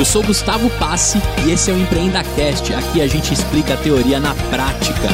Eu 0.00 0.04
sou 0.06 0.22
Gustavo 0.22 0.70
Passe 0.78 1.18
e 1.46 1.50
esse 1.50 1.70
é 1.70 1.74
o 1.74 1.78
EmpreendaCast. 1.78 2.72
Aqui 2.72 3.02
a 3.02 3.06
gente 3.06 3.34
explica 3.34 3.74
a 3.74 3.76
teoria 3.76 4.18
na 4.18 4.34
prática. 4.48 5.08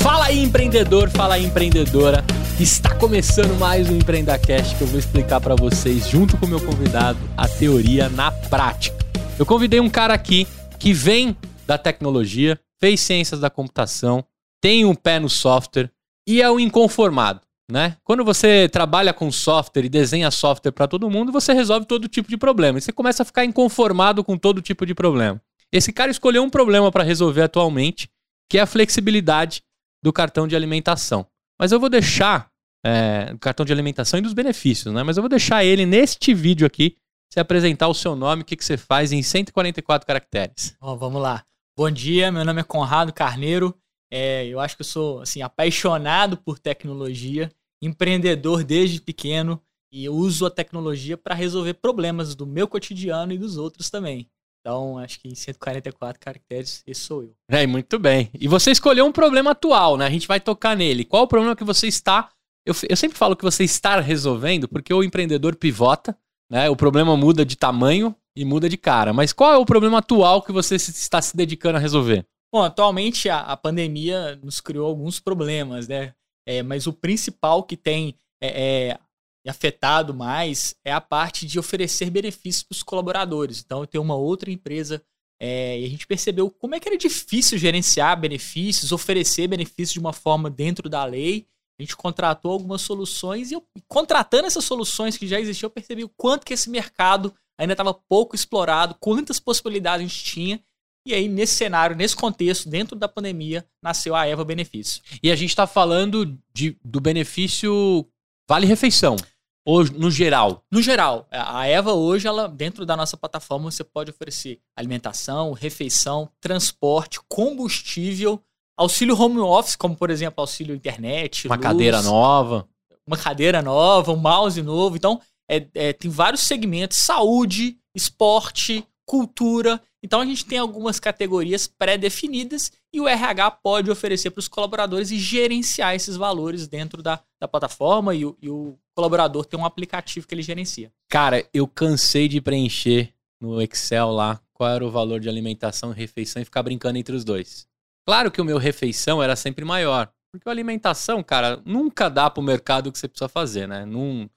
Fala 0.00 0.24
aí, 0.24 0.42
empreendedor, 0.42 1.10
fala 1.10 1.34
aí, 1.34 1.44
empreendedora. 1.44 2.24
Está 2.58 2.94
começando 2.94 3.58
mais 3.58 3.90
um 3.90 3.96
EmpreendaCast 3.96 4.74
que 4.74 4.80
eu 4.80 4.86
vou 4.86 4.98
explicar 4.98 5.38
para 5.38 5.54
vocês, 5.54 6.08
junto 6.08 6.38
com 6.38 6.46
o 6.46 6.48
meu 6.48 6.64
convidado, 6.64 7.18
a 7.36 7.46
teoria 7.46 8.08
na 8.08 8.32
prática. 8.32 8.96
Eu 9.38 9.44
convidei 9.44 9.80
um 9.80 9.90
cara 9.90 10.14
aqui 10.14 10.48
que 10.78 10.94
vem 10.94 11.36
da 11.66 11.76
tecnologia, 11.76 12.58
fez 12.80 13.00
ciências 13.00 13.38
da 13.38 13.50
computação, 13.50 14.24
tem 14.62 14.86
um 14.86 14.94
pé 14.94 15.20
no 15.20 15.28
software 15.28 15.90
e 16.26 16.40
é 16.40 16.50
um 16.50 16.58
inconformado 16.58 17.42
né? 17.70 17.96
Quando 18.02 18.24
você 18.24 18.68
trabalha 18.68 19.12
com 19.12 19.30
software 19.30 19.84
e 19.84 19.88
desenha 19.88 20.30
software 20.30 20.72
para 20.72 20.88
todo 20.88 21.10
mundo, 21.10 21.30
você 21.30 21.52
resolve 21.52 21.86
todo 21.86 22.08
tipo 22.08 22.28
de 22.28 22.36
problema. 22.36 22.78
E 22.78 22.80
você 22.80 22.92
começa 22.92 23.22
a 23.22 23.26
ficar 23.26 23.44
inconformado 23.44 24.24
com 24.24 24.38
todo 24.38 24.62
tipo 24.62 24.86
de 24.86 24.94
problema. 24.94 25.40
Esse 25.70 25.92
cara 25.92 26.10
escolheu 26.10 26.42
um 26.42 26.48
problema 26.48 26.90
para 26.90 27.04
resolver 27.04 27.42
atualmente, 27.42 28.08
que 28.48 28.56
é 28.56 28.62
a 28.62 28.66
flexibilidade 28.66 29.62
do 30.02 30.12
cartão 30.12 30.48
de 30.48 30.56
alimentação. 30.56 31.26
Mas 31.60 31.72
eu 31.72 31.78
vou 31.78 31.90
deixar 31.90 32.50
é, 32.84 33.32
o 33.34 33.38
cartão 33.38 33.66
de 33.66 33.72
alimentação 33.72 34.18
e 34.18 34.22
dos 34.22 34.32
benefícios, 34.32 34.94
né? 34.94 35.02
Mas 35.02 35.16
eu 35.16 35.22
vou 35.22 35.28
deixar 35.28 35.64
ele 35.64 35.84
neste 35.84 36.32
vídeo 36.32 36.66
aqui 36.66 36.96
se 37.30 37.38
apresentar 37.38 37.88
o 37.88 37.94
seu 37.94 38.16
nome, 38.16 38.42
o 38.42 38.44
que, 38.44 38.56
que 38.56 38.64
você 38.64 38.78
faz 38.78 39.12
em 39.12 39.22
144 39.22 40.06
caracteres. 40.06 40.74
Vamos 40.80 41.20
lá. 41.20 41.44
Bom 41.76 41.90
dia, 41.90 42.32
meu 42.32 42.44
nome 42.44 42.60
é 42.60 42.64
Conrado 42.64 43.12
Carneiro. 43.12 43.76
É, 44.10 44.46
eu 44.46 44.58
acho 44.58 44.74
que 44.74 44.80
eu 44.80 44.86
sou 44.86 45.20
assim 45.20 45.42
apaixonado 45.42 46.38
por 46.38 46.58
tecnologia 46.58 47.52
empreendedor 47.82 48.64
desde 48.64 49.00
pequeno 49.00 49.60
e 49.92 50.08
uso 50.08 50.44
a 50.46 50.50
tecnologia 50.50 51.16
para 51.16 51.34
resolver 51.34 51.74
problemas 51.74 52.34
do 52.34 52.46
meu 52.46 52.68
cotidiano 52.68 53.32
e 53.32 53.38
dos 53.38 53.56
outros 53.56 53.88
também. 53.88 54.28
Então, 54.60 54.98
acho 54.98 55.20
que 55.20 55.28
em 55.28 55.34
144 55.34 56.20
caracteres, 56.20 56.82
esse 56.86 57.00
sou 57.00 57.22
eu. 57.22 57.34
É, 57.48 57.66
muito 57.66 57.98
bem. 57.98 58.28
E 58.38 58.46
você 58.46 58.70
escolheu 58.70 59.06
um 59.06 59.12
problema 59.12 59.52
atual, 59.52 59.96
né? 59.96 60.06
A 60.06 60.10
gente 60.10 60.28
vai 60.28 60.40
tocar 60.40 60.76
nele. 60.76 61.04
Qual 61.04 61.22
o 61.22 61.28
problema 61.28 61.56
que 61.56 61.64
você 61.64 61.86
está. 61.86 62.28
Eu, 62.66 62.74
eu 62.88 62.96
sempre 62.96 63.16
falo 63.16 63.34
que 63.34 63.44
você 63.44 63.64
está 63.64 63.98
resolvendo, 64.00 64.68
porque 64.68 64.92
o 64.92 65.02
empreendedor 65.02 65.56
pivota, 65.56 66.16
né? 66.50 66.68
O 66.68 66.76
problema 66.76 67.16
muda 67.16 67.46
de 67.46 67.56
tamanho 67.56 68.14
e 68.36 68.44
muda 68.44 68.68
de 68.68 68.76
cara. 68.76 69.12
Mas 69.12 69.32
qual 69.32 69.54
é 69.54 69.56
o 69.56 69.64
problema 69.64 69.98
atual 69.98 70.42
que 70.42 70.52
você 70.52 70.74
está 70.74 71.22
se 71.22 71.36
dedicando 71.36 71.78
a 71.78 71.80
resolver? 71.80 72.26
Bom, 72.52 72.62
atualmente 72.62 73.28
a, 73.28 73.40
a 73.40 73.56
pandemia 73.56 74.36
nos 74.42 74.60
criou 74.60 74.86
alguns 74.86 75.20
problemas, 75.20 75.88
né? 75.88 76.14
É, 76.48 76.62
mas 76.62 76.86
o 76.86 76.94
principal 76.94 77.62
que 77.62 77.76
tem 77.76 78.14
é, 78.40 78.88
é, 78.88 79.50
afetado 79.50 80.14
mais 80.14 80.74
é 80.82 80.90
a 80.90 80.98
parte 81.00 81.44
de 81.44 81.58
oferecer 81.58 82.08
benefícios 82.08 82.62
para 82.62 82.74
os 82.74 82.82
colaboradores. 82.82 83.62
Então, 83.62 83.80
eu 83.80 83.86
tenho 83.86 84.02
uma 84.02 84.16
outra 84.16 84.50
empresa 84.50 85.04
é, 85.38 85.78
e 85.78 85.84
a 85.84 85.88
gente 85.90 86.06
percebeu 86.06 86.50
como 86.50 86.74
é 86.74 86.80
que 86.80 86.88
era 86.88 86.96
difícil 86.96 87.58
gerenciar 87.58 88.18
benefícios, 88.18 88.92
oferecer 88.92 89.46
benefícios 89.46 89.92
de 89.92 89.98
uma 89.98 90.14
forma 90.14 90.48
dentro 90.48 90.88
da 90.88 91.04
lei. 91.04 91.46
A 91.78 91.82
gente 91.82 91.94
contratou 91.94 92.52
algumas 92.52 92.80
soluções 92.80 93.50
e 93.50 93.54
eu, 93.54 93.62
contratando 93.86 94.46
essas 94.46 94.64
soluções 94.64 95.18
que 95.18 95.26
já 95.26 95.38
existiam, 95.38 95.66
eu 95.66 95.70
percebi 95.70 96.02
o 96.02 96.08
quanto 96.08 96.46
que 96.46 96.54
esse 96.54 96.70
mercado 96.70 97.34
ainda 97.58 97.74
estava 97.74 97.92
pouco 97.92 98.34
explorado, 98.34 98.96
quantas 98.98 99.38
possibilidades 99.38 100.06
a 100.06 100.08
gente 100.08 100.24
tinha 100.24 100.64
e 101.06 101.14
aí, 101.14 101.28
nesse 101.28 101.54
cenário, 101.54 101.96
nesse 101.96 102.14
contexto, 102.14 102.68
dentro 102.68 102.96
da 102.96 103.08
pandemia, 103.08 103.64
nasceu 103.82 104.14
a 104.14 104.26
Eva 104.26 104.44
Benefício. 104.44 105.02
E 105.22 105.30
a 105.30 105.36
gente 105.36 105.50
está 105.50 105.66
falando 105.66 106.38
de, 106.52 106.76
do 106.84 107.00
benefício 107.00 108.06
Vale 108.48 108.66
Refeição. 108.66 109.16
Ou 109.64 109.84
no 109.84 110.10
geral? 110.10 110.64
No 110.70 110.80
geral. 110.80 111.28
A 111.30 111.66
Eva 111.66 111.92
hoje, 111.92 112.26
ela 112.26 112.48
dentro 112.48 112.86
da 112.86 112.96
nossa 112.96 113.18
plataforma, 113.18 113.70
você 113.70 113.84
pode 113.84 114.10
oferecer 114.10 114.60
alimentação, 114.74 115.52
refeição, 115.52 116.30
transporte, 116.40 117.20
combustível, 117.28 118.42
auxílio 118.78 119.14
home 119.20 119.38
office, 119.40 119.76
como 119.76 119.94
por 119.94 120.08
exemplo, 120.08 120.40
auxílio 120.40 120.74
internet. 120.74 121.46
Uma 121.46 121.56
luz, 121.56 121.62
cadeira 121.66 122.00
nova. 122.00 122.66
Uma 123.06 123.18
cadeira 123.18 123.60
nova, 123.60 124.12
um 124.12 124.16
mouse 124.16 124.62
novo. 124.62 124.96
Então, 124.96 125.20
é, 125.50 125.66
é, 125.74 125.92
tem 125.92 126.10
vários 126.10 126.42
segmentos: 126.42 126.96
saúde, 126.96 127.78
esporte, 127.94 128.86
cultura. 129.04 129.82
Então 130.02 130.20
a 130.20 130.26
gente 130.26 130.44
tem 130.44 130.58
algumas 130.58 131.00
categorias 131.00 131.66
pré-definidas 131.66 132.70
e 132.92 133.00
o 133.00 133.08
RH 133.08 133.50
pode 133.50 133.90
oferecer 133.90 134.30
para 134.30 134.38
os 134.40 134.48
colaboradores 134.48 135.10
e 135.10 135.18
gerenciar 135.18 135.94
esses 135.94 136.16
valores 136.16 136.68
dentro 136.68 137.02
da, 137.02 137.20
da 137.40 137.48
plataforma 137.48 138.14
e 138.14 138.24
o, 138.24 138.36
e 138.40 138.48
o 138.48 138.78
colaborador 138.94 139.44
tem 139.44 139.58
um 139.58 139.64
aplicativo 139.64 140.26
que 140.26 140.34
ele 140.34 140.42
gerencia. 140.42 140.92
Cara, 141.08 141.44
eu 141.52 141.66
cansei 141.66 142.28
de 142.28 142.40
preencher 142.40 143.12
no 143.40 143.60
Excel 143.60 144.10
lá 144.10 144.40
qual 144.52 144.70
era 144.70 144.84
o 144.84 144.90
valor 144.90 145.20
de 145.20 145.28
alimentação 145.28 145.92
e 145.92 145.94
refeição 145.94 146.42
e 146.42 146.44
ficar 146.44 146.62
brincando 146.62 146.98
entre 146.98 147.14
os 147.14 147.24
dois. 147.24 147.66
Claro 148.06 148.30
que 148.30 148.40
o 148.40 148.44
meu 148.44 148.58
refeição 148.58 149.22
era 149.22 149.36
sempre 149.36 149.64
maior, 149.64 150.10
porque 150.32 150.48
a 150.48 150.52
alimentação, 150.52 151.22
cara, 151.22 151.60
nunca 151.64 152.08
dá 152.08 152.30
para 152.30 152.40
o 152.40 152.44
mercado 152.44 152.88
o 152.88 152.92
que 152.92 152.98
você 152.98 153.08
precisa 153.08 153.28
fazer, 153.28 153.68
né? 153.68 153.84
Não, 153.84 154.28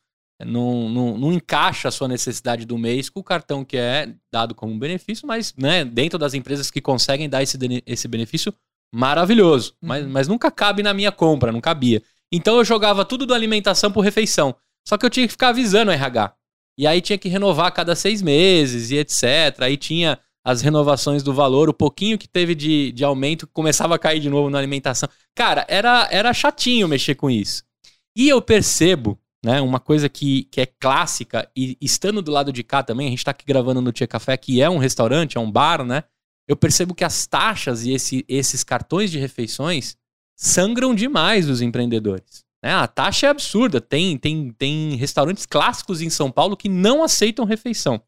não, 0.46 0.90
não, 0.90 1.18
não, 1.18 1.34
encaixa 1.34 1.88
a 1.88 1.91
sua 1.91 2.07
necessidade 2.07 2.66
do 2.66 2.78
mês 2.78 3.09
com 3.09 3.19
o 3.19 3.24
cartão 3.24 3.63
que 3.63 3.78
é 3.78 4.13
dado 4.31 4.56
como 4.56 4.78
benefício, 4.78 5.28
mas 5.28 5.53
né, 5.57 5.85
dentro 5.85 6.18
das 6.18 6.34
empresas 6.34 6.72
que 6.72 6.81
conseguem 6.81 7.29
dar 7.29 7.44
esse, 7.44 7.57
esse 7.85 8.07
benefício, 8.07 8.53
maravilhoso. 8.94 9.74
Uhum. 9.81 9.88
Mas, 9.88 10.07
mas 10.07 10.28
nunca 10.28 10.52
cabe 10.52 10.84
na 10.84 10.94
minha 10.94 11.12
compra, 11.12 11.52
não 11.52 11.62
cabia. 11.62 12.02
Então 12.31 12.57
eu 12.57 12.66
jogava 12.66 13.06
tudo 13.06 13.25
do 13.25 13.34
alimentação 13.34 13.91
por 13.91 14.02
refeição. 14.02 14.56
Só 14.88 14.97
que 14.97 15.06
eu 15.06 15.09
tinha 15.09 15.28
que 15.28 15.31
ficar 15.31 15.50
avisando 15.50 15.91
o 15.91 15.94
RH. 15.94 16.34
E 16.78 16.88
aí 16.88 17.02
tinha 17.02 17.18
que 17.18 17.29
renovar 17.29 17.68
a 17.68 17.72
cada 17.72 17.96
seis 17.96 18.22
meses 18.22 18.91
e 18.91 18.97
etc. 18.97 19.62
Aí 19.62 19.78
tinha 19.78 20.18
as 20.44 20.62
renovações 20.62 21.22
do 21.22 21.34
valor, 21.34 21.69
o 21.69 21.73
pouquinho 21.73 22.18
que 22.18 22.28
teve 22.28 22.56
de, 22.56 22.91
de 22.91 23.03
aumento 23.03 23.46
começava 23.47 23.96
a 23.96 24.00
cair 24.00 24.19
de 24.19 24.29
novo 24.29 24.50
na 24.50 24.58
alimentação. 24.58 25.08
Cara, 25.35 25.66
era, 25.68 26.08
era 26.12 26.34
chatinho 26.34 26.88
mexer 26.88 27.16
com 27.16 27.29
isso. 27.29 27.63
E 28.16 28.28
eu 28.28 28.41
percebo 28.41 29.19
né? 29.44 29.59
Uma 29.62 29.79
coisa 29.79 30.07
que, 30.07 30.44
que 30.46 30.62
é 30.62 30.66
clássica, 30.66 31.50
e 31.56 31.78
estando 31.81 32.22
do 32.22 32.31
lado 32.31 32.53
de 32.53 32.63
cá 32.63 32.84
também, 32.84 33.07
a 33.07 33.09
gente 33.09 33.19
está 33.19 33.31
aqui 33.31 33.46
gravando 33.46 33.81
no 33.81 33.91
Tia 33.91 34.07
Café, 34.07 34.38
que 34.38 34.62
é 34.62 34.69
um 34.69 34.78
restaurante, 34.78 35.38
é 35.38 35.41
um 35.41 35.52
bar, 35.52 35.84
né? 35.84 36.03
Eu 36.47 36.56
percebo 36.56 36.94
que 36.94 37.03
as 37.03 37.25
taxas 37.25 37.84
e 37.85 37.91
esse, 37.91 38.25
esses 38.28 38.63
cartões 38.63 39.09
de 39.09 39.18
refeições 39.18 39.96
sangram 40.35 40.94
demais 40.94 41.50
os 41.50 41.62
empreendedores. 41.62 42.44
Né? 42.63 42.74
A 42.74 42.88
taxa 42.88 43.28
é 43.28 43.29
absurda. 43.29 43.79
Tem, 43.79 44.18
tem, 44.18 44.52
tem 44.52 44.96
restaurantes 44.96 45.46
clássicos 45.46 46.02
em 46.02 46.09
São 46.09 46.31
Paulo 46.31 46.58
que 46.58 46.68
não 46.68 47.03
aceitam 47.03 47.46
refeição. 47.46 48.02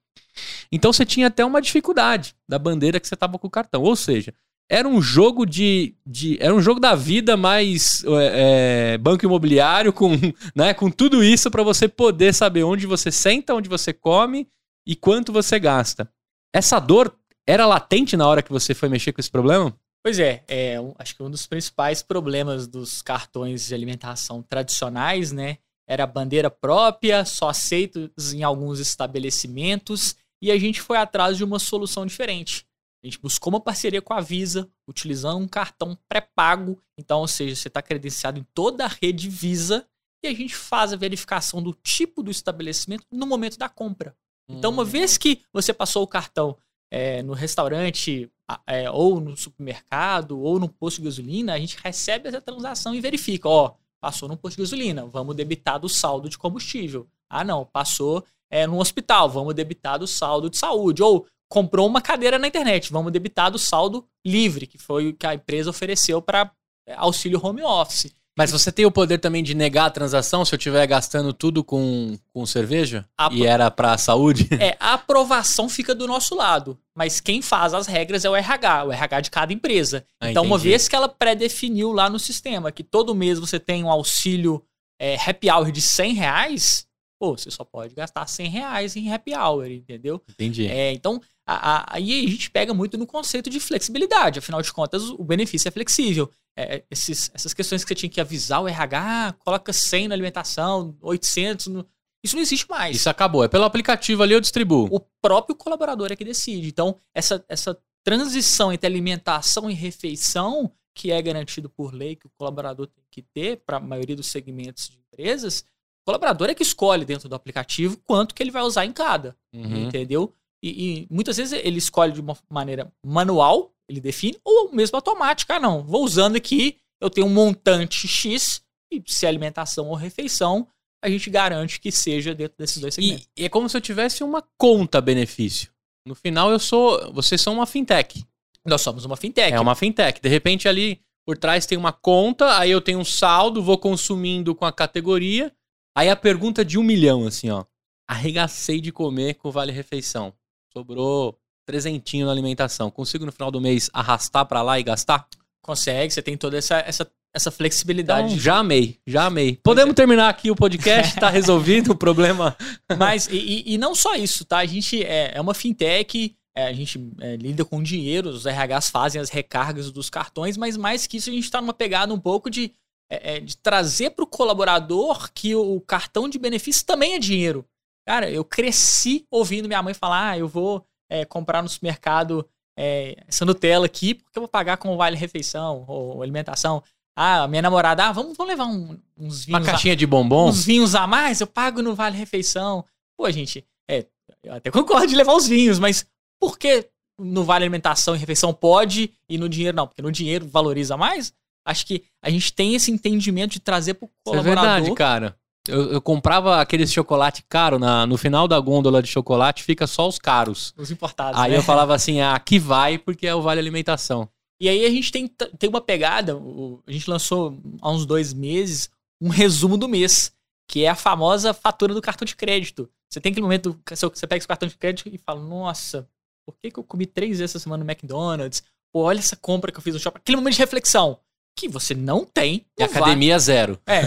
Então 0.71 0.91
você 0.91 1.05
tinha 1.05 1.27
até 1.27 1.45
uma 1.45 1.61
dificuldade 1.61 2.35
da 2.49 2.57
bandeira 2.59 2.99
que 2.99 3.07
você 3.07 3.13
estava 3.13 3.37
com 3.37 3.47
o 3.47 3.51
cartão. 3.51 3.81
Ou 3.83 3.95
seja, 3.95 4.33
era 4.69 4.87
um 4.87 5.01
jogo 5.01 5.45
de, 5.45 5.95
de 6.05 6.37
era 6.41 6.53
um 6.53 6.61
jogo 6.61 6.79
da 6.79 6.95
vida 6.95 7.35
mais 7.35 8.03
é, 8.05 8.93
é, 8.93 8.97
banco 8.97 9.25
imobiliário 9.25 9.91
com, 9.91 10.11
né, 10.55 10.73
com 10.73 10.89
tudo 10.89 11.23
isso 11.23 11.51
para 11.51 11.63
você 11.63 11.87
poder 11.87 12.33
saber 12.33 12.63
onde 12.63 12.87
você 12.87 13.11
senta, 13.11 13.53
onde 13.53 13.69
você 13.69 13.93
come 13.93 14.47
e 14.87 14.95
quanto 14.95 15.31
você 15.31 15.59
gasta. 15.59 16.09
Essa 16.53 16.79
dor 16.79 17.15
era 17.47 17.65
latente 17.65 18.15
na 18.15 18.27
hora 18.27 18.41
que 18.41 18.51
você 18.51 18.73
foi 18.73 18.89
mexer 18.89 19.11
com 19.11 19.21
esse 19.21 19.31
problema? 19.31 19.75
Pois 20.03 20.19
é, 20.19 20.43
é 20.47 20.75
acho 20.97 21.15
que 21.15 21.23
um 21.23 21.29
dos 21.29 21.45
principais 21.45 22.01
problemas 22.01 22.67
dos 22.67 23.01
cartões 23.01 23.67
de 23.67 23.73
alimentação 23.73 24.41
tradicionais, 24.41 25.31
né, 25.31 25.57
era 25.87 26.07
bandeira 26.07 26.49
própria, 26.49 27.25
só 27.25 27.49
aceitos 27.49 28.33
em 28.33 28.43
alguns 28.43 28.79
estabelecimentos, 28.79 30.15
e 30.41 30.51
a 30.51 30.57
gente 30.57 30.81
foi 30.81 30.97
atrás 30.97 31.37
de 31.37 31.43
uma 31.43 31.59
solução 31.59 32.05
diferente 32.05 32.65
a 33.03 33.07
gente 33.07 33.19
buscou 33.19 33.51
uma 33.51 33.59
parceria 33.59 34.01
com 34.01 34.13
a 34.13 34.21
Visa, 34.21 34.69
utilizando 34.87 35.37
um 35.37 35.47
cartão 35.47 35.97
pré-pago. 36.07 36.81
Então, 36.97 37.19
ou 37.19 37.27
seja, 37.27 37.53
você 37.53 37.67
está 37.67 37.81
credenciado 37.81 38.39
em 38.39 38.45
toda 38.53 38.85
a 38.85 38.87
rede 38.87 39.29
Visa 39.29 39.85
e 40.23 40.27
a 40.27 40.33
gente 40.33 40.55
faz 40.55 40.93
a 40.93 40.95
verificação 40.95 41.61
do 41.61 41.73
tipo 41.73 42.23
do 42.23 42.31
estabelecimento 42.31 43.05
no 43.11 43.27
momento 43.27 43.57
da 43.57 43.67
compra. 43.67 44.15
Então, 44.47 44.71
uma 44.71 44.85
vez 44.85 45.17
que 45.17 45.41
você 45.51 45.73
passou 45.73 46.03
o 46.03 46.07
cartão 46.07 46.57
é, 46.91 47.21
no 47.23 47.33
restaurante, 47.33 48.31
é, 48.67 48.89
ou 48.89 49.19
no 49.19 49.35
supermercado, 49.35 50.39
ou 50.39 50.59
no 50.59 50.69
posto 50.69 50.97
de 50.97 51.05
gasolina, 51.05 51.53
a 51.53 51.59
gente 51.59 51.77
recebe 51.81 52.29
essa 52.29 52.39
transação 52.41 52.93
e 52.93 53.01
verifica, 53.01 53.49
ó, 53.49 53.73
passou 53.99 54.29
no 54.29 54.37
posto 54.37 54.57
de 54.57 54.63
gasolina, 54.63 55.05
vamos 55.05 55.35
debitar 55.35 55.79
do 55.79 55.89
saldo 55.89 56.29
de 56.29 56.37
combustível. 56.37 57.07
Ah, 57.29 57.43
não, 57.43 57.65
passou 57.65 58.23
é, 58.49 58.67
no 58.67 58.79
hospital, 58.79 59.29
vamos 59.29 59.55
debitar 59.55 59.97
do 59.97 60.05
saldo 60.05 60.49
de 60.49 60.57
saúde. 60.57 61.01
Ou 61.01 61.25
comprou 61.53 61.87
uma 61.87 62.01
cadeira 62.01 62.39
na 62.39 62.47
internet, 62.47 62.91
vamos 62.91 63.11
debitar 63.11 63.51
do 63.51 63.59
saldo 63.59 64.03
livre, 64.25 64.65
que 64.65 64.79
foi 64.79 65.09
o 65.09 65.13
que 65.13 65.27
a 65.27 65.35
empresa 65.35 65.69
ofereceu 65.69 66.19
para 66.19 66.51
é, 66.87 66.95
auxílio 66.95 67.39
home 67.45 67.61
office. 67.61 68.11
Mas 68.35 68.49
você 68.49 68.71
tem 68.71 68.87
o 68.87 68.91
poder 68.91 69.19
também 69.19 69.43
de 69.43 69.53
negar 69.53 69.85
a 69.85 69.91
transação 69.91 70.43
se 70.43 70.55
eu 70.55 70.57
estiver 70.57 70.87
gastando 70.87 71.31
tudo 71.31 71.63
com, 71.63 72.17
com 72.33 72.43
cerveja? 72.47 73.05
E 73.31 73.45
era 73.45 73.69
para 73.69 73.93
a 73.93 73.97
saúde? 73.99 74.49
É, 74.59 74.75
a 74.79 74.93
aprovação 74.93 75.69
fica 75.69 75.93
do 75.93 76.07
nosso 76.07 76.33
lado. 76.33 76.75
Mas 76.95 77.21
quem 77.21 77.39
faz 77.39 77.75
as 77.75 77.85
regras 77.85 78.25
é 78.25 78.29
o 78.31 78.35
RH, 78.35 78.85
o 78.85 78.91
RH 78.91 79.21
de 79.21 79.29
cada 79.29 79.53
empresa. 79.53 80.03
Ah, 80.19 80.31
então, 80.31 80.41
entendi. 80.41 80.53
uma 80.53 80.57
vez 80.57 80.87
que 80.87 80.95
ela 80.95 81.07
pré-definiu 81.07 81.91
lá 81.91 82.09
no 82.09 82.17
sistema 82.17 82.71
que 82.71 82.83
todo 82.83 83.13
mês 83.13 83.37
você 83.37 83.59
tem 83.59 83.83
um 83.83 83.91
auxílio 83.91 84.65
é, 84.99 85.15
happy 85.23 85.51
hour 85.51 85.71
de 85.71 85.81
100 85.81 86.13
reais, 86.15 86.87
pô, 87.19 87.37
você 87.37 87.51
só 87.51 87.63
pode 87.63 87.93
gastar 87.93 88.27
100 88.27 88.49
reais 88.49 88.95
em 88.95 89.13
happy 89.13 89.35
hour, 89.35 89.67
entendeu? 89.67 90.19
Entendi. 90.27 90.67
É, 90.67 90.91
então, 90.91 91.21
a- 91.45 91.77
a- 91.77 91.85
aí 91.95 92.25
a 92.25 92.29
gente 92.29 92.49
pega 92.51 92.73
muito 92.73 92.97
no 92.97 93.05
conceito 93.05 93.49
de 93.49 93.59
flexibilidade. 93.59 94.39
Afinal 94.39 94.61
de 94.61 94.71
contas, 94.71 95.03
o 95.09 95.23
benefício 95.23 95.67
é 95.67 95.71
flexível. 95.71 96.29
É, 96.57 96.83
esses- 96.89 97.29
essas 97.33 97.53
questões 97.53 97.83
que 97.83 97.87
você 97.89 97.95
tinha 97.95 98.09
que 98.09 98.21
avisar 98.21 98.61
o 98.61 98.67
RH, 98.67 99.35
coloca 99.39 99.73
100 99.73 100.07
na 100.07 100.15
alimentação, 100.15 100.95
800 101.01 101.67
no... 101.67 101.85
Isso 102.23 102.35
não 102.35 102.41
existe 102.41 102.69
mais. 102.69 102.95
Isso 102.95 103.09
acabou. 103.09 103.43
É 103.43 103.47
pelo 103.49 103.65
aplicativo 103.65 104.23
ali 104.23 104.33
eu 104.33 104.39
distribuo. 104.39 104.87
O 104.91 105.01
próprio 105.21 105.55
colaborador 105.55 106.09
é 106.11 106.15
que 106.15 106.23
decide. 106.23 106.67
Então, 106.69 106.95
essa, 107.13 107.43
essa 107.49 107.77
transição 108.05 108.71
entre 108.71 108.87
alimentação 108.87 109.69
e 109.69 109.73
refeição, 109.73 110.71
que 110.95 111.11
é 111.11 111.21
garantido 111.21 111.69
por 111.69 111.93
lei, 111.93 112.15
que 112.15 112.27
o 112.27 112.31
colaborador 112.37 112.87
tem 112.87 113.03
que 113.11 113.21
ter 113.21 113.57
para 113.65 113.77
a 113.77 113.79
maioria 113.79 114.15
dos 114.15 114.27
segmentos 114.27 114.87
de 114.89 114.97
empresas, 114.97 115.65
o 116.01 116.05
colaborador 116.05 116.49
é 116.49 116.53
que 116.53 116.63
escolhe 116.63 117.03
dentro 117.03 117.27
do 117.27 117.35
aplicativo 117.35 117.97
quanto 118.05 118.33
que 118.35 118.43
ele 118.43 118.51
vai 118.51 118.61
usar 118.63 118.85
em 118.85 118.91
cada 118.93 119.35
Uhum. 119.53 119.87
entendeu? 119.87 120.33
E, 120.63 121.01
e 121.01 121.07
muitas 121.11 121.35
vezes 121.35 121.59
ele 121.61 121.77
escolhe 121.77 122.13
de 122.13 122.21
uma 122.21 122.37
maneira 122.49 122.89
manual, 123.05 123.73
ele 123.89 123.99
define, 123.99 124.39
ou 124.45 124.71
mesmo 124.71 124.95
automática. 124.95 125.55
Ah, 125.55 125.59
não, 125.59 125.83
vou 125.83 126.03
usando 126.03 126.37
aqui, 126.37 126.77
eu 127.01 127.09
tenho 127.09 127.27
um 127.27 127.33
montante 127.33 128.07
X, 128.07 128.63
e 128.91 129.03
se 129.05 129.25
é 129.25 129.29
alimentação 129.29 129.89
ou 129.89 129.95
refeição, 129.95 130.67
a 131.03 131.09
gente 131.09 131.29
garante 131.29 131.81
que 131.81 131.91
seja 131.91 132.33
dentro 132.33 132.57
desses 132.57 132.77
dois 132.77 132.93
segmentos. 132.93 133.27
E, 133.37 133.41
e 133.41 133.45
é 133.45 133.49
como 133.49 133.67
se 133.67 133.75
eu 133.75 133.81
tivesse 133.81 134.23
uma 134.23 134.41
conta 134.57 135.01
benefício. 135.01 135.69
No 136.07 136.15
final 136.15 136.49
eu 136.49 136.59
sou. 136.59 137.13
Vocês 137.13 137.41
são 137.41 137.53
uma 137.53 137.65
fintech. 137.65 138.25
Nós 138.65 138.81
somos 138.81 139.03
uma 139.03 139.17
fintech. 139.17 139.53
É 139.53 139.59
uma 139.59 139.75
fintech. 139.75 140.21
De 140.21 140.29
repente 140.29 140.67
ali 140.67 141.01
por 141.25 141.37
trás 141.37 141.65
tem 141.65 141.77
uma 141.77 141.93
conta, 141.93 142.57
aí 142.57 142.71
eu 142.71 142.81
tenho 142.81 142.99
um 142.99 143.05
saldo, 143.05 143.63
vou 143.63 143.77
consumindo 143.77 144.53
com 144.53 144.65
a 144.65 144.73
categoria. 144.73 145.53
Aí 145.95 146.09
a 146.09 146.15
pergunta 146.15 146.65
de 146.65 146.77
um 146.77 146.83
milhão, 146.83 147.25
assim, 147.25 147.49
ó. 147.49 147.65
Arregacei 148.09 148.81
de 148.81 148.91
comer 148.91 149.35
com 149.35 149.47
o 149.47 149.51
Vale 149.51 149.71
Refeição. 149.71 150.33
Sobrou 150.75 151.37
trezentinho 151.67 152.25
na 152.25 152.31
alimentação. 152.31 152.89
Consigo 152.89 153.25
no 153.25 153.31
final 153.31 153.51
do 153.51 153.61
mês 153.61 153.89
arrastar 153.93 154.45
pra 154.45 154.61
lá 154.61 154.79
e 154.79 154.83
gastar? 154.83 155.27
Consegue, 155.61 156.11
você 156.13 156.21
tem 156.21 156.35
toda 156.35 156.57
essa, 156.57 156.79
essa, 156.79 157.09
essa 157.33 157.51
flexibilidade. 157.51 158.33
Então, 158.33 158.39
já 158.39 158.57
amei, 158.57 158.99
já 159.07 159.25
amei. 159.25 159.59
Podemos 159.63 159.93
terminar 159.93 160.29
aqui 160.29 160.51
o 160.51 160.55
podcast, 160.55 161.15
tá 161.19 161.29
resolvido 161.31 161.91
o 161.91 161.95
problema. 161.95 162.57
Mas, 162.97 163.27
e, 163.27 163.63
e- 163.65 163.77
não 163.77 163.95
só 163.95 164.15
isso, 164.15 164.43
tá? 164.43 164.57
A 164.57 164.65
gente 164.65 165.03
é, 165.03 165.31
é 165.35 165.39
uma 165.39 165.53
fintech, 165.53 166.35
é, 166.55 166.65
a 166.65 166.73
gente 166.73 166.99
é, 167.21 167.35
lida 167.35 167.63
com 167.63 167.81
dinheiro, 167.81 168.29
os 168.29 168.45
RHs 168.45 168.89
fazem 168.89 169.21
as 169.21 169.29
recargas 169.29 169.91
dos 169.91 170.09
cartões, 170.09 170.57
mas 170.57 170.75
mais 170.75 171.07
que 171.07 171.17
isso, 171.17 171.29
a 171.29 171.33
gente 171.33 171.49
tá 171.49 171.61
numa 171.61 171.73
pegada 171.73 172.13
um 172.13 172.19
pouco 172.19 172.49
de, 172.49 172.73
é, 173.09 173.35
é, 173.35 173.39
de 173.39 173.57
trazer 173.57 174.11
pro 174.11 174.27
colaborador 174.27 175.31
que 175.33 175.55
o, 175.55 175.79
cartão 175.81 176.27
de 176.27 176.37
benefício 176.37 176.85
também 176.85 177.13
é 177.13 177.19
dinheiro. 177.19 177.65
Cara, 178.05 178.29
eu 178.29 178.43
cresci 178.43 179.25
ouvindo 179.31 179.67
minha 179.67 179.81
mãe 179.81 179.93
falar: 179.93 180.31
ah, 180.31 180.37
eu 180.37 180.47
vou 180.47 180.85
é, 181.09 181.25
comprar 181.25 181.61
no 181.61 181.69
supermercado 181.69 182.47
é, 182.77 183.15
essa 183.27 183.45
Nutella 183.45 183.85
aqui, 183.85 184.15
porque 184.15 184.37
eu 184.37 184.41
vou 184.41 184.47
pagar 184.49 184.77
com 184.77 184.95
vale 184.97 185.15
refeição 185.17 185.85
ou 185.87 186.21
alimentação. 186.21 186.83
Ah, 187.15 187.47
minha 187.47 187.61
namorada, 187.61 188.05
ah, 188.05 188.11
vamos, 188.11 188.35
vamos 188.35 188.51
levar 188.51 188.65
um- 188.65 188.99
uns 189.17 189.45
Uma 189.47 189.59
vinhos. 189.59 189.67
a- 189.67 189.71
caixinha 189.71 189.95
de 189.95 190.07
bombom. 190.07 190.49
uns 190.49 190.65
vinhos 190.65 190.95
a 190.95 191.05
mais, 191.05 191.39
eu 191.41 191.45
pago 191.47 191.81
no 191.83 191.93
Vale 191.93 192.17
Refeição. 192.17 192.83
Pô, 193.15 193.29
gente, 193.29 193.63
é, 193.87 194.07
eu 194.43 194.53
até 194.53 194.71
concordo 194.71 195.05
de 195.07 195.15
levar 195.15 195.33
os 195.35 195.47
vinhos, 195.47 195.77
mas 195.77 196.07
por 196.41 196.57
que 196.57 196.89
no 197.19 197.43
Vale 197.43 197.65
Alimentação 197.65 198.15
e 198.15 198.17
Refeição 198.17 198.51
pode 198.51 199.13
e 199.29 199.37
no 199.37 199.47
dinheiro 199.47 199.77
não? 199.77 199.85
Porque 199.87 200.01
no 200.01 200.11
dinheiro 200.11 200.47
valoriza 200.47 200.97
mais? 200.97 201.31
Acho 201.63 201.85
que 201.85 202.03
a 202.21 202.31
gente 202.31 202.51
tem 202.51 202.73
esse 202.73 202.91
entendimento 202.91 203.51
de 203.51 203.59
trazer 203.59 203.93
pro 203.93 204.07
Isso 204.07 204.13
é 204.15 204.29
colaborador. 204.31 204.63
verdade, 204.73 204.95
cara. 204.95 205.37
Eu, 205.67 205.93
eu 205.93 206.01
comprava 206.01 206.59
aquele 206.59 206.85
chocolate 206.85 207.43
caro, 207.47 207.79
na, 207.79 208.05
no 208.05 208.17
final 208.17 208.47
da 208.47 208.59
gôndola 208.59 209.01
de 209.01 209.07
chocolate 209.07 209.63
fica 209.63 209.87
só 209.87 210.07
os 210.07 210.19
caros. 210.19 210.73
Os 210.77 210.91
importados. 210.91 211.39
Aí 211.39 211.51
né? 211.51 211.57
eu 211.57 211.63
falava 211.63 211.95
assim, 211.95 212.19
ah, 212.19 212.35
aqui 212.35 212.59
vai 212.59 212.97
porque 212.97 213.25
é 213.25 213.33
o 213.33 213.41
Vale 213.41 213.59
Alimentação. 213.59 214.27
E 214.59 214.67
aí 214.69 214.85
a 214.85 214.89
gente 214.89 215.11
tem, 215.11 215.27
tem 215.27 215.69
uma 215.69 215.81
pegada, 215.81 216.39
a 216.85 216.91
gente 216.91 217.09
lançou 217.09 217.57
há 217.81 217.91
uns 217.91 218.05
dois 218.05 218.33
meses 218.33 218.89
um 219.21 219.29
resumo 219.29 219.77
do 219.77 219.87
mês, 219.87 220.33
que 220.67 220.83
é 220.83 220.89
a 220.89 220.95
famosa 220.95 221.53
fatura 221.53 221.93
do 221.93 222.01
cartão 222.01 222.25
de 222.25 222.35
crédito. 222.35 222.89
Você 223.09 223.21
tem 223.21 223.31
aquele 223.31 223.43
momento, 223.43 223.79
que 223.85 223.95
você 223.95 224.05
você 224.05 224.27
pega 224.27 224.39
esse 224.39 224.47
cartão 224.47 224.67
de 224.67 224.75
crédito 224.75 225.09
e 225.13 225.17
fala, 225.17 225.39
nossa, 225.39 226.07
por 226.45 226.55
que, 226.57 226.71
que 226.71 226.79
eu 226.79 226.83
comi 226.83 227.05
três 227.05 227.39
vezes 227.39 227.51
essa 227.51 227.59
semana 227.59 227.83
no 227.83 227.89
McDonald's? 227.89 228.63
Pô, 228.91 229.03
olha 229.03 229.19
essa 229.19 229.35
compra 229.35 229.71
que 229.71 229.77
eu 229.77 229.81
fiz 229.81 229.93
no 229.93 229.99
shopping. 229.99 230.17
Aquele 230.17 230.35
momento 230.35 230.55
de 230.55 230.59
reflexão, 230.59 231.19
que 231.55 231.67
você 231.67 231.93
não 231.93 232.25
tem. 232.25 232.65
E 232.77 232.83
academia 232.83 233.37
zero. 233.39 233.79
é, 233.85 234.01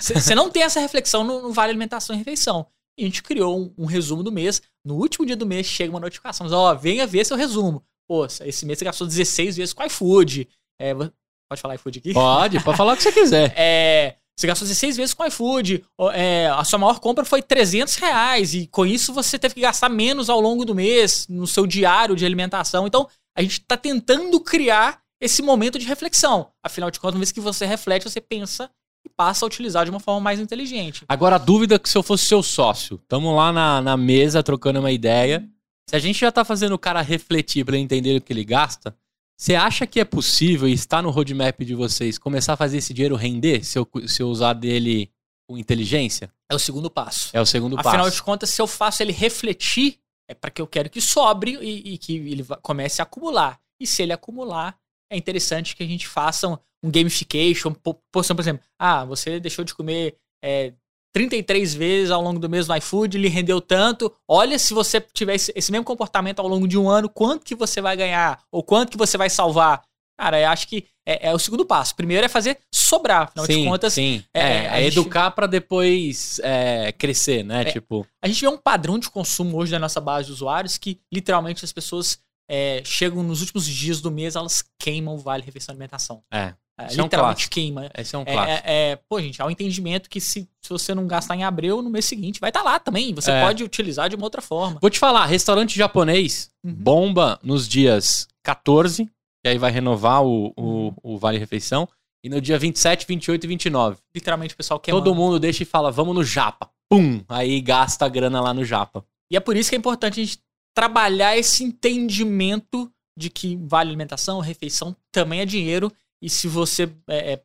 você 0.00 0.34
não 0.34 0.50
tem 0.50 0.62
essa 0.62 0.80
reflexão 0.80 1.24
no, 1.24 1.42
no 1.42 1.52
Vale 1.52 1.70
Alimentação 1.70 2.14
e 2.14 2.18
Refeição. 2.18 2.66
E 2.98 3.02
a 3.02 3.06
gente 3.06 3.22
criou 3.22 3.58
um, 3.58 3.74
um 3.78 3.86
resumo 3.86 4.22
do 4.22 4.32
mês. 4.32 4.60
No 4.84 4.96
último 4.96 5.24
dia 5.24 5.36
do 5.36 5.46
mês 5.46 5.66
chega 5.66 5.90
uma 5.90 6.00
notificação. 6.00 6.44
Mas, 6.44 6.52
ó, 6.52 6.74
venha 6.74 7.06
ver 7.06 7.24
seu 7.24 7.36
resumo. 7.36 7.84
Pô, 8.08 8.26
esse 8.26 8.66
mês 8.66 8.78
você 8.78 8.84
gastou 8.84 9.06
16 9.06 9.56
vezes 9.56 9.72
com 9.72 9.84
iFood. 9.84 10.48
É, 10.80 10.94
pode 10.94 11.60
falar 11.60 11.74
iFood 11.76 11.98
aqui? 11.98 12.12
Pode, 12.12 12.60
pode 12.64 12.76
falar 12.76 12.94
o 12.94 12.96
que 12.96 13.02
você 13.02 13.12
quiser. 13.12 13.54
É, 13.56 14.16
você 14.36 14.46
gastou 14.46 14.66
16 14.68 14.96
vezes 14.96 15.14
com 15.14 15.26
iFood. 15.26 15.84
é, 16.12 16.46
a 16.46 16.62
sua 16.62 16.78
maior 16.78 17.00
compra 17.00 17.24
foi 17.24 17.42
300 17.42 17.96
reais. 17.96 18.54
E 18.54 18.66
com 18.68 18.86
isso 18.86 19.12
você 19.12 19.38
teve 19.38 19.54
que 19.54 19.60
gastar 19.60 19.88
menos 19.88 20.30
ao 20.30 20.40
longo 20.40 20.64
do 20.64 20.74
mês 20.74 21.26
no 21.28 21.46
seu 21.46 21.66
diário 21.66 22.14
de 22.14 22.24
alimentação. 22.24 22.86
Então, 22.86 23.08
a 23.36 23.42
gente 23.42 23.60
está 23.60 23.76
tentando 23.76 24.40
criar 24.40 25.00
esse 25.20 25.42
momento 25.42 25.78
de 25.78 25.86
reflexão. 25.86 26.50
Afinal 26.62 26.90
de 26.90 27.00
contas, 27.00 27.14
uma 27.14 27.20
vez 27.20 27.32
que 27.32 27.40
você 27.40 27.66
reflete, 27.66 28.08
você 28.08 28.20
pensa 28.20 28.70
e 29.04 29.08
passa 29.08 29.44
a 29.44 29.46
utilizar 29.46 29.84
de 29.84 29.90
uma 29.90 30.00
forma 30.00 30.20
mais 30.20 30.40
inteligente. 30.40 31.04
Agora, 31.08 31.36
a 31.36 31.38
dúvida 31.38 31.76
é 31.76 31.78
que 31.78 31.88
se 31.88 31.96
eu 31.96 32.02
fosse 32.02 32.26
seu 32.26 32.42
sócio, 32.42 32.98
tamo 33.08 33.34
lá 33.34 33.52
na, 33.52 33.80
na 33.80 33.96
mesa 33.96 34.42
trocando 34.42 34.80
uma 34.80 34.92
ideia. 34.92 35.48
Se 35.88 35.96
a 35.96 35.98
gente 35.98 36.20
já 36.20 36.30
tá 36.30 36.44
fazendo 36.44 36.74
o 36.74 36.78
cara 36.78 37.00
refletir 37.00 37.64
ele 37.66 37.78
entender 37.78 38.16
o 38.16 38.20
que 38.20 38.32
ele 38.32 38.44
gasta, 38.44 38.94
você 39.36 39.54
acha 39.54 39.86
que 39.86 40.00
é 40.00 40.04
possível 40.04 40.68
e 40.68 40.72
está 40.72 41.00
no 41.00 41.10
roadmap 41.10 41.60
de 41.60 41.74
vocês 41.74 42.18
começar 42.18 42.54
a 42.54 42.56
fazer 42.56 42.78
esse 42.78 42.92
dinheiro 42.92 43.14
render 43.14 43.64
se 43.64 43.78
eu, 43.78 43.88
se 44.06 44.20
eu 44.20 44.28
usar 44.28 44.52
dele 44.52 45.10
com 45.48 45.56
inteligência? 45.56 46.30
É 46.50 46.54
o 46.54 46.58
segundo 46.58 46.90
passo. 46.90 47.30
É 47.32 47.40
o 47.40 47.46
segundo 47.46 47.78
Afinal 47.78 48.04
passo. 48.04 48.16
de 48.16 48.22
contas, 48.22 48.50
se 48.50 48.60
eu 48.60 48.66
faço 48.66 49.02
ele 49.02 49.12
refletir, 49.12 49.98
é 50.28 50.34
para 50.34 50.50
que 50.50 50.60
eu 50.60 50.66
quero 50.66 50.90
que 50.90 51.00
sobre 51.00 51.52
e, 51.52 51.94
e 51.94 51.98
que 51.98 52.16
ele 52.16 52.44
comece 52.60 53.00
a 53.00 53.04
acumular. 53.04 53.60
E 53.80 53.86
se 53.86 54.02
ele 54.02 54.12
acumular, 54.12 54.76
é 55.10 55.16
interessante 55.16 55.74
que 55.76 55.82
a 55.82 55.86
gente 55.86 56.06
faça 56.06 56.48
um, 56.48 56.56
um 56.82 56.90
gamification, 56.90 57.72
po- 57.72 58.00
poção, 58.12 58.34
por 58.36 58.42
exemplo, 58.42 58.62
ah, 58.78 59.04
você 59.04 59.38
deixou 59.40 59.64
de 59.64 59.74
comer 59.74 60.16
é, 60.44 60.72
33 61.14 61.74
vezes 61.74 62.10
ao 62.10 62.22
longo 62.22 62.38
do 62.38 62.48
mês 62.48 62.68
no 62.68 62.76
iFood, 62.76 63.16
ele 63.16 63.28
rendeu 63.28 63.60
tanto. 63.60 64.12
Olha 64.28 64.58
se 64.58 64.74
você 64.74 65.00
tiver 65.00 65.34
esse, 65.34 65.52
esse 65.56 65.72
mesmo 65.72 65.84
comportamento 65.84 66.38
ao 66.40 66.46
longo 66.48 66.68
de 66.68 66.78
um 66.78 66.88
ano, 66.88 67.08
quanto 67.08 67.44
que 67.44 67.54
você 67.54 67.80
vai 67.80 67.96
ganhar 67.96 68.40
ou 68.52 68.62
quanto 68.62 68.90
que 68.90 68.96
você 68.98 69.16
vai 69.16 69.30
salvar. 69.30 69.82
Cara, 70.20 70.40
eu 70.40 70.48
acho 70.48 70.66
que 70.68 70.84
é, 71.06 71.28
é 71.28 71.34
o 71.34 71.38
segundo 71.38 71.64
passo. 71.64 71.94
Primeiro 71.94 72.26
é 72.26 72.28
fazer 72.28 72.58
sobrar, 72.74 73.22
afinal 73.22 73.46
sim, 73.46 73.62
de 73.62 73.68
contas. 73.68 73.92
sim. 73.92 74.22
é, 74.34 74.40
É, 74.40 74.64
é 74.66 74.82
gente- 74.82 74.98
educar 74.98 75.30
pra 75.30 75.46
depois 75.46 76.40
é, 76.42 76.92
crescer, 76.92 77.44
né? 77.44 77.62
É. 77.62 77.64
Tipo, 77.66 78.06
A 78.22 78.26
gente 78.28 78.40
vê 78.40 78.48
um 78.48 78.58
padrão 78.58 78.98
de 78.98 79.08
consumo 79.08 79.56
hoje 79.56 79.70
da 79.72 79.78
nossa 79.78 80.00
base 80.00 80.26
de 80.26 80.32
usuários 80.32 80.76
que 80.76 81.00
literalmente 81.12 81.64
as 81.64 81.72
pessoas 81.72 82.18
é, 82.48 82.82
chegam 82.84 83.22
nos 83.22 83.40
últimos 83.40 83.66
dias 83.66 84.00
do 84.00 84.10
mês, 84.10 84.34
elas 84.36 84.64
queimam 84.78 85.14
o 85.14 85.18
vale 85.18 85.42
refeição 85.44 85.72
e 85.72 85.74
alimentação. 85.74 86.22
é. 86.32 86.54
É, 86.80 86.86
Isso 86.86 87.00
é 87.00 87.02
um 87.02 87.06
literalmente 87.06 87.50
queima. 87.50 87.90
Esse 87.98 88.14
é 88.14 88.18
um 88.20 88.22
É, 88.24 88.32
clássico. 88.32 88.68
é, 88.68 88.90
é, 88.92 88.96
pô, 89.08 89.20
gente, 89.20 89.42
há 89.42 89.46
um 89.46 89.50
entendimento 89.50 90.08
que 90.08 90.20
se, 90.20 90.48
se 90.62 90.70
você 90.70 90.94
não 90.94 91.08
gastar 91.08 91.34
em 91.34 91.42
abril, 91.42 91.82
no 91.82 91.90
mês 91.90 92.04
seguinte 92.04 92.38
vai 92.38 92.50
estar 92.50 92.62
lá 92.62 92.78
também. 92.78 93.12
Você 93.14 93.32
É. 93.32 93.42
pode 93.44 93.64
utilizar 93.64 94.08
de 94.08 94.14
uma 94.14 94.22
outra 94.24 94.40
forma. 94.40 94.78
Vou 94.80 94.88
te 94.88 94.96
falar, 94.96 95.26
restaurante 95.26 95.76
japonês 95.76 96.52
Uhum. 96.64 96.72
bomba 96.72 97.36
nos 97.42 97.66
dias 97.68 98.28
14, 98.44 99.06
que 99.42 99.48
aí 99.48 99.58
vai 99.58 99.72
renovar 99.72 100.22
o, 100.24 100.52
o, 100.56 100.94
o 101.02 101.18
Vale 101.18 101.36
Refeição, 101.36 101.88
e 102.24 102.28
no 102.28 102.40
dia 102.40 102.56
27, 102.56 103.06
28 103.08 103.42
e 103.42 103.46
29. 103.48 103.96
Literalmente 104.14 104.54
o 104.54 104.56
pessoal 104.56 104.78
queima. 104.78 105.00
Todo 105.00 105.12
mundo 105.16 105.40
deixa 105.40 105.64
e 105.64 105.66
fala, 105.66 105.90
vamos 105.90 106.14
no 106.14 106.22
Japa. 106.22 106.70
Pum! 106.88 107.22
Aí 107.28 107.60
gasta 107.60 108.04
a 108.06 108.08
grana 108.08 108.40
lá 108.40 108.54
no 108.54 108.64
Japa. 108.64 109.04
E 109.32 109.36
é 109.36 109.40
por 109.40 109.56
isso 109.56 109.68
que 109.68 109.74
é 109.74 109.78
importante 109.80 110.20
a 110.20 110.24
gente 110.24 110.38
trabalhar 110.78 111.36
esse 111.36 111.64
entendimento 111.64 112.88
de 113.18 113.28
que 113.28 113.56
vale 113.56 113.90
alimentação, 113.90 114.38
refeição 114.38 114.96
também 115.10 115.40
é 115.40 115.44
dinheiro. 115.44 115.92
E 116.22 116.30
se 116.30 116.46
você 116.46 116.84
é, 117.08 117.32
é, 117.32 117.42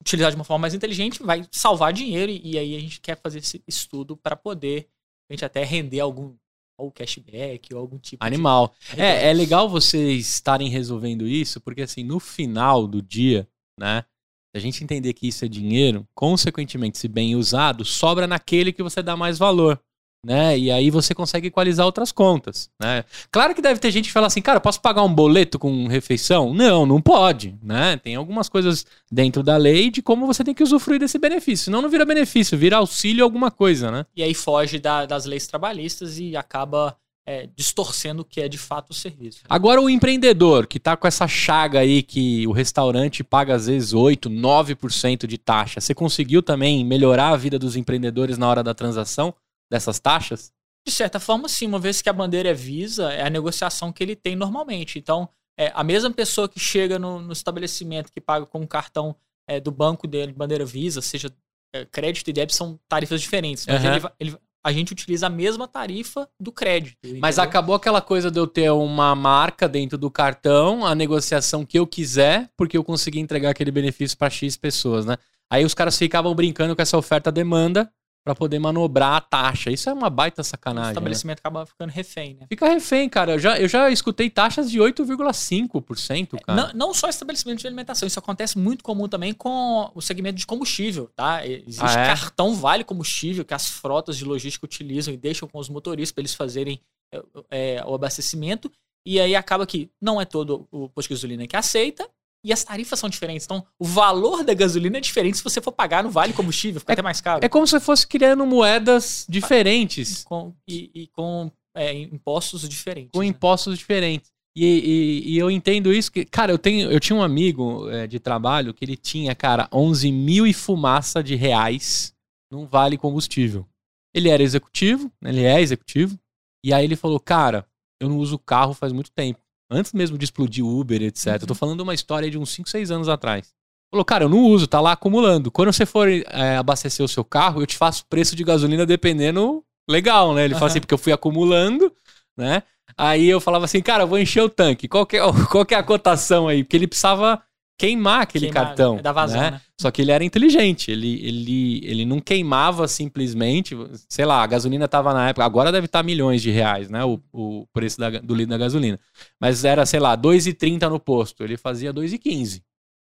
utilizar 0.00 0.30
de 0.30 0.36
uma 0.36 0.44
forma 0.44 0.62
mais 0.62 0.72
inteligente, 0.72 1.22
vai 1.22 1.46
salvar 1.52 1.92
dinheiro. 1.92 2.32
E, 2.32 2.52
e 2.52 2.58
aí 2.58 2.74
a 2.74 2.80
gente 2.80 3.02
quer 3.02 3.20
fazer 3.20 3.40
esse 3.40 3.62
estudo 3.68 4.16
para 4.16 4.34
poder 4.34 4.88
a 5.30 5.34
gente 5.34 5.44
até 5.44 5.62
render 5.62 6.00
algum 6.00 6.34
ou 6.78 6.90
cashback 6.90 7.74
ou 7.74 7.80
algum 7.80 7.98
tipo 7.98 8.24
Animal. 8.24 8.74
de. 8.94 9.02
É, 9.02 9.28
é 9.28 9.32
legal 9.34 9.68
vocês 9.68 10.30
estarem 10.30 10.70
resolvendo 10.70 11.28
isso, 11.28 11.60
porque 11.60 11.82
assim, 11.82 12.02
no 12.02 12.18
final 12.18 12.86
do 12.86 13.02
dia, 13.02 13.46
né? 13.78 14.06
Se 14.54 14.56
a 14.56 14.60
gente 14.60 14.82
entender 14.82 15.12
que 15.12 15.28
isso 15.28 15.44
é 15.44 15.48
dinheiro, 15.48 16.08
consequentemente, 16.14 16.96
se 16.96 17.08
bem 17.08 17.36
usado, 17.36 17.84
sobra 17.84 18.26
naquele 18.26 18.72
que 18.72 18.82
você 18.82 19.02
dá 19.02 19.14
mais 19.14 19.36
valor. 19.36 19.78
Né? 20.24 20.58
E 20.58 20.70
aí 20.70 20.90
você 20.90 21.14
consegue 21.14 21.48
equalizar 21.48 21.86
outras 21.86 22.10
contas, 22.10 22.70
né? 22.80 23.04
Claro 23.30 23.54
que 23.54 23.62
deve 23.62 23.80
ter 23.80 23.90
gente 23.90 24.06
que 24.06 24.12
fala 24.12 24.26
assim, 24.26 24.42
cara, 24.42 24.60
posso 24.60 24.80
pagar 24.80 25.02
um 25.02 25.14
boleto 25.14 25.58
com 25.58 25.86
refeição? 25.86 26.52
Não, 26.52 26.84
não 26.84 27.00
pode, 27.00 27.56
né? 27.62 27.96
Tem 27.98 28.16
algumas 28.16 28.48
coisas 28.48 28.84
dentro 29.10 29.42
da 29.42 29.56
lei 29.56 29.90
de 29.90 30.02
como 30.02 30.26
você 30.26 30.42
tem 30.42 30.54
que 30.54 30.62
usufruir 30.62 31.00
desse 31.00 31.18
benefício. 31.18 31.66
Senão 31.66 31.82
não 31.82 31.88
vira 31.88 32.04
benefício, 32.04 32.58
vira 32.58 32.76
auxílio 32.76 33.24
alguma 33.24 33.50
coisa, 33.50 33.90
né? 33.90 34.04
E 34.16 34.22
aí 34.22 34.34
foge 34.34 34.78
da, 34.78 35.06
das 35.06 35.24
leis 35.24 35.46
trabalhistas 35.46 36.18
e 36.18 36.36
acaba 36.36 36.96
é, 37.28 37.46
distorcendo 37.54 38.22
o 38.22 38.24
que 38.24 38.40
é 38.40 38.48
de 38.48 38.56
fato 38.56 38.90
o 38.90 38.94
serviço. 38.94 39.42
Agora 39.48 39.82
o 39.82 39.90
empreendedor 39.90 40.66
que 40.66 40.80
tá 40.80 40.96
com 40.96 41.06
essa 41.06 41.28
chaga 41.28 41.80
aí 41.80 42.02
que 42.02 42.46
o 42.46 42.52
restaurante 42.52 43.22
paga 43.22 43.54
às 43.54 43.66
vezes 43.66 43.92
8, 43.92 44.30
9% 44.30 45.26
de 45.26 45.36
taxa. 45.36 45.78
Você 45.78 45.94
conseguiu 45.94 46.42
também 46.42 46.82
melhorar 46.84 47.28
a 47.28 47.36
vida 47.36 47.58
dos 47.58 47.76
empreendedores 47.76 48.38
na 48.38 48.48
hora 48.48 48.62
da 48.62 48.72
transação? 48.72 49.34
Dessas 49.70 49.98
taxas? 49.98 50.52
De 50.86 50.92
certa 50.92 51.20
forma, 51.20 51.48
sim, 51.48 51.66
uma 51.66 51.78
vez 51.78 52.00
que 52.00 52.08
a 52.08 52.12
bandeira 52.12 52.48
é 52.48 52.54
Visa, 52.54 53.12
é 53.12 53.26
a 53.26 53.30
negociação 53.30 53.92
que 53.92 54.02
ele 54.02 54.16
tem 54.16 54.34
normalmente. 54.34 54.98
Então, 54.98 55.28
é, 55.58 55.70
a 55.74 55.84
mesma 55.84 56.10
pessoa 56.10 56.48
que 56.48 56.58
chega 56.58 56.98
no, 56.98 57.20
no 57.20 57.32
estabelecimento 57.32 58.12
que 58.12 58.20
paga 58.20 58.46
com 58.46 58.60
o 58.60 58.66
cartão 58.66 59.14
é, 59.46 59.60
do 59.60 59.70
banco 59.70 60.06
dele, 60.06 60.32
bandeira 60.32 60.64
Visa, 60.64 61.02
seja 61.02 61.30
é, 61.74 61.84
crédito 61.84 62.28
e 62.28 62.32
débito, 62.32 62.56
são 62.56 62.78
tarifas 62.88 63.20
diferentes. 63.20 63.66
Mas 63.66 63.82
uhum. 63.82 63.90
ele, 63.90 64.06
ele, 64.20 64.36
a 64.64 64.72
gente 64.72 64.92
utiliza 64.92 65.26
a 65.26 65.30
mesma 65.30 65.66
tarifa 65.66 66.28
do 66.38 66.52
crédito. 66.52 66.96
Mas 67.20 67.36
entendeu? 67.36 67.50
acabou 67.50 67.74
aquela 67.74 68.00
coisa 68.00 68.30
de 68.30 68.38
eu 68.38 68.46
ter 68.46 68.70
uma 68.70 69.14
marca 69.14 69.68
dentro 69.68 69.98
do 69.98 70.10
cartão, 70.10 70.86
a 70.86 70.94
negociação 70.94 71.64
que 71.64 71.78
eu 71.78 71.86
quiser, 71.86 72.50
porque 72.56 72.76
eu 72.76 72.84
consegui 72.84 73.18
entregar 73.18 73.50
aquele 73.50 73.70
benefício 73.70 74.16
para 74.16 74.30
X 74.30 74.56
pessoas, 74.56 75.04
né? 75.04 75.16
Aí 75.50 75.64
os 75.64 75.74
caras 75.74 75.96
ficavam 75.96 76.34
brincando 76.34 76.76
com 76.76 76.82
essa 76.82 76.98
oferta-demanda 76.98 77.90
para 78.28 78.34
poder 78.34 78.58
manobrar 78.58 79.14
a 79.14 79.20
taxa. 79.22 79.70
Isso 79.70 79.88
é 79.88 79.92
uma 79.92 80.10
baita 80.10 80.42
sacanagem. 80.42 80.82
O 80.82 80.86
né? 80.88 80.92
estabelecimento 80.92 81.38
né? 81.38 81.40
acaba 81.40 81.64
ficando 81.64 81.90
refém, 81.90 82.34
né? 82.34 82.46
Fica 82.46 82.68
refém, 82.68 83.08
cara. 83.08 83.32
Eu 83.32 83.38
já, 83.38 83.58
eu 83.58 83.66
já 83.66 83.90
escutei 83.90 84.28
taxas 84.28 84.70
de 84.70 84.78
8,5%, 84.78 86.34
é, 86.34 86.38
cara. 86.38 86.62
Não, 86.66 86.72
não 86.88 86.94
só 86.94 87.08
estabelecimento 87.08 87.60
de 87.60 87.66
alimentação, 87.66 88.06
isso 88.06 88.18
acontece 88.18 88.58
muito 88.58 88.84
comum 88.84 89.08
também 89.08 89.32
com 89.32 89.90
o 89.94 90.02
segmento 90.02 90.36
de 90.36 90.46
combustível, 90.46 91.10
tá? 91.16 91.46
Existe 91.46 91.80
ah, 91.80 92.00
é? 92.00 92.06
cartão 92.08 92.54
vale 92.54 92.84
combustível 92.84 93.46
que 93.46 93.54
as 93.54 93.66
frotas 93.66 94.18
de 94.18 94.26
logística 94.26 94.66
utilizam 94.66 95.14
e 95.14 95.16
deixam 95.16 95.48
com 95.48 95.58
os 95.58 95.70
motoristas 95.70 96.12
para 96.12 96.20
eles 96.20 96.34
fazerem 96.34 96.78
é, 97.10 97.22
é, 97.50 97.84
o 97.86 97.94
abastecimento. 97.94 98.70
E 99.06 99.18
aí 99.18 99.34
acaba 99.34 99.66
que 99.66 99.90
não 99.98 100.20
é 100.20 100.26
todo 100.26 100.68
o 100.70 100.90
posto 100.90 101.08
de 101.08 101.14
gasolina 101.14 101.46
que 101.46 101.56
aceita 101.56 102.06
e 102.44 102.52
as 102.52 102.62
tarifas 102.62 102.98
são 102.98 103.08
diferentes. 103.08 103.44
Então, 103.44 103.64
o 103.78 103.84
valor 103.84 104.44
da 104.44 104.54
gasolina 104.54 104.98
é 104.98 105.00
diferente 105.00 105.38
se 105.38 105.44
você 105.44 105.60
for 105.60 105.72
pagar 105.72 106.04
no 106.04 106.10
vale 106.10 106.32
combustível, 106.32 106.80
fica 106.80 106.92
é, 106.92 106.94
até 106.94 107.02
mais 107.02 107.20
caro. 107.20 107.44
É 107.44 107.48
como 107.48 107.66
se 107.66 107.78
fosse 107.80 108.06
criando 108.06 108.46
moedas 108.46 109.26
diferentes. 109.28 110.24
Com, 110.24 110.54
e, 110.66 110.90
e 110.94 111.06
com 111.08 111.50
é, 111.74 111.92
impostos 111.92 112.68
diferentes. 112.68 113.10
Com 113.12 113.20
né? 113.20 113.26
impostos 113.26 113.78
diferentes. 113.78 114.30
E, 114.56 114.64
e, 114.64 115.34
e, 115.34 115.38
eu 115.38 115.50
entendo 115.50 115.92
isso 115.92 116.10
que, 116.10 116.24
cara, 116.24 116.50
eu, 116.50 116.58
tenho, 116.58 116.90
eu 116.90 116.98
tinha 116.98 117.16
um 117.16 117.22
amigo 117.22 117.88
é, 117.90 118.06
de 118.06 118.18
trabalho 118.18 118.74
que 118.74 118.84
ele 118.84 118.96
tinha, 118.96 119.34
cara, 119.34 119.68
11 119.72 120.10
mil 120.10 120.46
e 120.46 120.52
fumaça 120.52 121.22
de 121.22 121.36
reais 121.36 122.12
num 122.50 122.66
vale 122.66 122.98
combustível. 122.98 123.64
Ele 124.12 124.28
era 124.28 124.42
executivo, 124.42 125.12
ele 125.22 125.44
é 125.44 125.60
executivo, 125.60 126.18
e 126.64 126.72
aí 126.72 126.84
ele 126.84 126.96
falou, 126.96 127.20
cara, 127.20 127.64
eu 128.00 128.08
não 128.08 128.18
uso 128.18 128.38
carro 128.38 128.74
faz 128.74 128.92
muito 128.92 129.12
tempo. 129.12 129.38
Antes 129.70 129.92
mesmo 129.92 130.16
de 130.16 130.24
explodir 130.24 130.64
Uber, 130.64 131.02
etc. 131.02 131.26
Uhum. 131.26 131.32
Eu 131.34 131.40
tô 131.40 131.52
uhum. 131.52 131.54
falando 131.54 131.80
uma 131.80 131.94
história 131.94 132.30
de 132.30 132.38
uns 132.38 132.50
5, 132.50 132.68
6 132.68 132.90
anos 132.90 133.08
atrás. 133.08 133.52
Falou, 133.90 134.04
cara, 134.04 134.24
eu 134.24 134.28
não 134.28 134.44
uso, 134.44 134.66
tá 134.66 134.80
lá 134.80 134.92
acumulando. 134.92 135.50
Quando 135.50 135.72
você 135.72 135.86
for 135.86 136.08
é, 136.08 136.56
abastecer 136.56 137.04
o 137.04 137.08
seu 137.08 137.24
carro, 137.24 137.62
eu 137.62 137.66
te 137.66 137.76
faço 137.76 138.04
preço 138.06 138.36
de 138.36 138.44
gasolina 138.44 138.84
dependendo 138.84 139.64
legal, 139.88 140.34
né? 140.34 140.44
Ele 140.44 140.54
uhum. 140.54 140.60
fala 140.60 140.70
assim, 140.70 140.80
porque 140.80 140.92
eu 140.92 140.98
fui 140.98 141.12
acumulando, 141.12 141.90
né? 142.36 142.62
Aí 142.96 143.28
eu 143.28 143.40
falava 143.40 143.64
assim, 143.64 143.80
cara, 143.80 144.02
eu 144.02 144.08
vou 144.08 144.18
encher 144.18 144.42
o 144.42 144.48
tanque. 144.48 144.88
Qual 144.88 145.06
que 145.06 145.16
é, 145.16 145.20
qual 145.50 145.64
que 145.64 145.74
é 145.74 145.78
a 145.78 145.82
cotação 145.82 146.48
aí? 146.48 146.62
Porque 146.62 146.76
ele 146.76 146.86
precisava 146.86 147.42
queimar 147.78 148.22
aquele 148.22 148.46
queimar, 148.46 148.66
cartão. 148.66 148.98
É 148.98 149.02
da 149.02 149.12
vazão, 149.12 149.40
né? 149.40 149.50
né? 149.52 149.60
Só 149.80 149.90
que 149.90 150.02
ele 150.02 150.10
era 150.10 150.24
inteligente, 150.24 150.90
ele, 150.90 151.24
ele, 151.24 151.80
ele 151.84 152.04
não 152.04 152.20
queimava 152.20 152.88
simplesmente, 152.88 153.76
sei 154.08 154.24
lá, 154.24 154.42
a 154.42 154.46
gasolina 154.46 154.86
estava 154.86 155.14
na 155.14 155.28
época, 155.28 155.46
agora 155.46 155.70
deve 155.70 155.86
estar 155.86 156.00
tá 156.00 156.02
milhões 156.02 156.42
de 156.42 156.50
reais, 156.50 156.90
né, 156.90 157.04
o, 157.04 157.20
o 157.32 157.66
preço 157.72 157.98
da, 157.98 158.10
do 158.10 158.34
litro 158.34 158.50
da 158.50 158.58
gasolina. 158.58 158.98
Mas 159.40 159.64
era, 159.64 159.86
sei 159.86 160.00
lá, 160.00 160.18
2,30 160.18 160.90
no 160.90 160.98
posto, 160.98 161.44
ele 161.44 161.56
fazia 161.56 161.94
2,15. 161.94 162.60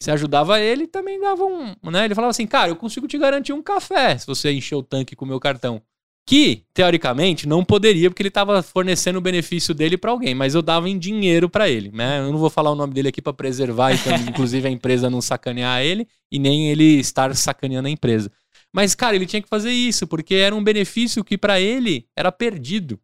Você 0.02 0.12
ajudava 0.12 0.62
ele, 0.62 0.88
também 0.88 1.20
dava 1.20 1.44
um, 1.44 1.76
né? 1.92 2.06
Ele 2.06 2.16
falava 2.16 2.32
assim, 2.32 2.48
cara, 2.48 2.70
eu 2.70 2.76
consigo 2.76 3.06
te 3.06 3.18
garantir 3.18 3.52
um 3.52 3.62
café 3.62 4.18
se 4.18 4.26
você 4.26 4.50
encher 4.50 4.76
o 4.76 4.84
tanque 4.84 5.14
com 5.14 5.26
o 5.26 5.28
meu 5.28 5.42
cartão 5.42 5.82
que 6.30 6.62
teoricamente 6.76 7.48
não 7.48 7.66
poderia 7.66 8.08
porque 8.08 8.22
ele 8.22 8.30
estava 8.30 8.62
fornecendo 8.62 9.18
o 9.18 9.22
benefício 9.22 9.74
dele 9.74 9.98
para 9.98 10.12
alguém, 10.12 10.36
mas 10.36 10.54
eu 10.54 10.62
dava 10.62 10.88
em 10.88 10.96
dinheiro 10.96 11.50
para 11.50 11.68
ele, 11.68 11.90
né? 11.92 12.20
Eu 12.20 12.32
não 12.32 12.38
vou 12.38 12.52
falar 12.52 12.70
o 12.70 12.76
nome 12.76 12.94
dele 12.94 13.08
aqui 13.08 13.20
para 13.20 13.34
preservar, 13.34 13.94
então, 13.94 14.14
inclusive 14.30 14.68
a 14.68 14.70
empresa 14.70 15.10
não 15.10 15.22
sacanear 15.22 15.82
ele 15.82 16.08
e 16.32 16.38
nem 16.38 16.70
ele 16.70 17.00
estar 17.00 17.36
sacaneando 17.36 17.88
a 17.88 17.92
empresa. 17.92 18.32
Mas 18.72 18.94
cara, 18.94 19.16
ele 19.16 19.26
tinha 19.26 19.42
que 19.42 19.50
fazer 19.50 19.72
isso 19.72 20.06
porque 20.06 20.36
era 20.36 20.54
um 20.54 20.64
benefício 20.64 21.24
que 21.24 21.36
para 21.36 21.60
ele 21.60 22.06
era 22.16 22.32
perdido. 22.32 23.00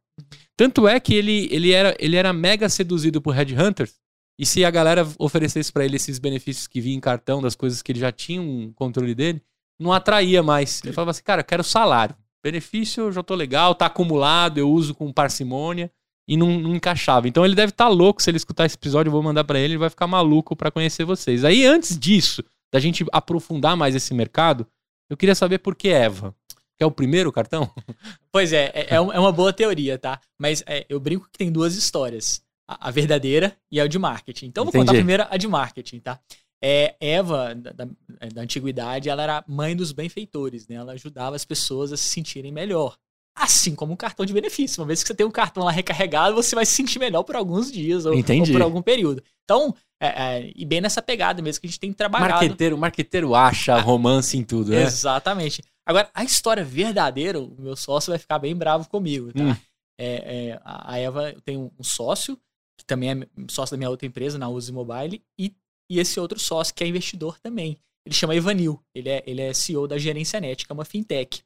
Tanto 0.56 0.88
é 0.88 1.00
que 1.00 1.16
ele, 1.16 1.50
ele, 1.52 1.72
era, 1.72 1.98
ele 1.98 2.18
era 2.18 2.32
mega 2.32 2.70
seduzido 2.70 3.20
por 3.20 3.34
headhunters. 3.34 3.96
E 4.38 4.46
se 4.46 4.64
a 4.64 4.70
galera 4.70 5.04
oferecesse 5.18 5.74
para 5.74 5.84
ele 5.84 5.96
esses 5.96 6.20
benefícios 6.20 6.68
que 6.68 6.80
vinham 6.80 6.98
em 6.98 7.02
cartão, 7.02 7.42
das 7.42 7.56
coisas 7.56 7.82
que 7.82 7.92
ele 7.92 8.00
já 8.00 8.12
tinha 8.12 8.40
um 8.40 8.72
controle 8.74 9.16
dele, 9.16 9.42
não 9.80 9.92
atraía 9.92 10.44
mais. 10.44 10.80
Ele 10.84 10.94
falava 10.94 11.10
assim, 11.10 11.24
cara, 11.24 11.42
eu 11.42 11.46
quero 11.46 11.64
salário. 11.64 12.16
Benefício, 12.46 13.06
eu 13.06 13.12
já 13.12 13.24
tô 13.24 13.34
legal, 13.34 13.74
tá 13.74 13.88
acumulado, 13.88 14.60
eu 14.60 14.70
uso 14.70 14.94
com 14.94 15.12
parcimônia 15.12 15.92
e 16.28 16.38
não, 16.38 16.60
não 16.60 16.76
encaixava. 16.76 17.28
Então 17.28 17.44
ele 17.44 17.56
deve 17.56 17.72
estar 17.72 17.86
tá 17.86 17.90
louco 17.90 18.22
se 18.22 18.30
ele 18.30 18.38
escutar 18.38 18.68
esse 18.68 18.76
episódio, 18.76 19.10
eu 19.10 19.12
vou 19.12 19.24
mandar 19.24 19.44
para 19.44 19.58
ele, 19.58 19.74
ele 19.74 19.80
vai 19.80 19.90
ficar 19.90 20.06
maluco 20.06 20.56
para 20.56 20.70
conhecer 20.70 21.06
vocês. 21.06 21.44
Aí 21.44 21.66
antes 21.66 21.98
disso, 21.98 22.44
da 22.72 22.80
gente 22.80 23.04
aprofundar 23.12 23.76
mais 23.76 23.96
esse 23.96 24.14
mercado, 24.14 24.68
eu 25.10 25.18
queria 25.18 25.34
saber 25.34 25.58
por 25.58 25.76
que 25.76 25.90
Eva. 25.90 26.36
Que 26.78 26.84
é 26.84 26.86
o 26.86 26.92
primeiro 26.92 27.32
cartão? 27.32 27.72
Pois 28.32 28.52
é, 28.54 28.66
é, 28.76 28.88
é, 28.92 28.96
é 28.96 29.00
uma 29.00 29.32
boa 29.32 29.54
teoria, 29.54 29.98
tá? 29.98 30.20
Mas 30.38 30.62
é, 30.68 30.86
eu 30.90 31.00
brinco 31.00 31.28
que 31.32 31.38
tem 31.38 31.50
duas 31.50 31.76
histórias. 31.76 32.44
A, 32.68 32.92
verdadeira 32.92 33.56
e 33.72 33.80
a 33.80 33.88
de 33.88 33.98
marketing. 33.98 34.48
Então 34.48 34.64
eu 34.64 34.72
vou 34.72 34.82
contar 34.82 34.94
primeiro 34.94 35.26
a 35.30 35.38
de 35.38 35.48
marketing, 35.48 36.00
tá? 36.00 36.20
É, 36.68 36.96
Eva, 37.00 37.54
da, 37.54 37.72
da, 37.74 37.86
da, 38.34 38.42
antiguidade, 38.42 39.08
ela 39.08 39.22
era 39.22 39.44
mãe 39.48 39.76
dos 39.76 39.92
benfeitores, 39.92 40.68
né? 40.68 40.74
Ela 40.74 40.94
ajudava 40.94 41.36
as 41.36 41.46
pessoas 41.46 41.94
a 41.94 41.98
se 41.98 42.10
sentirem 42.10 42.52
melhor. 42.52 42.98
Assim 43.38 43.76
como 43.76 43.94
um 43.94 43.96
cartão 43.96 44.26
de 44.26 44.34
benefício. 44.34 44.82
Uma 44.82 44.88
vez 44.88 45.04
que 45.04 45.08
você 45.08 45.14
tem 45.14 45.28
um 45.28 45.32
cartão 45.32 45.64
lá 45.64 45.70
recarregado, 45.70 46.34
você 46.34 46.56
vai 46.56 46.66
se 46.66 46.74
sentir 46.74 46.98
melhor 46.98 47.22
por 47.22 47.36
alguns 47.36 47.72
dias 47.72 48.08
ou, 48.08 48.16
ou 48.16 48.24
por 48.52 48.64
algum 48.64 48.82
período. 48.82 49.22
Então, 49.44 49.76
é, 50.02 50.08
é, 50.08 50.52
e 50.56 50.66
bem 50.66 50.82
nessa 50.82 51.04
pegada 51.04 51.40
mesmo 51.40 51.62
que 51.62 51.68
a 51.68 51.70
gente 51.70 51.80
tem 51.80 51.94
trabalhado. 51.94 52.32
Marqueteiro, 52.32 52.78
marqueteiro 52.80 53.36
acha 53.36 53.80
romance 53.80 54.36
em 54.36 54.44
tudo, 54.44 54.72
né? 54.72 54.82
Exatamente. 54.82 55.62
Agora, 55.86 56.10
a 56.16 56.24
história 56.24 56.64
verdadeira, 56.64 57.40
o 57.40 57.56
meu 57.60 57.76
sócio 57.76 58.10
vai 58.10 58.18
ficar 58.18 58.40
bem 58.40 58.56
bravo 58.56 58.90
comigo, 58.90 59.32
tá? 59.32 59.44
Hum. 59.44 59.56
É, 60.00 60.50
é 60.50 60.62
a 60.66 60.98
Eva 60.98 61.36
tem 61.46 61.58
um 61.60 61.84
sócio, 61.84 62.36
que 62.76 62.86
também 62.88 63.12
é 63.12 63.28
sócio 63.48 63.76
da 63.76 63.78
minha 63.78 63.90
outra 63.92 64.08
empresa, 64.08 64.40
na 64.40 64.50
Use 64.50 64.72
Mobile, 64.72 65.22
e 65.38 65.54
e 65.90 66.00
esse 66.00 66.20
outro 66.20 66.40
sócio 66.40 66.74
que 66.74 66.84
é 66.84 66.88
investidor 66.88 67.40
também. 67.40 67.78
Ele 68.06 68.14
chama 68.14 68.36
Evanil, 68.36 68.80
ele 68.94 69.10
é, 69.10 69.24
ele 69.26 69.42
é 69.42 69.54
CEO 69.54 69.88
da 69.88 69.98
Gerência 69.98 70.40
Net, 70.40 70.66
que 70.66 70.72
é 70.72 70.76
uma 70.76 70.86
fintech. 70.86 71.44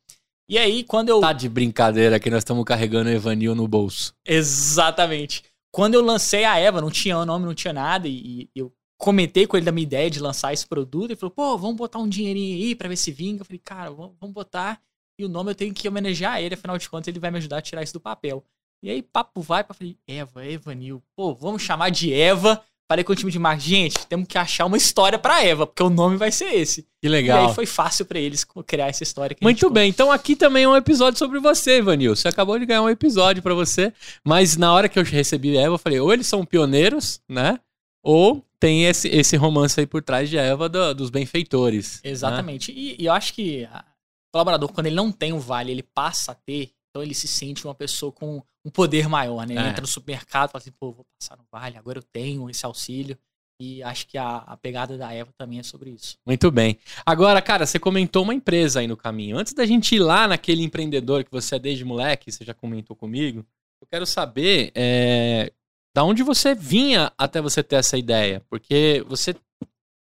E 0.49 0.57
aí, 0.57 0.83
quando 0.83 1.09
eu. 1.09 1.21
Tá 1.21 1.31
de 1.31 1.47
brincadeira 1.47 2.19
que 2.19 2.29
nós 2.29 2.39
estamos 2.39 2.65
carregando 2.65 3.09
o 3.09 3.13
Evanil 3.13 3.53
no 3.53 3.67
bolso. 3.67 4.13
Exatamente. 4.25 5.43
Quando 5.71 5.93
eu 5.93 6.01
lancei 6.01 6.43
a 6.43 6.57
Eva, 6.57 6.81
não 6.81 6.89
tinha 6.89 7.23
nome, 7.23 7.45
não 7.45 7.53
tinha 7.53 7.71
nada, 7.71 8.07
e, 8.07 8.49
e 8.55 8.59
eu 8.59 8.73
comentei 8.97 9.47
com 9.47 9.55
ele 9.55 9.65
da 9.65 9.71
minha 9.71 9.83
ideia 9.83 10.09
de 10.09 10.19
lançar 10.19 10.51
esse 10.51 10.67
produto, 10.67 11.11
ele 11.11 11.15
falou, 11.15 11.31
pô, 11.31 11.57
vamos 11.57 11.77
botar 11.77 11.99
um 11.99 12.09
dinheirinho 12.09 12.57
aí 12.57 12.75
pra 12.75 12.89
ver 12.89 12.97
se 12.97 13.11
vinga. 13.11 13.41
Eu 13.41 13.45
falei, 13.45 13.61
cara, 13.63 13.91
vamos, 13.91 14.15
vamos 14.19 14.33
botar, 14.33 14.81
e 15.19 15.23
o 15.23 15.29
nome 15.29 15.51
eu 15.51 15.55
tenho 15.55 15.73
que 15.73 15.87
homenagear 15.87 16.41
ele, 16.41 16.55
afinal 16.55 16.77
de 16.77 16.89
contas 16.89 17.07
ele 17.07 17.19
vai 17.19 17.29
me 17.29 17.37
ajudar 17.37 17.59
a 17.59 17.61
tirar 17.61 17.83
isso 17.83 17.93
do 17.93 17.99
papel. 17.99 18.43
E 18.81 18.89
aí, 18.89 19.01
papo 19.01 19.41
vai, 19.41 19.61
eu 19.67 19.73
falei, 19.73 19.97
Eva, 20.07 20.45
Evanil, 20.45 21.03
pô, 21.15 21.35
vamos 21.35 21.61
chamar 21.61 21.91
de 21.91 22.13
Eva, 22.13 22.63
Falei 22.91 23.03
com 23.03 23.13
o 23.13 23.15
time 23.15 23.31
de 23.31 23.37
marketing, 23.37 23.69
gente, 23.69 24.07
temos 24.07 24.27
que 24.27 24.35
achar 24.35 24.65
uma 24.65 24.75
história 24.75 25.19
pra 25.19 25.43
Eva, 25.43 25.67
porque 25.67 25.83
o 25.83 25.91
nome 25.91 26.17
vai 26.17 26.31
ser 26.31 26.55
esse. 26.55 26.87
Que 26.99 27.07
legal. 27.07 27.45
E 27.45 27.47
aí 27.47 27.53
foi 27.53 27.67
fácil 27.67 28.03
para 28.03 28.17
eles 28.17 28.43
criar 28.65 28.87
essa 28.87 29.03
história. 29.03 29.37
Muito 29.39 29.69
bem, 29.69 29.91
então 29.91 30.11
aqui 30.11 30.35
também 30.35 30.63
é 30.63 30.67
um 30.67 30.75
episódio 30.75 31.19
sobre 31.19 31.39
você, 31.39 31.77
Ivanil. 31.77 32.15
Você 32.15 32.27
acabou 32.27 32.57
de 32.57 32.65
ganhar 32.65 32.81
um 32.81 32.89
episódio 32.89 33.43
para 33.43 33.53
você, 33.53 33.93
mas 34.25 34.57
na 34.57 34.73
hora 34.73 34.89
que 34.89 34.97
eu 34.97 35.03
recebi 35.03 35.55
a 35.55 35.61
Eva, 35.61 35.75
eu 35.75 35.77
falei, 35.77 35.99
ou 35.99 36.11
eles 36.11 36.25
são 36.25 36.43
pioneiros, 36.43 37.21
né? 37.29 37.59
Ou 38.01 38.43
tem 38.59 38.85
esse, 38.85 39.07
esse 39.07 39.37
romance 39.37 39.79
aí 39.79 39.85
por 39.85 40.01
trás 40.01 40.27
de 40.27 40.39
Eva 40.39 40.67
do, 40.67 40.95
dos 40.95 41.11
benfeitores. 41.11 42.01
Né? 42.03 42.09
Exatamente. 42.09 42.73
Né? 42.73 42.79
E, 42.79 43.03
e, 43.03 43.05
eu 43.05 43.13
acho 43.13 43.35
que 43.35 43.69
o 43.71 44.31
colaborador, 44.33 44.73
quando 44.73 44.87
ele 44.87 44.95
não 44.95 45.11
tem 45.11 45.31
um 45.31 45.39
vale, 45.39 45.71
ele 45.71 45.83
passa 45.83 46.31
a 46.31 46.35
ter, 46.35 46.71
então 46.89 47.03
ele 47.03 47.13
se 47.13 47.27
sente 47.27 47.65
uma 47.65 47.75
pessoa 47.75 48.11
com 48.11 48.41
um 48.69 48.71
poder 48.71 49.09
maior, 49.09 49.45
né? 49.45 49.55
Ele 49.55 49.65
é. 49.65 49.69
entra 49.69 49.81
no 49.81 49.87
supermercado 49.87 50.49
e 50.49 50.51
fala 50.51 50.61
assim, 50.61 50.71
pô, 50.79 50.91
vou 50.91 51.05
passar 51.19 51.35
no 51.35 51.43
vale, 51.51 51.77
agora 51.77 51.97
eu 51.97 52.03
tenho 52.03 52.49
esse 52.49 52.65
auxílio. 52.65 53.17
E 53.61 53.83
acho 53.83 54.07
que 54.07 54.17
a, 54.17 54.37
a 54.37 54.55
pegada 54.55 54.97
da 54.97 55.11
Eva 55.11 55.33
também 55.37 55.59
é 55.59 55.63
sobre 55.63 55.89
isso. 55.89 56.17
Muito 56.25 56.49
bem. 56.49 56.79
Agora, 57.05 57.41
cara, 57.41 57.65
você 57.65 57.77
comentou 57.77 58.23
uma 58.23 58.33
empresa 58.33 58.79
aí 58.79 58.87
no 58.87 58.95
caminho. 58.95 59.37
Antes 59.37 59.53
da 59.53 59.65
gente 59.65 59.95
ir 59.95 59.99
lá 59.99 60.29
naquele 60.29 60.63
empreendedor 60.63 61.25
que 61.25 61.31
você 61.31 61.55
é 61.55 61.59
desde 61.59 61.83
moleque, 61.83 62.31
você 62.31 62.45
já 62.45 62.53
comentou 62.53 62.95
comigo, 62.95 63.45
eu 63.81 63.87
quero 63.87 64.05
saber 64.05 64.71
é, 64.73 65.51
da 65.93 66.05
onde 66.05 66.23
você 66.23 66.55
vinha 66.55 67.11
até 67.17 67.41
você 67.41 67.61
ter 67.61 67.75
essa 67.75 67.97
ideia. 67.97 68.41
Porque 68.49 69.03
você 69.09 69.35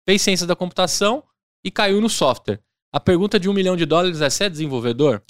fez 0.07 0.21
ciência 0.21 0.47
da 0.47 0.55
computação 0.55 1.21
e 1.61 1.69
caiu 1.69 1.99
no 1.99 2.09
software. 2.09 2.61
A 2.93 3.01
pergunta 3.01 3.37
de 3.37 3.49
um 3.49 3.53
milhão 3.53 3.75
de 3.75 3.85
dólares 3.85 4.21
é: 4.21 4.29
você 4.29 4.45
é 4.45 4.49
desenvolvedor? 4.49 5.21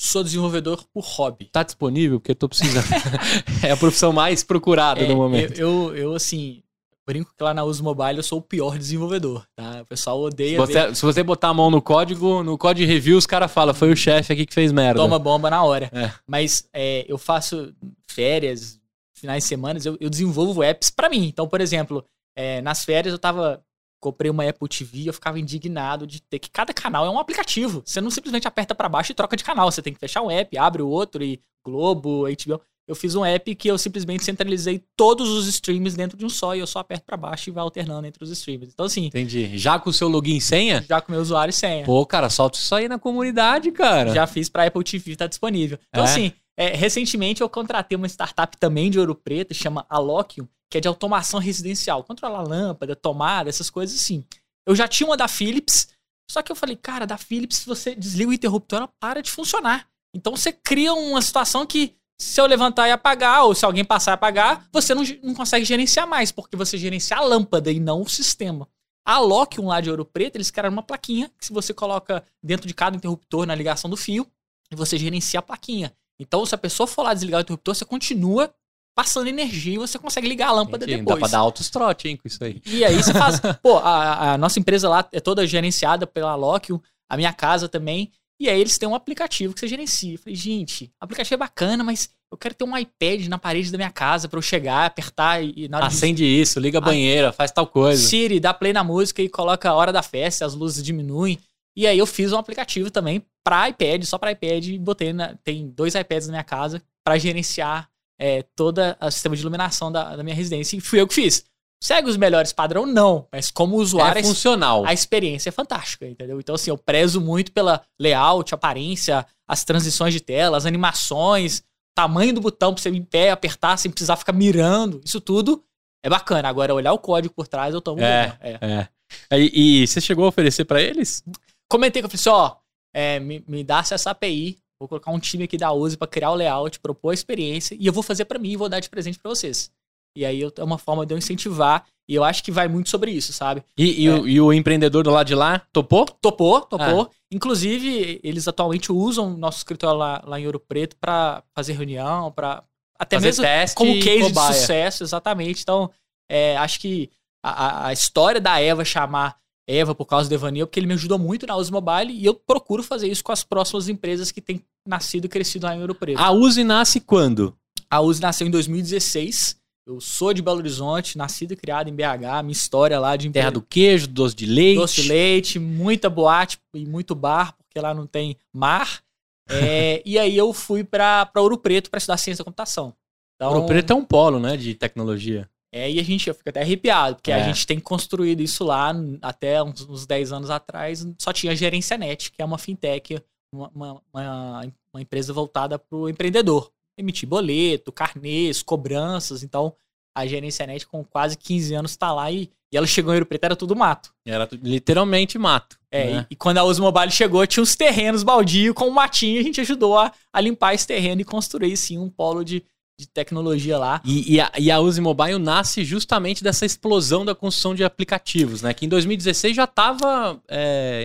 Sou 0.00 0.22
desenvolvedor 0.22 0.84
por 0.94 1.02
hobby. 1.04 1.46
Tá 1.46 1.62
disponível? 1.62 2.20
Porque 2.20 2.30
eu 2.30 2.36
tô 2.36 2.48
precisando. 2.48 2.86
é 3.64 3.72
a 3.72 3.76
profissão 3.76 4.12
mais 4.12 4.44
procurada 4.44 5.00
É, 5.00 5.08
no 5.08 5.16
momento. 5.16 5.58
Eu, 5.58 5.88
eu, 5.88 5.96
eu, 5.96 6.14
assim, 6.14 6.62
brinco 7.06 7.32
que 7.36 7.42
lá 7.42 7.52
na 7.52 7.64
Uso 7.64 7.82
Mobile 7.82 8.18
eu 8.18 8.22
sou 8.22 8.38
o 8.38 8.42
pior 8.42 8.78
desenvolvedor, 8.78 9.44
tá? 9.56 9.80
O 9.82 9.86
pessoal 9.86 10.18
Se 10.20 10.26
odeia 10.26 10.66
ver, 10.66 10.66
você, 10.66 10.94
se 10.94 11.02
você 11.02 11.22
botar 11.22 11.48
a 11.48 11.54
mão 11.54 11.70
no 11.70 11.82
código, 11.82 12.42
no 12.42 12.56
código 12.56 12.86
review, 12.88 13.16
os 13.16 13.26
caras 13.26 13.50
falam, 13.50 13.74
foi 13.74 13.90
o 13.90 13.96
chefe 13.96 14.32
aqui 14.32 14.46
que 14.46 14.54
fez 14.54 14.70
merda. 14.70 15.00
toma 15.00 15.18
bomba 15.18 15.50
na 15.50 15.62
hora. 15.64 15.90
É. 15.92 16.12
Mas 16.26 16.68
é, 16.72 17.04
eu 17.08 17.18
faço 17.18 17.74
férias, 18.06 18.78
finais 19.14 19.42
de 19.42 19.48
semana, 19.48 19.80
eu, 19.84 19.96
eu 20.00 20.10
desenvolvo 20.10 20.62
apps 20.62 20.90
pra 20.90 21.08
mim. 21.08 21.26
Então, 21.26 21.48
por 21.48 21.60
exemplo, 21.60 22.04
é, 22.36 22.60
nas 22.60 22.84
férias 22.84 23.12
eu 23.12 23.18
tava. 23.18 23.60
Comprei 24.00 24.30
uma 24.30 24.48
Apple 24.48 24.68
TV, 24.68 25.08
eu 25.08 25.12
ficava 25.12 25.38
indignado 25.40 26.06
de 26.06 26.20
ter 26.22 26.38
que 26.38 26.48
cada 26.50 26.72
canal 26.72 27.04
é 27.04 27.10
um 27.10 27.18
aplicativo. 27.18 27.82
Você 27.84 28.00
não 28.00 28.10
simplesmente 28.10 28.46
aperta 28.46 28.74
pra 28.74 28.88
baixo 28.88 29.10
e 29.12 29.14
troca 29.14 29.36
de 29.36 29.42
canal. 29.44 29.70
Você 29.70 29.82
tem 29.82 29.92
que 29.92 29.98
fechar 29.98 30.22
um 30.22 30.30
app, 30.30 30.56
abre 30.56 30.82
o 30.82 30.88
outro 30.88 31.22
e 31.24 31.40
Globo, 31.64 32.24
HBO. 32.24 32.60
Eu 32.86 32.94
fiz 32.94 33.14
um 33.14 33.22
app 33.22 33.54
que 33.54 33.68
eu 33.68 33.76
simplesmente 33.76 34.24
centralizei 34.24 34.82
todos 34.96 35.28
os 35.28 35.46
streams 35.46 35.94
dentro 35.94 36.16
de 36.16 36.24
um 36.24 36.28
só 36.30 36.56
e 36.56 36.60
eu 36.60 36.66
só 36.66 36.78
aperto 36.78 37.04
pra 37.04 37.18
baixo 37.18 37.50
e 37.50 37.52
vai 37.52 37.62
alternando 37.62 38.06
entre 38.06 38.24
os 38.24 38.30
streams. 38.30 38.70
Então, 38.72 38.86
assim, 38.86 39.06
Entendi. 39.06 39.58
Já 39.58 39.78
com 39.78 39.90
o 39.90 39.92
seu 39.92 40.08
login 40.08 40.36
e 40.36 40.40
senha? 40.40 40.82
já 40.88 40.98
com 41.00 41.12
meu 41.12 41.20
usuário 41.20 41.50
e 41.50 41.52
senha. 41.52 41.84
Pô, 41.84 42.06
cara, 42.06 42.30
solta 42.30 42.58
isso 42.58 42.74
aí 42.74 42.88
na 42.88 42.98
comunidade, 42.98 43.70
cara. 43.72 44.14
Já 44.14 44.26
fiz 44.26 44.48
pra 44.48 44.64
Apple 44.64 44.82
TV, 44.84 45.16
tá 45.16 45.26
disponível. 45.26 45.78
Então, 45.90 46.04
É? 46.04 46.08
assim, 46.08 46.32
é, 46.56 46.68
recentemente 46.74 47.42
eu 47.42 47.48
contratei 47.50 47.94
uma 47.94 48.06
startup 48.08 48.56
também 48.56 48.90
de 48.90 48.98
Ouro 48.98 49.14
Preto, 49.14 49.52
chama 49.52 49.84
Aloquium, 49.90 50.48
que 50.70 50.78
é 50.78 50.80
de 50.80 50.88
automação 50.88 51.40
residencial. 51.40 52.04
Controlar 52.04 52.42
lâmpada, 52.42 52.94
tomada, 52.94 53.48
essas 53.48 53.70
coisas 53.70 54.00
assim. 54.00 54.24
Eu 54.66 54.74
já 54.74 54.86
tinha 54.86 55.08
uma 55.08 55.16
da 55.16 55.28
Philips, 55.28 55.88
só 56.30 56.42
que 56.42 56.52
eu 56.52 56.56
falei, 56.56 56.76
cara, 56.76 57.06
da 57.06 57.16
Philips, 57.16 57.58
se 57.58 57.66
você 57.66 57.94
desliga 57.94 58.30
o 58.30 58.34
interruptor, 58.34 58.78
ela 58.78 58.90
para 59.00 59.22
de 59.22 59.30
funcionar. 59.30 59.88
Então 60.14 60.36
você 60.36 60.52
cria 60.52 60.92
uma 60.92 61.22
situação 61.22 61.66
que, 61.66 61.94
se 62.20 62.40
eu 62.40 62.46
levantar 62.46 62.88
e 62.88 62.92
apagar, 62.92 63.44
ou 63.44 63.54
se 63.54 63.64
alguém 63.64 63.84
passar 63.84 64.12
e 64.12 64.14
apagar, 64.14 64.68
você 64.72 64.94
não, 64.94 65.02
não 65.22 65.34
consegue 65.34 65.64
gerenciar 65.64 66.06
mais, 66.06 66.30
porque 66.30 66.56
você 66.56 66.76
gerencia 66.76 67.16
a 67.16 67.20
lâmpada 67.20 67.70
e 67.70 67.80
não 67.80 68.02
o 68.02 68.08
sistema. 68.08 68.68
A 69.06 69.14
Aloquium 69.14 69.68
lá 69.68 69.80
de 69.80 69.90
Ouro 69.90 70.04
Preto, 70.04 70.36
eles 70.36 70.50
criaram 70.50 70.70
uma 70.70 70.82
plaquinha 70.82 71.30
que 71.38 71.46
se 71.46 71.52
você 71.52 71.72
coloca 71.72 72.22
dentro 72.42 72.66
de 72.66 72.74
cada 72.74 72.94
interruptor 72.94 73.46
na 73.46 73.54
ligação 73.54 73.88
do 73.88 73.96
fio, 73.96 74.30
você 74.70 74.98
gerencia 74.98 75.40
a 75.40 75.42
plaquinha. 75.42 75.94
Então, 76.20 76.44
se 76.44 76.54
a 76.54 76.58
pessoa 76.58 76.86
for 76.86 77.04
lá 77.04 77.14
desligar 77.14 77.38
o 77.38 77.42
interruptor, 77.42 77.74
você 77.74 77.86
continua 77.86 78.52
passando 78.98 79.28
energia 79.28 79.74
e 79.74 79.78
você 79.78 79.96
consegue 79.96 80.26
ligar 80.26 80.48
a 80.48 80.52
lâmpada 80.52 80.84
Entendi. 80.84 81.02
depois. 81.02 81.20
Dá 81.20 81.28
pra 81.28 81.28
dar 81.28 81.38
altos 81.38 81.70
trote, 81.70 82.08
hein, 82.08 82.16
com 82.16 82.26
isso 82.26 82.42
aí. 82.42 82.60
E 82.66 82.84
aí 82.84 82.96
você 82.96 83.14
faz. 83.14 83.38
pô, 83.62 83.76
a, 83.78 84.32
a 84.32 84.38
nossa 84.38 84.58
empresa 84.58 84.88
lá 84.88 85.08
é 85.12 85.20
toda 85.20 85.46
gerenciada 85.46 86.04
pela 86.04 86.34
Lockio, 86.34 86.82
a 87.08 87.16
minha 87.16 87.32
casa 87.32 87.68
também. 87.68 88.10
E 88.40 88.48
aí 88.48 88.60
eles 88.60 88.76
têm 88.76 88.88
um 88.88 88.96
aplicativo 88.96 89.54
que 89.54 89.60
você 89.60 89.68
gerencia. 89.68 90.14
Eu 90.14 90.18
falei, 90.18 90.34
gente, 90.34 90.90
aplicativo 91.00 91.34
é 91.34 91.36
bacana, 91.36 91.84
mas 91.84 92.10
eu 92.28 92.36
quero 92.36 92.56
ter 92.56 92.64
um 92.64 92.76
iPad 92.76 93.28
na 93.28 93.38
parede 93.38 93.70
da 93.70 93.78
minha 93.78 93.90
casa 93.92 94.28
pra 94.28 94.36
eu 94.36 94.42
chegar, 94.42 94.86
apertar 94.86 95.44
e, 95.44 95.54
e 95.56 95.64
hora 95.72 95.86
de 95.86 95.94
Acende 95.94 96.24
isso, 96.24 96.58
liga 96.58 96.78
a 96.78 96.80
banheira, 96.80 97.30
faz 97.30 97.52
tal 97.52 97.68
coisa. 97.68 98.02
Siri, 98.02 98.40
dá 98.40 98.52
play 98.52 98.72
na 98.72 98.82
música 98.82 99.22
e 99.22 99.28
coloca 99.28 99.70
a 99.70 99.74
hora 99.74 99.92
da 99.92 100.02
festa, 100.02 100.44
as 100.44 100.54
luzes 100.54 100.82
diminuem. 100.82 101.38
E 101.76 101.86
aí 101.86 101.96
eu 101.96 102.06
fiz 102.06 102.32
um 102.32 102.38
aplicativo 102.38 102.90
também 102.90 103.24
para 103.44 103.68
iPad, 103.68 104.02
só 104.02 104.18
para 104.18 104.32
iPad, 104.32 104.66
e 104.66 104.76
botei 104.76 105.12
na, 105.12 105.36
tem 105.44 105.68
dois 105.68 105.94
iPads 105.94 106.26
na 106.26 106.32
minha 106.32 106.44
casa 106.44 106.82
para 107.04 107.16
gerenciar 107.16 107.88
é, 108.18 108.42
toda 108.56 108.96
o 109.00 109.10
sistema 109.10 109.34
de 109.36 109.42
iluminação 109.42 109.90
da, 109.92 110.16
da 110.16 110.22
minha 110.22 110.34
residência. 110.36 110.76
E 110.76 110.80
fui 110.80 111.00
eu 111.00 111.06
que 111.06 111.14
fiz. 111.14 111.44
Segue 111.82 112.08
os 112.10 112.16
melhores 112.16 112.52
padrão? 112.52 112.84
Não. 112.84 113.28
Mas 113.30 113.50
como 113.52 113.76
usuário, 113.76 114.18
É 114.18 114.22
funcional. 114.24 114.84
a 114.84 114.92
experiência 114.92 115.50
é 115.50 115.52
fantástica, 115.52 116.06
entendeu? 116.06 116.40
Então, 116.40 116.54
assim, 116.56 116.70
eu 116.70 116.76
prezo 116.78 117.20
muito 117.20 117.52
pela 117.52 117.80
layout, 118.00 118.52
aparência, 118.52 119.24
as 119.46 119.62
transições 119.64 120.12
de 120.12 120.20
tela, 120.20 120.56
as 120.56 120.66
animações, 120.66 121.62
tamanho 121.94 122.34
do 122.34 122.40
botão 122.40 122.74
pra 122.74 122.82
você 122.82 122.90
ir 122.90 122.96
em 122.96 123.04
pé, 123.04 123.30
apertar 123.30 123.76
sem 123.76 123.90
precisar 123.90 124.16
ficar 124.16 124.32
mirando. 124.32 125.00
Isso 125.04 125.20
tudo 125.20 125.62
é 126.04 126.10
bacana. 126.10 126.48
Agora, 126.48 126.74
olhar 126.74 126.92
o 126.92 126.98
código 126.98 127.32
por 127.32 127.46
trás, 127.46 127.72
eu 127.72 127.80
tomo 127.80 128.02
É. 128.02 128.26
bomba. 128.26 128.38
É. 128.42 128.88
É. 129.30 129.38
E, 129.38 129.82
e 129.82 129.86
você 129.86 130.00
chegou 130.00 130.24
a 130.24 130.28
oferecer 130.28 130.64
pra 130.64 130.82
eles? 130.82 131.22
Comentei 131.70 132.02
que 132.02 132.06
eu 132.06 132.10
falei 132.10 132.20
assim, 132.20 132.28
ó, 132.30 132.56
é, 132.92 133.20
me, 133.20 133.44
me 133.46 133.62
dá 133.62 133.78
essa 133.88 134.10
API, 134.10 134.58
vou 134.80 134.88
colocar 134.88 135.10
um 135.10 135.18
time 135.18 135.44
aqui 135.44 135.56
da 135.56 135.72
Uzi 135.72 135.96
pra 135.96 136.06
criar 136.06 136.30
o 136.30 136.34
layout, 136.34 136.78
propor 136.80 137.10
a 137.10 137.14
experiência, 137.14 137.76
e 137.78 137.86
eu 137.86 137.92
vou 137.92 138.02
fazer 138.02 138.24
pra 138.24 138.38
mim 138.38 138.50
e 138.52 138.56
vou 138.56 138.68
dar 138.68 138.80
de 138.80 138.88
presente 138.88 139.18
pra 139.18 139.28
vocês. 139.30 139.70
E 140.16 140.24
aí 140.24 140.40
eu- 140.40 140.52
é 140.56 140.64
uma 140.64 140.78
forma 140.78 141.04
de 141.04 141.12
eu 141.14 141.18
incentivar, 141.18 141.84
e 142.08 142.14
eu 142.14 142.24
acho 142.24 142.42
que 142.42 142.50
vai 142.50 142.66
muito 142.68 142.88
sobre 142.88 143.10
isso, 143.10 143.32
sabe? 143.32 143.62
E, 143.76 144.04
e 144.04 144.06
É. 144.06 144.14
o, 144.14 144.28
e 144.28 144.40
o 144.40 144.52
empreendedor 144.52 145.02
do 145.04 145.10
lado 145.10 145.26
de 145.26 145.34
lá 145.34 145.60
topou? 145.72 146.06
Topou, 146.06 146.60
topou. 146.62 147.02
Ah. 147.12 147.14
Inclusive, 147.30 148.20
eles 148.22 148.48
atualmente 148.48 148.90
usam 148.90 149.36
nosso 149.36 149.58
escritório 149.58 149.98
lá, 149.98 150.22
lá 150.24 150.40
em 150.40 150.46
Ouro 150.46 150.58
Preto 150.60 150.96
pra 150.96 151.42
fazer 151.54 151.74
reunião, 151.74 152.32
pra 152.32 152.62
até 152.98 153.16
Fazer 153.16 153.26
mesmo 153.26 153.44
teste 153.44 153.76
como 153.76 154.00
case 154.00 154.32
de 154.32 154.40
sucesso, 154.40 155.04
exatamente. 155.04 155.62
Então, 155.62 155.90
é, 156.28 156.56
acho 156.56 156.80
que 156.80 157.10
a- 157.44 157.86
a 157.88 157.92
história 157.92 158.40
da 158.40 158.60
Eva 158.60 158.84
chamar 158.84 159.36
Eva 159.68 159.94
por 159.94 160.06
causa 160.06 160.28
do 160.28 160.34
Evanil, 160.34 160.66
porque 160.66 160.80
ele 160.80 160.86
me 160.86 160.94
ajudou 160.94 161.18
muito 161.18 161.46
na 161.46 161.54
Uzi 161.54 161.70
Mobile 161.70 162.10
e 162.10 162.24
eu 162.24 162.34
procuro 162.34 162.82
fazer 162.82 163.06
isso 163.06 163.22
com 163.22 163.30
as 163.30 163.44
próximas 163.44 163.86
empresas 163.86 164.32
que 164.32 164.40
têm 164.40 164.64
nascido 164.86 165.26
e 165.26 165.28
crescido 165.28 165.66
lá 165.66 165.76
em 165.76 165.80
Ouro 165.82 165.94
Preto. 165.94 166.18
A 166.18 166.30
Uzi 166.30 166.64
nasce 166.64 167.00
quando? 167.00 167.54
A 167.90 168.00
Uzi 168.00 168.22
nasceu 168.22 168.46
em 168.46 168.50
2016. 168.50 169.58
Eu 169.86 170.00
sou 170.00 170.32
de 170.32 170.42
Belo 170.42 170.58
Horizonte, 170.58 171.16
nascido 171.18 171.52
e 171.52 171.56
criado 171.56 171.88
em 171.88 171.94
BH. 171.94 172.42
Minha 172.42 172.52
história 172.52 172.98
lá 172.98 173.14
de 173.14 173.28
Terra 173.30 173.50
do 173.50 173.62
queijo, 173.62 174.06
doce 174.06 174.34
de 174.34 174.46
leite. 174.46 174.78
doce 174.78 175.02
de 175.02 175.08
leite, 175.08 175.58
muita 175.58 176.08
boate 176.08 176.58
e 176.74 176.86
muito 176.86 177.14
bar, 177.14 177.54
porque 177.56 177.80
lá 177.80 177.92
não 177.92 178.06
tem 178.06 178.36
mar. 178.52 179.00
É, 179.48 180.02
e 180.04 180.18
aí 180.18 180.36
eu 180.36 180.52
fui 180.52 180.82
pra, 180.82 181.26
pra 181.26 181.42
Ouro 181.42 181.58
Preto 181.58 181.90
pra 181.90 181.98
estudar 181.98 182.16
ciência 182.16 182.42
da 182.42 182.44
computação. 182.44 182.94
Então, 183.36 183.52
Ouro 183.52 183.66
Preto 183.66 183.92
é 183.92 183.96
um 183.96 184.04
polo, 184.04 184.38
né, 184.38 184.56
de 184.56 184.74
tecnologia. 184.74 185.48
É, 185.72 185.90
e 185.90 186.00
a 186.00 186.02
gente, 186.02 186.28
eu 186.28 186.34
fico 186.34 186.48
até 186.48 186.62
arrepiado, 186.62 187.16
porque 187.16 187.30
É. 187.30 187.34
a 187.34 187.42
gente 187.44 187.66
tem 187.66 187.78
construído 187.78 188.40
isso 188.40 188.64
lá 188.64 188.94
até 189.20 189.62
uns, 189.62 189.86
uns 189.88 190.06
10 190.06 190.32
anos 190.32 190.48
atrás, 190.50 191.06
só 191.18 191.32
tinha 191.32 191.52
a 191.52 191.54
Gerência 191.54 191.96
Net, 191.98 192.32
que 192.32 192.40
é 192.40 192.44
uma 192.44 192.56
fintech, 192.58 193.20
uma, 193.52 193.70
uma, 193.74 194.02
uma- 194.12 194.72
uma 194.92 195.02
empresa 195.02 195.32
voltada 195.32 195.78
para 195.78 195.96
o 195.98 196.08
empreendedor. 196.08 196.70
Emitir 196.96 197.28
boleto, 197.28 197.92
carnês, 197.92 198.62
cobranças, 198.62 199.42
então 199.42 199.74
a 200.16 200.26
Gerência 200.26 200.66
Net 200.66 200.86
com 200.86 201.04
quase 201.04 201.36
15 201.36 201.74
anos 201.74 201.90
está 201.92 202.12
lá 202.12 202.30
e, 202.32 202.50
e 202.72 202.76
ela 202.76 202.86
chegou 202.86 203.12
em 203.12 203.16
Ouro 203.16 203.26
Preto, 203.26 203.44
era 203.44 203.54
tudo 203.54 203.76
mato. 203.76 204.12
Era 204.26 204.48
literalmente 204.50 205.38
mato. 205.38 205.78
É, 205.90 206.12
né? 206.14 206.26
e, 206.30 206.32
e 206.32 206.36
quando 206.36 206.58
a 206.58 206.64
Uso 206.64 206.82
Mobile 206.82 207.10
chegou, 207.10 207.46
tinha 207.46 207.62
uns 207.62 207.76
terrenos 207.76 208.22
baldio 208.22 208.74
com 208.74 208.86
um 208.86 208.90
matinho, 208.90 209.36
e 209.36 209.40
a 209.40 209.42
gente 209.42 209.60
ajudou 209.60 209.98
a, 209.98 210.12
a 210.32 210.40
limpar 210.40 210.74
esse 210.74 210.86
terreno 210.86 211.20
e 211.20 211.24
construir, 211.24 211.76
sim, 211.76 211.98
um 211.98 212.08
polo 212.10 212.42
de, 212.42 212.64
de 212.98 213.06
tecnologia 213.06 213.78
lá. 213.78 214.02
E, 214.04 214.34
e 214.34 214.40
a, 214.40 214.50
e 214.58 214.70
a 214.70 214.80
Uzi 214.80 215.00
Mobile 215.00 215.38
nasce 215.38 215.84
justamente 215.84 216.42
dessa 216.42 216.66
explosão 216.66 217.24
da 217.24 217.34
construção 217.34 217.72
de 217.74 217.84
aplicativos, 217.84 218.60
né? 218.60 218.74
Que 218.74 218.86
em 218.86 218.88
2016 218.88 219.54
já 219.54 219.64
estava 219.64 220.42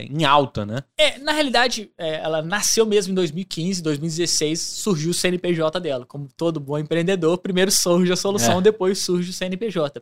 em 0.09 0.25
alta, 0.25 0.65
né? 0.65 0.83
É, 0.97 1.19
na 1.19 1.31
realidade, 1.31 1.91
é, 1.97 2.15
ela 2.15 2.41
nasceu 2.41 2.85
mesmo 2.85 3.11
em 3.11 3.15
2015, 3.15 3.83
2016 3.83 4.59
surgiu 4.59 5.11
o 5.11 5.13
CNPJ 5.13 5.79
dela. 5.79 6.05
Como 6.05 6.27
todo 6.35 6.59
bom 6.59 6.79
empreendedor, 6.79 7.37
primeiro 7.37 7.69
surge 7.71 8.11
a 8.11 8.15
solução, 8.15 8.57
É. 8.57 8.61
depois 8.61 8.97
surge 8.97 9.29
o 9.29 9.33
CNPJ. 9.33 10.01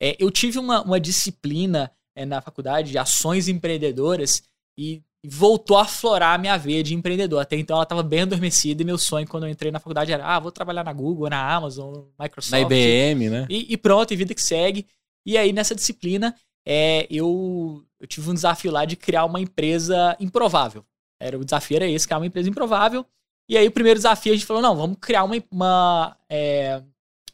É, 0.00 0.16
eu 0.18 0.30
tive 0.30 0.58
uma, 0.58 0.82
uma 0.82 1.00
disciplina 1.00 1.90
é, 2.16 2.24
na 2.24 2.40
faculdade 2.40 2.92
de 2.92 2.98
ações 2.98 3.48
empreendedoras 3.48 4.42
e 4.78 5.02
voltou 5.24 5.76
a 5.76 5.82
aflorar 5.82 6.34
a 6.34 6.38
minha 6.38 6.56
veia 6.56 6.82
de 6.82 6.94
empreendedor. 6.94 7.40
Até 7.40 7.56
então 7.56 7.76
ela 7.76 7.84
estava 7.84 8.02
bem 8.02 8.22
adormecida 8.22 8.82
e 8.82 8.84
meu 8.84 8.98
sonho 8.98 9.26
quando 9.26 9.44
eu 9.44 9.50
entrei 9.50 9.70
na 9.70 9.78
faculdade 9.78 10.12
era, 10.12 10.24
ah, 10.26 10.40
vou 10.40 10.50
trabalhar 10.50 10.84
na 10.84 10.92
Google, 10.92 11.30
na 11.30 11.54
Amazon, 11.54 12.04
Microsoft. 12.18 12.50
Na 12.50 12.60
IBM, 12.60 13.30
né? 13.30 13.46
E, 13.48 13.72
e 13.72 13.76
pronto, 13.76 14.12
e 14.12 14.16
vida 14.16 14.34
que 14.34 14.42
segue. 14.42 14.86
E 15.24 15.38
aí, 15.38 15.52
nessa 15.52 15.74
disciplina, 15.74 16.34
é, 16.66 17.06
eu, 17.08 17.84
eu 18.00 18.06
tive 18.06 18.28
um 18.28 18.34
desafio 18.34 18.72
lá 18.72 18.84
de 18.84 18.96
criar 18.96 19.24
uma 19.24 19.40
empresa 19.40 20.16
improvável. 20.18 20.84
Era, 21.20 21.38
o 21.38 21.44
desafio 21.44 21.76
era 21.76 21.86
esse, 21.86 22.06
criar 22.06 22.18
uma 22.18 22.26
empresa 22.26 22.48
improvável. 22.48 23.06
E 23.48 23.56
aí, 23.56 23.66
o 23.68 23.72
primeiro 23.72 23.98
desafio, 23.98 24.32
a 24.32 24.36
gente 24.36 24.46
falou, 24.46 24.62
não, 24.62 24.76
vamos 24.76 24.96
criar 25.00 25.22
uma, 25.22 25.36
uma, 25.50 26.16
é, 26.28 26.82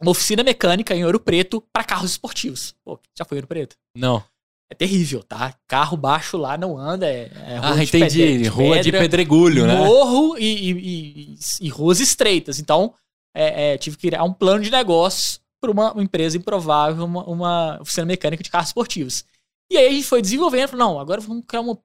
uma 0.00 0.10
oficina 0.10 0.42
mecânica 0.42 0.94
em 0.94 1.04
Ouro 1.04 1.20
Preto 1.20 1.62
para 1.72 1.84
carros 1.84 2.10
esportivos. 2.10 2.74
Pô, 2.84 3.00
já 3.16 3.24
foi 3.24 3.36
em 3.36 3.40
Ouro 3.40 3.46
Preto? 3.46 3.76
Não. 3.96 4.22
É 4.70 4.74
terrível, 4.74 5.22
tá? 5.22 5.54
Carro 5.66 5.96
baixo 5.96 6.36
lá 6.36 6.58
não 6.58 6.76
anda, 6.76 7.06
é, 7.08 7.30
é 7.46 7.56
rua 7.56 7.70
Ah, 7.70 7.76
de 7.76 7.82
entendi. 7.84 8.18
pedra- 8.18 8.38
de 8.42 8.48
Rua 8.48 8.76
de 8.80 8.92
pedra, 8.92 9.00
pedregulho, 9.00 9.66
né? 9.66 9.76
morro 9.76 10.36
e, 10.38 10.44
e- 10.44 11.34
e- 11.34 11.38
e 11.62 11.68
ruas 11.70 12.00
estreitas. 12.00 12.58
Então, 12.58 12.92
é, 13.34 13.72
é, 13.74 13.78
tive 13.78 13.96
que 13.96 14.08
criar 14.08 14.24
um 14.24 14.32
plano 14.32 14.62
de 14.62 14.70
negócios 14.70 15.40
para 15.60 15.70
uma, 15.70 15.92
uma 15.92 16.02
empresa 16.02 16.36
improvável, 16.36 17.04
uma, 17.04 17.24
uma, 17.24 17.78
oficina 17.80 18.04
mecânica 18.06 18.42
de 18.42 18.50
carros 18.50 18.68
esportivos. 18.68 19.24
E 19.72 19.76
aí 19.78 19.86
a 19.86 19.90
gente 19.90 20.04
foi 20.06 20.20
desenvolvendo, 20.20 20.68
falou, 20.68 20.86
não, 20.86 21.00
agora 21.00 21.20
vamos 21.20 21.44
criar 21.46 21.62
uma, 21.62 21.78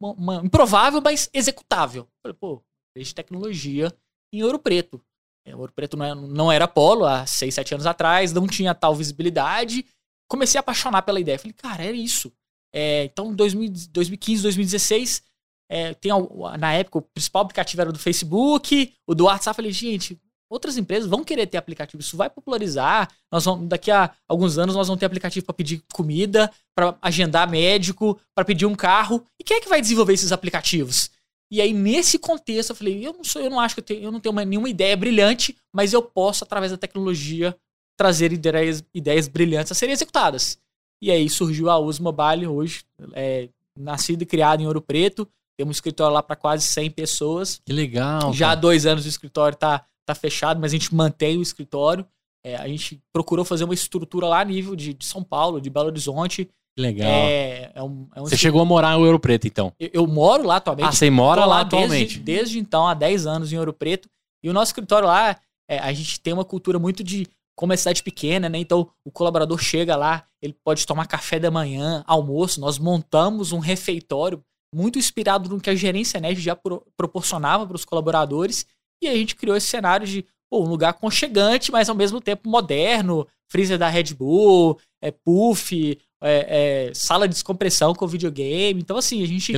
uma, 0.00 0.12
uma 0.12 0.36
improvável, 0.44 1.00
mas 1.02 1.28
executável. 1.34 2.08
Falei, 2.22 2.36
pô, 2.40 2.62
de 2.96 3.14
tecnologia 3.14 3.92
em 4.32 4.42
Ouro 4.42 4.58
Preto. 4.58 5.00
É, 5.46 5.54
Ouro 5.54 5.72
Preto 5.72 5.96
não, 5.96 6.04
é, 6.06 6.14
não 6.14 6.52
era 6.52 6.66
polo 6.66 7.04
há 7.04 7.26
6, 7.26 7.54
7 7.54 7.74
anos 7.74 7.86
atrás, 7.86 8.32
não 8.32 8.46
tinha 8.46 8.74
tal 8.74 8.94
visibilidade. 8.94 9.84
Comecei 10.30 10.58
a 10.58 10.60
apaixonar 10.60 11.02
pela 11.02 11.18
ideia. 11.18 11.38
Falei, 11.38 11.52
cara, 11.52 11.82
era 11.82 11.96
isso. 11.96 12.32
É, 12.72 13.04
então, 13.04 13.34
2015, 13.34 14.42
2016, 14.42 15.22
é, 15.68 15.92
tem, 15.94 16.12
na 16.56 16.72
época, 16.72 16.98
o 16.98 17.02
principal 17.02 17.42
aplicativo 17.42 17.82
era 17.82 17.92
do 17.92 17.98
Facebook, 17.98 18.94
o 19.04 19.14
do 19.14 19.24
WhatsApp. 19.24 19.56
Falei, 19.56 19.72
gente, 19.72 20.16
outras 20.48 20.76
empresas 20.76 21.10
vão 21.10 21.24
querer 21.24 21.48
ter 21.48 21.58
aplicativo, 21.58 22.00
isso 22.00 22.16
vai 22.16 22.30
popularizar. 22.30 23.10
Nós 23.30 23.44
vamos, 23.44 23.68
daqui 23.68 23.90
a 23.90 24.12
alguns 24.28 24.56
anos 24.56 24.76
nós 24.76 24.86
vamos 24.86 25.00
ter 25.00 25.06
aplicativo 25.06 25.44
para 25.44 25.54
pedir 25.54 25.82
comida, 25.92 26.48
para 26.76 26.96
agendar 27.02 27.50
médico, 27.50 28.16
para 28.32 28.44
pedir 28.44 28.66
um 28.66 28.74
carro. 28.76 29.26
E 29.38 29.42
quem 29.42 29.56
é 29.56 29.60
que 29.60 29.68
vai 29.68 29.80
desenvolver 29.80 30.12
esses 30.12 30.30
aplicativos? 30.30 31.10
E 31.50 31.60
aí 31.60 31.72
nesse 31.72 32.20
contexto 32.20 32.70
eu 32.70 32.76
falei, 32.76 33.04
eu 33.04 33.12
não 33.12 33.24
sou, 33.24 33.42
eu 33.42 33.50
não 33.50 33.58
acho 33.58 33.74
que 33.74 33.80
eu, 33.80 33.84
tenho, 33.84 34.02
eu 34.04 34.12
não 34.12 34.20
tenho 34.20 34.32
uma, 34.32 34.44
nenhuma 34.44 34.68
ideia 34.68 34.96
brilhante, 34.96 35.56
mas 35.72 35.92
eu 35.92 36.00
posso 36.00 36.44
através 36.44 36.70
da 36.70 36.78
tecnologia 36.78 37.56
trazer 38.00 38.32
ideias, 38.32 38.82
ideias 38.94 39.28
brilhantes 39.28 39.72
a 39.72 39.74
serem 39.74 39.92
executadas. 39.92 40.58
E 41.02 41.10
aí 41.10 41.28
surgiu 41.28 41.68
a 41.68 41.78
Uso 41.78 42.02
Mobile 42.02 42.46
hoje, 42.46 42.82
é, 43.12 43.50
nascido 43.78 44.22
e 44.22 44.26
criado 44.26 44.62
em 44.62 44.66
Ouro 44.66 44.80
Preto. 44.80 45.28
Temos 45.58 45.72
um 45.72 45.76
escritório 45.76 46.14
lá 46.14 46.22
para 46.22 46.34
quase 46.34 46.66
100 46.66 46.92
pessoas. 46.92 47.60
Que 47.62 47.74
legal. 47.74 48.32
Já 48.32 48.52
há 48.52 48.54
dois 48.54 48.86
anos 48.86 49.04
o 49.04 49.08
escritório 49.08 49.54
está 49.54 49.84
tá 50.06 50.14
fechado, 50.14 50.58
mas 50.58 50.72
a 50.72 50.76
gente 50.76 50.94
mantém 50.94 51.36
o 51.36 51.42
escritório. 51.42 52.06
É, 52.42 52.56
a 52.56 52.66
gente 52.66 52.98
procurou 53.12 53.44
fazer 53.44 53.64
uma 53.64 53.74
estrutura 53.74 54.26
lá 54.26 54.40
a 54.40 54.44
nível 54.46 54.74
de, 54.74 54.94
de 54.94 55.04
São 55.04 55.22
Paulo, 55.22 55.60
de 55.60 55.68
Belo 55.68 55.88
Horizonte. 55.88 56.46
Que 56.74 56.82
legal. 56.82 57.10
É, 57.10 57.70
é 57.74 57.82
um, 57.82 58.08
é 58.16 58.22
um 58.22 58.24
você 58.24 58.38
chegou 58.38 58.62
a 58.62 58.64
morar 58.64 58.96
em 58.96 59.04
Ouro 59.04 59.20
Preto, 59.20 59.46
então? 59.46 59.74
Eu, 59.78 59.90
eu 59.92 60.06
moro 60.06 60.46
lá 60.46 60.56
atualmente. 60.56 60.86
Ah, 60.86 60.92
você 60.92 61.10
mora 61.10 61.44
lá, 61.44 61.60
atualmente? 61.60 62.18
Desde, 62.18 62.20
desde, 62.20 62.58
então, 62.58 62.88
há 62.88 62.94
10 62.94 63.26
anos 63.26 63.52
em 63.52 63.58
Ouro 63.58 63.74
Preto. 63.74 64.08
E 64.42 64.48
o 64.48 64.54
nosso 64.54 64.70
escritório 64.70 65.06
lá, 65.06 65.36
é, 65.68 65.78
a 65.78 65.92
gente 65.92 66.18
tem 66.18 66.32
uma 66.32 66.44
cultura 66.44 66.78
muito 66.78 67.04
de. 67.04 67.26
Como 67.60 67.74
é 67.74 67.76
cidade 67.76 68.02
pequena, 68.02 68.48
né? 68.48 68.56
Então, 68.56 68.88
o 69.04 69.10
colaborador 69.10 69.58
chega 69.58 69.94
lá, 69.94 70.24
ele 70.40 70.56
pode 70.64 70.86
tomar 70.86 71.06
café 71.06 71.38
da 71.38 71.50
manhã, 71.50 72.02
almoço. 72.06 72.58
Nós 72.58 72.78
montamos 72.78 73.52
um 73.52 73.58
refeitório 73.58 74.42
muito 74.74 74.98
inspirado 74.98 75.50
no 75.50 75.60
que 75.60 75.68
a 75.68 75.74
gerência 75.74 76.18
NET 76.18 76.40
já 76.40 76.56
pro, 76.56 76.82
proporcionava 76.96 77.66
para 77.66 77.76
os 77.76 77.84
colaboradores. 77.84 78.64
E 79.02 79.06
a 79.06 79.14
gente 79.14 79.36
criou 79.36 79.54
esse 79.54 79.66
cenário 79.66 80.06
de 80.06 80.24
pô, 80.48 80.62
um 80.64 80.68
lugar 80.70 80.94
conchegante, 80.94 81.70
mas 81.70 81.90
ao 81.90 81.94
mesmo 81.94 82.18
tempo 82.18 82.48
moderno, 82.48 83.28
freezer 83.46 83.76
da 83.76 83.90
Red 83.90 84.14
Bull, 84.14 84.78
é, 85.02 85.10
puff, 85.10 85.98
é, 86.22 86.88
é, 86.88 86.94
sala 86.94 87.28
de 87.28 87.34
descompressão 87.34 87.94
com 87.94 88.06
videogame. 88.06 88.80
Então, 88.80 88.96
assim, 88.96 89.22
a 89.22 89.26
gente 89.26 89.52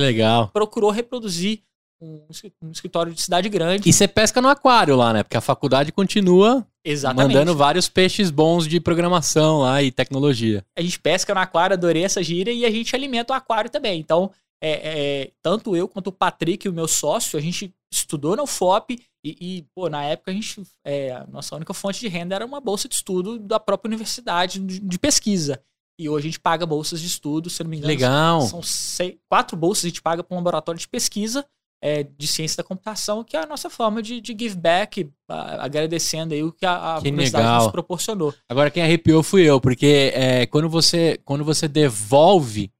procurou 0.51 0.91
reproduzir 0.91 1.61
um, 2.03 2.71
escritório 2.71 3.13
de 3.13 3.21
cidade 3.21 3.49
grande. 3.49 3.89
E 3.89 3.93
você 3.93 4.07
pesca 4.07 4.41
no 4.41 4.49
aquário 4.49 4.95
lá, 4.95 5.13
né? 5.13 5.23
Porque 5.23 5.37
a 5.37 5.41
faculdade 5.41 5.91
continua 5.91 6.65
Exatamente. 6.83 7.33
mandando 7.33 7.55
vários 7.55 7.87
peixes 7.87 8.29
bons 8.29 8.67
de 8.67 8.79
programação 8.79 9.59
lá 9.59 9.81
e 9.81 9.91
tecnologia. 9.91 10.65
A 10.77 10.81
gente 10.81 10.99
pesca 10.99 11.33
no 11.33 11.39
aquário, 11.39 11.75
adorei 11.75 12.03
essa 12.03 12.21
gíria, 12.21 12.51
e 12.51 12.65
a 12.65 12.71
gente 12.71 12.95
alimenta 12.95 13.33
o 13.33 13.35
aquário 13.35 13.69
também. 13.69 13.99
Então, 13.99 14.31
é, 14.61 14.71
é, 14.71 15.31
tanto 15.41 15.75
eu 15.75 15.87
quanto 15.87 16.07
o 16.07 16.11
Patrick, 16.11 16.67
o 16.67 16.73
meu 16.73 16.87
sócio, 16.87 17.37
a 17.37 17.41
gente 17.41 17.73
estudou 17.91 18.35
na 18.35 18.43
UFOP 18.43 18.97
e, 19.23 19.37
e 19.39 19.65
pô, 19.75 19.89
na 19.89 20.03
época 20.03 20.31
a 20.31 20.33
gente, 20.33 20.61
é, 20.85 21.11
a 21.11 21.25
nossa 21.27 21.55
única 21.55 21.73
fonte 21.73 21.99
de 21.99 22.07
renda 22.07 22.35
era 22.35 22.45
uma 22.45 22.59
bolsa 22.59 22.87
de 22.87 22.95
estudo 22.95 23.37
da 23.39 23.59
própria 23.59 23.89
universidade 23.89 24.59
de, 24.59 24.79
de 24.79 24.99
pesquisa. 24.99 25.61
E 25.99 26.09
hoje 26.09 26.27
a 26.27 26.29
gente 26.29 26.39
paga 26.39 26.65
bolsas 26.65 26.99
de 26.99 27.07
estudo, 27.07 27.49
se 27.49 27.63
não 27.63 27.69
me 27.69 27.77
engano. 27.77 27.89
Legal. 27.89 28.41
São 28.41 28.63
seis, 28.63 29.15
quatro 29.29 29.55
bolsas 29.55 29.85
a 29.85 29.87
gente 29.89 30.01
paga 30.01 30.23
para 30.23 30.33
um 30.33 30.39
laboratório 30.39 30.79
de 30.79 30.87
pesquisa 30.87 31.45
é, 31.85 32.01
de 32.01 32.27
ciência 32.27 32.55
da 32.55 32.63
computação, 32.63 33.25
que 33.25 33.35
é 33.35 33.43
a 33.43 33.45
nossa 33.45 33.69
forma 33.69 34.01
de, 34.01 34.21
de 34.21 34.33
give 34.39 34.55
back, 34.55 35.11
agradecendo 35.27 36.33
aí 36.33 36.41
o 36.41 36.49
que 36.49 36.65
a, 36.65 36.95
a 36.95 37.01
que 37.01 37.09
universidade 37.09 37.43
legal. 37.43 37.63
nos 37.63 37.71
proporcionou. 37.73 38.33
Agora 38.47 38.71
quem 38.71 38.81
arrepiou 38.81 39.21
fui 39.21 39.41
eu, 39.43 39.59
porque 39.59 40.13
é, 40.15 40.45
quando, 40.45 40.69
você, 40.69 41.19
quando 41.25 41.43
você 41.43 41.67
devolve 41.67 42.71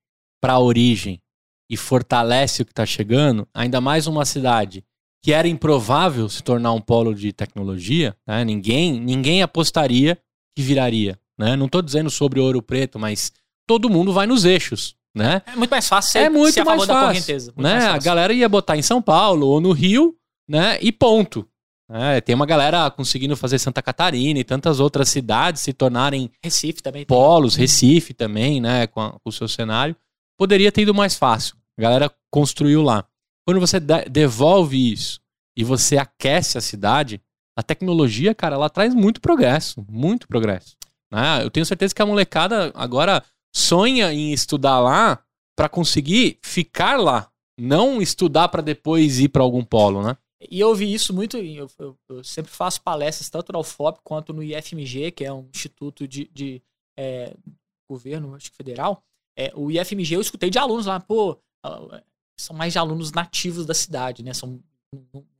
para 0.42 0.54
a 0.54 0.60
origem 0.60 1.22
e 1.70 1.76
fortalece 1.76 2.62
o 2.62 2.66
que 2.66 2.72
está 2.72 2.86
chegando, 2.86 3.46
ainda 3.54 3.82
mais 3.82 4.08
uma 4.08 4.24
cidade 4.24 4.86
que 5.22 5.34
era 5.34 5.50
improvável 5.50 6.30
se 6.30 6.42
tornar 6.42 6.72
um 6.72 6.80
polo 6.80 7.13
de 7.13 7.34
tecnologia, 7.34 8.16
né? 8.26 8.46
ninguém, 8.46 9.02
ninguém 9.02 9.42
apostaria 9.42 10.18
que 10.56 10.62
viraria. 10.62 11.20
Né? 11.38 11.58
Não 11.58 11.66
estou 11.66 11.82
dizendo 11.82 12.10
sobre 12.10 12.39
ouro 12.39 12.62
preto, 12.62 12.98
mas 12.98 13.34
todo 13.68 13.89
mundo 13.89 14.13
vai 14.13 14.26
nos 14.26 14.46
eixos. 14.46 14.96
Né? 15.15 15.41
É 15.45 15.56
muito 15.56 15.69
mais 15.69 15.88
fácil 15.88 16.12
ser, 16.12 16.19
é 16.19 16.30
muito 16.30 16.54
ser 16.54 16.63
mais 16.63 16.86
fácil, 16.86 17.54
né? 17.56 17.86
A 17.86 17.99
galera 17.99 18.34
ia 18.34 18.49
botar 18.49 18.76
em 18.76 18.82
São 18.82 19.02
Paulo 19.02 19.47
ou 19.47 19.62
no 19.62 19.71
Rio, 19.71 20.17
né? 20.47 20.80
E 20.82 20.91
ponto. 20.91 21.47
É, 21.91 22.19
tem 22.21 22.34
uma 22.34 22.45
galera 22.45 22.89
conseguindo 22.89 23.36
fazer 23.36 23.60
Santa 23.60 23.82
Catarina 23.82 24.39
e 24.39 24.43
tantas 24.43 24.80
outras 24.80 25.10
cidades 25.10 25.62
se 25.62 25.73
tornarem 25.73 26.32
Recife 26.43 26.82
também 26.82 27.06
polos, 27.06 27.56
Recife 27.56 28.13
também, 28.13 28.60
né? 28.60 28.88
Com, 28.88 29.02
a, 29.02 29.12
com 29.12 29.30
o 29.30 29.32
seu 29.32 29.47
cenário. 29.47 29.95
Poderia 30.38 30.71
ter 30.71 30.82
ido 30.82 30.93
mais 30.93 31.15
fácil. 31.15 31.56
A 31.78 31.82
galera 31.82 32.12
construiu 32.32 32.82
lá. 32.82 33.06
Quando 33.45 33.60
você 33.60 33.80
devolve 33.80 34.93
isso 34.93 35.19
e 35.56 35.63
você 35.63 35.97
aquece 35.97 36.58
a 36.58 36.62
cidade, 36.62 37.21
a 37.56 37.62
tecnologia, 37.62 38.34
cara, 38.34 38.56
ela 38.56 38.69
traz 38.69 38.95
muito 38.95 39.21
progresso, 39.21 39.86
muito 39.88 40.28
progresso. 40.28 40.76
Né? 41.12 41.43
Eu 41.43 41.52
tenho 41.52 41.65
certeza 41.65 41.93
que 41.93 42.02
a 42.02 42.06
molecada 42.06 42.71
agora 42.73 43.23
sonha 43.54 44.12
em 44.12 44.34
estudar 44.34 44.80
lá 44.80 45.24
para 45.56 45.70
conseguir 45.70 46.39
ficar 46.42 47.00
lá, 47.00 47.32
não 47.60 48.02
estudar 48.02 48.50
para 48.50 48.62
depois 48.62 49.20
ir 49.20 49.30
para 49.30 49.44
algum 49.44 49.63
polo, 49.63 50.02
né? 50.02 50.18
E 50.50 50.60
eu 50.60 50.70
ouvi 50.70 50.94
isso 50.94 51.13
muito, 51.13 51.38
eu, 51.38 51.68
eu, 51.80 51.98
eu, 52.10 52.24
sempre 52.24 52.52
faço 52.52 52.82
palestras 52.82 53.30
tanto 53.30 53.54
no 53.54 53.60
UFOP 53.60 54.00
quanto 54.04 54.34
no 54.34 54.44
IFMG, 54.44 55.12
que 55.12 55.24
é 55.24 55.32
um 55.32 55.48
instituto 55.54 56.06
de, 56.08 56.30
de 56.34 56.62
é, 56.98 57.34
governo, 57.89 58.36
acho 58.36 58.52
que 58.52 58.58
federal. 58.58 59.02
É, 59.38 59.52
o 59.56 59.72
IFMG 59.72 60.16
eu 60.16 60.22
escutei 60.22 60.50
de 60.50 60.60
alunos 60.60 60.86
lá, 60.86 61.00
pô, 61.00 61.39
são 62.38 62.56
mais 62.56 62.74
de 62.74 62.80
alunos 62.80 63.12
nativos 63.12 63.66
da 63.66 63.74
cidade, 63.74 64.22
né? 64.22 64.34
São, 64.34 64.62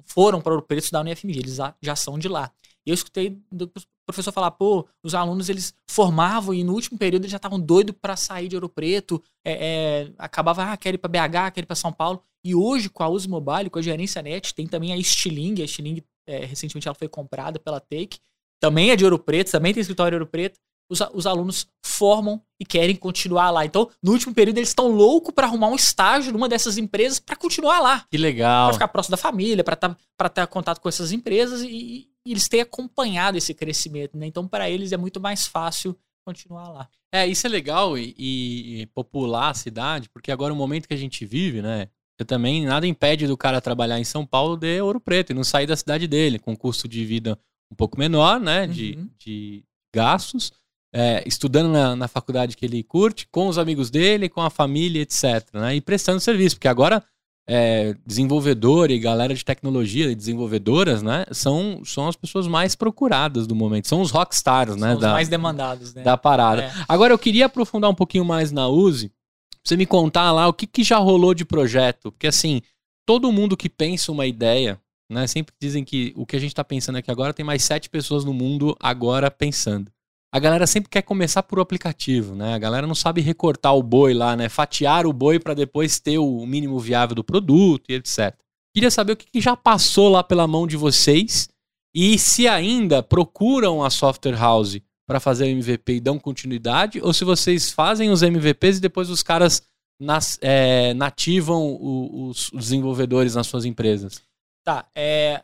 foram 0.06 0.41
para 0.41 0.58
o 0.58 0.62
Preto 0.62 0.84
estudar 0.84 1.04
no 1.04 1.10
IFMG, 1.10 1.39
eles 1.39 1.58
já 1.82 1.95
são 1.95 2.17
de 2.17 2.30
lá. 2.30 2.52
E 2.86 2.89
eu 2.89 2.93
escutei 2.93 3.41
do 3.52 3.71
professor 4.05 4.31
falar, 4.31 4.51
pô, 4.51 4.87
os 5.03 5.15
alunos 5.15 5.49
eles 5.49 5.73
formavam 5.89 6.53
e 6.53 6.63
no 6.63 6.73
último 6.73 6.97
período 6.97 7.23
eles 7.23 7.31
já 7.31 7.37
estavam 7.37 7.59
doidos 7.59 7.95
para 8.01 8.15
sair 8.15 8.47
de 8.47 8.55
Ouro 8.55 8.69
Preto, 8.69 9.21
é, 9.45 9.53
é, 9.53 10.13
acabava, 10.17 10.71
ah, 10.71 10.77
quer 10.77 10.93
ir 10.93 10.97
para 10.97 11.09
BH, 11.09 11.53
quer 11.53 11.61
ir 11.61 11.65
para 11.65 11.75
São 11.75 11.91
Paulo. 11.91 12.23
E 12.45 12.53
hoje, 12.53 12.89
com 12.89 13.03
a 13.03 13.07
Uso 13.07 13.29
Mobile, 13.29 13.69
com 13.69 13.79
a 13.79 13.81
gerência 13.81 14.21
NET, 14.21 14.53
tem 14.53 14.67
também 14.67 14.91
a 14.93 15.01
Stiling, 15.01 15.61
a 15.61 15.67
Stiling, 15.67 16.03
é, 16.27 16.45
recentemente 16.45 16.87
ela 16.87 16.95
foi 16.95 17.07
comprada 17.07 17.59
pela 17.59 17.79
Take, 17.79 18.19
também 18.59 18.91
é 18.91 18.95
de 18.95 19.03
Ouro 19.03 19.19
Preto, 19.19 19.51
também 19.51 19.73
tem 19.73 19.81
escritório 19.81 20.11
de 20.11 20.15
Ouro 20.21 20.27
Preto 20.29 20.59
os, 20.93 21.01
os 21.13 21.25
alunos 21.25 21.67
formam 21.84 22.41
e 22.60 22.65
querem 22.65 22.95
continuar 22.95 23.49
lá. 23.49 23.65
Então, 23.65 23.89
no 24.01 24.12
último 24.12 24.34
período, 24.34 24.60
eles 24.60 24.69
estão 24.69 24.88
loucos 24.89 25.34
para 25.34 25.47
arrumar 25.47 25.67
um 25.67 25.75
estágio 25.75 26.32
numa 26.32 26.47
dessas 26.47 26.77
empresas 26.77 27.19
para 27.19 27.36
continuar 27.36 27.79
lá. 27.79 28.06
Que 28.10 28.17
legal. 28.17 28.67
Para 28.67 28.73
ficar 28.73 28.88
próximo 28.88 29.12
da 29.12 29.17
família, 29.17 29.63
para 29.63 29.75
tá, 29.75 29.97
ter 30.34 30.47
contato 30.47 30.79
com 30.79 30.88
essas 30.88 31.12
empresas 31.12 31.62
e, 31.62 32.08
e 32.25 32.32
eles 32.32 32.47
têm 32.47 32.62
acompanhado 32.62 33.38
esse 33.38 33.53
crescimento. 33.53 34.17
Né? 34.17 34.27
Então, 34.27 34.47
para 34.47 34.69
eles 34.69 34.91
é 34.91 34.97
muito 34.97 35.19
mais 35.19 35.47
fácil 35.47 35.97
continuar 36.25 36.69
lá. 36.69 36.88
É, 37.12 37.27
isso 37.27 37.45
é 37.45 37.49
legal 37.49 37.97
e, 37.97 38.15
e, 38.17 38.86
popular 38.88 39.49
a 39.49 39.53
cidade, 39.53 40.10
porque 40.10 40.32
agora 40.32 40.53
o 40.53 40.56
momento 40.56 40.88
que 40.88 40.93
a 40.93 40.97
gente 40.97 41.25
vive, 41.25 41.62
né? 41.62 41.89
Você 42.17 42.25
também 42.25 42.65
nada 42.65 42.88
impede 42.88 43.27
do 43.27 43.36
cara 43.36 43.60
trabalhar 43.60 43.99
em 43.99 44.03
São 44.03 44.25
Paulo 44.25 44.56
de 44.56 44.79
Ouro 44.82 44.99
Preto 44.99 45.32
e 45.32 45.36
não 45.36 45.43
sair 45.43 45.65
da 45.65 45.75
cidade 45.75 46.08
dele, 46.08 46.39
com 46.39 46.56
custo 46.56 46.88
de 46.88 47.03
vida 47.03 47.38
um 47.71 47.75
pouco 47.75 47.99
menor, 47.99 48.39
né? 48.39 48.67
De, 48.67 48.95
uhum. 48.97 49.10
de 49.17 49.65
gastos 49.93 50.51
é, 50.93 51.23
estudando 51.25 51.71
na, 51.71 51.95
na, 51.95 52.08
faculdade 52.08 52.56
que 52.56 52.63
ele 52.63 52.84
curte, 52.84 53.27
com 53.32 53.47
os 53.47 53.58
amigos 53.58 53.89
dele, 53.89 54.29
com 54.29 54.41
a 54.41 54.49
família, 54.51 55.01
etc. 55.01 55.43
Né? 55.51 55.77
E 55.77 55.82
prestando 55.82 56.19
serviço, 56.19 56.56
porque 56.56 56.67
agora 56.67 57.03
é, 57.47 57.95
desenvolvedor 58.06 58.91
e 58.91 58.99
galera 58.99 59.34
de 59.34 59.43
tecnologia 59.43 60.10
e 60.12 60.15
desenvolvedoras, 60.15 61.01
né, 61.01 61.25
são, 61.32 61.82
são 61.84 62.08
as 62.08 62.15
pessoas 62.15 62.47
mais 62.47 62.75
procuradas 62.75 63.45
do 63.45 63.56
momento, 63.56 63.88
são 63.88 64.01
os 64.01 64.12
rockstars, 64.12 64.75
né, 64.75 64.89
são 64.89 64.95
os 64.95 65.01
da, 65.01 65.12
mais 65.12 65.27
demandados, 65.27 65.93
né? 65.93 66.03
da 66.03 66.15
parada. 66.15 66.63
É. 66.63 66.71
Agora 66.88 67.13
eu 67.13 67.19
queria 67.19 67.47
aprofundar 67.47 67.89
um 67.89 67.95
pouquinho 67.95 68.23
mais 68.23 68.51
na 68.51 68.67
Uzi, 68.69 69.10
pra 69.10 69.60
você 69.65 69.75
me 69.75 69.86
contar 69.86 70.32
lá 70.32 70.47
o 70.47 70.53
que, 70.53 70.65
que 70.65 70.84
já 70.84 70.97
rolou 70.97 71.34
de 71.34 71.43
projeto, 71.43 72.12
porque 72.12 72.27
assim, 72.27 72.62
todo 73.06 73.32
mundo 73.32 73.58
que 73.58 73.67
pensa 73.67 74.12
uma 74.12 74.25
ideia, 74.25 74.79
né, 75.10 75.27
sempre 75.27 75.53
dizem 75.60 75.84
que 75.84 76.13
o 76.15 76.25
que 76.25 76.38
a 76.38 76.39
gente 76.39 76.51
está 76.51 76.63
pensando 76.63 76.97
aqui 76.97 77.12
agora 77.12 77.34
tem 77.34 77.45
mais 77.45 77.63
sete 77.63 77.89
pessoas 77.89 78.23
no 78.23 78.34
mundo 78.34 78.73
agora 78.79 79.29
pensando 79.29 79.91
a 80.33 80.39
galera 80.39 80.65
sempre 80.65 80.89
quer 80.89 81.03
começar 81.03 81.43
por 81.43 81.59
o 81.59 81.61
aplicativo, 81.61 82.33
né? 82.33 82.55
A 82.55 82.57
galera 82.57 82.87
não 82.87 82.95
sabe 82.95 83.21
recortar 83.21 83.75
o 83.75 83.83
boi 83.83 84.15
lá, 84.15 84.35
né? 84.35 84.49
Fatiar 84.49 85.05
o 85.05 85.13
boi 85.13 85.39
para 85.39 85.53
depois 85.53 85.99
ter 85.99 86.17
o 86.17 86.43
mínimo 86.43 86.79
viável 86.79 87.15
do 87.15 87.23
produto 87.23 87.91
e 87.91 87.93
etc. 87.93 88.35
Queria 88.73 88.89
saber 88.89 89.13
o 89.13 89.15
que 89.15 89.39
já 89.39 89.55
passou 89.55 90.09
lá 90.09 90.23
pela 90.23 90.47
mão 90.47 90.65
de 90.65 90.75
vocês 90.75 91.47
e 91.93 92.17
se 92.17 92.47
ainda 92.47 93.03
procuram 93.03 93.83
a 93.83 93.91
software 93.91 94.35
house 94.35 94.81
para 95.05 95.19
fazer 95.19 95.43
o 95.43 95.49
MVP 95.49 95.93
e 95.93 95.99
dão 95.99 96.17
continuidade, 96.17 96.99
ou 96.99 97.13
se 97.13 97.23
vocês 97.23 97.71
fazem 97.71 98.09
os 98.09 98.23
MVPs 98.23 98.79
e 98.79 98.81
depois 98.81 99.11
os 99.11 99.21
caras 99.21 99.61
nas, 100.01 100.39
é, 100.41 100.95
nativam 100.95 101.77
os, 101.79 102.51
os, 102.51 102.59
desenvolvedores 102.59 103.35
nas 103.35 103.45
suas 103.45 103.65
empresas? 103.65 104.19
Tá, 104.63 104.87
é, 104.95 105.43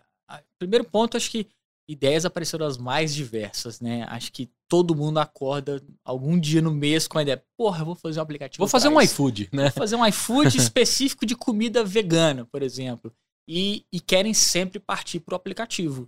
primeiro 0.57 0.85
ponto, 0.85 1.15
acho 1.15 1.29
que 1.29 1.47
ideias 1.89 2.23
apareceram 2.23 2.67
as 2.67 2.77
mais 2.77 3.15
diversas, 3.15 3.81
né? 3.81 4.05
Acho 4.09 4.31
que 4.31 4.47
todo 4.67 4.95
mundo 4.95 5.17
acorda 5.17 5.81
algum 6.05 6.39
dia 6.39 6.61
no 6.61 6.71
mês 6.71 7.07
com 7.07 7.17
a 7.17 7.23
ideia, 7.23 7.43
porra, 7.57 7.81
eu 7.81 7.85
vou 7.87 7.95
fazer 7.95 8.19
um 8.19 8.23
aplicativo. 8.23 8.59
Vou 8.59 8.67
fazer 8.67 8.89
um 8.89 9.01
iFood, 9.01 9.49
né? 9.51 9.63
Vou 9.63 9.71
fazer 9.71 9.95
um 9.95 10.05
iFood 10.05 10.55
específico 10.55 11.25
de 11.25 11.35
comida 11.35 11.83
vegana, 11.83 12.45
por 12.45 12.61
exemplo. 12.61 13.11
E, 13.47 13.83
e 13.91 13.99
querem 13.99 14.35
sempre 14.35 14.79
partir 14.79 15.19
para 15.19 15.33
o 15.33 15.35
aplicativo. 15.35 16.07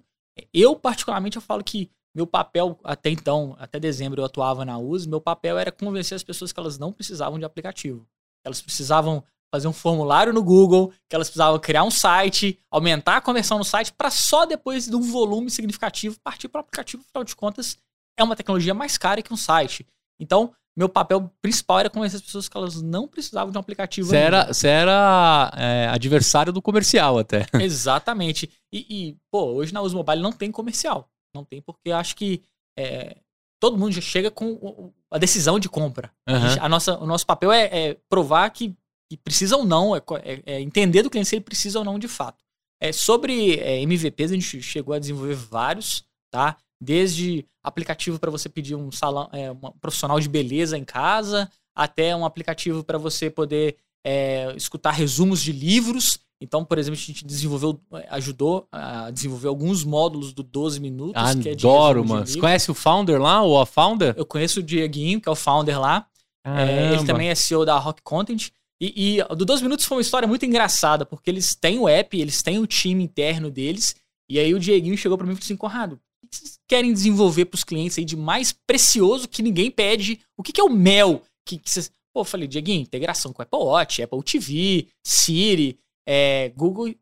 Eu, 0.53 0.75
particularmente, 0.75 1.37
eu 1.37 1.41
falo 1.41 1.63
que 1.63 1.89
meu 2.13 2.27
papel, 2.27 2.79
até 2.83 3.09
então, 3.09 3.55
até 3.57 3.79
dezembro 3.79 4.21
eu 4.21 4.25
atuava 4.25 4.63
na 4.63 4.77
US, 4.77 5.07
meu 5.07 5.19
papel 5.19 5.57
era 5.57 5.71
convencer 5.71 6.15
as 6.15 6.23
pessoas 6.23 6.53
que 6.53 6.59
elas 6.59 6.77
não 6.77 6.93
precisavam 6.93 7.39
de 7.39 7.45
aplicativo. 7.45 8.07
Elas 8.45 8.61
precisavam 8.61 9.23
fazer 9.53 9.67
um 9.67 9.73
formulário 9.73 10.33
no 10.33 10.41
Google, 10.41 10.91
que 11.09 11.15
elas 11.15 11.27
precisavam 11.27 11.59
criar 11.59 11.83
um 11.83 11.91
site, 11.91 12.57
aumentar 12.71 13.17
a 13.17 13.21
conversão 13.21 13.57
no 13.57 13.65
site, 13.65 13.91
para 13.91 14.09
só 14.09 14.45
depois 14.45 14.85
de 14.85 14.95
um 14.95 15.01
volume 15.01 15.51
significativo 15.51 16.17
partir 16.23 16.47
para 16.47 16.59
o 16.59 16.61
aplicativo. 16.61 17.03
Afinal 17.03 17.23
de 17.23 17.35
contas, 17.35 17.77
é 18.17 18.23
uma 18.23 18.35
tecnologia 18.35 18.73
mais 18.73 18.97
cara 18.97 19.21
que 19.21 19.33
um 19.33 19.37
site. 19.37 19.85
Então, 20.19 20.53
meu 20.75 20.87
papel 20.87 21.29
principal 21.41 21.79
era 21.79 21.89
convencer 21.89 22.17
as 22.17 22.21
pessoas 22.21 22.47
que 22.47 22.55
elas 22.55 22.81
não 22.81 23.07
precisavam 23.07 23.51
de 23.51 23.57
um 23.57 23.61
aplicativo. 23.61 24.07
Você 24.07 24.15
era, 24.15 24.47
você 24.47 24.67
era 24.69 25.51
é, 25.57 25.89
adversário 25.89 26.53
do 26.53 26.61
comercial 26.61 27.19
até. 27.19 27.45
Exatamente. 27.61 28.49
E, 28.71 28.85
e, 28.89 29.17
pô, 29.29 29.47
hoje 29.47 29.73
na 29.73 29.81
Uso 29.81 29.97
Mobile 29.97 30.21
não 30.21 30.31
tem 30.31 30.51
comercial. 30.51 31.09
Não 31.35 31.43
tem, 31.43 31.61
porque 31.61 31.91
acho 31.91 32.15
que 32.15 32.41
é, 32.77 33.17
todo 33.59 33.77
mundo 33.77 33.91
já 33.91 34.01
chega 34.01 34.31
com 34.31 34.91
a 35.09 35.17
decisão 35.17 35.59
de 35.59 35.69
compra. 35.69 36.11
Uhum. 36.27 36.35
A 36.59 36.69
nossa, 36.69 36.97
o 36.97 37.05
nosso 37.05 37.25
papel 37.25 37.51
é, 37.51 37.65
é 37.71 37.97
provar 38.09 38.49
que 38.49 38.75
que 39.11 39.17
precisa 39.17 39.57
ou 39.57 39.65
não, 39.65 39.93
é, 39.93 40.01
é, 40.23 40.41
é, 40.45 40.61
entender 40.61 41.03
do 41.03 41.09
cliente 41.09 41.27
se 41.27 41.35
ele 41.35 41.43
precisa 41.43 41.79
ou 41.79 41.83
não 41.83 41.99
de 41.99 42.07
fato. 42.07 42.41
É, 42.79 42.93
sobre 42.93 43.59
é, 43.59 43.81
MVPs, 43.81 44.31
a 44.31 44.35
gente 44.35 44.61
chegou 44.61 44.95
a 44.95 44.99
desenvolver 44.99 45.35
vários, 45.35 46.05
tá? 46.31 46.55
Desde 46.79 47.45
aplicativo 47.61 48.17
para 48.17 48.31
você 48.31 48.47
pedir 48.47 48.73
um 48.73 48.89
salão, 48.89 49.29
é, 49.33 49.51
um 49.51 49.57
profissional 49.81 50.17
de 50.17 50.29
beleza 50.29 50.77
em 50.77 50.85
casa, 50.85 51.51
até 51.75 52.15
um 52.15 52.23
aplicativo 52.23 52.85
para 52.85 52.97
você 52.97 53.29
poder 53.29 53.75
é, 54.01 54.53
escutar 54.55 54.91
resumos 54.91 55.41
de 55.41 55.51
livros. 55.51 56.17
Então, 56.39 56.63
por 56.63 56.77
exemplo, 56.77 56.97
a 56.97 57.03
gente 57.03 57.25
desenvolveu, 57.25 57.81
ajudou 58.11 58.65
a 58.71 59.11
desenvolver 59.11 59.49
alguns 59.49 59.83
módulos 59.83 60.31
do 60.31 60.41
12 60.41 60.79
minutos. 60.79 61.21
Adoro, 61.21 61.43
que 61.43 61.49
é 61.49 61.53
de 61.53 61.67
mano. 62.07 62.25
Você 62.25 62.39
conhece 62.39 62.71
o 62.71 62.73
founder 62.73 63.21
lá, 63.21 63.43
ou 63.43 63.59
a 63.59 63.65
founder? 63.65 64.13
Eu 64.15 64.25
conheço 64.25 64.61
o 64.61 64.63
Dieguinho, 64.63 65.19
que 65.19 65.27
é 65.27 65.31
o 65.31 65.35
founder 65.35 65.77
lá. 65.77 66.07
É, 66.45 66.93
ele 66.93 67.05
também 67.05 67.29
é 67.29 67.35
CEO 67.35 67.65
da 67.65 67.77
Rock 67.77 68.01
Content. 68.01 68.49
E, 68.81 69.19
e 69.19 69.35
do 69.35 69.45
12 69.45 69.61
Minutos 69.61 69.85
foi 69.85 69.97
uma 69.97 70.01
história 70.01 70.27
muito 70.27 70.43
engraçada, 70.43 71.05
porque 71.05 71.29
eles 71.29 71.53
têm 71.53 71.77
o 71.77 71.87
app, 71.87 72.19
eles 72.19 72.41
têm 72.41 72.57
o 72.57 72.65
time 72.65 73.03
interno 73.03 73.51
deles. 73.51 73.95
E 74.27 74.39
aí 74.39 74.55
o 74.55 74.59
Dieguinho 74.59 74.97
chegou 74.97 75.17
para 75.17 75.27
mim 75.27 75.33
e 75.33 75.35
falou 75.35 75.45
assim: 75.45 75.55
Conrado, 75.55 76.01
o 76.23 76.27
que 76.27 76.35
vocês 76.35 76.59
querem 76.67 76.91
desenvolver 76.91 77.45
para 77.45 77.57
os 77.57 77.63
clientes 77.63 77.99
aí 77.99 78.03
de 78.03 78.17
mais 78.17 78.51
precioso 78.51 79.29
que 79.29 79.43
ninguém 79.43 79.69
pede? 79.69 80.19
O 80.35 80.41
que, 80.41 80.51
que 80.51 80.59
é 80.59 80.63
o 80.63 80.69
mel? 80.69 81.21
Que, 81.45 81.59
que 81.59 81.69
vocês... 81.69 81.91
Pô, 82.11 82.21
eu 82.21 82.25
falei, 82.25 82.47
Dieguinho, 82.47 82.81
integração 82.81 83.31
com 83.31 83.41
Apple 83.41 83.59
Watch, 83.59 84.01
Apple 84.01 84.23
TV, 84.23 84.87
Siri, 85.05 85.79
é, 86.05 86.49
Google, 86.57 86.93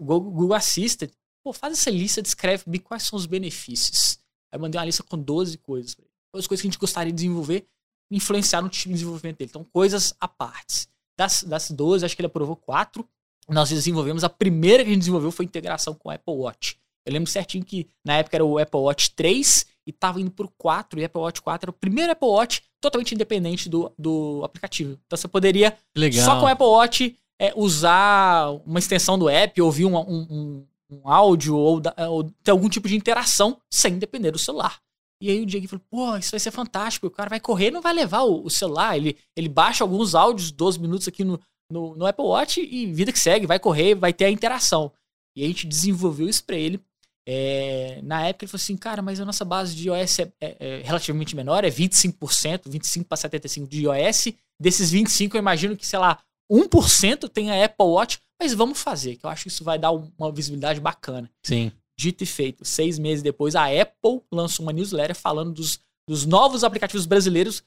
Google, 0.00 0.30
Google 0.30 0.54
Assistant. 0.54 1.10
Pô, 1.44 1.52
faz 1.52 1.74
essa 1.74 1.90
lista, 1.90 2.22
descreve 2.22 2.64
quais 2.80 3.04
são 3.04 3.16
os 3.16 3.26
benefícios. 3.26 4.18
Aí 4.50 4.56
eu 4.56 4.60
mandei 4.60 4.78
uma 4.78 4.86
lista 4.86 5.04
com 5.04 5.18
12 5.18 5.58
coisas. 5.58 5.96
As 6.34 6.46
coisas 6.46 6.62
que 6.62 6.66
a 6.66 6.70
gente 6.70 6.78
gostaria 6.78 7.12
de 7.12 7.16
desenvolver, 7.16 7.66
influenciar 8.10 8.62
no 8.62 8.68
time 8.68 8.94
de 8.94 9.00
desenvolvimento 9.00 9.38
dele. 9.38 9.50
Então, 9.50 9.64
coisas 9.64 10.14
à 10.18 10.26
parte. 10.26 10.88
Das, 11.16 11.42
das 11.42 11.70
12, 11.70 12.04
acho 12.04 12.14
que 12.14 12.22
ele 12.22 12.26
aprovou 12.26 12.56
quatro. 12.56 13.08
Nós 13.48 13.70
desenvolvemos, 13.70 14.24
a 14.24 14.28
primeira 14.28 14.82
que 14.82 14.90
a 14.90 14.92
gente 14.92 15.00
desenvolveu 15.00 15.30
foi 15.30 15.44
a 15.44 15.48
integração 15.48 15.94
com 15.94 16.08
o 16.08 16.12
Apple 16.12 16.34
Watch. 16.34 16.78
Eu 17.06 17.12
lembro 17.12 17.30
certinho 17.30 17.64
que 17.64 17.88
na 18.04 18.16
época 18.16 18.36
era 18.36 18.44
o 18.44 18.58
Apple 18.58 18.80
Watch 18.80 19.12
3 19.14 19.64
e 19.86 19.92
tava 19.92 20.20
indo 20.20 20.32
pro 20.32 20.50
4, 20.58 20.98
e 20.98 21.02
o 21.02 21.06
Apple 21.06 21.20
Watch 21.20 21.40
4 21.40 21.64
era 21.66 21.70
o 21.70 21.72
primeiro 21.72 22.10
Apple 22.10 22.28
Watch 22.28 22.62
totalmente 22.80 23.14
independente 23.14 23.68
do, 23.68 23.92
do 23.96 24.42
aplicativo. 24.44 24.98
Então 25.06 25.16
você 25.16 25.28
poderia, 25.28 25.76
Legal. 25.96 26.24
só 26.24 26.40
com 26.40 26.46
o 26.46 26.48
Apple 26.48 26.66
Watch, 26.66 27.16
é, 27.38 27.52
usar 27.54 28.50
uma 28.66 28.80
extensão 28.80 29.16
do 29.16 29.28
app, 29.28 29.60
ouvir 29.62 29.84
um, 29.84 29.96
um, 29.96 30.26
um, 30.28 30.66
um 30.90 31.08
áudio 31.08 31.56
ou, 31.56 31.80
ou, 32.08 32.24
ter 32.42 32.50
algum 32.50 32.68
tipo 32.68 32.88
de 32.88 32.96
interação 32.96 33.60
sem 33.70 33.98
depender 33.98 34.32
do 34.32 34.38
celular. 34.38 34.80
E 35.20 35.30
aí 35.30 35.40
o 35.40 35.46
Diego 35.46 35.66
falou, 35.68 35.84
pô, 35.88 36.16
isso 36.16 36.30
vai 36.30 36.40
ser 36.40 36.50
fantástico. 36.50 37.06
O 37.06 37.10
cara 37.10 37.30
vai 37.30 37.40
correr 37.40 37.70
não 37.70 37.80
vai 37.80 37.92
levar 37.92 38.22
o, 38.22 38.44
o, 38.44 38.50
celular. 38.50 38.96
Ele, 38.96 39.16
ele 39.34 39.48
baixa 39.48 39.82
alguns 39.82 40.14
áudios, 40.14 40.50
12 40.50 40.78
minutos 40.78 41.08
aqui 41.08 41.24
no, 41.24 41.40
no, 41.70 41.96
no, 41.96 42.06
Apple 42.06 42.24
Watch 42.24 42.60
e 42.60 42.92
vida 42.92 43.12
que 43.12 43.18
segue, 43.18 43.46
vai 43.46 43.58
correr, 43.58 43.94
vai 43.94 44.12
ter 44.12 44.26
a 44.26 44.30
interação. 44.30 44.92
E 45.34 45.44
a 45.44 45.46
gente 45.46 45.66
desenvolveu 45.66 46.28
isso 46.28 46.44
para 46.44 46.56
ele. 46.56 46.80
É, 47.28 48.00
na 48.04 48.26
época 48.26 48.44
ele 48.44 48.50
falou 48.50 48.62
assim, 48.62 48.76
cara, 48.76 49.02
mas 49.02 49.18
a 49.18 49.24
nossa 49.24 49.44
base 49.44 49.74
de 49.74 49.88
iOS 49.88 50.20
é, 50.20 50.32
é, 50.40 50.56
é 50.60 50.82
relativamente 50.82 51.34
menor, 51.34 51.64
é 51.64 51.70
25%, 51.70 52.68
25 52.68 53.08
para 53.08 53.18
75% 53.18 53.68
de 53.68 53.82
iOS. 53.82 54.28
Desses 54.60 54.92
25%, 54.92 55.34
eu 55.34 55.38
imagino 55.38 55.76
que, 55.76 55.86
sei 55.86 55.98
lá, 55.98 56.18
1% 56.50 57.28
tem 57.28 57.50
a 57.50 57.64
Apple 57.64 57.86
Watch, 57.86 58.20
mas 58.40 58.54
vamos 58.54 58.80
fazer, 58.80 59.16
que 59.16 59.26
eu 59.26 59.30
acho 59.30 59.42
que 59.42 59.48
isso 59.48 59.64
vai 59.64 59.78
dar 59.78 59.90
uma 59.90 60.30
visibilidade 60.30 60.80
bacana. 60.80 61.30
Sim. 61.42 61.72
Dito 61.98 62.24
e 62.24 62.26
feito, 62.26 62.64
seis 62.64 62.98
meses 62.98 63.22
depois, 63.22 63.54
a 63.54 63.66
Apple 63.66 64.20
lançou 64.30 64.64
uma 64.64 64.72
newsletter 64.72 65.16
falando 65.16 65.52
dos, 65.52 65.80
dos 66.08 66.26
novos 66.26 66.62
aplicativos 66.62 67.06
brasileiros 67.06 67.62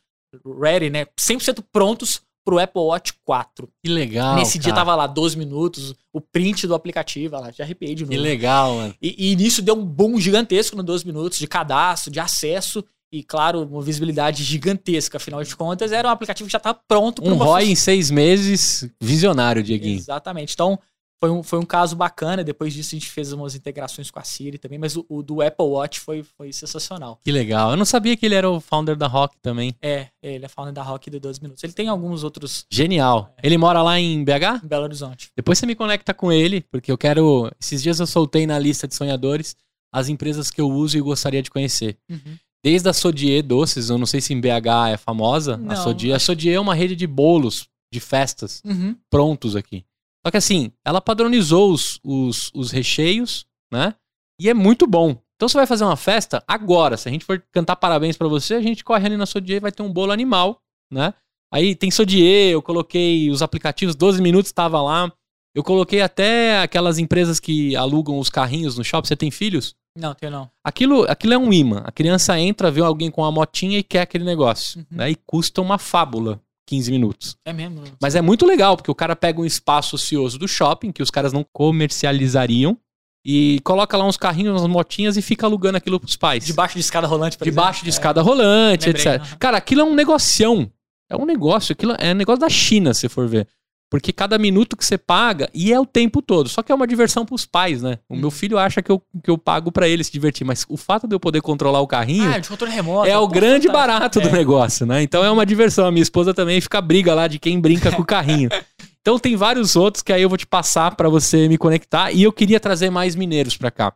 ready, 0.45 0.89
né? 0.89 1.05
100% 1.19 1.63
prontos 1.71 2.21
pro 2.45 2.59
Apple 2.59 2.81
Watch 2.81 3.13
4. 3.23 3.69
Que 3.83 3.91
legal. 3.91 4.35
Nesse 4.35 4.57
cara. 4.57 4.63
dia 4.63 4.73
tava 4.73 4.95
lá 4.95 5.07
12 5.07 5.37
minutos, 5.37 5.93
o 6.13 6.21
print 6.21 6.67
do 6.67 6.75
aplicativo, 6.75 7.39
lá, 7.39 7.51
já 7.51 7.63
arrepiei 7.63 7.95
de 7.95 8.03
novo. 8.03 8.11
Que 8.11 8.19
legal, 8.19 8.75
mano. 8.75 8.95
E, 9.01 9.31
e 9.31 9.35
nisso 9.35 9.61
deu 9.61 9.75
um 9.75 9.85
boom 9.85 10.19
gigantesco 10.19 10.75
no 10.75 10.83
12 10.83 11.05
minutos 11.05 11.37
de 11.37 11.47
cadastro, 11.47 12.11
de 12.11 12.19
acesso 12.19 12.83
e, 13.11 13.23
claro, 13.23 13.63
uma 13.63 13.81
visibilidade 13.81 14.43
gigantesca. 14.43 15.17
Afinal 15.17 15.43
de 15.43 15.55
contas, 15.55 15.91
era 15.91 16.07
um 16.07 16.11
aplicativo 16.11 16.47
que 16.47 16.51
já 16.51 16.57
estava 16.57 16.79
pronto. 16.87 17.23
Um 17.23 17.35
ROI 17.35 17.71
em 17.71 17.75
seis 17.75 18.11
meses, 18.11 18.89
visionário, 19.01 19.63
Dieguinho. 19.63 19.97
Exatamente. 19.97 20.53
Então, 20.53 20.79
foi 21.19 21.29
um, 21.29 21.43
foi 21.43 21.59
um 21.59 21.65
caso 21.65 21.95
bacana. 21.95 22.43
Depois 22.43 22.73
disso, 22.73 22.95
a 22.95 22.97
gente 22.97 23.09
fez 23.09 23.33
umas 23.33 23.55
integrações 23.55 24.09
com 24.09 24.19
a 24.19 24.23
Siri 24.23 24.57
também, 24.57 24.79
mas 24.79 24.95
o, 24.95 25.05
o, 25.09 25.21
do 25.21 25.41
Apple 25.41 25.65
Watch 25.65 25.99
foi, 25.99 26.23
foi 26.23 26.53
sensacional. 26.53 27.19
Que 27.23 27.31
legal. 27.31 27.71
Eu 27.71 27.77
não 27.77 27.85
sabia 27.85 28.15
que 28.15 28.25
ele 28.25 28.35
era 28.35 28.49
o 28.49 28.59
founder 28.59 28.95
da 28.95 29.07
Rock 29.07 29.35
também. 29.41 29.75
É, 29.81 30.07
ele 30.21 30.45
é 30.45 30.47
founder 30.47 30.73
da 30.73 30.81
Rock 30.81 31.09
de 31.09 31.19
12 31.19 31.41
minutos. 31.41 31.63
Ele 31.63 31.73
tem 31.73 31.89
alguns 31.89 32.23
outros. 32.23 32.65
Genial. 32.71 33.33
É. 33.37 33.45
Ele 33.45 33.57
mora 33.57 33.81
lá 33.81 33.99
em 33.99 34.23
BH? 34.23 34.63
Em 34.63 34.67
Belo 34.67 34.83
Horizonte. 34.83 35.29
Depois 35.35 35.57
você 35.59 35.65
me 35.65 35.75
conecta 35.75 36.13
com 36.13 36.31
ele, 36.31 36.61
porque 36.61 36.91
eu 36.91 36.97
quero. 36.97 37.51
Esses 37.59 37.83
dias 37.83 37.99
eu 37.99 38.07
soltei 38.07 38.47
na 38.47 38.57
lista 38.57 38.87
de 38.87 38.95
sonhadores 38.95 39.55
as 39.91 40.07
empresas 40.07 40.51
que 40.51 40.61
eu 40.61 40.69
uso 40.69 40.97
e 40.97 41.01
gostaria 41.01 41.41
de 41.41 41.49
conhecer. 41.49 41.97
Uhum. 42.09 42.37
Desde 42.63 42.89
a 42.89 42.93
Sodier 42.93 43.41
Doces, 43.41 43.89
eu 43.89 43.97
não 43.97 44.05
sei 44.05 44.21
se 44.21 44.33
em 44.33 44.39
BH 44.39 44.91
é 44.91 44.97
famosa, 44.97 45.57
não, 45.57 45.71
a 45.71 45.75
Sodier. 45.75 46.15
A 46.15 46.19
Sodier 46.19 46.55
é 46.55 46.59
uma 46.59 46.75
rede 46.75 46.95
de 46.95 47.07
bolos, 47.07 47.67
de 47.91 47.99
festas, 47.99 48.61
uhum. 48.65 48.95
prontos 49.09 49.55
aqui. 49.55 49.83
Só 50.25 50.31
que 50.31 50.37
assim, 50.37 50.71
ela 50.85 51.01
padronizou 51.01 51.71
os, 51.71 51.99
os, 52.03 52.51
os 52.53 52.71
recheios, 52.71 53.45
né? 53.71 53.95
E 54.39 54.49
é 54.49 54.53
muito 54.53 54.85
bom. 54.87 55.21
Então 55.35 55.47
você 55.47 55.57
vai 55.57 55.67
fazer 55.67 55.85
uma 55.85 55.95
festa 55.95 56.43
agora. 56.47 56.97
Se 56.97 57.07
a 57.07 57.11
gente 57.11 57.25
for 57.25 57.41
cantar 57.51 57.77
parabéns 57.77 58.17
para 58.17 58.27
você, 58.27 58.55
a 58.55 58.61
gente 58.61 58.83
corre 58.83 59.05
ali 59.05 59.15
na 59.15 59.25
Sodier 59.25 59.57
e 59.57 59.61
vai 59.61 59.71
ter 59.71 59.83
um 59.83 59.91
bolo 59.91 60.11
animal, 60.11 60.61
né? 60.91 61.13
Aí 61.51 61.75
tem 61.75 61.89
Sodier, 61.89 62.51
eu 62.51 62.61
coloquei 62.61 63.29
os 63.29 63.41
aplicativos, 63.41 63.95
12 63.95 64.21
minutos 64.21 64.49
estava 64.49 64.81
lá. 64.81 65.11
Eu 65.55 65.63
coloquei 65.63 66.01
até 66.01 66.61
aquelas 66.61 66.99
empresas 66.99 67.39
que 67.39 67.75
alugam 67.75 68.19
os 68.19 68.29
carrinhos 68.29 68.77
no 68.77 68.83
shopping. 68.83 69.07
Você 69.07 69.15
tem 69.15 69.31
filhos? 69.31 69.75
Não, 69.97 70.13
tenho 70.13 70.31
não. 70.31 70.49
Aquilo, 70.63 71.03
aquilo 71.09 71.33
é 71.33 71.37
um 71.37 71.51
imã. 71.51 71.81
A 71.85 71.91
criança 71.91 72.39
entra, 72.39 72.69
vê 72.69 72.81
alguém 72.81 73.09
com 73.09 73.21
uma 73.21 73.31
motinha 73.31 73.79
e 73.79 73.83
quer 73.83 74.01
aquele 74.01 74.23
negócio. 74.23 74.79
Uhum. 74.79 74.97
Né? 74.97 75.11
E 75.11 75.15
custa 75.15 75.61
uma 75.61 75.77
fábula. 75.77 76.39
15 76.69 76.91
minutos. 76.91 77.35
É 77.43 77.51
mesmo. 77.51 77.81
Mas 77.99 78.13
é 78.13 78.21
muito 78.21 78.45
legal, 78.45 78.77
porque 78.77 78.91
o 78.91 78.95
cara 78.95 79.15
pega 79.15 79.41
um 79.41 79.45
espaço 79.45 79.95
ocioso 79.95 80.37
do 80.37 80.47
shopping, 80.47 80.91
que 80.91 81.01
os 81.01 81.09
caras 81.09 81.33
não 81.33 81.43
comercializariam, 81.51 82.77
e 83.25 83.59
coloca 83.63 83.97
lá 83.97 84.05
uns 84.05 84.17
carrinhos, 84.17 84.61
umas 84.61 84.69
motinhas 84.69 85.17
e 85.17 85.21
fica 85.21 85.47
alugando 85.47 85.77
aquilo 85.77 85.99
pros 85.99 86.15
pais. 86.15 86.45
Debaixo 86.45 86.75
de 86.75 86.81
escada 86.81 87.07
rolante, 87.07 87.37
por 87.39 87.45
Debaixo 87.45 87.79
exemplo. 87.79 87.83
de 87.85 87.89
escada 87.89 88.21
é. 88.21 88.23
rolante, 88.23 88.85
Lembrei, 88.85 89.13
etc. 89.13 89.21
Uhum. 89.21 89.37
Cara, 89.39 89.57
aquilo 89.57 89.81
é 89.81 89.83
um 89.83 89.95
negocião. 89.95 90.71
É 91.09 91.17
um 91.17 91.25
negócio, 91.25 91.73
aquilo 91.73 91.95
é 91.97 92.11
um 92.11 92.15
negócio 92.15 92.39
da 92.39 92.49
China, 92.49 92.93
se 92.93 93.09
for 93.09 93.27
ver. 93.27 93.47
Porque 93.89 94.13
cada 94.13 94.37
minuto 94.37 94.77
que 94.77 94.85
você 94.85 94.97
paga, 94.97 95.49
e 95.53 95.73
é 95.73 95.79
o 95.79 95.85
tempo 95.85 96.21
todo. 96.21 96.47
Só 96.47 96.61
que 96.61 96.71
é 96.71 96.75
uma 96.75 96.85
diversão 96.85 97.25
pros 97.25 97.45
pais, 97.45 97.81
né? 97.81 97.97
O 98.07 98.13
hum. 98.13 98.19
meu 98.19 98.31
filho 98.31 98.57
acha 98.57 98.83
que 98.83 98.91
eu, 98.91 99.01
que 99.23 99.31
eu 99.31 99.37
pago 99.37 99.71
para 99.71 99.87
ele 99.87 100.03
se 100.03 100.11
divertir, 100.11 100.45
mas 100.45 100.63
o 100.69 100.77
fato 100.77 101.07
de 101.07 101.15
eu 101.15 101.19
poder 101.19 101.41
controlar 101.41 101.81
o 101.81 101.87
carrinho. 101.87 102.31
Ah, 102.31 102.37
de 102.37 102.47
controle 102.47 102.71
remoto. 102.71 103.09
É 103.09 103.17
o 103.17 103.27
grande 103.27 103.67
barato 103.67 104.19
é. 104.19 104.21
do 104.21 104.31
negócio, 104.31 104.85
né? 104.85 105.01
Então 105.01 105.23
é 105.23 105.31
uma 105.31 105.45
diversão. 105.45 105.87
A 105.87 105.91
minha 105.91 106.03
esposa 106.03 106.33
também 106.33 106.61
fica 106.61 106.79
briga 106.81 107.15
lá 107.15 107.27
de 107.27 107.39
quem 107.39 107.59
brinca 107.59 107.91
com 107.91 108.01
o 108.01 108.05
carrinho. 108.05 108.49
Então 109.01 109.17
tem 109.17 109.35
vários 109.35 109.77
outros 109.77 110.03
que 110.03 110.11
aí 110.11 110.21
eu 110.21 110.27
vou 110.27 110.37
te 110.37 110.45
passar 110.45 110.93
para 110.95 111.07
você 111.07 111.47
me 111.47 111.57
conectar. 111.57 112.11
E 112.11 112.21
eu 112.21 112.33
queria 112.33 112.59
trazer 112.59 112.89
mais 112.89 113.15
mineiros 113.15 113.55
para 113.55 113.71
cá. 113.71 113.93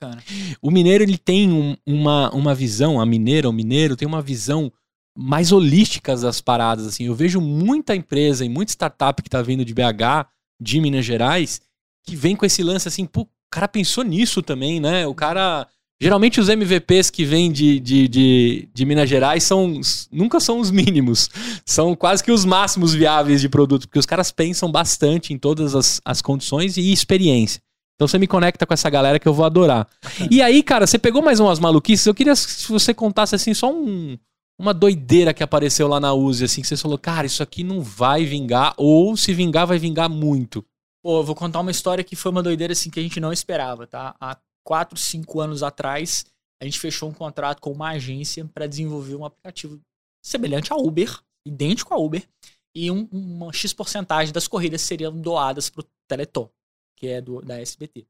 bacana. 0.00 0.22
O 0.60 0.70
mineiro 0.70 1.02
ele 1.02 1.16
tem 1.16 1.50
um- 1.50 1.76
uma, 1.86 2.30
uma 2.34 2.54
visão, 2.54 3.00
a 3.00 3.06
mineira, 3.06 3.48
o 3.48 3.52
mineiro 3.52 3.96
tem 3.96 4.06
uma 4.06 4.20
visão 4.20 4.70
mais 5.16 5.52
holística 5.52 6.16
das 6.16 6.40
paradas. 6.40 6.86
Assim. 6.86 7.04
Eu 7.04 7.14
vejo 7.14 7.40
muita 7.40 7.94
empresa 7.94 8.44
e 8.44 8.48
muita 8.48 8.72
startup 8.72 9.22
que 9.22 9.30
tá 9.30 9.42
vindo 9.42 9.64
de 9.64 9.74
BH, 9.74 10.26
de 10.60 10.80
Minas 10.80 11.04
Gerais, 11.04 11.60
que 12.04 12.16
vem 12.16 12.36
com 12.36 12.46
esse 12.46 12.62
lance 12.62 12.88
assim, 12.88 13.04
pô, 13.04 13.22
o 13.22 13.28
cara 13.50 13.68
pensou 13.68 14.02
nisso 14.04 14.42
também, 14.42 14.80
né? 14.80 15.06
O 15.06 15.14
cara. 15.14 15.66
Geralmente 16.00 16.40
os 16.40 16.48
MVPs 16.48 17.10
que 17.10 17.24
vêm 17.24 17.52
de, 17.52 17.78
de, 17.78 18.08
de, 18.08 18.68
de 18.74 18.84
Minas 18.84 19.08
Gerais 19.08 19.44
são 19.44 19.80
nunca 20.10 20.40
são 20.40 20.58
os 20.58 20.68
mínimos, 20.72 21.30
são 21.64 21.94
quase 21.94 22.24
que 22.24 22.32
os 22.32 22.44
máximos 22.44 22.92
viáveis 22.92 23.40
de 23.40 23.48
produto, 23.48 23.86
porque 23.86 24.00
os 24.00 24.06
caras 24.06 24.32
pensam 24.32 24.68
bastante 24.68 25.32
em 25.32 25.38
todas 25.38 25.76
as, 25.76 26.00
as 26.04 26.20
condições 26.20 26.76
e 26.76 26.92
experiência. 26.92 27.62
Então 27.94 28.08
você 28.08 28.18
me 28.18 28.26
conecta 28.26 28.66
com 28.66 28.74
essa 28.74 28.90
galera 28.90 29.20
que 29.20 29.28
eu 29.28 29.32
vou 29.32 29.44
adorar. 29.44 29.86
E 30.28 30.42
aí, 30.42 30.60
cara, 30.64 30.88
você 30.88 30.98
pegou 30.98 31.22
mais 31.22 31.38
umas 31.38 31.60
maluquices. 31.60 32.04
Eu 32.04 32.14
queria 32.14 32.34
se 32.34 32.68
você 32.68 32.92
contasse 32.92 33.36
assim 33.36 33.54
só 33.54 33.72
um, 33.72 34.18
uma 34.62 34.72
doideira 34.72 35.34
que 35.34 35.42
apareceu 35.42 35.88
lá 35.88 35.98
na 35.98 36.14
Uzi, 36.14 36.44
assim, 36.44 36.62
que 36.62 36.68
você 36.68 36.76
falou, 36.76 36.96
cara, 36.96 37.26
isso 37.26 37.42
aqui 37.42 37.64
não 37.64 37.82
vai 37.82 38.24
vingar, 38.24 38.72
ou 38.76 39.16
se 39.16 39.34
vingar, 39.34 39.66
vai 39.66 39.76
vingar 39.76 40.08
muito. 40.08 40.64
Pô, 41.02 41.18
eu 41.18 41.24
vou 41.24 41.34
contar 41.34 41.58
uma 41.58 41.72
história 41.72 42.04
que 42.04 42.14
foi 42.14 42.30
uma 42.30 42.44
doideira 42.44 42.72
assim 42.72 42.88
que 42.88 43.00
a 43.00 43.02
gente 43.02 43.18
não 43.18 43.32
esperava, 43.32 43.88
tá? 43.88 44.14
Há 44.20 44.38
4, 44.64 44.96
5 44.96 45.40
anos 45.40 45.64
atrás, 45.64 46.24
a 46.62 46.64
gente 46.64 46.78
fechou 46.78 47.08
um 47.08 47.12
contrato 47.12 47.60
com 47.60 47.72
uma 47.72 47.88
agência 47.90 48.48
para 48.54 48.68
desenvolver 48.68 49.16
um 49.16 49.24
aplicativo 49.24 49.80
semelhante 50.24 50.72
a 50.72 50.76
Uber, 50.76 51.20
idêntico 51.44 51.92
a 51.92 51.98
Uber, 51.98 52.24
e 52.72 52.88
um, 52.88 53.08
uma 53.10 53.52
X 53.52 53.72
porcentagem 53.72 54.32
das 54.32 54.46
corridas 54.46 54.82
seriam 54.82 55.12
doadas 55.20 55.68
pro 55.68 55.84
Teleton, 56.06 56.48
que 56.96 57.08
é 57.08 57.20
do, 57.20 57.42
da 57.42 57.60
SBT. 57.60 58.06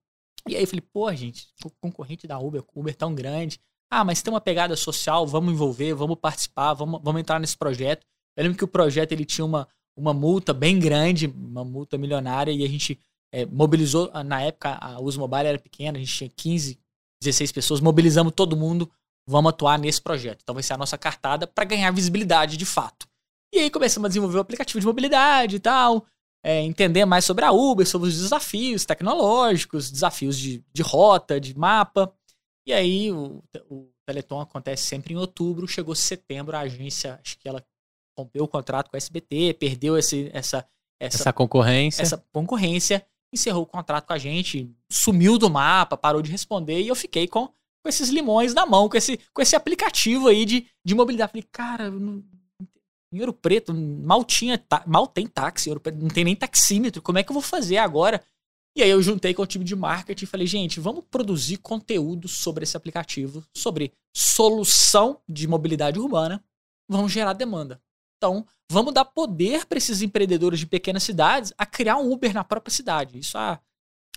E 0.47 0.55
aí 0.55 0.63
eu 0.63 0.69
falei, 0.69 0.83
pô, 0.83 1.11
gente, 1.15 1.49
concorrente 1.81 2.27
da 2.27 2.39
Uber, 2.39 2.63
Uber 2.75 2.95
tão 2.95 3.15
grande. 3.15 3.59
Ah, 3.95 4.05
mas 4.05 4.23
tem 4.23 4.33
uma 4.33 4.41
pegada 4.41 4.75
social, 4.75 5.27
vamos 5.27 5.53
envolver, 5.53 5.93
vamos 5.93 6.17
participar, 6.19 6.73
vamos, 6.73 6.99
vamos 7.05 7.21
entrar 7.21 7.39
nesse 7.39 7.55
projeto. 7.55 8.07
Eu 8.35 8.45
lembro 8.45 8.57
que 8.57 8.65
o 8.65 8.69
projeto 8.69 9.13
ele 9.13 9.27
tinha 9.27 9.45
uma, 9.45 9.69
uma 9.95 10.15
multa 10.15 10.55
bem 10.55 10.79
grande, 10.79 11.27
uma 11.27 11.63
multa 11.63 11.99
milionária, 11.99 12.51
e 12.51 12.65
a 12.65 12.69
gente 12.69 12.99
é, 13.31 13.45
mobilizou, 13.45 14.11
ah, 14.15 14.25
na 14.25 14.41
época 14.41 14.79
a 14.81 14.99
Uso 14.99 15.21
Mobile 15.21 15.47
era 15.47 15.59
pequena, 15.59 15.99
a 15.99 16.01
gente 16.01 16.17
tinha 16.17 16.31
15, 16.35 16.81
16 17.23 17.53
pessoas, 17.53 17.81
mobilizamos 17.83 18.33
todo 18.35 18.57
mundo, 18.57 18.91
vamos 19.27 19.51
atuar 19.51 19.79
nesse 19.79 20.01
projeto. 20.01 20.41
Então 20.43 20.55
vai 20.55 20.63
ser 20.63 20.73
a 20.73 20.79
nossa 20.79 20.97
cartada 20.97 21.47
para 21.47 21.67
ganhar 21.67 21.91
visibilidade 21.91 22.57
de 22.57 22.65
fato. 22.65 23.07
E 23.53 23.59
aí 23.59 23.71
começamos 23.71 24.07
a 24.07 24.09
desenvolver 24.09 24.39
o 24.39 24.41
aplicativo 24.41 24.81
de 24.81 24.87
mobilidade 24.87 25.57
e 25.57 25.61
tal, 25.61 26.07
é, 26.43 26.63
entender 26.63 27.05
mais 27.05 27.27
sobre 27.27 27.45
a 27.45 27.53
Uber, 27.53 27.87
sobre 27.87 28.09
os 28.09 28.19
desafios 28.19 28.87
tecnológicos, 28.87 29.91
desafios 29.91 30.39
de, 30.39 30.65
de 30.73 30.81
rota, 30.81 31.39
de 31.39 31.55
mapa. 31.59 32.11
E 32.67 32.73
aí 32.73 33.11
o, 33.11 33.43
o 33.69 33.89
Teleton 34.07 34.41
acontece 34.41 34.85
sempre 34.85 35.15
em 35.15 35.17
outubro, 35.17 35.67
chegou 35.67 35.95
setembro, 35.95 36.57
a 36.57 36.61
agência, 36.61 37.19
acho 37.25 37.39
que 37.39 37.49
ela 37.49 37.65
rompeu 38.17 38.45
o 38.45 38.49
contrato 38.49 38.89
com 38.91 38.97
a 38.97 38.99
SBT, 38.99 39.55
perdeu 39.55 39.97
esse, 39.99 40.31
essa, 40.33 40.67
essa, 41.01 41.17
Essa 41.23 41.33
concorrência. 41.33 42.03
essa 42.03 42.25
concorrência, 42.33 43.05
encerrou 43.35 43.63
o 43.63 43.67
contrato 43.67 44.07
com 44.07 44.13
a 44.13 44.19
gente, 44.19 44.71
sumiu 44.91 45.39
do 45.39 45.51
mapa, 45.51 45.97
parou 45.97 46.23
de 46.23 46.31
responder 46.31 46.81
e 46.81 46.89
eu 46.89 46.95
fiquei 46.95 47.27
com, 47.27 47.47
com 47.49 47.89
esses 47.89 48.11
limões 48.11 48.55
na 48.55 48.65
mão, 48.67 48.89
com 48.89 48.97
esse, 48.97 49.19
com 49.35 49.43
esse 49.43 49.57
aplicativo 49.57 50.29
aí 50.29 50.45
de, 50.45 50.67
de 50.85 50.95
mobilidade. 50.95 51.33
Falei, 51.33 51.49
cara, 51.51 51.91
não- 51.91 52.23
em 53.15 53.21
Ouro 53.21 53.33
Preto 53.33 53.75
mal 53.75 54.25
tinha, 54.25 54.63
mal 54.87 55.07
tem 55.07 55.27
táxi, 55.27 55.69
em 55.69 55.73
Ouro 55.73 55.81
Preto, 55.81 55.99
não 55.99 56.09
tem 56.09 56.25
nem 56.25 56.37
taxímetro, 56.37 57.03
como 57.03 57.19
é 57.19 57.23
que 57.23 57.31
eu 57.31 57.35
vou 57.35 57.43
fazer 57.43 57.77
agora? 57.79 58.23
E 58.77 58.83
aí 58.83 58.89
eu 58.91 59.03
juntei 59.03 59.35
com 59.35 59.43
o 59.43 59.47
time 59.47 59.65
de 59.65 59.77
marketing 59.77 60.25
e 60.25 60.29
falei, 60.29 60.47
gente, 60.47 60.81
vamos 60.81 61.05
produzir 61.11 61.59
conteúdo 61.59 62.27
sobre 62.29 62.65
esse 62.65 62.77
aplicativo, 62.77 63.45
sobre 63.55 63.93
solução 64.17 65.19
de 65.29 65.47
mobilidade 65.47 65.99
urbana, 65.99 66.43
vamos 66.89 67.13
gerar 67.13 67.33
demanda. 67.35 67.81
Então, 68.17 68.47
vamos 68.71 68.95
dar 68.95 69.05
poder 69.05 69.67
para 69.67 69.79
esses 69.79 70.01
empreendedores 70.01 70.59
de 70.61 70.67
pequenas 70.67 71.03
cidades 71.03 71.53
a 71.59 71.67
criar 71.67 71.97
um 71.99 72.11
Uber 72.13 72.33
na 72.33 72.45
própria 72.45 72.75
cidade. 72.75 73.19
Isso 73.19 73.37
há, 73.37 73.61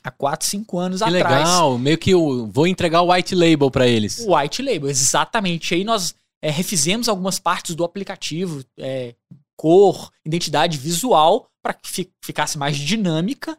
há 0.04 0.12
4, 0.12 0.48
5 0.48 0.78
anos 0.78 1.02
Que 1.02 1.10
atrás. 1.16 1.48
legal, 1.48 1.78
meio 1.78 1.98
que 1.98 2.12
eu 2.12 2.48
vou 2.52 2.68
entregar 2.68 3.02
o 3.02 3.12
white 3.12 3.34
label 3.36 3.70
pra 3.72 3.88
eles. 3.88 4.20
White 4.26 4.62
Label, 4.62 4.90
exatamente. 4.90 5.74
Aí 5.74 5.84
nós 5.84 6.14
é, 6.42 6.50
refizemos 6.52 7.10
algumas 7.10 7.40
partes 7.40 7.76
do 7.76 7.84
aplicativo, 7.84 8.64
é, 8.78 9.16
cor, 9.58 10.12
identidade 10.24 10.78
visual, 10.78 11.50
para 11.64 11.74
que 11.74 11.90
fi- 11.90 12.12
ficasse 12.24 12.58
mais 12.58 12.78
dinâmica. 12.78 13.58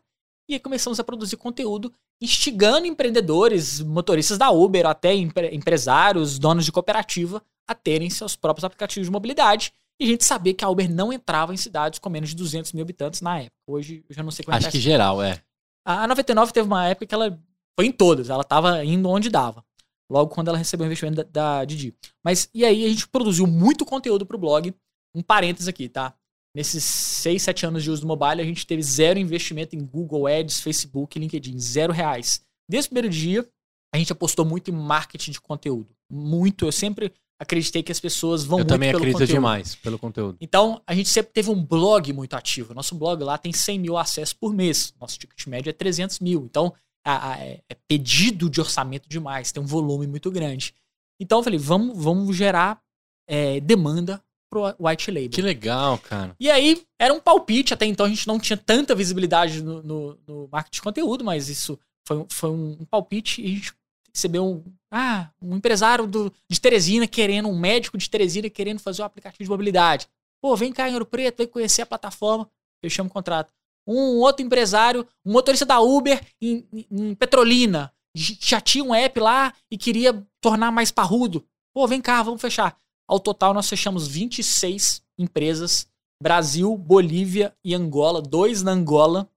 E 0.48 0.54
aí 0.54 0.60
começamos 0.60 1.00
a 1.00 1.04
produzir 1.04 1.36
conteúdo 1.36 1.92
instigando 2.22 2.86
empreendedores, 2.86 3.80
motoristas 3.80 4.38
da 4.38 4.50
Uber, 4.50 4.86
até 4.86 5.14
empre- 5.14 5.54
empresários, 5.54 6.38
donos 6.38 6.64
de 6.64 6.72
cooperativa, 6.72 7.42
a 7.68 7.74
terem 7.74 8.08
seus 8.08 8.36
próprios 8.36 8.64
aplicativos 8.64 9.06
de 9.06 9.12
mobilidade. 9.12 9.72
E 10.00 10.04
a 10.04 10.08
gente 10.08 10.24
sabia 10.24 10.54
que 10.54 10.64
a 10.64 10.68
Uber 10.68 10.90
não 10.90 11.12
entrava 11.12 11.52
em 11.52 11.56
cidades 11.56 11.98
com 11.98 12.08
menos 12.08 12.30
de 12.30 12.36
200 12.36 12.72
mil 12.72 12.82
habitantes 12.82 13.20
na 13.20 13.38
época. 13.38 13.56
Hoje 13.66 14.04
eu 14.08 14.14
já 14.14 14.22
não 14.22 14.30
sei 14.30 14.44
como 14.44 14.54
é 14.54 14.58
Acho 14.58 14.70
que 14.70 14.78
tá 14.78 14.82
geral, 14.82 15.22
é. 15.22 15.40
a 15.84 16.06
99 16.06 16.52
teve 16.52 16.66
uma 16.66 16.86
época 16.86 17.06
que 17.06 17.14
ela 17.14 17.38
foi 17.78 17.86
em 17.86 17.92
todas, 17.92 18.30
ela 18.30 18.44
tava 18.44 18.84
indo 18.84 19.08
onde 19.08 19.28
dava. 19.30 19.64
Logo 20.08 20.32
quando 20.32 20.48
ela 20.48 20.58
recebeu 20.58 20.84
o 20.84 20.86
investimento 20.86 21.16
da, 21.24 21.24
da 21.58 21.64
Didi. 21.64 21.92
Mas 22.22 22.48
e 22.54 22.64
aí 22.64 22.84
a 22.84 22.88
gente 22.88 23.08
produziu 23.08 23.46
muito 23.46 23.84
conteúdo 23.84 24.24
pro 24.24 24.38
blog. 24.38 24.72
Um 25.14 25.22
parênteses 25.22 25.66
aqui, 25.66 25.88
tá? 25.88 26.14
Nesses 26.56 26.82
6, 26.84 27.42
7 27.42 27.66
anos 27.66 27.82
de 27.82 27.90
uso 27.90 28.00
do 28.00 28.08
mobile, 28.08 28.40
a 28.40 28.44
gente 28.44 28.66
teve 28.66 28.82
zero 28.82 29.18
investimento 29.18 29.76
em 29.76 29.84
Google 29.84 30.26
Ads, 30.26 30.60
Facebook 30.60 31.18
LinkedIn. 31.18 31.58
Zero 31.58 31.92
reais. 31.92 32.40
Desde 32.66 32.86
o 32.88 32.90
primeiro 32.90 33.10
dia, 33.10 33.46
a 33.94 33.98
gente 33.98 34.10
apostou 34.10 34.42
muito 34.42 34.70
em 34.70 34.74
marketing 34.74 35.32
de 35.32 35.40
conteúdo. 35.40 35.94
Muito. 36.10 36.64
Eu 36.64 36.72
sempre 36.72 37.12
acreditei 37.38 37.82
que 37.82 37.92
as 37.92 38.00
pessoas 38.00 38.42
vão 38.42 38.58
Eu 38.60 38.64
muito 38.64 38.68
também 38.70 38.88
acredito 38.88 39.12
conteúdo. 39.12 39.30
demais 39.30 39.74
pelo 39.74 39.98
conteúdo. 39.98 40.38
Então, 40.40 40.80
a 40.86 40.94
gente 40.94 41.10
sempre 41.10 41.30
teve 41.34 41.50
um 41.50 41.62
blog 41.62 42.10
muito 42.14 42.32
ativo. 42.34 42.72
Nosso 42.72 42.94
blog 42.94 43.22
lá 43.22 43.36
tem 43.36 43.52
100 43.52 43.78
mil 43.78 43.98
acessos 43.98 44.32
por 44.32 44.54
mês. 44.54 44.94
Nosso 44.98 45.18
ticket 45.18 45.46
médio 45.46 45.68
é 45.68 45.74
300 45.74 46.20
mil. 46.20 46.46
Então, 46.46 46.72
a- 47.04 47.32
a- 47.32 47.38
é, 47.38 47.60
é 47.68 47.74
pedido 47.86 48.48
de 48.48 48.62
orçamento 48.62 49.06
demais. 49.10 49.52
Tem 49.52 49.62
um 49.62 49.66
volume 49.66 50.06
muito 50.06 50.30
grande. 50.30 50.74
Então, 51.20 51.38
eu 51.40 51.44
falei, 51.44 51.58
vamos, 51.58 52.02
vamos 52.02 52.34
gerar 52.34 52.80
é, 53.28 53.60
demanda 53.60 54.22
pro 54.60 54.74
white 54.88 55.10
label. 55.10 55.30
Que 55.30 55.42
legal, 55.42 55.98
cara. 55.98 56.34
E 56.40 56.50
aí, 56.50 56.82
era 56.98 57.12
um 57.12 57.20
palpite. 57.20 57.74
Até 57.74 57.86
então, 57.86 58.06
a 58.06 58.08
gente 58.08 58.26
não 58.26 58.38
tinha 58.38 58.56
tanta 58.56 58.94
visibilidade 58.94 59.62
no, 59.62 59.82
no, 59.82 60.18
no 60.26 60.48
marketing 60.50 60.76
de 60.76 60.82
conteúdo, 60.82 61.24
mas 61.24 61.48
isso 61.48 61.78
foi, 62.06 62.16
um- 62.18 62.26
foi 62.30 62.50
um 62.50 62.84
palpite 62.90 63.42
e 63.42 63.44
a 63.44 63.48
gente 63.48 63.72
recebeu 64.14 64.46
um, 64.46 64.64
ah, 64.90 65.28
um 65.42 65.56
empresário 65.56 66.06
do, 66.06 66.32
de 66.48 66.60
Teresina 66.60 67.06
querendo, 67.06 67.48
um 67.48 67.58
médico 67.58 67.98
de 67.98 68.08
Teresina 68.08 68.48
querendo 68.48 68.78
fazer 68.80 69.02
um 69.02 69.04
aplicativo 69.04 69.44
de 69.44 69.50
mobilidade. 69.50 70.06
Pô, 70.40 70.56
vem 70.56 70.72
cá 70.72 70.88
em 70.88 70.92
Ouro 70.94 71.04
Preto, 71.06 71.38
vem 71.38 71.46
conhecer 71.46 71.82
a 71.82 71.86
plataforma. 71.86 72.48
Fechamos 72.82 73.10
o 73.10 73.12
contrato. 73.12 73.52
Um 73.86 74.18
outro 74.20 74.44
empresário, 74.44 75.06
um 75.24 75.32
motorista 75.32 75.64
da 75.66 75.80
Uber 75.80 76.20
em, 76.40 76.66
em- 76.90 77.14
Petrolina, 77.14 77.92
já 78.14 78.60
tinha 78.60 78.82
um 78.82 78.94
app 78.94 79.20
lá 79.20 79.52
e 79.70 79.76
queria 79.76 80.26
tornar 80.40 80.70
mais 80.72 80.90
parrudo. 80.90 81.44
Pô, 81.74 81.86
vem 81.86 82.00
cá, 82.00 82.22
vamos 82.22 82.40
fechar. 82.40 82.76
Ao 83.08 83.20
total, 83.20 83.54
nós 83.54 83.68
fechamos 83.68 84.08
26 84.08 85.02
empresas, 85.18 85.86
Brasil, 86.22 86.76
Bolívia 86.76 87.54
e 87.64 87.74
Angola, 87.74 88.20
dois 88.20 88.62
na 88.62 88.72
Angola, 88.72 89.28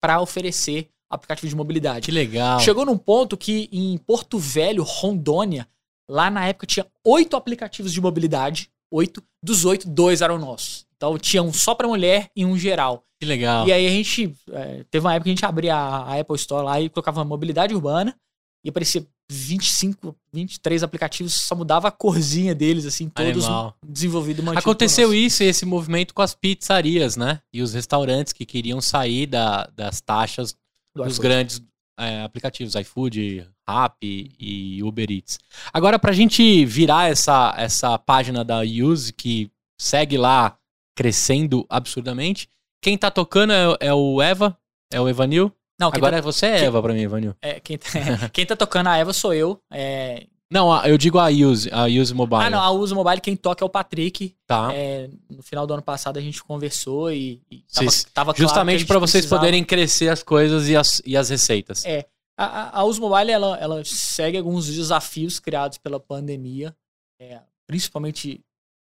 para 0.00 0.20
oferecer 0.20 0.88
aplicativo 1.10 1.48
de 1.48 1.56
mobilidade. 1.56 2.06
Que 2.06 2.12
legal. 2.12 2.60
Chegou 2.60 2.84
num 2.84 2.98
ponto 2.98 3.36
que 3.36 3.68
em 3.72 3.96
Porto 3.98 4.38
Velho, 4.38 4.82
Rondônia, 4.82 5.66
lá 6.08 6.30
na 6.30 6.46
época 6.46 6.66
tinha 6.66 6.86
oito 7.04 7.36
aplicativos 7.36 7.92
de 7.92 8.00
mobilidade. 8.00 8.70
Oito. 8.90 9.22
Dos 9.42 9.64
oito, 9.64 9.88
dois 9.88 10.20
eram 10.20 10.38
nossos. 10.38 10.86
Então 10.96 11.18
tinha 11.18 11.42
um 11.42 11.52
só 11.52 11.74
pra 11.74 11.86
mulher 11.86 12.30
e 12.34 12.44
um 12.44 12.58
geral. 12.58 13.04
Que 13.20 13.26
legal. 13.26 13.66
E 13.66 13.72
aí 13.72 13.86
a 13.86 13.90
gente. 13.90 14.34
é, 14.50 14.84
teve 14.90 15.04
uma 15.04 15.14
época 15.14 15.24
que 15.24 15.30
a 15.30 15.34
gente 15.34 15.46
abria 15.46 15.74
a, 15.76 16.14
a 16.14 16.20
Apple 16.20 16.36
Store 16.36 16.64
lá 16.64 16.80
e 16.80 16.88
colocava 16.88 17.24
mobilidade 17.24 17.74
urbana. 17.74 18.16
E 18.64 18.68
aparecia 18.70 19.06
25, 19.30 20.16
23 20.32 20.82
aplicativos, 20.82 21.34
só 21.34 21.54
mudava 21.54 21.88
a 21.88 21.90
corzinha 21.92 22.54
deles, 22.54 22.86
assim, 22.86 23.08
todos 23.08 23.44
Animal. 23.44 23.76
desenvolvidos 23.86 24.44
por 24.44 24.56
Aconteceu 24.58 25.12
isso, 25.14 25.42
esse 25.42 25.64
movimento 25.66 26.14
com 26.14 26.22
as 26.22 26.34
pizzarias, 26.34 27.16
né? 27.16 27.40
E 27.52 27.60
os 27.62 27.74
restaurantes 27.74 28.32
que 28.32 28.44
queriam 28.46 28.80
sair 28.80 29.26
da- 29.26 29.68
das 29.76 30.00
taxas 30.00 30.54
Do 30.96 31.04
dos 31.04 31.14
iFood. 31.14 31.22
grandes 31.28 31.62
é, 32.00 32.22
aplicativos, 32.22 32.74
iFood, 32.76 33.44
Rappi 33.68 34.30
e 34.38 34.80
Uber 34.84 35.10
Eats. 35.10 35.38
Agora, 35.72 35.98
pra 35.98 36.12
gente 36.12 36.64
virar 36.64 37.10
essa, 37.10 37.52
essa 37.58 37.98
página 37.98 38.44
da 38.44 38.60
Use, 38.60 39.12
que 39.12 39.50
segue 39.80 40.16
lá 40.16 40.56
crescendo 40.96 41.66
absurdamente, 41.68 42.48
quem 42.82 42.96
tá 42.96 43.10
tocando 43.10 43.52
é, 43.52 43.76
é 43.88 43.94
o 43.94 44.22
Eva, 44.22 44.56
é 44.92 45.00
o 45.00 45.08
Evanil. 45.08 45.52
Não, 45.78 45.90
quem, 45.90 45.98
Agora 45.98 46.20
você 46.20 46.46
é 46.46 46.64
Eva 46.64 46.82
pra 46.82 46.92
mim, 46.92 47.02
Evanil. 47.02 47.34
tá, 47.34 47.48
é, 47.48 47.60
quem, 47.60 47.78
tá, 47.78 47.88
quem 48.32 48.44
tá 48.46 48.56
tocando 48.56 48.88
a 48.88 48.96
Eva 48.96 49.12
sou 49.12 49.32
eu. 49.32 49.60
É, 49.70 50.26
Não, 50.50 50.84
eu 50.84 50.98
digo 50.98 51.18
a 51.18 51.28
Use, 51.28 51.68
a 51.72 51.84
Use 51.84 52.12
Mobile. 52.14 52.42
ah, 52.42 52.50
não, 52.50 52.60
a 52.60 52.70
Uso 52.70 52.94
Mobile 52.96 53.20
quem 53.20 53.36
toca 53.36 53.64
é 53.64 53.66
o 53.66 53.68
Patrick. 53.68 54.34
Tá. 54.46 54.70
É, 54.72 55.08
no 55.30 55.42
final 55.42 55.66
do 55.66 55.74
ano 55.74 55.82
passado 55.82 56.18
a 56.18 56.20
gente 56.22 56.42
conversou 56.42 57.12
e, 57.12 57.40
e 57.50 57.58
tava, 57.58 57.90
Vocês- 57.90 58.04
tava 58.12 58.34
claro 58.34 58.48
Justamente 58.48 58.84
pra 58.86 58.98
vocês 58.98 59.22
precisava- 59.22 59.40
poderem 59.40 59.62
crescer 59.62 60.08
as 60.08 60.22
coisas 60.22 60.68
e 60.68 60.74
as, 60.76 61.00
e 61.06 61.16
as 61.16 61.28
receitas. 61.28 61.84
É. 61.84 62.06
A, 62.36 62.80
a 62.80 62.84
Usmobile, 62.84 63.30
ela, 63.32 63.56
ela 63.58 63.82
segue 63.84 64.38
alguns 64.38 64.66
desafios 64.66 65.38
criados 65.40 65.76
pela 65.78 65.98
pandemia. 66.00 66.74
É, 67.20 67.40
principalmente 67.66 68.40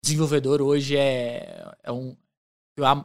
desenvolvedor 0.03 0.61
hoje 0.61 0.95
é, 0.95 1.65
é 1.83 1.91
um 1.91 2.15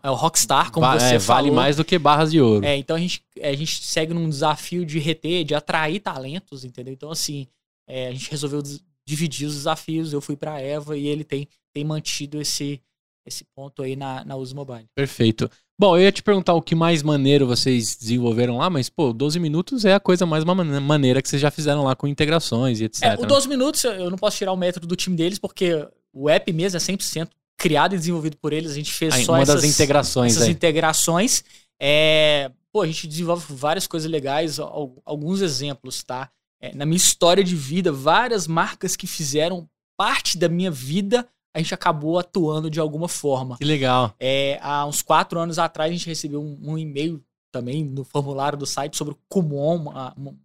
é 0.02 0.10
o 0.10 0.14
Rockstar, 0.14 0.70
como 0.70 0.86
Va 0.86 0.98
você 0.98 1.16
é, 1.16 1.20
falou. 1.20 1.42
Vale 1.42 1.50
mais 1.50 1.76
do 1.76 1.84
que 1.84 1.98
barras 1.98 2.30
de 2.30 2.40
ouro. 2.40 2.64
É, 2.64 2.76
então 2.76 2.96
a 2.96 2.98
gente, 2.98 3.22
a 3.42 3.52
gente 3.52 3.84
segue 3.84 4.14
num 4.14 4.28
desafio 4.28 4.84
de 4.84 4.98
reter, 4.98 5.44
de 5.44 5.54
atrair 5.54 6.00
talentos, 6.00 6.64
entendeu? 6.64 6.92
Então, 6.92 7.10
assim, 7.10 7.46
é, 7.88 8.08
a 8.08 8.12
gente 8.12 8.30
resolveu 8.30 8.62
dividir 9.06 9.46
os 9.46 9.54
desafios. 9.54 10.12
Eu 10.12 10.20
fui 10.20 10.36
para 10.36 10.54
a 10.54 10.60
Eva 10.60 10.96
e 10.96 11.06
ele 11.06 11.24
tem, 11.24 11.48
tem 11.72 11.84
mantido 11.84 12.40
esse, 12.40 12.80
esse 13.26 13.44
ponto 13.54 13.82
aí 13.82 13.96
na, 13.96 14.24
na 14.24 14.36
Uso 14.36 14.54
Mobile. 14.54 14.86
Perfeito. 14.94 15.50
Bom, 15.78 15.96
eu 15.96 16.02
ia 16.02 16.12
te 16.12 16.22
perguntar 16.22 16.54
o 16.54 16.62
que 16.62 16.74
mais 16.74 17.02
maneiro 17.02 17.46
vocês 17.46 17.96
desenvolveram 17.96 18.58
lá, 18.58 18.70
mas, 18.70 18.88
pô, 18.88 19.12
12 19.12 19.40
minutos 19.40 19.84
é 19.84 19.94
a 19.94 20.00
coisa 20.00 20.24
mais 20.24 20.44
maneira 20.44 21.20
que 21.20 21.28
vocês 21.28 21.42
já 21.42 21.50
fizeram 21.50 21.82
lá 21.82 21.96
com 21.96 22.06
integrações 22.06 22.80
e 22.80 22.84
etc. 22.84 23.02
É, 23.02 23.14
o 23.14 23.26
12 23.26 23.48
minutos, 23.48 23.82
eu 23.82 24.08
não 24.08 24.16
posso 24.16 24.36
tirar 24.36 24.52
o 24.52 24.56
método 24.56 24.86
do 24.86 24.94
time 24.94 25.16
deles, 25.16 25.38
porque 25.38 25.86
o 26.12 26.30
app 26.30 26.52
mesmo 26.52 26.76
é 26.76 26.80
100% 26.80 27.28
criado 27.56 27.94
e 27.94 27.98
desenvolvido 27.98 28.36
por 28.36 28.52
eles. 28.52 28.72
A 28.72 28.74
gente 28.74 28.92
fez 28.92 29.14
aí, 29.14 29.24
só 29.24 29.32
uma 29.32 29.42
essas, 29.42 29.62
das 29.62 29.70
integrações 29.70 30.32
essas 30.32 30.44
aí. 30.44 30.52
integrações. 30.52 31.44
É, 31.80 32.50
pô, 32.72 32.82
a 32.82 32.86
gente 32.86 33.06
desenvolve 33.06 33.44
várias 33.54 33.86
coisas 33.86 34.10
legais, 34.10 34.58
alguns 34.58 35.40
exemplos, 35.40 36.02
tá? 36.02 36.30
É, 36.60 36.74
na 36.74 36.86
minha 36.86 36.96
história 36.96 37.44
de 37.44 37.54
vida, 37.54 37.92
várias 37.92 38.46
marcas 38.46 38.96
que 38.96 39.06
fizeram 39.06 39.68
parte 39.96 40.38
da 40.38 40.48
minha 40.48 40.70
vida 40.70 41.28
a 41.54 41.60
gente 41.60 41.72
acabou 41.72 42.18
atuando 42.18 42.68
de 42.68 42.80
alguma 42.80 43.06
forma. 43.06 43.56
Que 43.56 43.64
legal. 43.64 44.12
É, 44.18 44.58
há 44.60 44.84
uns 44.84 45.00
quatro 45.00 45.38
anos 45.38 45.56
atrás, 45.56 45.88
a 45.88 45.92
gente 45.94 46.08
recebeu 46.08 46.42
um, 46.42 46.58
um 46.60 46.76
e-mail 46.76 47.22
também 47.52 47.84
no 47.84 48.02
formulário 48.02 48.58
do 48.58 48.66
site 48.66 48.96
sobre 48.96 49.14
o 49.14 49.18
Kumon, 49.28 49.84
um 50.18 50.36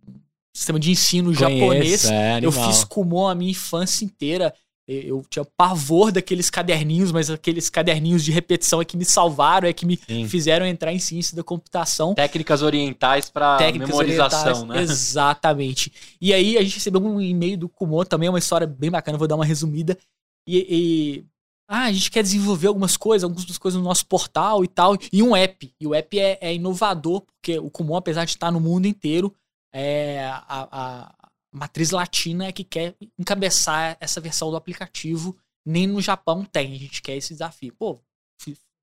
sistema 0.53 0.79
de 0.79 0.91
ensino 0.91 1.33
Conheço, 1.35 1.41
japonês. 1.41 2.05
É, 2.05 2.39
eu 2.43 2.51
fiz 2.51 2.83
Kumon 2.83 3.27
a 3.27 3.33
minha 3.33 3.49
infância 3.49 4.05
inteira. 4.05 4.53
Eu 4.91 5.23
tinha 5.29 5.45
pavor 5.45 6.11
daqueles 6.11 6.49
caderninhos, 6.49 7.11
mas 7.11 7.29
aqueles 7.29 7.69
caderninhos 7.69 8.25
de 8.25 8.31
repetição 8.31 8.81
é 8.81 8.85
que 8.85 8.97
me 8.97 9.05
salvaram, 9.05 9.67
é 9.67 9.73
que 9.73 9.85
me 9.85 9.95
Sim. 9.95 10.27
fizeram 10.27 10.65
entrar 10.65 10.91
em 10.91 10.97
ciência 10.97 11.37
da 11.37 11.43
computação. 11.43 12.15
Técnicas 12.15 12.63
orientais 12.63 13.29
para 13.29 13.59
memorização, 13.71 14.65
né? 14.65 14.81
Exatamente. 14.81 15.93
E 16.19 16.33
aí 16.33 16.57
a 16.57 16.63
gente 16.63 16.75
recebeu 16.75 16.99
um 16.99 17.21
e-mail 17.21 17.55
do 17.55 17.69
Kumon 17.69 18.03
também, 18.03 18.27
é 18.27 18.29
uma 18.31 18.39
história 18.39 18.65
bem 18.65 18.89
bacana, 18.89 19.15
vou 19.15 19.27
dar 19.27 19.35
uma 19.35 19.45
resumida. 19.45 19.95
E, 20.47 20.65
e, 20.67 21.25
ah, 21.67 21.83
a 21.83 21.91
gente 21.91 22.09
quer 22.09 22.23
desenvolver 22.23 22.65
algumas 22.65 22.97
coisas, 22.97 23.23
algumas 23.23 23.57
coisas 23.59 23.79
no 23.79 23.85
nosso 23.85 24.07
portal 24.07 24.63
e 24.63 24.67
tal, 24.67 24.97
e 25.13 25.21
um 25.21 25.35
app. 25.35 25.71
E 25.79 25.85
o 25.85 25.93
app 25.93 26.19
é, 26.19 26.39
é 26.41 26.55
inovador, 26.55 27.21
porque 27.21 27.59
o 27.59 27.69
comum, 27.69 27.95
apesar 27.95 28.25
de 28.25 28.31
estar 28.31 28.51
no 28.51 28.59
mundo 28.59 28.87
inteiro, 28.87 29.31
é 29.71 30.25
a, 30.25 30.67
a, 30.71 31.15
matriz 31.51 31.91
latina 31.91 32.45
é 32.45 32.51
que 32.51 32.63
quer 32.63 32.95
encabeçar 33.17 33.97
essa 33.99 34.21
versão 34.21 34.49
do 34.49 34.57
aplicativo. 34.57 35.37
Nem 35.65 35.87
no 35.87 36.01
Japão 36.01 36.45
tem, 36.45 36.73
a 36.73 36.77
gente 36.77 37.01
quer 37.01 37.15
esse 37.15 37.33
desafio. 37.33 37.73
Pô, 37.77 38.01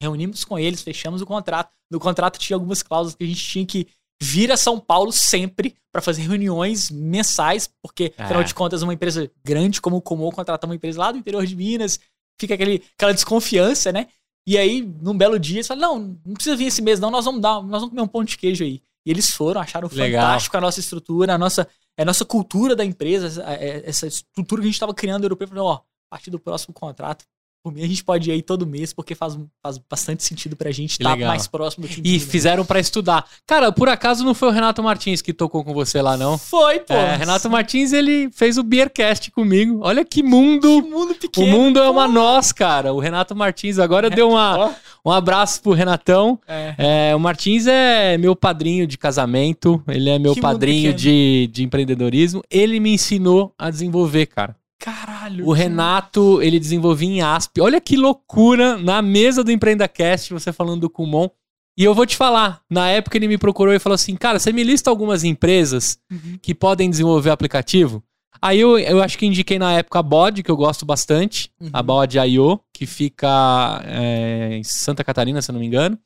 reunimos 0.00 0.44
com 0.44 0.58
eles, 0.58 0.82
fechamos 0.82 1.22
o 1.22 1.26
contrato. 1.26 1.72
No 1.90 1.98
contrato 1.98 2.38
tinha 2.38 2.56
algumas 2.56 2.82
cláusulas 2.82 3.14
que 3.14 3.24
a 3.24 3.26
gente 3.26 3.44
tinha 3.44 3.66
que 3.66 3.86
vir 4.20 4.50
a 4.50 4.56
São 4.56 4.78
Paulo 4.78 5.12
sempre 5.12 5.74
para 5.92 6.02
fazer 6.02 6.22
reuniões 6.22 6.90
mensais, 6.90 7.68
porque, 7.82 8.12
é. 8.16 8.22
afinal 8.22 8.44
de 8.44 8.54
contas, 8.54 8.82
uma 8.82 8.94
empresa 8.94 9.30
grande 9.44 9.80
como 9.80 9.96
o 9.96 10.02
Comum 10.02 10.30
contratar 10.30 10.68
uma 10.68 10.74
empresa 10.74 10.98
lá 10.98 11.12
do 11.12 11.18
interior 11.18 11.44
de 11.46 11.56
Minas, 11.56 12.00
fica 12.40 12.54
aquele, 12.54 12.82
aquela 12.94 13.14
desconfiança, 13.14 13.92
né? 13.92 14.08
E 14.46 14.56
aí, 14.56 14.80
num 14.80 15.16
belo 15.16 15.38
dia, 15.38 15.56
eles 15.56 15.66
falam: 15.66 15.98
não, 15.98 16.20
não 16.24 16.34
precisa 16.34 16.56
vir 16.56 16.66
esse 16.66 16.80
mês, 16.80 17.00
não, 17.00 17.10
nós 17.10 17.24
vamos 17.24 17.40
dar, 17.40 17.62
nós 17.62 17.80
vamos 17.80 17.90
comer 17.90 18.02
um 18.02 18.08
pão 18.08 18.24
de 18.24 18.36
queijo 18.36 18.62
aí. 18.64 18.82
E 19.04 19.10
eles 19.10 19.30
foram, 19.30 19.60
acharam 19.60 19.88
Legal. 19.92 20.22
fantástico 20.22 20.56
a 20.56 20.60
nossa 20.60 20.80
estrutura, 20.80 21.34
a 21.34 21.38
nossa, 21.38 21.68
a 22.02 22.04
nossa 22.04 22.24
cultura 22.24 22.76
da 22.76 22.84
empresa, 22.84 23.42
essa 23.84 24.06
estrutura 24.06 24.60
que 24.60 24.66
a 24.66 24.68
gente 24.68 24.74
estava 24.74 24.94
criando 24.94 25.24
europeu. 25.24 25.48
Falou, 25.48 25.66
ó, 25.66 25.74
a 25.74 25.82
partir 26.10 26.30
do 26.30 26.38
próximo 26.38 26.74
contrato, 26.74 27.24
por 27.62 27.72
mim, 27.72 27.82
a 27.82 27.86
gente 27.88 28.04
pode 28.04 28.30
ir 28.30 28.32
aí 28.32 28.42
todo 28.42 28.64
mês, 28.64 28.92
porque 28.92 29.14
faz, 29.14 29.36
faz 29.60 29.76
bastante 29.78 30.22
sentido 30.22 30.54
pra 30.54 30.70
gente 30.70 30.92
estar 30.92 31.16
tá 31.16 31.26
mais 31.26 31.48
próximo 31.48 31.86
do 31.86 31.92
time. 31.92 32.16
E 32.16 32.20
fizeram 32.20 32.64
para 32.64 32.78
estudar. 32.78 33.28
Cara, 33.44 33.72
por 33.72 33.88
acaso 33.88 34.24
não 34.24 34.34
foi 34.34 34.48
o 34.48 34.52
Renato 34.52 34.82
Martins 34.82 35.20
que 35.20 35.32
tocou 35.32 35.64
com 35.64 35.74
você 35.74 36.00
lá, 36.00 36.16
não? 36.16 36.38
Foi, 36.38 36.78
pô. 36.78 36.94
É, 36.94 37.16
Renato 37.16 37.50
Martins, 37.50 37.92
ele 37.92 38.30
fez 38.30 38.56
o 38.56 38.62
Beercast 38.62 39.32
comigo. 39.32 39.80
Olha 39.82 40.04
que 40.04 40.22
mundo. 40.22 40.80
Que 40.80 40.88
mundo 40.88 41.14
pequeno. 41.16 41.46
O 41.46 41.50
mundo 41.50 41.80
é 41.80 41.88
uma 41.90 42.06
nós, 42.06 42.52
cara. 42.52 42.92
O 42.92 43.00
Renato 43.00 43.34
Martins 43.34 43.80
agora 43.80 44.06
é. 44.06 44.10
deu 44.10 44.30
uma, 44.30 44.76
um 45.04 45.10
abraço 45.10 45.60
pro 45.60 45.72
Renatão. 45.72 46.38
É. 46.46 46.74
É, 47.10 47.16
o 47.16 47.18
Martins 47.18 47.66
é 47.66 48.16
meu 48.16 48.36
padrinho 48.36 48.86
de 48.86 48.96
casamento, 48.96 49.82
ele 49.88 50.08
é 50.08 50.18
meu 50.18 50.34
que 50.34 50.40
padrinho 50.40 50.94
de, 50.94 51.48
de 51.52 51.64
empreendedorismo. 51.64 52.42
Ele 52.48 52.78
me 52.78 52.94
ensinou 52.94 53.52
a 53.58 53.70
desenvolver, 53.70 54.26
cara. 54.26 54.54
Caralho. 54.86 55.44
O 55.44 55.52
Renato, 55.52 56.40
ele 56.40 56.60
desenvolvia 56.60 57.08
em 57.08 57.20
ASP. 57.20 57.60
Olha 57.60 57.80
que 57.80 57.96
loucura 57.96 58.78
na 58.78 59.02
mesa 59.02 59.42
do 59.42 59.50
EmpreendaCast, 59.50 60.32
você 60.32 60.52
falando 60.52 60.82
do 60.82 60.90
Kumon. 60.90 61.28
E 61.76 61.82
eu 61.82 61.92
vou 61.92 62.06
te 62.06 62.16
falar, 62.16 62.62
na 62.70 62.88
época 62.88 63.18
ele 63.18 63.26
me 63.26 63.36
procurou 63.36 63.74
e 63.74 63.80
falou 63.80 63.96
assim: 63.96 64.14
Cara, 64.14 64.38
você 64.38 64.52
me 64.52 64.62
lista 64.62 64.88
algumas 64.88 65.24
empresas 65.24 65.98
uhum. 66.08 66.38
que 66.40 66.54
podem 66.54 66.88
desenvolver 66.88 67.30
aplicativo? 67.30 68.00
Aí 68.40 68.60
eu, 68.60 68.78
eu 68.78 69.02
acho 69.02 69.18
que 69.18 69.26
indiquei 69.26 69.58
na 69.58 69.72
época 69.72 69.98
a 69.98 70.02
Bod, 70.02 70.40
que 70.44 70.50
eu 70.50 70.56
gosto 70.56 70.86
bastante, 70.86 71.50
uhum. 71.60 71.70
a 71.72 71.82
Bod.io, 71.82 72.60
que 72.72 72.86
fica 72.86 73.82
é, 73.84 74.56
em 74.56 74.62
Santa 74.62 75.02
Catarina, 75.02 75.42
se 75.42 75.50
eu 75.50 75.54
não 75.54 75.60
me 75.60 75.66
engano. 75.66 75.98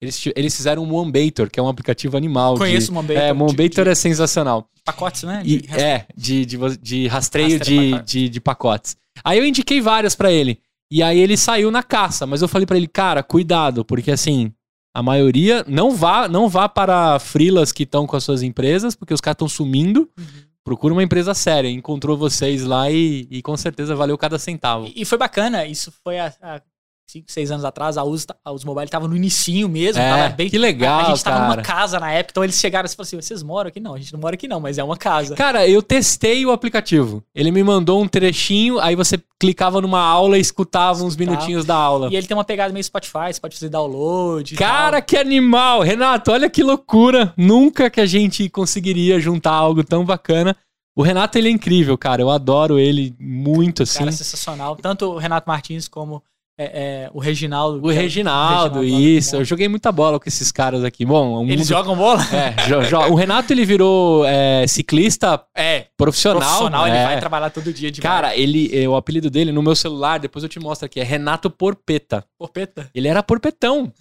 Eles, 0.00 0.24
eles 0.36 0.54
fizeram 0.54 0.82
o 0.82 0.86
Moonbator, 0.86 1.50
que 1.50 1.58
é 1.58 1.62
um 1.62 1.68
aplicativo 1.68 2.16
animal. 2.16 2.56
Conheço 2.56 2.86
de, 2.86 2.90
o 2.90 2.94
Moonbator. 2.94 3.22
É, 3.22 3.32
Moonbator 3.32 3.84
de, 3.84 3.90
é 3.90 3.94
sensacional. 3.94 4.68
Pacotes, 4.84 5.22
né? 5.22 5.42
De, 5.42 5.56
e, 5.56 5.80
é, 5.80 6.06
de, 6.14 6.44
de, 6.44 6.58
de 6.76 7.06
rastreio, 7.06 7.58
de, 7.58 8.02
de, 8.02 8.28
de 8.28 8.40
pacotes. 8.40 8.96
Aí 9.24 9.38
eu 9.38 9.44
indiquei 9.44 9.80
várias 9.80 10.14
para 10.14 10.30
ele. 10.30 10.60
E 10.90 11.02
aí 11.02 11.18
ele 11.18 11.36
saiu 11.36 11.70
na 11.70 11.82
caça, 11.82 12.26
mas 12.26 12.42
eu 12.42 12.48
falei 12.48 12.66
para 12.66 12.76
ele, 12.76 12.86
cara, 12.86 13.22
cuidado, 13.22 13.84
porque 13.84 14.12
assim, 14.12 14.52
a 14.94 15.02
maioria 15.02 15.64
não 15.66 15.90
vá, 15.90 16.28
não 16.28 16.48
vá 16.48 16.68
para 16.68 17.18
frilas 17.18 17.72
que 17.72 17.82
estão 17.82 18.06
com 18.06 18.16
as 18.16 18.22
suas 18.22 18.42
empresas, 18.42 18.94
porque 18.94 19.12
os 19.12 19.20
caras 19.20 19.34
estão 19.34 19.48
sumindo. 19.48 20.08
Uhum. 20.16 20.24
Procura 20.62 20.92
uma 20.92 21.02
empresa 21.02 21.32
séria. 21.34 21.68
Encontrou 21.68 22.16
vocês 22.16 22.64
lá 22.64 22.90
e, 22.90 23.26
e 23.30 23.42
com 23.42 23.56
certeza 23.56 23.94
valeu 23.94 24.16
cada 24.18 24.38
centavo. 24.38 24.86
E, 24.86 25.02
e 25.02 25.04
foi 25.04 25.18
bacana, 25.18 25.64
isso 25.64 25.92
foi 26.02 26.18
a, 26.18 26.32
a 26.42 26.60
5, 27.08 27.30
6 27.30 27.50
anos 27.52 27.64
atrás, 27.64 27.96
a 27.96 28.02
a 28.02 28.52
Uso 28.52 28.66
Mobile 28.66 28.88
tava 28.88 29.06
no 29.06 29.14
inicinho 29.14 29.68
mesmo. 29.68 30.02
É, 30.02 30.28
bem, 30.30 30.50
que 30.50 30.58
legal, 30.58 31.00
A, 31.00 31.02
a 31.02 31.04
gente 31.10 31.22
tava 31.22 31.36
cara. 31.36 31.48
numa 31.48 31.62
casa 31.62 32.00
na 32.00 32.10
época, 32.10 32.32
então 32.32 32.42
eles 32.42 32.58
chegaram 32.58 32.86
e 32.86 32.88
falaram 32.88 33.02
assim, 33.06 33.20
vocês 33.20 33.42
moram 33.44 33.68
aqui? 33.68 33.78
Não, 33.78 33.94
a 33.94 33.98
gente 33.98 34.12
não 34.12 34.18
mora 34.18 34.34
aqui 34.34 34.48
não, 34.48 34.58
mas 34.58 34.76
é 34.76 34.82
uma 34.82 34.96
casa. 34.96 35.36
Cara, 35.36 35.68
eu 35.68 35.80
testei 35.80 36.44
o 36.44 36.50
aplicativo. 36.50 37.22
Ele 37.32 37.52
me 37.52 37.62
mandou 37.62 38.02
um 38.02 38.08
trechinho, 38.08 38.80
aí 38.80 38.96
você 38.96 39.22
clicava 39.38 39.80
numa 39.80 40.00
aula 40.00 40.36
e 40.36 40.40
escutava 40.40 41.04
uns 41.04 41.16
minutinhos 41.16 41.64
da 41.64 41.76
aula. 41.76 42.08
E 42.10 42.16
ele 42.16 42.26
tem 42.26 42.36
uma 42.36 42.44
pegada 42.44 42.72
meio 42.72 42.82
Spotify, 42.82 43.32
você 43.32 43.40
pode 43.40 43.54
fazer 43.54 43.68
download 43.68 44.56
Cara, 44.56 45.00
que 45.00 45.16
animal! 45.16 45.82
Renato, 45.82 46.32
olha 46.32 46.50
que 46.50 46.62
loucura! 46.62 47.32
Nunca 47.36 47.88
que 47.88 48.00
a 48.00 48.06
gente 48.06 48.48
conseguiria 48.48 49.20
juntar 49.20 49.52
algo 49.52 49.84
tão 49.84 50.04
bacana. 50.04 50.56
O 50.96 51.02
Renato, 51.02 51.36
ele 51.36 51.48
é 51.48 51.52
incrível, 51.52 51.96
cara. 51.96 52.22
Eu 52.22 52.30
adoro 52.30 52.78
ele 52.78 53.14
muito, 53.20 53.82
assim. 53.82 53.98
Cara, 53.98 54.08
é 54.08 54.12
sensacional. 54.12 54.76
Tanto 54.76 55.12
o 55.12 55.18
Renato 55.18 55.46
Martins 55.46 55.86
como 55.86 56.22
é, 56.58 56.64
é, 57.04 57.10
o 57.12 57.20
Reginaldo. 57.20 57.86
O 57.86 57.90
Reginaldo, 57.90 58.78
é 58.78 58.80
o 58.80 58.82
Reginaldo 58.82 58.84
isso. 58.84 59.36
Eu 59.36 59.44
joguei 59.44 59.68
muita 59.68 59.92
bola 59.92 60.18
com 60.18 60.26
esses 60.26 60.50
caras 60.50 60.82
aqui. 60.84 61.04
Bom, 61.04 61.42
Eles 61.44 61.58
mundo... 61.58 61.68
jogam 61.68 61.96
bola? 61.96 62.22
É, 62.32 62.66
jo, 62.66 62.82
jo... 62.82 62.96
o 63.12 63.14
Renato 63.14 63.52
ele 63.52 63.64
virou 63.64 64.24
é, 64.24 64.66
ciclista 64.66 65.42
é, 65.54 65.86
profissional. 65.96 66.40
Profissional, 66.40 66.88
ele 66.88 66.96
é. 66.96 67.04
vai 67.04 67.20
trabalhar 67.20 67.50
todo 67.50 67.72
dia 67.72 67.90
de 67.90 68.00
Cara, 68.00 68.34
ele, 68.34 68.70
é, 68.72 68.88
o 68.88 68.96
apelido 68.96 69.28
dele 69.28 69.52
no 69.52 69.62
meu 69.62 69.76
celular, 69.76 70.18
depois 70.18 70.42
eu 70.42 70.48
te 70.48 70.58
mostro 70.58 70.86
aqui, 70.86 70.98
é 70.98 71.02
Renato 71.02 71.50
Porpeta. 71.50 72.24
Porpeta? 72.38 72.90
Ele 72.94 73.08
era 73.08 73.22
porpetão. 73.22 73.92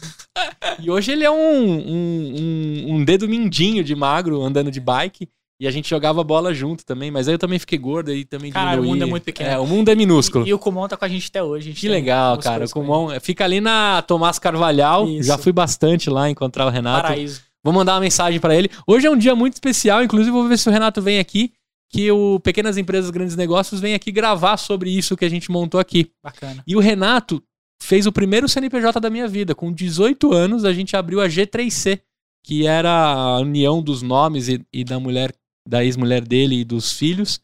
e 0.79 0.89
hoje 0.89 1.11
ele 1.11 1.25
é 1.25 1.31
um, 1.31 1.35
um, 1.35 2.35
um, 2.37 2.95
um 2.95 3.03
dedo 3.03 3.27
mindinho 3.27 3.83
de 3.83 3.95
magro 3.95 4.41
andando 4.41 4.71
de 4.71 4.79
bike. 4.79 5.27
E 5.59 5.67
a 5.67 5.71
gente 5.71 5.89
jogava 5.89 6.21
bola 6.23 6.53
junto 6.53 6.85
também, 6.85 7.09
mas 7.09 7.27
aí 7.27 7.33
eu 7.33 7.39
também 7.39 7.57
fiquei 7.57 7.79
gordo 7.79 8.11
e 8.11 8.25
também 8.25 8.51
Cara, 8.51 8.71
diminuí. 8.71 8.87
o 8.87 8.91
mundo 8.91 9.01
é 9.03 9.05
muito 9.05 9.23
pequeno. 9.23 9.49
É, 9.49 9.57
o 9.57 9.65
mundo 9.65 9.89
é 9.89 9.95
minúsculo. 9.95 10.45
E, 10.45 10.49
e 10.49 10.53
o 10.53 10.59
Kumon 10.59 10.87
tá 10.87 10.97
com 10.97 11.05
a 11.05 11.07
gente 11.07 11.27
até 11.29 11.41
hoje. 11.41 11.71
Que 11.71 11.87
legal, 11.87 12.37
cara. 12.39 12.65
O 12.65 12.69
Kumon 12.69 13.17
fica 13.21 13.45
ali 13.45 13.61
na 13.61 14.01
Tomás 14.01 14.37
Carvalhal. 14.37 15.07
Isso. 15.07 15.27
Já 15.27 15.37
fui 15.37 15.53
bastante 15.53 16.09
lá 16.09 16.29
encontrar 16.29 16.65
o 16.65 16.69
Renato. 16.69 17.03
Paraíso. 17.03 17.41
Vou 17.63 17.73
mandar 17.73 17.93
uma 17.93 18.01
mensagem 18.01 18.39
para 18.39 18.53
ele. 18.53 18.69
Hoje 18.85 19.07
é 19.07 19.09
um 19.09 19.17
dia 19.17 19.33
muito 19.33 19.53
especial, 19.53 20.03
inclusive 20.03 20.29
vou 20.29 20.47
ver 20.47 20.57
se 20.57 20.67
o 20.67 20.71
Renato 20.71 21.01
vem 21.01 21.19
aqui, 21.19 21.53
que 21.89 22.11
o 22.11 22.39
Pequenas 22.41 22.77
Empresas 22.77 23.09
Grandes 23.09 23.35
Negócios 23.35 23.79
vem 23.79 23.95
aqui 23.95 24.11
gravar 24.11 24.57
sobre 24.57 24.89
isso 24.89 25.15
que 25.15 25.25
a 25.25 25.29
gente 25.29 25.49
montou 25.49 25.79
aqui. 25.79 26.11
Bacana. 26.21 26.61
E 26.67 26.75
o 26.75 26.79
Renato 26.79 27.41
fez 27.81 28.05
o 28.05 28.11
primeiro 28.11 28.49
CNPJ 28.49 28.99
da 28.99 29.09
minha 29.09 29.27
vida. 29.27 29.55
Com 29.55 29.71
18 29.71 30.33
anos, 30.33 30.65
a 30.65 30.73
gente 30.73 30.95
abriu 30.97 31.21
a 31.21 31.27
G3C, 31.27 32.01
que 32.43 32.67
era 32.67 32.91
a 32.91 33.39
união 33.39 33.81
dos 33.81 34.01
nomes 34.01 34.47
e, 34.49 34.61
e 34.71 34.83
da 34.83 34.99
mulher 34.99 35.33
da 35.67 35.83
ex-mulher 35.83 36.21
dele 36.25 36.59
e 36.59 36.65
dos 36.65 36.91
filhos. 36.91 37.39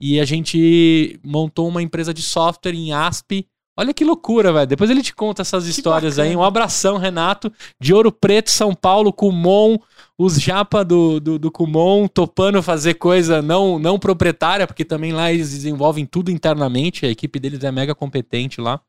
E 0.00 0.20
a 0.20 0.24
gente 0.24 1.18
montou 1.24 1.68
uma 1.68 1.82
empresa 1.82 2.12
de 2.12 2.22
software 2.22 2.74
em 2.74 2.92
ASP. 2.92 3.46
Olha 3.78 3.92
que 3.92 4.04
loucura, 4.04 4.52
velho. 4.52 4.66
Depois 4.66 4.88
ele 4.88 5.02
te 5.02 5.14
conta 5.14 5.42
essas 5.42 5.64
que 5.64 5.70
histórias 5.70 6.16
bacana. 6.16 6.30
aí. 6.30 6.36
Um 6.36 6.42
abração, 6.42 6.96
Renato, 6.96 7.52
de 7.80 7.92
Ouro 7.92 8.10
Preto, 8.10 8.50
São 8.50 8.74
Paulo, 8.74 9.12
Kumon, 9.12 9.78
os 10.18 10.40
japa 10.40 10.82
do, 10.82 11.20
do, 11.20 11.38
do 11.38 11.50
Kumon 11.50 12.08
topando 12.08 12.62
fazer 12.62 12.94
coisa 12.94 13.42
não, 13.42 13.78
não 13.78 13.98
proprietária, 13.98 14.66
porque 14.66 14.84
também 14.84 15.12
lá 15.12 15.30
eles 15.30 15.50
desenvolvem 15.50 16.06
tudo 16.06 16.30
internamente, 16.30 17.04
a 17.04 17.10
equipe 17.10 17.38
deles 17.38 17.62
é 17.62 17.70
mega 17.70 17.94
competente 17.94 18.62
lá, 18.62 18.80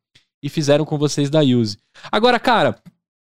e 0.42 0.48
fizeram 0.48 0.86
com 0.86 0.98
vocês 0.98 1.30
da 1.30 1.42
Use. 1.42 1.78
Agora, 2.10 2.40
cara, 2.40 2.82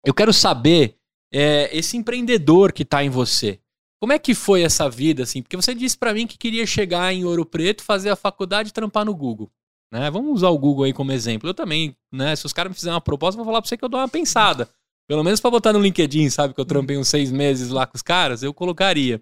eu 0.05 0.15
quero 0.15 0.33
saber, 0.33 0.97
é, 1.33 1.77
esse 1.77 1.97
empreendedor 1.97 2.73
que 2.73 2.87
tá 2.87 3.05
em 3.05 3.11
você, 3.11 3.61
como 4.01 4.15
é 4.15 4.19
que 4.19 4.35
foi 4.35 4.63
essa 4.63 4.89
vida, 4.89 5.25
assim? 5.25 5.43
Porque 5.43 5.57
você 5.57 5.75
disse 5.75 5.97
para 5.97 6.15
mim 6.15 6.27
que 6.27 6.39
queria 6.39 6.67
chegar 6.67 7.13
em 7.13 7.25
Ouro 7.25 7.45
Preto, 7.45 7.85
fazer 7.85 8.09
a 8.09 8.17
faculdade 8.17 8.71
e 8.71 8.73
trampar 8.73 9.05
no 9.05 9.15
Google. 9.15 9.51
Né? 9.93 10.11
Vamos 10.11 10.33
usar 10.33 10.49
o 10.49 10.59
Google 10.59 10.85
aí 10.85 10.93
como 10.93 11.13
exemplo. 11.13 11.49
Eu 11.49 11.55
também, 11.55 11.95
né? 12.11 12.35
Se 12.35 12.47
os 12.47 12.53
caras 12.53 12.71
me 12.71 12.75
fizerem 12.75 12.95
uma 12.95 13.01
proposta, 13.01 13.39
eu 13.39 13.45
vou 13.45 13.53
falar 13.53 13.61
pra 13.61 13.69
você 13.69 13.77
que 13.77 13.85
eu 13.85 13.89
dou 13.89 14.01
uma 14.01 14.09
pensada. 14.09 14.69
Pelo 15.07 15.25
menos 15.25 15.41
para 15.41 15.51
botar 15.51 15.73
no 15.73 15.81
LinkedIn, 15.81 16.31
sabe? 16.31 16.55
Que 16.55 16.61
eu 16.61 16.65
trampei 16.65 16.97
uns 16.97 17.09
seis 17.09 17.31
meses 17.31 17.69
lá 17.69 17.87
com 17.87 17.97
os 17.97 18.03
caras, 18.03 18.43
eu 18.43 18.55
colocaria. 18.55 19.21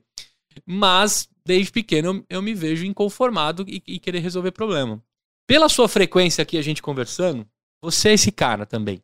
Mas, 0.67 1.29
desde 1.45 1.73
pequeno, 1.73 2.25
eu, 2.29 2.43
me 2.43 2.55
vejo 2.55 2.85
inconformado 2.85 3.65
e, 3.67 3.83
e, 3.87 3.99
querer 3.99 4.21
resolver 4.21 4.53
problema. 4.53 5.03
Pela 5.47 5.69
sua 5.69 5.89
frequência 5.89 6.43
aqui, 6.43 6.59
a 6.59 6.63
gente 6.63 6.83
conversando, 6.83 7.47
você 7.83 8.11
é 8.11 8.13
esse 8.13 8.31
cara 8.31 8.67
também. 8.67 9.03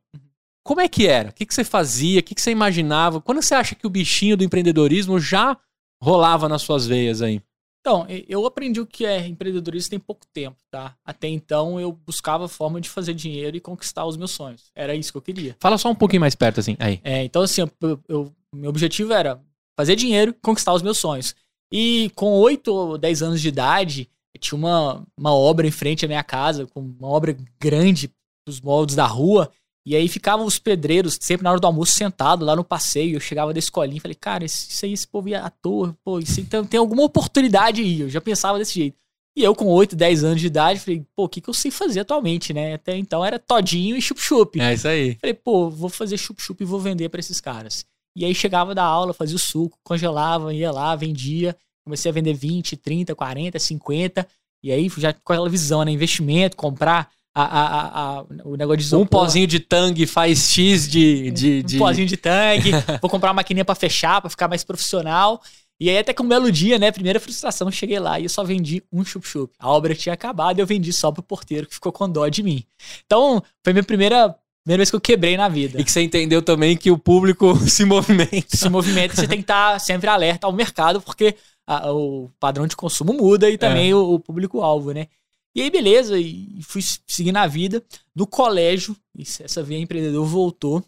Como 0.64 0.80
é 0.80 0.88
que 0.88 1.06
era? 1.06 1.28
O 1.28 1.32
que, 1.32 1.44
que 1.44 1.54
você 1.54 1.62
fazia? 1.62 2.20
O 2.20 2.22
que, 2.22 2.34
que 2.34 2.40
você 2.40 2.50
imaginava? 2.50 3.20
Quando 3.20 3.42
você 3.42 3.54
acha 3.54 3.74
que 3.74 3.86
o 3.86 3.90
bichinho 3.90 4.36
do 4.36 4.42
empreendedorismo 4.42 5.20
já 5.20 5.56
rolava 6.02 6.48
nas 6.48 6.62
suas 6.62 6.86
veias 6.86 7.20
aí? 7.20 7.42
Então, 7.80 8.06
eu 8.26 8.46
aprendi 8.46 8.80
o 8.80 8.86
que 8.86 9.04
é 9.04 9.26
empreendedorismo 9.26 9.90
tem 9.90 9.98
pouco 9.98 10.26
tempo, 10.32 10.56
tá? 10.70 10.96
Até 11.04 11.28
então 11.28 11.78
eu 11.78 11.92
buscava 11.92 12.48
forma 12.48 12.80
de 12.80 12.88
fazer 12.88 13.12
dinheiro 13.12 13.58
e 13.58 13.60
conquistar 13.60 14.06
os 14.06 14.16
meus 14.16 14.30
sonhos. 14.30 14.70
Era 14.74 14.94
isso 14.94 15.12
que 15.12 15.18
eu 15.18 15.22
queria. 15.22 15.54
Fala 15.60 15.76
só 15.76 15.90
um 15.90 15.94
pouquinho 15.94 16.22
mais 16.22 16.34
perto, 16.34 16.60
assim. 16.60 16.76
Aí. 16.78 16.98
É, 17.04 17.22
então, 17.24 17.42
assim, 17.42 17.60
eu, 17.60 18.00
eu, 18.08 18.32
meu 18.54 18.70
objetivo 18.70 19.12
era 19.12 19.38
fazer 19.78 19.96
dinheiro 19.96 20.30
e 20.30 20.40
conquistar 20.42 20.72
os 20.72 20.80
meus 20.80 20.96
sonhos. 20.96 21.34
E 21.70 22.10
com 22.14 22.32
8 22.32 22.68
ou 22.72 22.96
10 22.96 23.22
anos 23.22 23.42
de 23.42 23.48
idade, 23.48 24.08
tinha 24.38 24.56
uma, 24.56 25.06
uma 25.14 25.34
obra 25.34 25.66
em 25.66 25.70
frente 25.70 26.06
à 26.06 26.08
minha 26.08 26.24
casa, 26.24 26.66
com 26.66 26.80
uma 26.80 27.08
obra 27.08 27.36
grande, 27.60 28.10
os 28.48 28.62
moldes 28.62 28.96
da 28.96 29.06
rua. 29.06 29.50
E 29.86 29.94
aí 29.94 30.08
ficavam 30.08 30.46
os 30.46 30.58
pedreiros, 30.58 31.18
sempre 31.20 31.44
na 31.44 31.50
hora 31.50 31.60
do 31.60 31.66
almoço, 31.66 31.92
sentado 31.92 32.44
lá 32.44 32.56
no 32.56 32.64
passeio. 32.64 33.16
Eu 33.16 33.20
chegava 33.20 33.52
da 33.52 33.58
escolinha 33.58 33.98
e 33.98 34.00
falei, 34.00 34.14
cara, 34.14 34.44
isso 34.44 34.84
aí, 34.84 34.92
esse 34.92 35.06
povo 35.06 35.28
ia 35.28 35.42
à 35.42 35.50
toa, 35.50 35.94
pô, 36.02 36.18
isso 36.18 36.40
então 36.40 36.64
tem 36.64 36.80
alguma 36.80 37.02
oportunidade 37.02 37.82
aí. 37.82 38.00
Eu 38.00 38.08
já 38.08 38.20
pensava 38.20 38.58
desse 38.58 38.74
jeito. 38.74 38.96
E 39.36 39.42
eu, 39.42 39.54
com 39.54 39.66
8, 39.66 39.96
10 39.96 40.24
anos 40.24 40.40
de 40.40 40.46
idade, 40.46 40.80
falei, 40.80 41.04
pô, 41.14 41.24
o 41.24 41.28
que, 41.28 41.40
que 41.40 41.50
eu 41.50 41.54
sei 41.54 41.70
fazer 41.70 42.00
atualmente, 42.00 42.54
né? 42.54 42.74
Até 42.74 42.96
então 42.96 43.24
era 43.24 43.38
todinho 43.38 43.96
e 43.96 44.00
chup-chup. 44.00 44.60
É 44.60 44.72
isso 44.72 44.86
aí. 44.86 45.16
Falei, 45.20 45.34
pô, 45.34 45.68
vou 45.68 45.90
fazer 45.90 46.16
chup-chup 46.16 46.62
e 46.62 46.66
vou 46.66 46.78
vender 46.78 47.08
para 47.08 47.20
esses 47.20 47.40
caras. 47.40 47.84
E 48.16 48.24
aí 48.24 48.34
chegava 48.34 48.74
da 48.74 48.84
aula, 48.84 49.12
fazia 49.12 49.34
o 49.34 49.40
suco, 49.40 49.76
congelava, 49.82 50.54
ia 50.54 50.70
lá, 50.70 50.94
vendia. 50.94 51.56
Comecei 51.84 52.10
a 52.10 52.14
vender 52.14 52.32
20, 52.32 52.76
30, 52.76 53.14
40, 53.14 53.58
50. 53.58 54.26
E 54.62 54.72
aí 54.72 54.88
já 54.96 55.12
com 55.12 55.32
aquela 55.32 55.50
visão, 55.50 55.84
né? 55.84 55.90
Investimento, 55.90 56.56
comprar 56.56 57.10
a, 57.34 57.42
a, 57.42 58.18
a, 58.20 58.24
o 58.44 58.56
negócio 58.56 58.76
de 58.76 58.84
isopor. 58.84 59.04
Um 59.04 59.06
pozinho 59.06 59.46
de 59.46 59.58
tangue 59.58 60.06
faz 60.06 60.52
X 60.52 60.88
de. 60.88 61.30
de, 61.32 61.62
de... 61.64 61.76
Um 61.76 61.80
pozinho 61.80 62.06
de 62.06 62.16
tangue. 62.16 62.70
vou 63.02 63.10
comprar 63.10 63.30
uma 63.30 63.34
maquininha 63.34 63.64
para 63.64 63.74
fechar, 63.74 64.20
para 64.20 64.30
ficar 64.30 64.46
mais 64.46 64.62
profissional. 64.62 65.42
E 65.80 65.90
aí, 65.90 65.98
até 65.98 66.12
que 66.12 66.22
um 66.22 66.28
belo 66.28 66.52
dia, 66.52 66.78
né? 66.78 66.92
Primeira 66.92 67.18
frustração, 67.18 67.68
cheguei 67.70 67.98
lá 67.98 68.20
e 68.20 68.24
eu 68.24 68.28
só 68.28 68.44
vendi 68.44 68.82
um 68.92 69.04
chup-chup. 69.04 69.52
A 69.58 69.68
obra 69.68 69.94
tinha 69.94 70.12
acabado 70.12 70.58
e 70.58 70.62
eu 70.62 70.66
vendi 70.66 70.92
só 70.92 71.10
pro 71.10 71.22
porteiro 71.22 71.66
que 71.66 71.74
ficou 71.74 71.90
com 71.90 72.08
dó 72.08 72.28
de 72.28 72.42
mim. 72.42 72.64
Então, 73.04 73.42
foi 73.62 73.72
minha 73.72 73.84
primeira. 73.84 74.34
Primeira 74.62 74.78
vez 74.78 74.88
que 74.88 74.96
eu 74.96 75.00
quebrei 75.00 75.36
na 75.36 75.46
vida. 75.46 75.78
E 75.78 75.84
que 75.84 75.92
você 75.92 76.00
entendeu 76.00 76.40
também 76.40 76.74
que 76.74 76.90
o 76.90 76.96
público 76.96 77.54
se 77.68 77.84
movimenta. 77.84 78.56
Se 78.56 78.66
movimenta, 78.70 79.14
você 79.14 79.28
tem 79.28 79.36
que 79.36 79.44
estar 79.44 79.78
sempre 79.78 80.08
alerta 80.08 80.46
ao 80.46 80.54
mercado, 80.54 81.02
porque 81.02 81.36
a, 81.66 81.92
o 81.92 82.30
padrão 82.40 82.66
de 82.66 82.74
consumo 82.74 83.12
muda 83.12 83.50
e 83.50 83.58
também 83.58 83.90
é. 83.90 83.94
o, 83.94 84.14
o 84.14 84.18
público-alvo, 84.18 84.92
né? 84.92 85.08
E 85.54 85.62
aí, 85.62 85.70
beleza, 85.70 86.18
e 86.18 86.58
fui 86.62 86.82
seguindo 87.06 87.36
a 87.36 87.46
vida. 87.46 87.82
No 88.14 88.26
colégio, 88.26 88.96
essa 89.40 89.62
veia 89.62 89.78
empreendedor 89.78 90.26
voltou. 90.26 90.82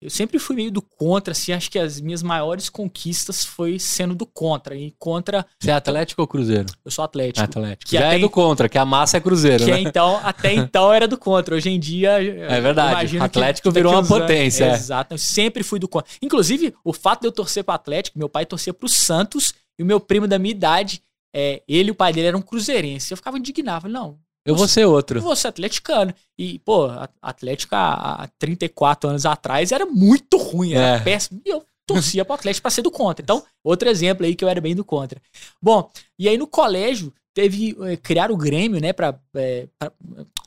Eu 0.00 0.10
sempre 0.10 0.38
fui 0.38 0.54
meio 0.54 0.70
do 0.70 0.80
contra, 0.80 1.32
assim, 1.32 1.52
acho 1.52 1.68
que 1.68 1.78
as 1.78 2.00
minhas 2.00 2.22
maiores 2.22 2.68
conquistas 2.68 3.44
foi 3.44 3.80
sendo 3.80 4.14
do 4.14 4.24
contra. 4.24 4.76
E 4.76 4.92
contra. 4.96 5.44
Você 5.58 5.72
é 5.72 5.74
Atlético 5.74 6.22
ou 6.22 6.28
Cruzeiro? 6.28 6.66
Eu 6.84 6.90
sou 6.90 7.04
Atlético. 7.04 7.44
Atlético. 7.44 7.90
Que 7.90 7.96
Já 7.96 8.04
é 8.04 8.08
até, 8.10 8.18
do 8.20 8.30
contra, 8.30 8.68
que 8.68 8.78
a 8.78 8.84
massa 8.84 9.16
é 9.16 9.20
Cruzeiro, 9.20 9.64
que 9.64 9.70
né? 9.72 9.78
É, 9.78 9.80
então, 9.80 10.20
até 10.22 10.54
então 10.54 10.92
era 10.92 11.08
do 11.08 11.18
contra. 11.18 11.56
Hoje 11.56 11.70
em 11.70 11.80
dia. 11.80 12.10
É 12.22 12.60
verdade. 12.60 13.18
Atlético 13.18 13.70
que, 13.70 13.74
virou 13.74 13.92
uma 13.92 14.06
potência. 14.06 14.66
É. 14.66 14.74
Exato. 14.74 15.14
Eu 15.14 15.18
sempre 15.18 15.64
fui 15.64 15.80
do 15.80 15.88
contra. 15.88 16.08
Inclusive, 16.22 16.74
o 16.84 16.92
fato 16.92 17.22
de 17.22 17.26
eu 17.26 17.32
torcer 17.32 17.64
pro 17.64 17.74
Atlético, 17.74 18.18
meu 18.18 18.28
pai 18.28 18.46
torcia 18.46 18.72
pro 18.72 18.88
Santos 18.88 19.52
e 19.76 19.82
o 19.82 19.86
meu 19.86 19.98
primo 19.98 20.28
da 20.28 20.38
minha 20.38 20.52
idade 20.52 21.02
é, 21.40 21.62
ele 21.68 21.88
e 21.88 21.92
o 21.92 21.94
pai 21.94 22.12
dele 22.12 22.26
eram 22.26 22.42
cruzeirenses. 22.42 23.08
Eu 23.08 23.16
ficava 23.16 23.38
indignado. 23.38 23.82
Falei, 23.82 23.94
não. 23.94 24.18
Eu 24.44 24.56
vou 24.56 24.66
ser 24.66 24.86
outro. 24.86 25.18
Eu 25.18 25.22
vou 25.22 25.36
ser 25.36 25.48
atleticano. 25.48 26.12
E, 26.36 26.58
pô, 26.58 26.88
Atlético 27.22 27.76
há, 27.76 28.24
há 28.24 28.28
34 28.38 29.10
anos 29.10 29.24
atrás 29.24 29.70
era 29.70 29.86
muito 29.86 30.36
ruim, 30.36 30.72
era 30.72 30.96
é. 30.96 31.00
péssimo. 31.00 31.40
E 31.44 31.48
eu 31.48 31.64
torcia 31.86 32.24
pro 32.24 32.34
Atlético 32.34 32.62
pra 32.62 32.72
ser 32.72 32.82
do 32.82 32.90
contra. 32.90 33.22
Então, 33.22 33.44
outro 33.62 33.88
exemplo 33.88 34.26
aí 34.26 34.34
que 34.34 34.44
eu 34.44 34.48
era 34.48 34.60
bem 34.60 34.74
do 34.74 34.84
contra. 34.84 35.22
Bom, 35.62 35.88
e 36.18 36.28
aí 36.28 36.36
no 36.36 36.46
colégio 36.46 37.14
teve 37.32 37.76
é, 37.82 37.96
criar 37.96 38.32
o 38.32 38.36
Grêmio, 38.36 38.80
né, 38.80 38.92
para 38.92 39.16
é, 39.36 39.68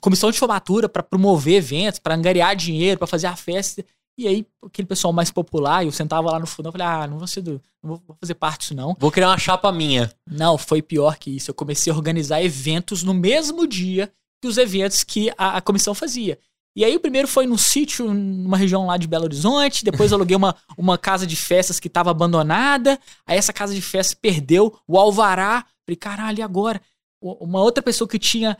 comissão 0.02 0.30
de 0.30 0.40
formatura 0.40 0.90
para 0.90 1.02
promover 1.02 1.56
eventos, 1.56 2.00
para 2.00 2.16
angariar 2.16 2.54
dinheiro, 2.54 2.98
para 2.98 3.08
fazer 3.08 3.28
a 3.28 3.36
festa. 3.38 3.86
E 4.22 4.28
aí, 4.28 4.46
aquele 4.64 4.88
pessoal 4.88 5.12
mais 5.12 5.32
popular, 5.32 5.84
eu 5.84 5.92
sentava 5.92 6.30
lá 6.30 6.40
no 6.40 6.46
fundo, 6.46 6.68
eu 6.68 6.72
falei, 6.72 6.86
ah, 6.86 7.08
não 7.08 7.18
vou 7.18 7.28
ser 7.28 7.42
do. 7.42 7.60
Não 7.82 8.00
vou 8.06 8.16
fazer 8.20 8.36
parte 8.36 8.62
disso, 8.62 8.76
não. 8.76 8.96
Vou 9.00 9.12
criar 9.12 9.30
uma 9.30 9.38
chapa 9.40 9.72
minha. 9.72 10.12
Não, 10.30 10.60
foi 10.60 10.80
pior 10.80 11.18
que 11.18 11.32
isso. 11.32 11.50
Eu 11.50 11.56
comecei 11.56 11.92
a 11.92 11.96
organizar 11.96 12.44
eventos 12.44 13.02
no 13.02 13.16
mesmo 13.16 13.66
dia 13.66 14.12
que 14.40 14.48
os 14.48 14.58
eventos 14.58 15.04
que 15.04 15.32
a, 15.36 15.58
a 15.58 15.62
comissão 15.62 15.96
fazia. 15.96 16.38
E 16.76 16.86
aí 16.86 16.96
o 16.96 17.00
primeiro 17.00 17.28
foi 17.28 17.48
num 17.48 17.58
sítio, 17.58 18.14
numa 18.14 18.56
região 18.58 18.86
lá 18.86 18.96
de 18.96 19.08
Belo 19.08 19.26
Horizonte. 19.26 19.84
Depois 19.84 20.14
aluguei 20.14 20.38
uma, 20.38 20.56
uma 20.78 20.98
casa 21.00 21.26
de 21.26 21.36
festas 21.36 21.80
que 21.80 21.88
estava 21.88 22.12
abandonada. 22.12 23.00
Aí 23.26 23.38
essa 23.38 23.52
casa 23.52 23.74
de 23.74 23.82
festas 23.82 24.14
perdeu 24.14 24.78
o 24.88 25.00
alvará. 25.00 25.66
Falei, 25.84 25.96
caralho, 25.98 26.40
e 26.40 26.42
agora? 26.44 26.80
Uma 27.22 27.62
outra 27.62 27.84
pessoa 27.84 28.08
que 28.08 28.18
tinha 28.18 28.58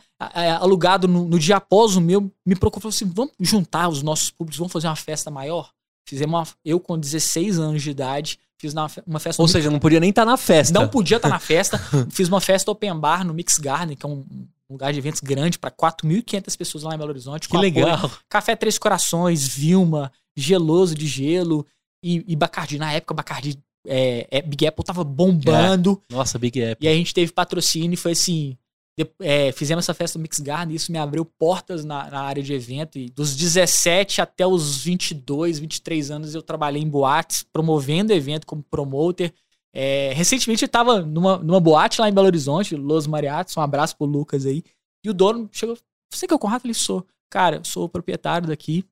alugado 0.60 1.08
no, 1.08 1.26
no, 1.26 1.38
dia 1.38 1.56
após 1.56 1.96
o 1.96 2.00
meu 2.00 2.32
me 2.46 2.54
procurou 2.54 2.88
assim: 2.88 3.04
vamos 3.06 3.32
juntar 3.40 3.88
os 3.88 4.02
nossos 4.02 4.30
públicos, 4.30 4.58
vamos 4.58 4.72
fazer 4.72 4.86
uma 4.86 4.96
festa 4.96 5.30
maior? 5.30 5.70
Fizemos 6.08 6.34
uma, 6.34 6.46
eu 6.64 6.78
com 6.78 6.98
16 6.98 7.58
anos 7.58 7.82
de 7.82 7.90
idade, 7.90 8.38
fiz 8.58 8.72
uma, 8.72 8.88
uma 9.06 9.20
festa. 9.20 9.42
Ou 9.42 9.48
seja, 9.48 9.70
não 9.70 9.78
podia 9.78 10.00
nem 10.00 10.10
estar 10.10 10.24
tá 10.24 10.30
na 10.30 10.36
festa. 10.36 10.78
Não 10.78 10.88
podia 10.88 11.16
estar 11.16 11.28
tá 11.28 11.34
na 11.34 11.40
festa. 11.40 11.78
fiz 12.10 12.28
uma 12.28 12.40
festa 12.40 12.70
open 12.70 12.98
bar 12.98 13.24
no 13.24 13.34
Mix 13.34 13.58
Garden, 13.58 13.96
que 13.96 14.06
é 14.06 14.08
um 14.08 14.24
lugar 14.70 14.92
de 14.92 14.98
eventos 14.98 15.20
grande 15.20 15.58
para 15.58 15.70
4.500 15.70 16.56
pessoas 16.56 16.84
lá 16.84 16.94
em 16.94 16.98
Belo 16.98 17.10
Horizonte. 17.10 17.48
Que 17.48 17.56
legal. 17.56 17.94
Apoio. 17.94 18.18
Café 18.28 18.56
Três 18.56 18.78
Corações, 18.78 19.46
Vilma, 19.46 20.12
Geloso 20.36 20.94
de 20.94 21.06
Gelo 21.06 21.66
e, 22.02 22.24
e 22.26 22.36
Bacardi. 22.36 22.78
Na 22.78 22.92
época, 22.92 23.14
Bacardi 23.14 23.58
é, 23.86 24.26
é, 24.30 24.42
Big 24.42 24.66
Apple 24.66 24.84
tava 24.84 25.04
bombando. 25.04 26.00
É. 26.10 26.14
Nossa, 26.14 26.38
Big 26.38 26.62
Apple. 26.62 26.86
E 26.86 26.90
a 26.90 26.94
gente 26.94 27.12
teve 27.12 27.32
patrocínio 27.32 27.94
e 27.94 27.96
foi 27.96 28.12
assim. 28.12 28.56
De, 28.96 29.08
é, 29.20 29.52
fizemos 29.52 29.84
essa 29.84 29.94
festa 29.94 30.18
do 30.18 30.22
Mix 30.22 30.38
Garden 30.38 30.74
e 30.74 30.76
isso 30.76 30.92
me 30.92 30.98
abriu 30.98 31.24
portas 31.24 31.82
na, 31.82 32.10
na, 32.10 32.20
área 32.20 32.42
de 32.42 32.52
evento. 32.52 32.98
E 32.98 33.08
dos 33.08 33.34
17 33.34 34.20
até 34.20 34.46
os 34.46 34.76
22, 34.84 35.58
23 35.58 36.10
anos 36.10 36.34
eu 36.34 36.42
trabalhei 36.42 36.82
em 36.82 36.88
boates, 36.88 37.42
promovendo 37.42 38.12
evento 38.12 38.46
como 38.46 38.62
promoter. 38.62 39.32
É, 39.74 40.12
recentemente 40.14 40.62
eu 40.62 40.66
estava 40.66 41.00
numa, 41.00 41.38
numa 41.38 41.58
boate 41.58 42.00
lá 42.00 42.08
em 42.08 42.12
Belo 42.12 42.26
Horizonte, 42.26 42.76
Los 42.76 43.06
Mariatos, 43.06 43.56
um 43.56 43.62
abraço 43.62 43.96
pro 43.96 44.06
Lucas 44.06 44.44
aí. 44.44 44.62
E 45.02 45.08
o 45.08 45.14
dono 45.14 45.48
chegou, 45.50 45.76
você 46.12 46.26
que 46.26 46.32
é 46.32 46.36
o 46.36 46.38
Conrado? 46.38 46.58
Eu 46.58 46.62
falei, 46.62 46.74
sou. 46.74 47.06
Cara, 47.30 47.56
eu 47.56 47.64
sou 47.64 47.84
o 47.84 47.88
proprietário 47.88 48.46
daqui. 48.46 48.84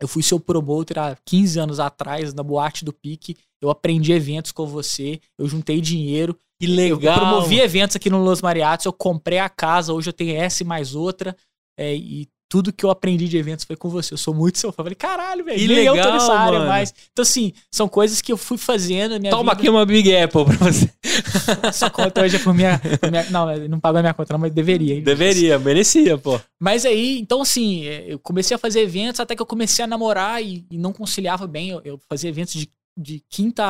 Eu 0.00 0.06
fui 0.06 0.22
seu 0.22 0.38
promoter 0.38 0.98
há 0.98 1.16
15 1.24 1.58
anos 1.58 1.80
atrás, 1.80 2.32
na 2.32 2.44
boate 2.44 2.84
do 2.84 2.92
Pique. 2.92 3.36
Eu 3.60 3.70
aprendi 3.70 4.12
eventos 4.12 4.52
com 4.52 4.66
você, 4.66 5.20
eu 5.38 5.48
juntei 5.48 5.80
dinheiro. 5.80 6.38
Que 6.60 6.66
legal! 6.66 7.14
Eu 7.14 7.20
promovi 7.20 7.60
eventos 7.60 7.96
aqui 7.96 8.10
no 8.10 8.22
Los 8.22 8.42
Mariatos, 8.42 8.86
eu 8.86 8.92
comprei 8.92 9.38
a 9.38 9.48
casa, 9.48 9.92
hoje 9.92 10.08
eu 10.08 10.12
tenho 10.12 10.36
essa 10.36 10.62
e 10.62 10.66
mais 10.66 10.94
outra. 10.94 11.36
É, 11.78 11.94
e 11.94 12.28
tudo 12.48 12.72
que 12.72 12.84
eu 12.84 12.90
aprendi 12.90 13.28
de 13.28 13.36
eventos 13.36 13.64
foi 13.64 13.76
com 13.76 13.88
você. 13.88 14.14
Eu 14.14 14.18
sou 14.18 14.32
muito 14.32 14.58
seu 14.58 14.72
fã. 14.72 14.80
Eu 14.80 14.84
falei, 14.84 14.94
caralho, 14.94 15.44
velho. 15.44 15.58
Nem 15.58 15.68
legal, 15.68 15.96
eu 15.96 16.02
tô 16.02 16.12
nessa 16.12 16.32
área 16.32 16.60
mais. 16.60 16.94
Então, 17.12 17.22
assim, 17.22 17.52
são 17.70 17.86
coisas 17.86 18.22
que 18.22 18.32
eu 18.32 18.36
fui 18.36 18.56
fazendo. 18.56 19.20
Minha 19.20 19.30
Toma 19.30 19.52
vida... 19.52 19.52
aqui 19.52 19.68
uma 19.68 19.84
Big 19.84 20.16
Apple 20.16 20.44
pra 20.46 20.56
você. 20.56 20.90
Essa 21.62 21.90
conta 21.90 22.22
hoje 22.22 22.36
é 22.36 22.38
por 22.38 22.54
minha, 22.54 22.80
por 23.00 23.10
minha. 23.10 23.24
Não, 23.30 23.68
não 23.68 23.80
pagou 23.80 23.98
a 23.98 24.02
minha 24.02 24.14
conta, 24.14 24.32
não, 24.32 24.40
mas 24.40 24.52
deveria. 24.52 24.94
Hein? 24.94 25.02
Deveria, 25.02 25.58
merecia, 25.58 26.16
pô. 26.16 26.40
Mas 26.58 26.86
aí, 26.86 27.18
então, 27.18 27.42
assim, 27.42 27.86
é, 27.86 28.06
eu 28.08 28.18
comecei 28.18 28.54
a 28.54 28.58
fazer 28.58 28.80
eventos 28.80 29.20
até 29.20 29.36
que 29.36 29.42
eu 29.42 29.46
comecei 29.46 29.84
a 29.84 29.88
namorar 29.88 30.42
e, 30.42 30.64
e 30.70 30.78
não 30.78 30.92
conciliava 30.92 31.46
bem. 31.46 31.70
Eu, 31.70 31.82
eu, 31.84 32.00
fazia 32.08 32.30
eventos 32.30 32.54
de, 32.54 32.68
de 32.98 33.22
quinta 33.30 33.64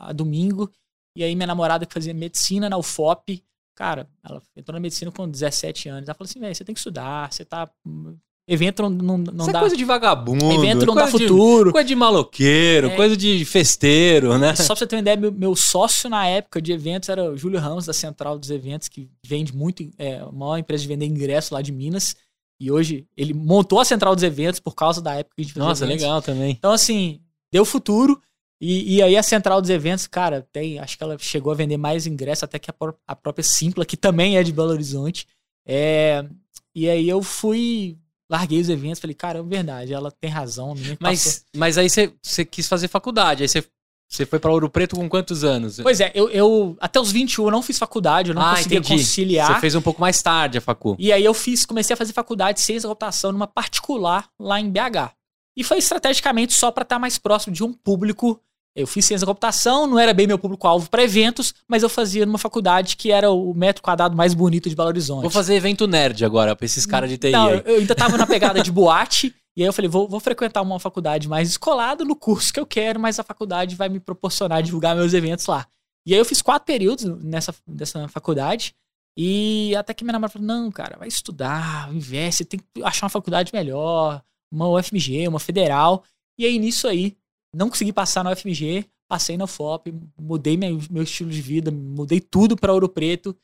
a 0.00 0.12
domingo. 0.12 0.70
E 1.16 1.22
aí, 1.22 1.34
minha 1.36 1.46
namorada 1.46 1.86
que 1.86 1.92
fazia 1.94 2.12
medicina 2.14 2.68
na 2.68 2.76
UFOP 2.78 3.42
Cara, 3.74 4.06
ela 4.22 4.42
entrou 4.54 4.74
na 4.74 4.80
medicina 4.80 5.10
com 5.10 5.26
17 5.26 5.88
anos. 5.88 6.06
Ela 6.06 6.14
falou 6.14 6.28
assim, 6.28 6.38
velho, 6.38 6.54
você 6.54 6.62
tem 6.62 6.74
que 6.74 6.78
estudar, 6.78 7.32
você 7.32 7.42
tá 7.42 7.68
Evento 8.46 8.82
não, 8.82 8.90
não, 8.90 9.18
não 9.18 9.44
Isso 9.44 9.52
dá. 9.52 9.58
é 9.58 9.60
coisa 9.60 9.76
de 9.76 9.84
vagabundo. 9.84 10.52
evento 10.52 10.82
é 10.82 10.86
não 10.86 10.94
dá 10.94 11.06
de- 11.06 11.12
futuro. 11.12 11.72
coisa 11.72 11.86
de 11.88 11.94
maloqueiro, 11.94 12.88
É. 12.88 12.96
coisa 12.96 13.16
de 13.16 13.44
festeiro, 13.44 14.36
né? 14.36 14.54
Só 14.56 14.66
pra 14.74 14.76
você 14.76 14.86
ter 14.86 14.96
uma 14.96 15.00
ideia, 15.00 15.16
meu, 15.16 15.30
meu 15.32 15.56
sócio 15.56 16.10
na 16.10 16.26
época 16.26 16.60
de 16.60 16.72
eventos 16.72 17.08
era 17.08 17.30
o 17.32 17.36
Júlio 17.38 17.60
Ramos, 17.60 17.86
da 17.86 17.92
Central 17.92 18.36
dos 18.38 18.50
Eventos, 18.50 18.88
que 18.88 19.08
vende 19.24 19.54
muito, 19.56 19.88
é 19.96 20.16
a 20.18 20.30
maior 20.32 20.58
empresa 20.58 20.82
de 20.82 20.88
vender 20.88 21.06
ingresso 21.06 21.54
lá 21.54 21.62
de 21.62 21.72
Minas. 21.72 22.14
E 22.60 22.70
hoje 22.70 23.06
ele 23.16 23.32
montou 23.32 23.80
a 23.80 23.84
Central 23.84 24.14
dos 24.14 24.24
Eventos 24.24 24.60
por 24.60 24.74
causa 24.74 25.00
da 25.00 25.14
época 25.14 25.36
que 25.36 25.42
a 25.42 25.44
gente 25.44 25.58
Nossa, 25.58 25.86
legal 25.86 26.20
também. 26.20 26.50
Então, 26.50 26.72
assim, 26.72 27.20
deu 27.50 27.64
futuro. 27.64 28.20
E, 28.64 28.94
e 28.96 29.02
aí 29.02 29.16
a 29.16 29.22
Central 29.24 29.60
dos 29.60 29.70
Eventos, 29.70 30.06
cara, 30.06 30.46
tem, 30.52 30.78
acho 30.78 30.96
que 30.96 31.02
ela 31.02 31.18
chegou 31.18 31.52
a 31.52 31.56
vender 31.56 31.76
mais 31.76 32.06
ingressos 32.06 32.44
até 32.44 32.60
que 32.60 32.70
a, 32.70 32.74
a 33.08 33.16
própria 33.16 33.42
Simpla, 33.42 33.84
que 33.84 33.96
também 33.96 34.36
é 34.36 34.42
de 34.44 34.52
Belo 34.52 34.70
Horizonte. 34.70 35.26
É, 35.66 36.24
e 36.72 36.88
aí 36.88 37.08
eu 37.08 37.22
fui, 37.22 37.98
larguei 38.30 38.60
os 38.60 38.68
eventos, 38.68 39.00
falei, 39.00 39.14
cara, 39.14 39.40
é 39.40 39.42
verdade, 39.42 39.92
ela 39.92 40.12
tem 40.12 40.30
razão. 40.30 40.74
que 40.76 40.96
passou- 40.96 41.00
Mas, 41.00 41.44
mas 41.56 41.78
aí 41.78 41.88
você, 41.90 42.44
quis 42.44 42.68
fazer 42.68 42.86
faculdade, 42.86 43.42
aí 43.42 43.48
você, 43.48 43.64
você 44.08 44.24
foi 44.24 44.38
pra 44.38 44.52
Ouro 44.52 44.70
Preto 44.70 44.94
com 44.94 45.08
quantos 45.08 45.42
anos? 45.42 45.80
Pois 45.82 45.98
é, 46.00 46.12
eu, 46.14 46.30
eu 46.30 46.76
até 46.80 47.00
os 47.00 47.10
21 47.10 47.46
eu 47.46 47.50
não 47.50 47.62
fiz 47.62 47.78
faculdade, 47.78 48.30
eu 48.30 48.34
não 48.36 48.42
Ah, 48.42 48.54
conseguia 48.54 48.78
entendi. 48.78 49.02
conciliar. 49.02 49.54
Você 49.54 49.60
fez 49.60 49.74
um 49.74 49.82
pouco 49.82 50.00
mais 50.00 50.22
tarde 50.22 50.58
a 50.58 50.60
facu. 50.60 50.94
E 51.00 51.12
aí 51.12 51.24
eu 51.24 51.34
fiz, 51.34 51.66
comecei 51.66 51.94
a 51.94 51.96
fazer 51.96 52.12
faculdade 52.12 52.62
da 52.64 52.80
computação 52.82 53.32
numa 53.32 53.48
particular 53.48 54.28
lá 54.38 54.60
em 54.60 54.70
BH. 54.70 55.10
E 55.56 55.64
foi 55.64 55.78
estrategicamente 55.78 56.54
só 56.54 56.70
para 56.70 56.82
estar 56.82 56.98
mais 56.98 57.18
próximo 57.18 57.52
de 57.54 57.62
um 57.64 57.72
público. 57.72 58.40
Eu 58.74 58.86
fiz 58.86 59.04
ciência 59.04 59.26
da 59.26 59.30
computação, 59.30 59.86
não 59.86 59.98
era 59.98 60.14
bem 60.14 60.26
meu 60.26 60.38
público-alvo 60.38 60.88
para 60.88 61.02
eventos, 61.02 61.54
mas 61.68 61.82
eu 61.82 61.90
fazia 61.90 62.24
numa 62.24 62.38
faculdade 62.38 62.96
que 62.96 63.12
era 63.12 63.30
o 63.30 63.52
metro 63.52 63.82
quadrado 63.82 64.16
mais 64.16 64.32
bonito 64.32 64.70
de 64.70 64.74
Belo 64.74 64.88
Horizonte. 64.88 65.22
Vou 65.22 65.30
fazer 65.30 65.54
evento 65.54 65.86
nerd 65.86 66.24
agora 66.24 66.56
pra 66.56 66.64
esses 66.64 66.86
caras 66.86 67.10
de 67.10 67.18
TI 67.18 67.32
Não, 67.32 67.48
aí. 67.48 67.62
eu 67.66 67.76
ainda 67.76 67.94
tava 67.94 68.16
na 68.16 68.26
pegada 68.26 68.62
de 68.62 68.70
boate. 68.72 69.34
E 69.54 69.62
aí 69.62 69.68
eu 69.68 69.72
falei, 69.74 69.90
vou, 69.90 70.08
vou 70.08 70.18
frequentar 70.18 70.62
uma 70.62 70.80
faculdade 70.80 71.28
mais 71.28 71.48
descolada 71.48 72.02
no 72.02 72.16
curso 72.16 72.50
que 72.50 72.58
eu 72.58 72.64
quero, 72.64 72.98
mas 72.98 73.18
a 73.18 73.22
faculdade 73.22 73.76
vai 73.76 73.90
me 73.90 74.00
proporcionar 74.00 74.62
divulgar 74.62 74.96
meus 74.96 75.12
eventos 75.12 75.46
lá. 75.46 75.66
E 76.06 76.14
aí 76.14 76.18
eu 76.18 76.24
fiz 76.24 76.40
quatro 76.40 76.64
períodos 76.64 77.04
nessa, 77.22 77.54
nessa 77.68 78.08
faculdade. 78.08 78.74
E 79.14 79.76
até 79.76 79.92
que 79.92 80.04
minha 80.04 80.12
namorada 80.12 80.32
falou, 80.32 80.48
não, 80.48 80.70
cara, 80.70 80.96
vai 80.98 81.06
estudar, 81.06 81.92
investe, 81.92 82.46
tem 82.46 82.58
que 82.58 82.82
achar 82.82 83.04
uma 83.04 83.10
faculdade 83.10 83.52
melhor, 83.52 84.22
uma 84.50 84.66
UFMG, 84.68 85.28
uma 85.28 85.38
federal. 85.38 86.02
E 86.38 86.46
aí 86.46 86.58
nisso 86.58 86.88
aí, 86.88 87.14
não 87.54 87.68
consegui 87.68 87.92
passar 87.92 88.24
na 88.24 88.32
UFMG, 88.32 88.84
passei 89.08 89.36
na 89.36 89.44
UFOP, 89.44 89.94
mudei 90.18 90.56
meu, 90.56 90.80
meu 90.90 91.02
estilo 91.02 91.30
de 91.30 91.40
vida, 91.42 91.70
mudei 91.70 92.20
tudo 92.20 92.56
para 92.56 92.72
Ouro 92.72 92.88
Preto. 92.88 93.36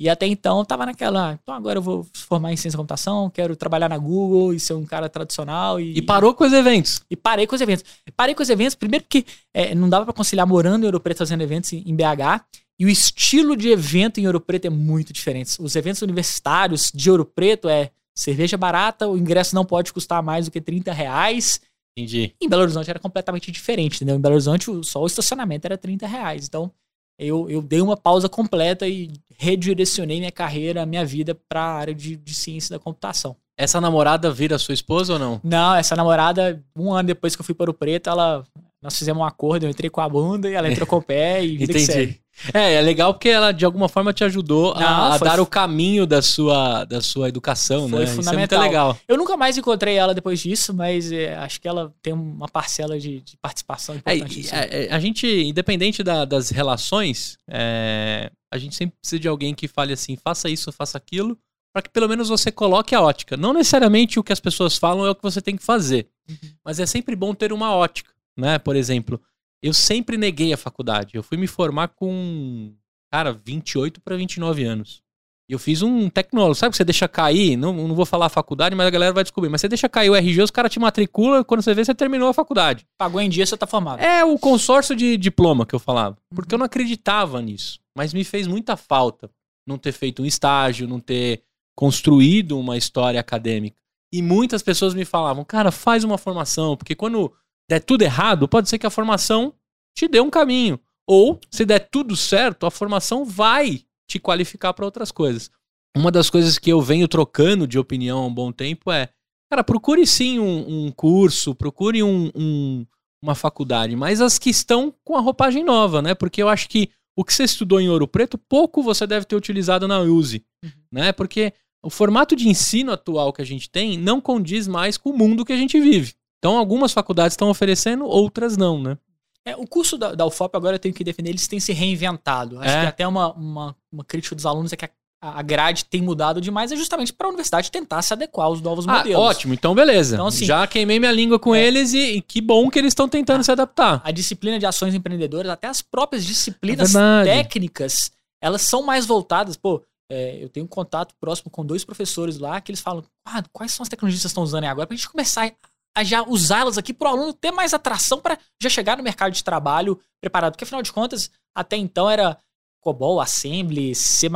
E 0.00 0.08
até 0.08 0.26
então 0.26 0.60
eu 0.60 0.64
tava 0.64 0.86
naquela, 0.86 1.30
ah, 1.30 1.38
então 1.40 1.54
agora 1.54 1.78
eu 1.78 1.82
vou 1.82 2.06
formar 2.14 2.52
em 2.52 2.56
ciência 2.56 2.76
da 2.76 2.78
computação, 2.78 3.28
quero 3.28 3.54
trabalhar 3.54 3.88
na 3.88 3.98
Google 3.98 4.54
e 4.54 4.58
ser 4.58 4.72
um 4.72 4.84
cara 4.84 5.10
tradicional. 5.10 5.78
E, 5.78 5.98
E 5.98 6.02
parou 6.02 6.34
com 6.34 6.44
os 6.44 6.52
eventos. 6.52 7.02
e 7.10 7.14
parei 7.14 7.46
com 7.46 7.54
os 7.54 7.60
eventos. 7.60 7.84
Parei 8.16 8.34
com 8.34 8.42
os 8.42 8.48
eventos, 8.48 8.74
primeiro 8.74 9.04
porque 9.04 9.26
é, 9.52 9.74
não 9.74 9.88
dava 9.88 10.06
pra 10.06 10.14
conciliar 10.14 10.46
morando 10.46 10.84
em 10.84 10.86
Ouro 10.86 11.00
Preto 11.00 11.18
fazendo 11.18 11.42
eventos 11.42 11.72
em, 11.72 11.82
em 11.86 11.94
BH. 11.94 12.44
E 12.78 12.86
o 12.86 12.88
estilo 12.88 13.56
de 13.56 13.68
evento 13.68 14.18
em 14.18 14.26
Ouro 14.26 14.40
Preto 14.40 14.64
é 14.64 14.70
muito 14.70 15.12
diferente. 15.12 15.56
Os 15.60 15.76
eventos 15.76 16.00
universitários 16.02 16.90
de 16.92 17.10
Ouro 17.10 17.24
Preto 17.24 17.68
é 17.68 17.90
cerveja 18.16 18.56
barata, 18.56 19.06
o 19.06 19.18
ingresso 19.18 19.54
não 19.54 19.64
pode 19.64 19.92
custar 19.92 20.22
mais 20.22 20.46
do 20.46 20.50
que 20.50 20.60
30 20.60 20.92
reais. 20.92 21.60
Entendi. 21.96 22.34
Em 22.40 22.48
Belo 22.48 22.62
Horizonte 22.62 22.90
era 22.90 22.98
completamente 22.98 23.50
diferente, 23.52 23.96
entendeu? 23.96 24.16
Em 24.16 24.20
Belo 24.20 24.34
Horizonte 24.34 24.70
o- 24.70 24.82
só 24.82 25.00
o 25.02 25.06
estacionamento 25.06 25.66
era 25.66 25.78
30 25.78 26.06
reais. 26.06 26.46
Então 26.48 26.70
eu, 27.18 27.48
eu 27.48 27.62
dei 27.62 27.80
uma 27.80 27.96
pausa 27.96 28.28
completa 28.28 28.88
e 28.88 29.10
redirecionei 29.38 30.18
minha 30.18 30.32
carreira, 30.32 30.84
minha 30.84 31.04
vida 31.04 31.36
para 31.48 31.60
a 31.60 31.74
área 31.74 31.94
de, 31.94 32.16
de 32.16 32.34
ciência 32.34 32.76
da 32.76 32.82
computação. 32.82 33.36
Essa 33.56 33.80
namorada 33.80 34.32
vira 34.32 34.58
sua 34.58 34.74
esposa 34.74 35.12
ou 35.12 35.18
não? 35.18 35.40
Não, 35.44 35.76
essa 35.76 35.94
namorada, 35.94 36.60
um 36.76 36.92
ano 36.92 37.06
depois 37.06 37.36
que 37.36 37.40
eu 37.40 37.44
fui 37.46 37.54
para 37.54 37.70
o 37.70 37.74
Preto, 37.74 38.10
ela. 38.10 38.44
Nós 38.82 38.98
fizemos 38.98 39.22
um 39.22 39.24
acordo, 39.24 39.64
eu 39.64 39.70
entrei 39.70 39.88
com 39.88 40.00
a 40.00 40.08
bunda 40.08 40.50
e 40.50 40.54
ela 40.54 40.68
entrou 40.70 40.86
com 40.86 40.96
o 40.96 41.02
pé 41.02 41.42
e 41.44 41.56
vida 41.56 41.78
segue. 41.78 42.02
Entendi. 42.02 42.20
É, 42.52 42.74
é 42.74 42.80
legal 42.80 43.14
porque 43.14 43.28
ela 43.28 43.52
de 43.52 43.64
alguma 43.64 43.88
forma 43.88 44.12
te 44.12 44.24
ajudou 44.24 44.72
a, 44.72 44.80
Não, 44.80 45.12
a 45.12 45.18
foi- 45.18 45.28
dar 45.28 45.40
o 45.40 45.46
caminho 45.46 46.04
da 46.06 46.20
sua, 46.20 46.84
da 46.84 47.00
sua 47.00 47.28
educação, 47.28 47.88
Foi 47.88 47.98
né? 48.00 48.04
Isso 48.04 48.12
é 48.12 48.14
muito 48.16 48.24
fundamental. 48.26 48.62
legal. 48.62 48.98
Eu 49.06 49.16
nunca 49.16 49.36
mais 49.36 49.56
encontrei 49.56 49.94
ela 49.96 50.12
depois 50.14 50.40
disso, 50.40 50.74
mas 50.74 51.12
é, 51.12 51.34
acho 51.36 51.60
que 51.60 51.68
ela 51.68 51.94
tem 52.02 52.12
uma 52.12 52.48
parcela 52.48 52.98
de, 52.98 53.20
de 53.20 53.36
participação 53.36 53.94
É, 54.04 54.14
importante. 54.16 54.34
e- 54.34 54.36
nisso. 54.42 54.54
é, 54.54 54.84
é, 54.86 54.92
a 54.92 54.98
gente, 54.98 55.26
independente 55.26 56.02
da- 56.02 56.24
das 56.24 56.50
relações, 56.50 57.38
é, 57.48 58.30
a 58.52 58.58
gente 58.58 58.74
sempre 58.74 58.96
precisa 59.00 59.20
de 59.20 59.28
alguém 59.28 59.54
que 59.54 59.68
fale 59.68 59.92
assim, 59.92 60.16
faça 60.16 60.48
isso, 60.48 60.70
faça 60.72 60.98
aquilo, 60.98 61.38
para 61.72 61.82
que 61.82 61.90
pelo 61.90 62.08
menos 62.08 62.28
você 62.28 62.52
coloque 62.52 62.94
a 62.94 63.00
ótica. 63.00 63.36
Não 63.36 63.52
necessariamente 63.52 64.18
o 64.18 64.22
que 64.24 64.32
as 64.32 64.40
pessoas 64.40 64.76
falam 64.76 65.06
é 65.06 65.10
o 65.10 65.14
que 65.14 65.22
você 65.22 65.40
tem 65.40 65.56
que 65.56 65.62
fazer, 65.64 66.08
Uhum. 66.28 66.36
mas 66.64 66.78
é 66.80 66.86
sempre 66.86 67.16
bom 67.16 67.34
ter 67.34 67.52
uma 67.52 67.74
ótica, 67.74 68.10
né? 68.36 68.58
Por 68.58 68.76
exemplo, 68.76 69.20
eu 69.64 69.72
sempre 69.72 70.18
neguei 70.18 70.52
a 70.52 70.58
faculdade. 70.58 71.14
Eu 71.14 71.22
fui 71.22 71.38
me 71.38 71.46
formar 71.46 71.88
com, 71.88 72.74
cara, 73.10 73.32
28 73.32 73.98
para 74.02 74.14
29 74.14 74.62
anos. 74.62 75.02
E 75.48 75.54
eu 75.54 75.58
fiz 75.58 75.80
um 75.80 76.10
tecnólogo. 76.10 76.54
Sabe 76.54 76.72
que 76.72 76.76
você 76.76 76.84
deixa 76.84 77.08
cair? 77.08 77.56
Não, 77.56 77.72
não 77.72 77.94
vou 77.94 78.04
falar 78.04 78.26
a 78.26 78.30
faculdade, 78.30 78.74
mas 78.74 78.86
a 78.86 78.90
galera 78.90 79.14
vai 79.14 79.24
descobrir. 79.24 79.48
Mas 79.48 79.62
você 79.62 79.68
deixa 79.68 79.88
cair 79.88 80.10
o 80.10 80.14
RG, 80.14 80.42
os 80.42 80.50
caras 80.50 80.70
te 80.70 80.78
matriculam, 80.78 81.42
quando 81.42 81.62
você 81.62 81.72
vê, 81.72 81.82
você 81.82 81.94
terminou 81.94 82.28
a 82.28 82.34
faculdade. 82.34 82.86
Pagou 82.98 83.22
em 83.22 83.30
dia, 83.30 83.46
você 83.46 83.56
tá 83.56 83.66
formado. 83.66 84.00
É 84.00 84.22
o 84.22 84.38
consórcio 84.38 84.94
de 84.94 85.16
diploma 85.16 85.64
que 85.64 85.74
eu 85.74 85.78
falava. 85.78 86.18
Porque 86.34 86.54
eu 86.54 86.58
não 86.58 86.66
acreditava 86.66 87.40
nisso. 87.40 87.80
Mas 87.96 88.12
me 88.12 88.22
fez 88.22 88.46
muita 88.46 88.76
falta 88.76 89.30
não 89.66 89.78
ter 89.78 89.92
feito 89.92 90.22
um 90.22 90.26
estágio, 90.26 90.86
não 90.86 91.00
ter 91.00 91.42
construído 91.74 92.58
uma 92.58 92.76
história 92.76 93.18
acadêmica. 93.18 93.78
E 94.12 94.20
muitas 94.20 94.62
pessoas 94.62 94.92
me 94.92 95.06
falavam, 95.06 95.42
cara, 95.42 95.72
faz 95.72 96.04
uma 96.04 96.18
formação, 96.18 96.76
porque 96.76 96.94
quando 96.94 97.32
der 97.68 97.80
tudo 97.80 98.02
errado, 98.02 98.48
pode 98.48 98.68
ser 98.68 98.78
que 98.78 98.86
a 98.86 98.90
formação 98.90 99.54
te 99.96 100.06
dê 100.08 100.20
um 100.20 100.30
caminho. 100.30 100.78
Ou, 101.06 101.38
se 101.50 101.64
der 101.64 101.80
tudo 101.90 102.16
certo, 102.16 102.66
a 102.66 102.70
formação 102.70 103.24
vai 103.24 103.84
te 104.08 104.18
qualificar 104.18 104.72
para 104.72 104.84
outras 104.84 105.10
coisas. 105.10 105.50
Uma 105.96 106.10
das 106.10 106.28
coisas 106.30 106.58
que 106.58 106.70
eu 106.70 106.80
venho 106.80 107.06
trocando 107.06 107.66
de 107.66 107.78
opinião 107.78 108.18
há 108.18 108.26
um 108.26 108.34
bom 108.34 108.50
tempo 108.50 108.90
é, 108.90 109.08
cara, 109.50 109.62
procure 109.62 110.06
sim 110.06 110.38
um, 110.38 110.86
um 110.86 110.90
curso, 110.92 111.54
procure 111.54 112.02
um- 112.02 112.30
um, 112.34 112.86
uma 113.22 113.34
faculdade, 113.34 113.94
mas 113.96 114.20
as 114.20 114.38
que 114.38 114.50
estão 114.50 114.92
com 115.04 115.16
a 115.16 115.20
roupagem 115.20 115.62
nova, 115.64 116.02
né? 116.02 116.14
Porque 116.14 116.42
eu 116.42 116.48
acho 116.48 116.68
que 116.68 116.90
o 117.16 117.24
que 117.24 117.32
você 117.32 117.44
estudou 117.44 117.80
em 117.80 117.88
Ouro 117.88 118.08
Preto, 118.08 118.36
pouco 118.36 118.82
você 118.82 119.06
deve 119.06 119.24
ter 119.24 119.36
utilizado 119.36 119.86
na 119.86 120.00
USE, 120.00 120.44
Uhum. 120.64 120.70
né? 120.92 121.12
Porque 121.12 121.52
o 121.82 121.88
formato 121.90 122.34
de 122.34 122.48
ensino 122.48 122.90
atual 122.90 123.32
que 123.32 123.40
a 123.42 123.44
gente 123.46 123.70
tem 123.70 123.96
não 123.96 124.20
condiz 124.20 124.66
mais 124.66 124.96
com 124.96 125.10
o 125.10 125.16
mundo 125.16 125.44
que 125.44 125.52
a 125.52 125.56
gente 125.56 125.78
vive. 125.78 126.14
Então, 126.44 126.58
algumas 126.58 126.92
faculdades 126.92 127.32
estão 127.32 127.48
oferecendo, 127.48 128.04
outras 128.04 128.54
não, 128.54 128.78
né? 128.78 128.98
É, 129.46 129.56
o 129.56 129.66
curso 129.66 129.96
da, 129.96 130.14
da 130.14 130.26
UFOP, 130.26 130.54
agora 130.54 130.74
eu 130.74 130.78
tenho 130.78 130.94
que 130.94 131.02
defender, 131.02 131.30
eles 131.30 131.48
têm 131.48 131.58
se 131.58 131.72
reinventado. 131.72 132.60
Acho 132.60 132.68
É. 132.76 132.80
que 132.82 132.86
até 132.86 133.08
uma, 133.08 133.32
uma, 133.32 133.74
uma 133.90 134.04
crítica 134.04 134.34
dos 134.36 134.44
alunos 134.44 134.70
é 134.70 134.76
que 134.76 134.84
a, 134.84 134.90
a 135.22 135.40
grade 135.40 135.86
tem 135.86 136.02
mudado 136.02 136.42
demais, 136.42 136.70
é 136.70 136.76
justamente 136.76 137.14
para 137.14 137.28
a 137.28 137.30
universidade 137.30 137.70
tentar 137.70 138.02
se 138.02 138.12
adequar 138.12 138.44
aos 138.48 138.60
novos 138.60 138.86
Ah, 138.86 138.98
modelos. 138.98 139.22
ótimo, 139.24 139.54
então 139.54 139.74
beleza. 139.74 140.16
Então, 140.16 140.26
assim, 140.26 140.44
Já 140.44 140.66
queimei 140.66 140.98
minha 141.00 141.12
língua 141.12 141.38
com 141.38 141.54
é. 141.54 141.64
eles 141.64 141.94
e, 141.94 142.16
e 142.16 142.20
que 142.20 142.42
bom 142.42 142.68
que 142.68 142.78
eles 142.78 142.90
estão 142.90 143.08
tentando 143.08 143.42
se 143.42 143.50
adaptar. 143.50 144.02
A 144.04 144.10
disciplina 144.10 144.58
de 144.58 144.66
ações 144.66 144.94
empreendedoras, 144.94 145.50
até 145.50 145.66
as 145.66 145.80
próprias 145.80 146.26
disciplinas 146.26 146.94
É 146.94 147.24
técnicas, 147.24 148.10
elas 148.38 148.60
são 148.60 148.82
mais 148.82 149.06
voltadas. 149.06 149.56
Pô, 149.56 149.82
é, 150.12 150.44
eu 150.44 150.50
tenho 150.50 150.64
um 150.66 150.68
contato 150.68 151.14
próximo 151.18 151.50
com 151.50 151.64
dois 151.64 151.86
professores 151.86 152.38
lá 152.38 152.60
que 152.60 152.70
eles 152.70 152.82
falam: 152.82 153.02
ah, 153.26 153.42
quais 153.50 153.72
são 153.72 153.82
as 153.82 153.88
tecnologias 153.88 154.18
que 154.18 154.22
vocês 154.24 154.30
estão 154.30 154.42
usando 154.42 154.64
aí 154.64 154.68
agora? 154.70 154.86
Pra 154.86 154.94
gente 154.94 155.08
começar 155.08 155.50
a 155.96 156.02
já 156.04 156.22
usá-las 156.22 156.76
aqui 156.78 156.92
para 156.92 157.10
o 157.10 157.12
aluno 157.12 157.32
ter 157.32 157.50
mais 157.52 157.72
atração 157.74 158.20
para 158.20 158.38
já 158.60 158.68
chegar 158.68 158.96
no 158.96 159.02
mercado 159.02 159.32
de 159.32 159.44
trabalho 159.44 160.00
preparado. 160.20 160.52
Porque 160.52 160.64
afinal 160.64 160.82
de 160.82 160.92
contas, 160.92 161.30
até 161.54 161.76
então 161.76 162.10
era 162.10 162.36
COBOL, 162.82 163.20
Assembly, 163.20 163.94
C++ 163.94 164.26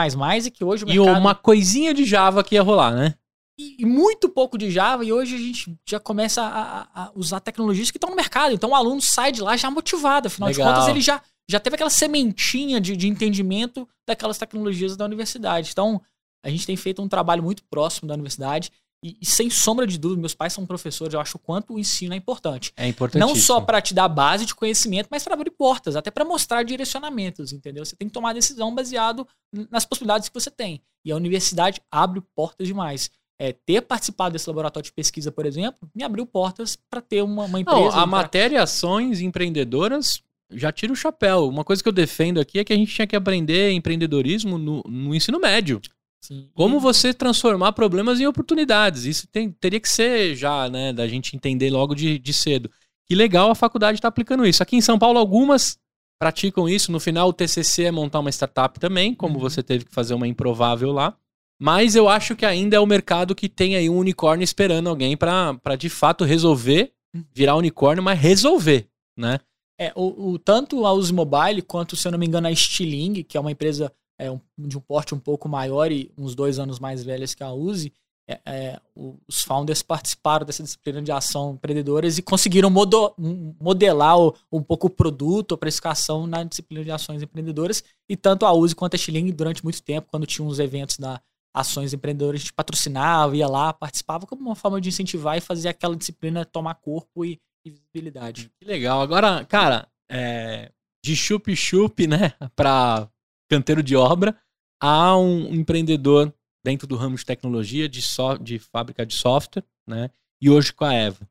e 0.47 0.51
que 0.51 0.65
hoje 0.65 0.85
o 0.85 0.89
E 0.91 0.99
mercado... 0.99 1.19
uma 1.21 1.35
coisinha 1.35 1.93
de 1.93 2.05
Java 2.05 2.43
que 2.45 2.55
ia 2.55 2.63
rolar, 2.63 2.95
né? 2.95 3.15
e, 3.61 3.83
e 3.83 3.85
muito 3.85 4.29
pouco 4.29 4.57
de 4.57 4.71
Java, 4.71 5.05
e 5.05 5.13
hoje 5.13 5.35
a 5.35 5.39
gente 5.39 5.77
já 5.85 5.99
começa 5.99 6.41
a, 6.43 6.63
a- 6.83 6.89
a 7.07 7.13
usar 7.17 7.41
tecnologias 7.41 7.91
que 7.91 7.97
estão 7.99 8.09
no 8.11 8.15
mercado. 8.17 8.55
Então 8.55 8.71
o 8.71 8.75
aluno 8.75 9.01
sai 9.03 9.33
de 9.33 9.43
lá 9.43 9.57
já 9.57 9.69
motivado, 9.69 10.29
afinal 10.29 10.49
Legal. 10.49 10.69
de 10.69 10.73
contas 10.75 10.89
ele 10.89 11.01
já, 11.01 11.21
já 11.51 11.59
teve 11.59 11.75
aquela 11.75 11.91
sementinha 11.91 12.81
de, 12.81 12.97
de 12.97 13.09
entendimento 13.09 13.87
daquelas 14.07 14.39
tecnologias 14.39 14.97
da 14.97 15.05
universidade. 15.05 15.71
Então 15.73 16.01
a 16.45 16.49
gente 16.49 16.65
tem 16.67 16.77
feito 16.77 17.03
um 17.03 17.09
trabalho 17.09 17.43
muito 17.43 17.65
próximo 17.65 18.07
da 18.07 18.15
universidade, 18.15 18.71
e, 19.03 19.17
e 19.21 19.27
sem 19.27 19.49
sombra 19.49 19.87
de 19.87 19.97
dúvida, 19.99 20.21
meus 20.21 20.35
pais 20.35 20.53
são 20.53 20.67
professores, 20.67 21.15
eu 21.15 21.21
acho 21.21 21.37
o 21.37 21.41
quanto 21.41 21.75
o 21.75 21.79
ensino 21.79 22.15
é 22.15 22.17
importante. 22.17 22.73
É 22.77 22.87
importante. 22.89 23.21
Não 23.21 23.35
só 23.35 23.61
para 23.61 23.81
te 23.81 23.95
dar 23.95 24.09
base 24.09 24.45
de 24.45 24.55
conhecimento, 24.55 25.09
mas 25.11 25.23
para 25.23 25.35
abrir 25.35 25.51
portas, 25.51 25.95
até 25.97 26.11
para 26.11 26.25
mostrar 26.25 26.63
direcionamentos, 26.65 27.53
entendeu? 27.53 27.85
Você 27.85 27.95
tem 27.97 28.09
que 28.09 28.15
tomar 28.15 28.33
decisão 28.33 28.75
baseado 28.75 29.27
nas 29.71 29.85
possibilidades 29.85 30.29
que 30.29 30.35
você 30.35 30.51
tem. 30.51 30.83
E 31.05 31.13
a 31.13 31.17
universidade 31.17 31.81
abre 31.91 32.21
portas 32.35 32.67
demais. 32.67 33.11
É, 33.41 33.53
ter 33.53 33.83
participado 33.83 34.33
desse 34.33 34.49
laboratório 34.49 34.85
de 34.87 34.93
pesquisa, 34.93 35.31
por 35.31 35.47
exemplo, 35.47 35.89
me 35.95 36.03
abriu 36.03 36.27
portas 36.27 36.77
para 36.91 37.01
ter 37.01 37.23
uma, 37.23 37.45
uma 37.45 37.61
empresa. 37.61 37.79
Não, 37.79 37.87
a 37.87 37.89
entrar- 37.91 38.07
matéria 38.07 38.63
ações 38.63 39.21
empreendedoras 39.21 40.21
já 40.51 40.73
tira 40.73 40.93
o 40.93 40.97
chapéu. 40.97 41.49
Uma 41.49 41.63
coisa 41.63 41.81
que 41.81 41.89
eu 41.89 41.93
defendo 41.93 42.41
aqui 42.41 42.59
é 42.59 42.65
que 42.65 42.73
a 42.73 42.77
gente 42.77 42.93
tinha 42.93 43.07
que 43.07 43.15
aprender 43.15 43.71
empreendedorismo 43.71 44.59
no, 44.59 44.83
no 44.89 45.15
ensino 45.15 45.39
médio. 45.39 45.81
Sim. 46.21 46.49
Como 46.55 46.81
você 46.81 47.15
transformar 47.15 47.73
problemas 47.73 48.21
em 48.21 48.27
oportunidades. 48.27 49.05
Isso 49.05 49.27
tem, 49.29 49.51
teria 49.51 49.81
que 49.81 49.89
ser 49.89 50.35
já, 50.35 50.69
né, 50.69 50.93
da 50.93 51.07
gente 51.07 51.37
entender 51.37 51.71
logo 51.71 51.95
de, 51.95 52.19
de 52.19 52.33
cedo. 52.33 52.71
Que 53.07 53.15
legal 53.15 53.51
a 53.51 53.55
faculdade 53.55 53.99
está 53.99 54.09
aplicando 54.09 54.45
isso. 54.47 54.63
Aqui 54.63 54.77
em 54.77 54.81
São 54.81 54.99
Paulo, 54.99 55.19
algumas 55.19 55.79
praticam 56.21 56.69
isso. 56.69 56.93
No 56.93 57.01
final, 57.01 57.29
o 57.29 57.33
TCC 57.33 57.85
é 57.85 57.91
montar 57.91 58.19
uma 58.21 58.31
startup 58.31 58.79
também, 58.79 59.15
como 59.15 59.35
uhum. 59.35 59.41
você 59.41 59.63
teve 59.63 59.85
que 59.85 59.95
fazer 59.95 60.15
uma 60.15 60.27
improvável 60.27 60.93
lá. 60.93 61.17
Mas 61.61 61.97
eu 61.97 62.09
acho 62.09 62.37
que 62.37 62.45
ainda 62.45 62.77
é 62.77 62.81
o 62.81 62.87
mercado 62.87 63.35
que 63.35 63.49
tem 63.49 63.77
aí 63.77 63.89
um 63.89 63.99
unicórnio 63.99 64.45
esperando 64.45 64.89
alguém 64.89 65.17
para 65.17 65.77
de 65.77 65.89
fato 65.89 66.25
resolver, 66.25 66.93
uhum. 67.15 67.25
virar 67.33 67.57
unicórnio, 67.57 68.03
mas 68.03 68.19
resolver, 68.19 68.89
né? 69.17 69.41
É, 69.81 69.93
o, 69.95 70.33
o, 70.33 70.39
tanto 70.39 70.85
a 70.85 70.93
Use 70.93 71.13
Mobile 71.13 71.63
quanto, 71.63 71.95
se 71.95 72.07
eu 72.07 72.13
não 72.13 72.19
me 72.19 72.27
engano, 72.27 72.49
a 72.49 72.55
Stiling, 72.55 73.23
que 73.23 73.37
é 73.37 73.41
uma 73.41 73.53
empresa 73.53 73.93
é, 74.19 74.31
um, 74.31 74.41
de 74.59 74.77
um 74.77 74.81
porte 74.81 75.15
um 75.15 75.19
pouco 75.19 75.49
maior 75.49 75.93
e 75.93 76.13
uns 76.19 76.35
dois 76.35 76.59
anos 76.59 76.79
mais 76.79 77.05
velhas 77.05 77.35
que 77.35 77.43
a 77.43 77.53
Use, 77.53 77.93
é, 78.29 78.41
é, 78.45 78.81
os 78.95 79.43
founders 79.43 79.83
participaram 79.83 80.45
dessa 80.45 80.63
disciplina 80.63 81.01
de 81.01 81.11
ação 81.11 81.53
empreendedoras 81.55 82.19
e 82.19 82.23
conseguiram 82.23 82.69
modo, 82.69 83.15
modelar 83.59 84.19
o, 84.19 84.35
um 84.53 84.63
pouco 84.63 84.89
o 84.89 84.91
produto, 84.91 85.55
a 85.55 85.59
precificação 85.59 86.27
na 86.27 86.45
disciplina 86.45 86.85
de 86.85 86.91
ações 86.91 87.23
empreendedoras. 87.23 87.83
E 88.07 88.17
tanto 88.17 88.45
a 88.45 88.53
Use 88.53 88.75
quanto 88.75 88.95
a 88.95 88.99
Stiling, 88.99 89.33
durante 89.33 89.65
muito 89.65 89.83
tempo, 89.83 90.09
quando 90.11 90.27
tinha 90.27 90.47
uns 90.47 90.59
eventos 90.59 90.99
da 90.99 91.21
ações 91.55 91.95
empreendedoras, 91.95 92.41
a 92.41 92.43
gente 92.43 92.53
patrocinava, 92.53 93.35
ia 93.35 93.49
lá, 93.49 93.73
participava 93.73 94.27
como 94.27 94.43
uma 94.43 94.55
forma 94.55 94.81
de 94.81 94.91
incentivar 94.91 95.39
e 95.39 95.41
fazer 95.41 95.71
aquela 95.71 95.97
disciplina 95.97 96.45
tomar 96.45 96.75
corpo 96.75 97.25
e, 97.25 97.41
e 97.65 97.71
visibilidade. 97.71 98.51
Que 98.61 98.67
legal. 98.67 99.01
Agora, 99.01 99.45
cara, 99.47 99.89
é, 100.11 100.71
de 101.03 101.17
chup-chup, 101.17 102.07
né, 102.07 102.35
para 102.55 103.09
canteiro 103.49 103.83
de 103.83 103.97
obra, 103.97 104.37
há 104.81 105.17
um 105.17 105.55
empreendedor 105.55 106.33
dentro 106.65 106.87
do 106.87 106.97
ramo 106.97 107.17
de 107.17 107.25
tecnologia, 107.25 107.89
de, 107.89 108.03
so, 108.03 108.37
de 108.39 108.59
fábrica 108.59 109.07
de 109.07 109.15
software, 109.15 109.65
né, 109.87 110.11
e 110.41 110.51
hoje 110.51 110.73
com 110.73 110.85
a 110.85 110.93
Eva. 110.93 111.29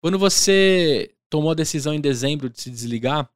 Quando 0.00 0.18
você 0.18 1.14
tomou 1.28 1.50
a 1.50 1.54
decisão 1.54 1.92
em 1.92 2.00
dezembro 2.00 2.48
de 2.48 2.60
se 2.60 2.70
desligar 2.70 3.28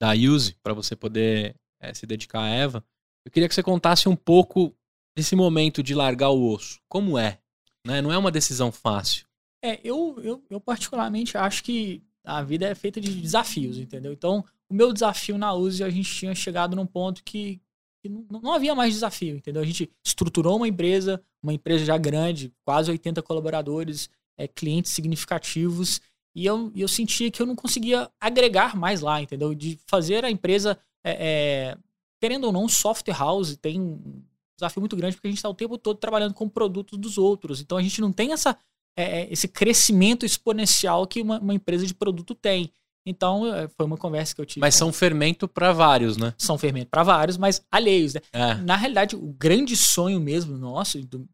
da 0.00 0.12
Use 0.12 0.54
para 0.62 0.72
você 0.72 0.96
poder 0.96 1.54
é, 1.80 1.92
se 1.92 2.06
dedicar 2.06 2.40
à 2.40 2.48
Eva, 2.48 2.84
eu 3.24 3.30
queria 3.30 3.48
que 3.48 3.54
você 3.54 3.62
contasse 3.62 4.08
um 4.08 4.16
pouco 4.16 4.74
desse 5.16 5.34
momento 5.34 5.82
de 5.82 5.94
largar 5.94 6.30
o 6.30 6.52
osso. 6.52 6.80
Como 6.88 7.18
é? 7.18 7.38
Né? 7.84 8.00
Não 8.00 8.12
é 8.12 8.18
uma 8.18 8.30
decisão 8.30 8.70
fácil. 8.70 9.26
É, 9.62 9.80
eu, 9.82 10.18
eu, 10.22 10.44
eu 10.48 10.60
particularmente 10.60 11.36
acho 11.36 11.64
que 11.64 12.02
a 12.24 12.42
vida 12.42 12.66
é 12.66 12.74
feita 12.74 13.00
de 13.00 13.14
desafios, 13.20 13.78
entendeu? 13.78 14.12
Então, 14.12 14.44
o 14.68 14.74
meu 14.74 14.92
desafio 14.92 15.38
na 15.38 15.54
USE, 15.54 15.82
a 15.82 15.90
gente 15.90 16.12
tinha 16.12 16.34
chegado 16.34 16.76
num 16.76 16.86
ponto 16.86 17.22
que 17.24 17.60
não, 18.08 18.40
não, 18.40 18.52
havia 18.52 18.74
mais 18.74 18.94
desafio, 18.94 19.36
entendeu? 19.36 19.62
A 19.62 19.66
gente 19.66 19.90
estruturou 20.04 20.56
uma 20.56 20.68
empresa, 20.68 21.22
uma 21.42 21.52
empresa 21.52 21.84
já 21.84 21.96
grande, 21.96 22.52
quase 22.64 22.90
80 22.90 23.22
colaboradores, 23.22 24.08
é, 24.38 24.46
clientes 24.46 24.92
significativos, 24.92 26.00
e 26.34 26.44
eu, 26.44 26.70
eu 26.76 26.88
sentia 26.88 27.30
que 27.30 27.40
eu 27.40 27.46
não 27.46 27.56
conseguia 27.56 28.10
agregar 28.20 28.76
mais 28.76 29.00
lá, 29.00 29.22
entendeu? 29.22 29.54
De 29.54 29.78
fazer 29.86 30.24
a 30.24 30.30
empresa, 30.30 30.78
é, 31.02 31.12
é, 31.12 31.78
querendo 32.20 32.44
ou 32.44 32.52
não, 32.52 32.68
software 32.68 33.16
house 33.16 33.56
tem 33.56 33.80
um 33.80 34.22
desafio 34.56 34.80
muito 34.80 34.96
grande, 34.96 35.16
porque 35.16 35.28
a 35.28 35.30
gente 35.30 35.38
está 35.38 35.48
o 35.48 35.54
tempo 35.54 35.78
todo 35.78 35.98
trabalhando 35.98 36.34
com 36.34 36.48
produtos 36.48 36.98
dos 36.98 37.16
outros, 37.16 37.60
então 37.60 37.78
a 37.78 37.82
gente 37.82 38.00
não 38.00 38.12
tem 38.12 38.32
essa 38.32 38.58
é, 38.96 39.20
é, 39.20 39.28
esse 39.30 39.46
crescimento 39.46 40.24
exponencial 40.24 41.06
que 41.06 41.20
uma, 41.20 41.38
uma, 41.38 41.54
empresa 41.54 41.86
de 41.86 41.92
produto 41.92 42.34
tem. 42.34 42.72
Então, 43.06 43.46
é, 43.54 43.68
foi 43.68 43.86
uma 43.86 43.96
conversa 43.96 44.34
que 44.34 44.40
eu 44.40 44.44
tive. 44.44 44.60
Mas 44.60 44.74
são 44.74 44.92
fermento 44.92 45.46
para 45.46 45.72
vários, 45.72 46.16
né? 46.16 46.34
São 46.36 46.58
fermento 46.58 46.90
para 46.90 47.04
vários, 47.04 47.38
mas 47.38 47.62
alheios, 47.70 48.14
né? 48.14 48.20
É. 48.32 48.54
Na 48.56 48.76
realidade, 48.76 49.14
o 49.14 49.32
grande 49.38 49.76
sonho 49.76 50.20
mesmo 50.20 50.58
nosso, 50.58 51.00
do 51.06 51.26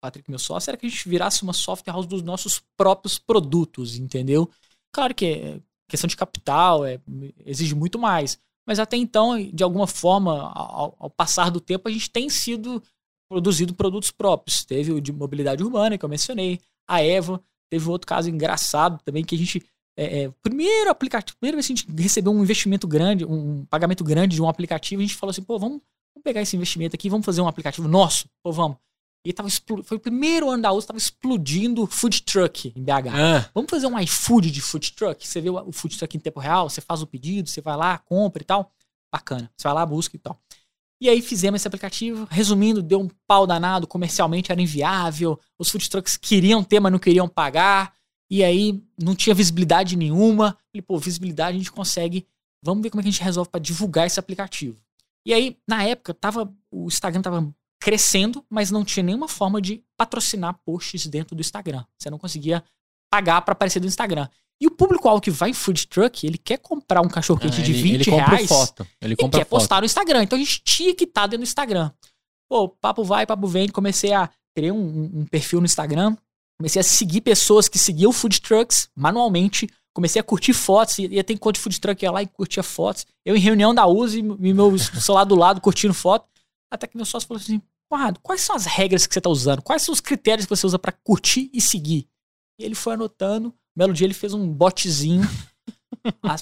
Patrick, 0.00 0.28
meu 0.28 0.38
sócio, 0.38 0.70
era 0.70 0.76
que 0.76 0.86
a 0.86 0.88
gente 0.88 1.08
virasse 1.08 1.42
uma 1.44 1.52
software 1.52 1.92
house 1.92 2.06
dos 2.06 2.22
nossos 2.22 2.60
próprios 2.76 3.18
produtos, 3.18 3.96
entendeu? 3.96 4.50
Claro 4.92 5.14
que 5.14 5.26
é 5.26 5.60
questão 5.88 6.08
de 6.08 6.16
capital, 6.16 6.84
é, 6.84 7.00
exige 7.44 7.74
muito 7.74 7.98
mais. 7.98 8.38
Mas 8.66 8.78
até 8.78 8.96
então, 8.96 9.36
de 9.52 9.62
alguma 9.62 9.86
forma, 9.86 10.52
ao, 10.52 10.96
ao 10.98 11.10
passar 11.10 11.50
do 11.50 11.60
tempo, 11.60 11.88
a 11.88 11.92
gente 11.92 12.10
tem 12.10 12.28
sido 12.28 12.82
produzido 13.28 13.74
produtos 13.74 14.10
próprios. 14.10 14.64
Teve 14.64 14.92
o 14.92 15.00
de 15.00 15.12
mobilidade 15.12 15.62
urbana, 15.62 15.98
que 15.98 16.04
eu 16.04 16.08
mencionei 16.08 16.60
a 16.88 17.02
Eva. 17.02 17.42
Teve 17.68 17.88
um 17.88 17.92
outro 17.92 18.06
caso 18.06 18.28
engraçado 18.28 19.00
também 19.04 19.24
que 19.24 19.34
a 19.34 19.38
gente. 19.38 19.64
É, 20.00 20.22
é, 20.22 20.30
primeiro 20.42 20.88
aplicativo, 20.88 21.36
primeira 21.36 21.56
vez 21.56 21.66
que 21.66 21.74
a 21.74 21.76
gente 21.76 21.92
recebeu 21.94 22.32
um 22.32 22.42
investimento 22.42 22.88
grande, 22.88 23.22
um 23.26 23.66
pagamento 23.66 24.02
grande 24.02 24.36
de 24.36 24.40
um 24.40 24.48
aplicativo, 24.48 25.02
a 25.02 25.04
gente 25.04 25.14
falou 25.14 25.30
assim, 25.30 25.42
pô, 25.42 25.58
vamos, 25.58 25.82
vamos 26.14 26.24
pegar 26.24 26.40
esse 26.40 26.56
investimento 26.56 26.96
aqui, 26.96 27.10
vamos 27.10 27.26
fazer 27.26 27.42
um 27.42 27.46
aplicativo 27.46 27.86
nosso, 27.86 28.26
pô, 28.42 28.50
vamos. 28.50 28.78
E 29.22 29.30
tava 29.30 29.50
foi 29.84 29.98
o 29.98 30.00
primeiro 30.00 30.48
ano 30.48 30.62
da 30.62 30.72
USA, 30.72 30.86
tava 30.86 30.98
explodindo 30.98 31.86
food 31.86 32.22
truck 32.22 32.72
em 32.74 32.82
BH. 32.82 33.08
Ah. 33.12 33.50
Vamos 33.52 33.68
fazer 33.68 33.86
um 33.88 33.98
iFood 34.00 34.50
de 34.50 34.62
food 34.62 34.90
truck? 34.92 35.28
Você 35.28 35.38
vê 35.38 35.50
o 35.50 35.70
food 35.70 35.98
truck 35.98 36.16
em 36.16 36.20
tempo 36.20 36.40
real, 36.40 36.70
você 36.70 36.80
faz 36.80 37.02
o 37.02 37.06
pedido, 37.06 37.50
você 37.50 37.60
vai 37.60 37.76
lá, 37.76 37.98
compra 37.98 38.42
e 38.42 38.46
tal. 38.46 38.72
Bacana. 39.12 39.50
Você 39.54 39.68
vai 39.68 39.74
lá, 39.74 39.84
busca 39.84 40.16
e 40.16 40.18
tal. 40.18 40.40
E 40.98 41.10
aí 41.10 41.20
fizemos 41.20 41.60
esse 41.60 41.68
aplicativo. 41.68 42.26
Resumindo, 42.30 42.80
deu 42.80 43.00
um 43.00 43.10
pau 43.26 43.46
danado, 43.46 43.86
comercialmente 43.86 44.50
era 44.50 44.62
inviável. 44.62 45.38
Os 45.58 45.68
food 45.68 45.90
trucks 45.90 46.16
queriam 46.16 46.64
ter, 46.64 46.80
mas 46.80 46.90
não 46.90 46.98
queriam 46.98 47.28
pagar. 47.28 47.92
E 48.30 48.44
aí 48.44 48.82
não 48.96 49.14
tinha 49.14 49.34
visibilidade 49.34 49.96
nenhuma. 49.96 50.56
Falei, 50.72 50.82
pô, 50.82 50.98
visibilidade 50.98 51.56
a 51.56 51.58
gente 51.58 51.72
consegue. 51.72 52.26
Vamos 52.62 52.82
ver 52.82 52.90
como 52.90 53.00
é 53.00 53.02
que 53.02 53.08
a 53.08 53.12
gente 53.12 53.22
resolve 53.22 53.50
para 53.50 53.60
divulgar 53.60 54.06
esse 54.06 54.20
aplicativo. 54.20 54.78
E 55.26 55.34
aí, 55.34 55.58
na 55.68 55.82
época, 55.82 56.14
tava, 56.14 56.52
o 56.70 56.86
Instagram 56.86 57.22
tava 57.22 57.54
crescendo, 57.80 58.44
mas 58.48 58.70
não 58.70 58.84
tinha 58.84 59.02
nenhuma 59.02 59.26
forma 59.26 59.60
de 59.60 59.82
patrocinar 59.96 60.58
posts 60.64 61.06
dentro 61.06 61.34
do 61.34 61.40
Instagram. 61.40 61.84
Você 61.98 62.10
não 62.10 62.18
conseguia 62.18 62.62
pagar 63.10 63.40
para 63.42 63.52
aparecer 63.52 63.80
no 63.80 63.86
Instagram. 63.86 64.28
E 64.60 64.66
o 64.66 64.70
público-alvo 64.70 65.22
que 65.22 65.30
vai 65.30 65.50
em 65.50 65.54
food 65.54 65.86
truck, 65.86 66.26
ele 66.26 66.36
quer 66.36 66.58
comprar 66.58 67.00
um 67.00 67.08
cachorro-quente 67.08 67.62
ah, 67.62 67.64
de 67.64 67.72
20 67.72 67.94
ele 67.94 68.10
reais. 68.10 68.48
Foto. 68.48 68.86
Ele 69.00 69.16
compra 69.16 69.40
e 69.40 69.40
quer 69.40 69.48
foto. 69.48 69.58
postar 69.58 69.80
no 69.80 69.86
Instagram. 69.86 70.22
Então 70.22 70.38
a 70.38 70.42
gente 70.42 70.62
tinha 70.62 70.94
que 70.94 71.04
estar 71.04 71.22
tá 71.22 71.26
dentro 71.28 71.38
do 71.38 71.48
Instagram. 71.48 71.90
Pô, 72.46 72.68
papo 72.68 73.02
vai, 73.02 73.26
papo 73.26 73.46
vem. 73.46 73.68
Comecei 73.68 74.12
a 74.12 74.28
criar 74.54 74.74
um, 74.74 75.20
um, 75.20 75.24
perfil 75.24 75.60
no 75.60 75.64
Instagram. 75.64 76.14
Comecei 76.60 76.80
a 76.80 76.84
seguir 76.84 77.22
pessoas 77.22 77.68
que 77.68 77.78
seguiam 77.78 78.12
food 78.12 78.40
trucks 78.42 78.90
manualmente. 78.94 79.66
Comecei 79.94 80.20
a 80.20 80.22
curtir 80.22 80.52
fotos. 80.52 80.98
Ia 80.98 81.24
ter 81.24 81.32
encontro 81.32 81.58
de 81.58 81.62
food 81.62 81.80
truck, 81.80 82.04
ia 82.04 82.10
lá 82.10 82.22
e 82.22 82.26
curtia 82.26 82.62
fotos. 82.62 83.06
Eu 83.24 83.34
em 83.34 83.40
reunião 83.40 83.74
da 83.74 83.86
USE, 83.86 84.18
e 84.18 84.52
meu 84.52 84.76
celular 85.00 85.24
do 85.24 85.34
lado 85.34 85.60
curtindo 85.60 85.94
foto. 85.94 86.28
Até 86.70 86.86
que 86.86 86.96
meu 86.96 87.06
sócio 87.06 87.26
falou 87.26 87.40
assim: 87.40 87.62
Conrado, 87.88 88.20
quais 88.20 88.42
são 88.42 88.54
as 88.54 88.66
regras 88.66 89.06
que 89.06 89.14
você 89.14 89.20
está 89.20 89.30
usando? 89.30 89.62
Quais 89.62 89.80
são 89.80 89.92
os 89.92 90.00
critérios 90.00 90.44
que 90.44 90.54
você 90.54 90.66
usa 90.66 90.78
para 90.78 90.92
curtir 90.92 91.50
e 91.54 91.62
seguir? 91.62 92.06
E 92.58 92.64
ele 92.64 92.74
foi 92.74 92.92
anotando 92.92 93.54
belo 93.80 93.94
dia 93.94 94.06
ele 94.06 94.12
fez 94.12 94.34
um 94.34 94.46
botzinho 94.46 95.22
há 96.22 96.36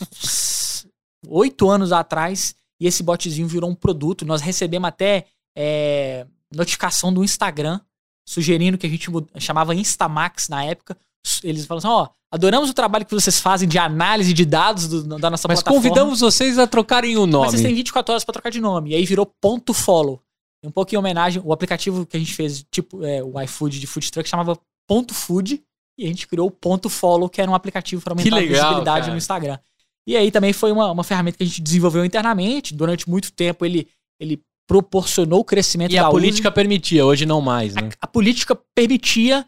oito 1.28 1.70
anos 1.70 1.92
atrás 1.92 2.54
e 2.80 2.86
esse 2.86 3.02
botzinho 3.02 3.46
virou 3.46 3.70
um 3.70 3.74
produto. 3.74 4.26
Nós 4.26 4.40
recebemos 4.40 4.88
até 4.88 5.26
é, 5.56 6.26
notificação 6.52 7.12
do 7.12 7.22
Instagram 7.22 7.80
sugerindo 8.28 8.76
que 8.76 8.86
a 8.86 8.90
gente 8.90 9.10
chamava 9.38 9.74
Instamax 9.74 10.50
na 10.50 10.62
época. 10.62 10.96
Eles 11.42 11.64
falam 11.64 11.78
assim: 11.78 11.88
ó, 11.88 12.04
oh, 12.04 12.08
adoramos 12.30 12.68
o 12.68 12.74
trabalho 12.74 13.06
que 13.06 13.14
vocês 13.14 13.40
fazem 13.40 13.66
de 13.66 13.78
análise 13.78 14.34
de 14.34 14.44
dados 14.44 14.86
do, 14.86 15.02
da 15.18 15.30
nossa 15.30 15.48
Mas 15.48 15.62
plataforma. 15.62 15.80
Mas 15.80 15.88
convidamos 15.88 16.20
vocês 16.20 16.58
a 16.58 16.66
trocarem 16.66 17.16
o 17.16 17.26
nome. 17.26 17.46
Mas 17.46 17.52
vocês 17.52 17.62
têm 17.62 17.74
24 17.74 18.12
horas 18.12 18.24
para 18.24 18.34
trocar 18.34 18.50
de 18.50 18.60
nome. 18.60 18.90
E 18.90 18.94
aí 18.94 19.04
virou 19.06 19.24
ponto 19.40 19.72
follow. 19.72 20.20
Um 20.62 20.70
pouco 20.70 20.94
em 20.94 20.98
homenagem, 20.98 21.40
o 21.44 21.52
aplicativo 21.52 22.04
que 22.04 22.16
a 22.16 22.20
gente 22.20 22.34
fez, 22.34 22.66
tipo 22.70 23.02
é, 23.04 23.22
o 23.22 23.40
iFood 23.42 23.80
de 23.80 23.86
food 23.86 24.10
truck, 24.10 24.28
chamava 24.28 24.58
Ponto 24.86 25.14
Food. 25.14 25.62
E 25.96 26.04
a 26.04 26.08
gente 26.08 26.28
criou 26.28 26.48
o 26.48 26.50
Ponto 26.50 26.88
Follow, 26.88 27.28
que 27.28 27.40
era 27.40 27.50
um 27.50 27.54
aplicativo 27.54 28.02
para 28.02 28.12
aumentar 28.12 28.36
legal, 28.36 28.60
a 28.60 28.62
visibilidade 28.62 29.00
cara. 29.00 29.12
no 29.12 29.18
Instagram. 29.18 29.58
E 30.06 30.16
aí 30.16 30.30
também 30.30 30.52
foi 30.52 30.70
uma, 30.70 30.92
uma 30.92 31.04
ferramenta 31.04 31.38
que 31.38 31.44
a 31.44 31.46
gente 31.46 31.60
desenvolveu 31.60 32.04
internamente. 32.04 32.74
Durante 32.74 33.08
muito 33.08 33.32
tempo 33.32 33.64
ele, 33.64 33.88
ele 34.20 34.40
proporcionou 34.68 35.40
o 35.40 35.44
crescimento 35.44 35.92
e 35.92 35.96
da 35.96 36.06
a 36.06 36.10
política 36.10 36.52
permitia, 36.52 37.04
hoje 37.04 37.24
não 37.24 37.40
mais, 37.40 37.74
né? 37.74 37.88
A, 38.00 38.04
a 38.04 38.06
política 38.06 38.54
permitia. 38.74 39.44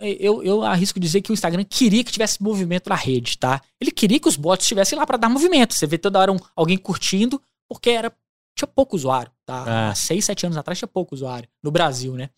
Eu, 0.00 0.42
eu 0.42 0.62
arrisco 0.62 1.00
dizer 1.00 1.20
que 1.20 1.32
o 1.32 1.34
Instagram 1.34 1.64
queria 1.64 2.04
que 2.04 2.12
tivesse 2.12 2.42
movimento 2.42 2.88
na 2.88 2.94
rede, 2.94 3.38
tá? 3.38 3.60
Ele 3.80 3.90
queria 3.90 4.20
que 4.20 4.28
os 4.28 4.36
bots 4.36 4.64
estivessem 4.64 4.98
lá 4.98 5.06
para 5.06 5.16
dar 5.16 5.28
movimento. 5.28 5.74
Você 5.74 5.86
vê 5.86 5.96
toda 5.96 6.18
hora 6.18 6.32
um, 6.32 6.36
alguém 6.54 6.76
curtindo, 6.76 7.40
porque 7.68 7.90
era 7.90 8.12
tinha 8.56 8.68
pouco 8.68 8.94
usuário, 8.94 9.32
tá? 9.44 9.64
É. 9.66 9.90
Há 9.90 9.94
seis, 9.94 10.24
sete 10.24 10.46
anos 10.46 10.56
atrás 10.56 10.78
tinha 10.78 10.88
pouco 10.88 11.14
usuário 11.14 11.48
no 11.62 11.70
Brasil, 11.70 12.14
né? 12.14 12.30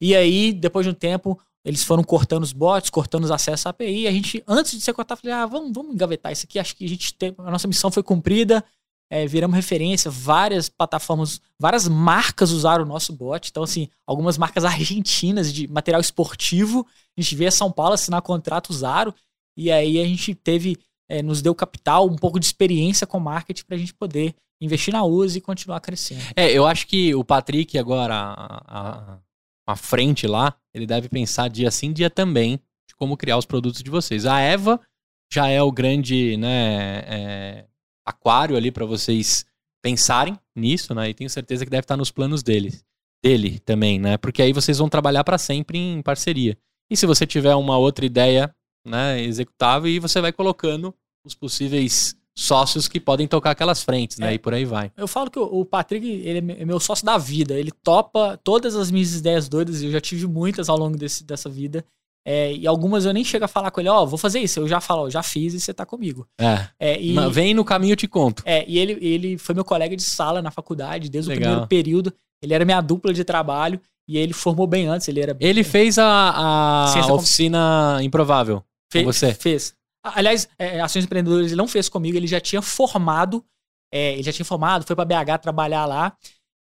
E 0.00 0.14
aí, 0.14 0.52
depois 0.52 0.86
de 0.86 0.90
um 0.90 0.94
tempo, 0.94 1.38
eles 1.64 1.84
foram 1.84 2.02
cortando 2.02 2.42
os 2.42 2.52
bots, 2.52 2.88
cortando 2.88 3.24
os 3.24 3.30
acessos 3.30 3.66
à 3.66 3.70
API. 3.70 4.06
A 4.06 4.12
gente, 4.12 4.42
antes 4.46 4.72
de 4.72 4.80
ser 4.80 4.94
cortado, 4.94 5.20
falei, 5.20 5.36
ah, 5.36 5.44
vamos, 5.44 5.72
vamos 5.74 5.92
engavetar 5.92 6.32
isso 6.32 6.46
aqui. 6.46 6.58
Acho 6.58 6.74
que 6.74 6.84
a 6.84 6.88
gente 6.88 7.14
tem, 7.14 7.34
a 7.36 7.50
nossa 7.50 7.68
missão 7.68 7.90
foi 7.90 8.02
cumprida. 8.02 8.64
É, 9.10 9.26
viramos 9.26 9.56
referência, 9.56 10.10
várias 10.10 10.68
plataformas, 10.68 11.40
várias 11.58 11.88
marcas 11.88 12.50
usaram 12.50 12.84
o 12.84 12.88
nosso 12.88 13.12
bot. 13.12 13.48
Então, 13.48 13.62
assim, 13.62 13.88
algumas 14.06 14.36
marcas 14.36 14.64
argentinas 14.64 15.52
de 15.52 15.66
material 15.66 16.00
esportivo, 16.00 16.86
a 17.16 17.20
gente 17.20 17.34
veio 17.34 17.48
a 17.48 17.52
São 17.52 17.72
Paulo 17.72 17.94
assinar 17.94 18.20
contrato, 18.20 18.70
usaram. 18.70 19.14
E 19.56 19.72
aí 19.72 19.98
a 20.00 20.04
gente 20.04 20.34
teve, 20.34 20.76
é, 21.08 21.22
nos 21.22 21.40
deu 21.40 21.54
capital, 21.54 22.06
um 22.06 22.16
pouco 22.16 22.38
de 22.38 22.46
experiência 22.46 23.06
com 23.06 23.18
marketing 23.18 23.64
para 23.64 23.76
a 23.76 23.78
gente 23.78 23.94
poder 23.94 24.34
investir 24.60 24.92
na 24.92 25.04
USA 25.04 25.38
e 25.38 25.40
continuar 25.40 25.80
crescendo. 25.80 26.22
É, 26.36 26.50
eu 26.50 26.66
acho 26.66 26.86
que 26.86 27.14
o 27.14 27.24
Patrick 27.24 27.78
agora, 27.78 28.14
a, 28.14 28.62
a 28.66 29.18
uma 29.68 29.76
frente 29.76 30.26
lá, 30.26 30.54
ele 30.72 30.86
deve 30.86 31.10
pensar 31.10 31.48
dia 31.48 31.70
sim, 31.70 31.92
dia 31.92 32.08
também, 32.08 32.58
de 32.88 32.94
como 32.96 33.18
criar 33.18 33.36
os 33.36 33.44
produtos 33.44 33.82
de 33.82 33.90
vocês. 33.90 34.24
A 34.24 34.40
Eva 34.40 34.80
já 35.30 35.48
é 35.48 35.62
o 35.62 35.70
grande 35.70 36.38
né, 36.38 37.04
é, 37.06 37.64
aquário 38.08 38.56
ali 38.56 38.70
para 38.70 38.86
vocês 38.86 39.44
pensarem 39.82 40.38
nisso, 40.56 40.94
né? 40.94 41.10
E 41.10 41.14
tenho 41.14 41.30
certeza 41.30 41.64
que 41.64 41.70
deve 41.70 41.84
estar 41.84 41.96
nos 41.96 42.10
planos 42.10 42.42
dele, 42.42 42.72
dele 43.22 43.58
também, 43.60 43.98
né? 43.98 44.16
Porque 44.16 44.42
aí 44.42 44.52
vocês 44.52 44.78
vão 44.78 44.88
trabalhar 44.88 45.24
para 45.24 45.38
sempre 45.38 45.78
em 45.78 46.02
parceria. 46.02 46.56
E 46.90 46.96
se 46.96 47.06
você 47.06 47.26
tiver 47.26 47.54
uma 47.54 47.76
outra 47.76 48.06
ideia, 48.06 48.54
né, 48.86 49.22
executável, 49.22 49.90
e 49.90 49.98
você 49.98 50.20
vai 50.20 50.32
colocando 50.32 50.94
os 51.24 51.34
possíveis 51.34 52.16
sócios 52.36 52.86
que 52.86 53.00
podem 53.00 53.26
tocar 53.26 53.50
aquelas 53.50 53.82
frentes, 53.82 54.16
né? 54.18 54.30
É. 54.30 54.34
E 54.34 54.38
por 54.38 54.54
aí 54.54 54.64
vai. 54.64 54.92
Eu 54.96 55.08
falo 55.08 55.30
que 55.30 55.38
o 55.38 55.64
Patrick, 55.64 56.06
ele 56.06 56.52
é 56.52 56.64
meu 56.64 56.78
sócio 56.78 57.04
da 57.04 57.18
vida. 57.18 57.58
Ele 57.58 57.72
topa 57.82 58.38
todas 58.44 58.76
as 58.76 58.90
minhas 58.90 59.14
ideias 59.14 59.48
doidas, 59.48 59.82
eu 59.82 59.90
já 59.90 60.00
tive 60.00 60.26
muitas 60.26 60.68
ao 60.68 60.78
longo 60.78 60.96
desse, 60.96 61.24
dessa 61.24 61.50
vida. 61.50 61.84
É, 62.30 62.52
e 62.52 62.66
algumas 62.66 63.06
eu 63.06 63.14
nem 63.14 63.24
chego 63.24 63.46
a 63.46 63.48
falar 63.48 63.70
com 63.70 63.80
ele, 63.80 63.88
ó, 63.88 64.02
oh, 64.02 64.06
vou 64.06 64.18
fazer 64.18 64.38
isso. 64.38 64.60
Eu 64.60 64.68
já 64.68 64.82
falo, 64.82 65.04
oh, 65.04 65.10
já 65.10 65.22
fiz 65.22 65.54
e 65.54 65.60
você 65.60 65.72
tá 65.72 65.86
comigo. 65.86 66.28
É. 66.38 66.68
é 66.78 67.00
e, 67.00 67.16
vem 67.30 67.54
no 67.54 67.64
caminho 67.64 67.92
eu 67.92 67.96
te 67.96 68.06
conto. 68.06 68.42
É, 68.44 68.66
e 68.68 68.78
ele, 68.78 68.98
ele 69.00 69.38
foi 69.38 69.54
meu 69.54 69.64
colega 69.64 69.96
de 69.96 70.02
sala 70.02 70.42
na 70.42 70.50
faculdade, 70.50 71.08
desde 71.08 71.30
Legal. 71.30 71.40
o 71.40 71.46
primeiro 71.46 71.68
período. 71.68 72.12
Ele 72.42 72.52
era 72.52 72.66
minha 72.66 72.82
dupla 72.82 73.14
de 73.14 73.24
trabalho 73.24 73.80
e 74.06 74.18
ele 74.18 74.34
formou 74.34 74.66
bem 74.66 74.86
antes. 74.86 75.08
Ele 75.08 75.22
era. 75.22 75.34
Ele 75.40 75.64
fez 75.64 75.98
a, 75.98 76.04
a 76.04 77.12
oficina 77.14 77.96
com... 77.96 78.04
improvável. 78.04 78.62
Fe 78.92 79.04
você? 79.04 79.32
Fez. 79.32 79.74
Aliás, 80.04 80.46
é, 80.58 80.82
Ações 80.82 81.06
Empreendedoras 81.06 81.46
ele 81.46 81.56
não 81.56 81.66
fez 81.66 81.88
comigo, 81.88 82.14
ele 82.14 82.26
já 82.26 82.40
tinha 82.40 82.60
formado, 82.60 83.42
é, 83.90 84.12
ele 84.12 84.22
já 84.22 84.32
tinha 84.32 84.44
formado, 84.44 84.84
foi 84.86 84.94
para 84.94 85.06
BH 85.06 85.40
trabalhar 85.40 85.86
lá. 85.86 86.14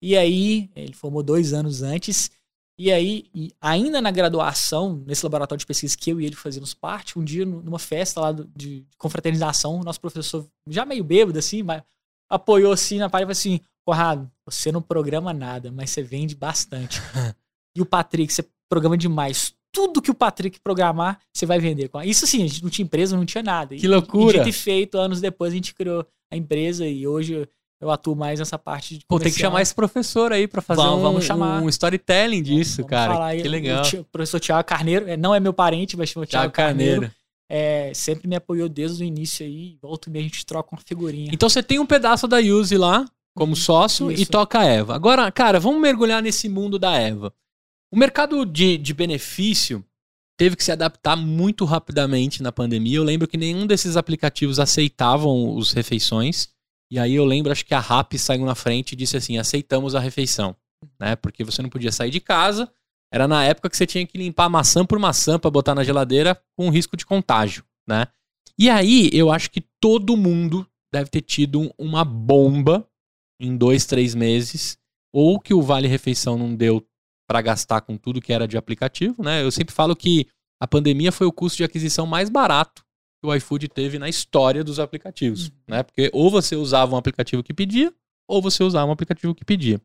E 0.00 0.16
aí, 0.16 0.70
ele 0.76 0.92
formou 0.92 1.20
dois 1.20 1.52
anos 1.52 1.82
antes. 1.82 2.30
E 2.78 2.92
aí, 2.92 3.24
e 3.34 3.52
ainda 3.60 4.00
na 4.00 4.10
graduação, 4.12 5.02
nesse 5.04 5.24
laboratório 5.24 5.58
de 5.58 5.66
pesquisa 5.66 5.96
que 5.96 6.10
eu 6.10 6.20
e 6.20 6.26
ele 6.26 6.36
fazíamos 6.36 6.72
parte, 6.72 7.18
um 7.18 7.24
dia 7.24 7.44
numa 7.44 7.78
festa 7.78 8.20
lá 8.20 8.32
de, 8.32 8.86
confraternização, 8.96 9.80
nosso 9.80 10.00
professor, 10.00 10.46
já 10.68 10.86
meio 10.86 11.02
bêbado 11.02 11.38
assim, 11.38 11.62
mas 11.62 11.82
apoiou 12.30 12.72
assim 12.72 12.98
na 12.98 13.10
parede 13.10 13.32
e 13.32 13.34
falou 13.34 13.56
assim: 13.56 13.60
Conrado, 13.84 14.30
você 14.46 14.70
não 14.70 14.80
programa 14.80 15.32
nada, 15.32 15.72
mas 15.72 15.90
você 15.90 16.02
vende 16.02 16.36
bastante. 16.36 17.00
e 17.76 17.82
o 17.82 17.86
Patrick, 17.86 18.32
você 18.32 18.46
programa 18.68 18.96
demais 18.96 19.56
tudo 19.72 20.02
que 20.02 20.10
o 20.10 20.14
Patrick 20.14 20.58
programar, 20.60 21.20
você 21.32 21.46
vai 21.46 21.58
vender. 21.58 21.90
Isso 22.04 22.24
assim, 22.24 22.42
a 22.42 22.46
gente 22.46 22.62
não 22.62 22.70
tinha 22.70 22.84
empresa, 22.84 23.16
não 23.16 23.24
tinha 23.24 23.42
nada. 23.42 23.76
Que 23.76 23.86
loucura! 23.86 24.44
E, 24.46 24.50
e 24.50 24.52
feito, 24.52 24.98
anos 24.98 25.20
depois 25.20 25.52
a 25.52 25.56
gente 25.56 25.74
criou 25.74 26.06
a 26.32 26.36
empresa 26.36 26.86
e 26.86 27.06
hoje 27.06 27.48
eu 27.80 27.90
atuo 27.90 28.16
mais 28.16 28.38
nessa 28.40 28.58
parte 28.58 28.98
de 28.98 29.04
Pô, 29.06 29.20
tem 29.20 29.32
que 29.32 29.38
chamar 29.38 29.62
esse 29.62 29.74
professor 29.74 30.32
aí 30.32 30.48
para 30.48 30.60
fazer 30.60 30.82
vamos, 30.82 30.98
um, 30.98 31.02
vamos 31.02 31.24
chamar. 31.24 31.62
um 31.62 31.68
storytelling 31.68 32.42
disso, 32.42 32.82
vamos, 32.82 32.90
vamos 32.90 33.18
cara. 33.18 33.36
que 33.36 33.48
legal. 33.48 33.82
O, 34.00 34.04
professor 34.04 34.40
Tiago 34.40 34.66
Carneiro, 34.66 35.08
é, 35.08 35.16
não 35.16 35.34
é 35.34 35.40
meu 35.40 35.52
parente, 35.52 35.96
mas 35.96 36.08
chama 36.08 36.26
Tiago 36.26 36.52
Carneiro. 36.52 37.02
Carneiro. 37.02 37.18
É, 37.50 37.92
sempre 37.94 38.28
me 38.28 38.36
apoiou 38.36 38.68
desde 38.68 39.02
o 39.02 39.06
início 39.06 39.46
aí. 39.46 39.78
Volta 39.80 40.08
e 40.08 40.12
meia 40.12 40.24
a 40.24 40.28
gente 40.28 40.44
troca 40.44 40.74
uma 40.74 40.80
figurinha. 40.84 41.30
Então 41.32 41.48
você 41.48 41.62
tem 41.62 41.78
um 41.78 41.86
pedaço 41.86 42.28
da 42.28 42.38
Use 42.38 42.76
lá, 42.76 43.06
como 43.34 43.52
uhum. 43.52 43.56
sócio, 43.56 44.10
Isso. 44.12 44.22
e 44.22 44.26
toca 44.26 44.58
a 44.60 44.64
Eva. 44.64 44.94
Agora, 44.94 45.30
cara, 45.32 45.58
vamos 45.58 45.80
mergulhar 45.80 46.22
nesse 46.22 46.48
mundo 46.48 46.78
da 46.78 46.94
Eva. 46.94 47.32
O 47.90 47.96
mercado 47.96 48.44
de, 48.44 48.76
de 48.76 48.92
benefício 48.92 49.82
teve 50.36 50.56
que 50.56 50.64
se 50.64 50.70
adaptar 50.70 51.16
muito 51.16 51.64
rapidamente 51.64 52.42
na 52.42 52.52
pandemia. 52.52 52.96
Eu 52.96 53.04
lembro 53.04 53.26
que 53.26 53.38
nenhum 53.38 53.66
desses 53.66 53.96
aplicativos 53.96 54.58
aceitavam 54.58 55.56
os 55.56 55.72
refeições. 55.72 56.50
E 56.90 56.98
aí 56.98 57.14
eu 57.14 57.24
lembro, 57.24 57.52
acho 57.52 57.64
que 57.64 57.74
a 57.74 57.80
RAP 57.80 58.14
saiu 58.14 58.44
na 58.44 58.54
frente 58.54 58.92
e 58.92 58.96
disse 58.96 59.16
assim: 59.16 59.38
aceitamos 59.38 59.94
a 59.94 60.00
refeição. 60.00 60.56
Né? 60.98 61.16
Porque 61.16 61.44
você 61.44 61.60
não 61.60 61.68
podia 61.68 61.92
sair 61.92 62.10
de 62.10 62.20
casa. 62.20 62.70
Era 63.12 63.26
na 63.26 63.44
época 63.44 63.70
que 63.70 63.76
você 63.76 63.86
tinha 63.86 64.06
que 64.06 64.18
limpar 64.18 64.48
maçã 64.48 64.84
por 64.84 64.98
maçã 64.98 65.38
para 65.38 65.50
botar 65.50 65.74
na 65.74 65.82
geladeira 65.82 66.40
com 66.56 66.68
risco 66.68 66.96
de 66.96 67.06
contágio, 67.06 67.64
né? 67.88 68.06
E 68.58 68.68
aí 68.68 69.08
eu 69.14 69.30
acho 69.30 69.50
que 69.50 69.62
todo 69.80 70.16
mundo 70.16 70.66
deve 70.92 71.08
ter 71.08 71.22
tido 71.22 71.72
uma 71.78 72.04
bomba 72.04 72.86
em 73.40 73.56
dois, 73.56 73.86
três 73.86 74.14
meses, 74.14 74.76
ou 75.12 75.40
que 75.40 75.54
o 75.54 75.62
Vale 75.62 75.88
Refeição 75.88 76.36
não 76.36 76.54
deu 76.54 76.86
para 77.26 77.40
gastar 77.40 77.80
com 77.80 77.96
tudo 77.96 78.20
que 78.20 78.32
era 78.32 78.46
de 78.46 78.58
aplicativo, 78.58 79.22
né? 79.22 79.42
Eu 79.42 79.50
sempre 79.50 79.74
falo 79.74 79.96
que 79.96 80.26
a 80.60 80.66
pandemia 80.66 81.12
foi 81.12 81.26
o 81.26 81.32
custo 81.32 81.58
de 81.58 81.64
aquisição 81.64 82.04
mais 82.04 82.28
barato 82.28 82.84
que 83.20 83.26
o 83.26 83.34
iFood 83.34 83.68
teve 83.68 83.98
na 83.98 84.08
história 84.08 84.62
dos 84.62 84.78
aplicativos, 84.78 85.48
uhum. 85.48 85.52
né? 85.68 85.82
Porque 85.82 86.10
ou 86.12 86.30
você 86.30 86.56
usava 86.56 86.94
um 86.94 86.98
aplicativo 86.98 87.42
que 87.42 87.52
pedia, 87.52 87.92
ou 88.26 88.40
você 88.40 88.62
usava 88.62 88.86
um 88.86 88.92
aplicativo 88.92 89.34
que 89.34 89.44
pedia. 89.44 89.80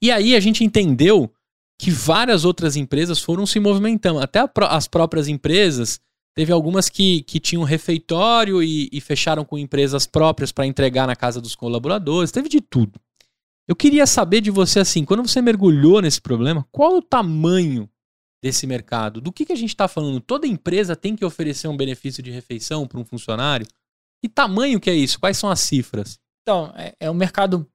E 0.00 0.10
aí 0.10 0.34
a 0.34 0.40
gente 0.40 0.64
entendeu 0.64 1.32
que 1.78 1.90
várias 1.90 2.44
outras 2.44 2.76
empresas 2.76 3.20
foram 3.20 3.46
se 3.46 3.58
movimentando. 3.58 4.20
Até 4.20 4.40
as 4.68 4.86
próprias 4.86 5.28
empresas, 5.28 6.00
teve 6.34 6.52
algumas 6.52 6.88
que, 6.88 7.22
que 7.22 7.40
tinham 7.40 7.62
refeitório 7.64 8.62
e, 8.62 8.88
e 8.92 9.00
fecharam 9.00 9.44
com 9.44 9.58
empresas 9.58 10.06
próprias 10.06 10.52
para 10.52 10.66
entregar 10.66 11.06
na 11.06 11.16
casa 11.16 11.40
dos 11.40 11.54
colaboradores. 11.54 12.30
Teve 12.30 12.48
de 12.48 12.60
tudo. 12.60 13.00
Eu 13.66 13.76
queria 13.76 14.06
saber 14.06 14.40
de 14.40 14.50
você 14.50 14.80
assim, 14.80 15.04
quando 15.04 15.26
você 15.26 15.40
mergulhou 15.40 16.02
nesse 16.02 16.20
problema, 16.20 16.66
qual 16.70 16.96
o 16.96 17.02
tamanho 17.02 17.88
desse 18.42 18.66
mercado? 18.66 19.20
Do 19.20 19.32
que, 19.32 19.46
que 19.46 19.52
a 19.52 19.56
gente 19.56 19.70
está 19.70 19.86
falando? 19.86 20.20
Toda 20.20 20.46
empresa 20.46 20.96
tem 20.96 21.14
que 21.14 21.24
oferecer 21.24 21.68
um 21.68 21.76
benefício 21.76 22.22
de 22.22 22.30
refeição 22.30 22.86
para 22.86 22.98
um 22.98 23.04
funcionário? 23.04 23.66
Que 24.20 24.28
tamanho 24.28 24.80
que 24.80 24.90
é 24.90 24.94
isso? 24.94 25.20
Quais 25.20 25.38
são 25.38 25.48
as 25.48 25.60
cifras? 25.60 26.18
Então, 26.42 26.72
é, 26.76 26.94
é 26.98 27.10
um 27.10 27.14
mercado 27.14 27.68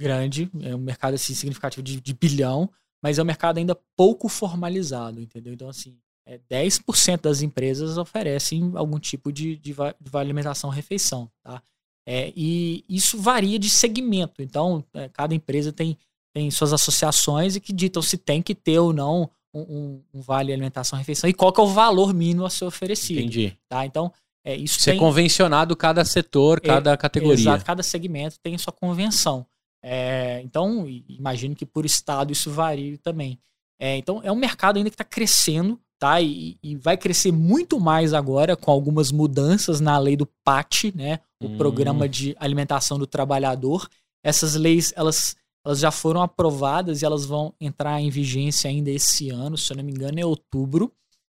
grande, 0.00 0.50
é 0.60 0.74
um 0.74 0.80
mercado 0.80 1.14
assim, 1.14 1.34
significativo 1.34 1.82
de, 1.82 2.00
de, 2.00 2.14
bilhão, 2.14 2.70
mas 3.02 3.18
é 3.18 3.22
um 3.22 3.26
mercado 3.26 3.58
ainda 3.58 3.74
pouco 3.96 4.28
formalizado, 4.28 5.20
entendeu? 5.20 5.52
Então, 5.52 5.68
assim, 5.68 5.96
é 6.26 6.38
10% 6.50 7.20
das 7.20 7.42
empresas 7.42 7.98
oferecem 7.98 8.72
algum 8.74 8.98
tipo 8.98 9.32
de, 9.32 9.56
de, 9.56 9.72
de 9.72 10.16
alimentação 10.16 10.70
refeição, 10.70 11.30
tá? 11.42 11.62
É, 12.06 12.32
e 12.34 12.84
isso 12.88 13.16
varia 13.18 13.58
de 13.58 13.70
segmento. 13.70 14.42
Então, 14.42 14.84
é, 14.94 15.08
cada 15.08 15.34
empresa 15.34 15.72
tem, 15.72 15.96
tem 16.34 16.50
suas 16.50 16.72
associações 16.72 17.54
e 17.54 17.60
que 17.60 17.72
ditam 17.72 18.02
se 18.02 18.18
tem 18.18 18.42
que 18.42 18.54
ter 18.54 18.78
ou 18.78 18.92
não 18.92 19.30
um, 19.54 20.02
um 20.14 20.20
vale 20.20 20.52
alimentação 20.52 20.98
refeição 20.98 21.28
e 21.28 21.34
qual 21.34 21.52
que 21.52 21.60
é 21.60 21.64
o 21.64 21.68
valor 21.68 22.14
mínimo 22.14 22.44
a 22.44 22.50
ser 22.50 22.64
oferecido. 22.64 23.20
Entendi. 23.20 23.56
Tá? 23.68 23.84
Então, 23.84 24.12
é, 24.44 24.56
isso, 24.56 24.78
isso 24.78 24.90
é 24.90 24.92
tem... 24.92 24.98
é 24.98 25.00
convencionado 25.00 25.76
cada 25.76 26.04
setor, 26.04 26.60
é, 26.62 26.66
cada 26.66 26.96
categoria. 26.96 27.34
Exato, 27.34 27.64
cada 27.64 27.82
segmento 27.82 28.38
tem 28.40 28.56
sua 28.58 28.72
convenção. 28.72 29.46
É, 29.82 30.40
então, 30.44 30.86
imagino 31.08 31.54
que 31.54 31.66
por 31.66 31.84
estado 31.84 32.32
isso 32.32 32.50
varie 32.50 32.98
também. 32.98 33.38
É, 33.80 33.96
então, 33.96 34.20
é 34.22 34.30
um 34.30 34.36
mercado 34.36 34.76
ainda 34.76 34.88
que 34.88 34.94
está 34.94 35.04
crescendo, 35.04 35.78
tá? 35.98 36.20
E, 36.20 36.56
e, 36.62 36.76
vai 36.76 36.96
crescer 36.96 37.32
muito 37.32 37.80
mais 37.80 38.14
agora 38.14 38.56
com 38.56 38.70
algumas 38.70 39.10
mudanças 39.10 39.80
na 39.80 39.98
lei 39.98 40.16
do 40.16 40.26
PAT, 40.44 40.92
né? 40.94 41.18
O 41.42 41.46
hum. 41.46 41.56
Programa 41.56 42.08
de 42.08 42.36
Alimentação 42.38 42.96
do 42.96 43.06
Trabalhador. 43.08 43.88
Essas 44.24 44.54
leis, 44.54 44.92
elas, 44.94 45.36
elas 45.64 45.78
já 45.78 45.90
foram 45.90 46.22
aprovadas 46.22 47.02
e 47.02 47.04
elas 47.04 47.24
vão 47.24 47.54
entrar 47.60 48.00
em 48.00 48.10
vigência 48.10 48.68
ainda 48.68 48.90
esse 48.90 49.30
ano, 49.30 49.56
se 49.56 49.72
eu 49.72 49.76
não 49.76 49.84
me 49.84 49.92
engano, 49.92 50.18
é 50.18 50.26
outubro. 50.26 50.92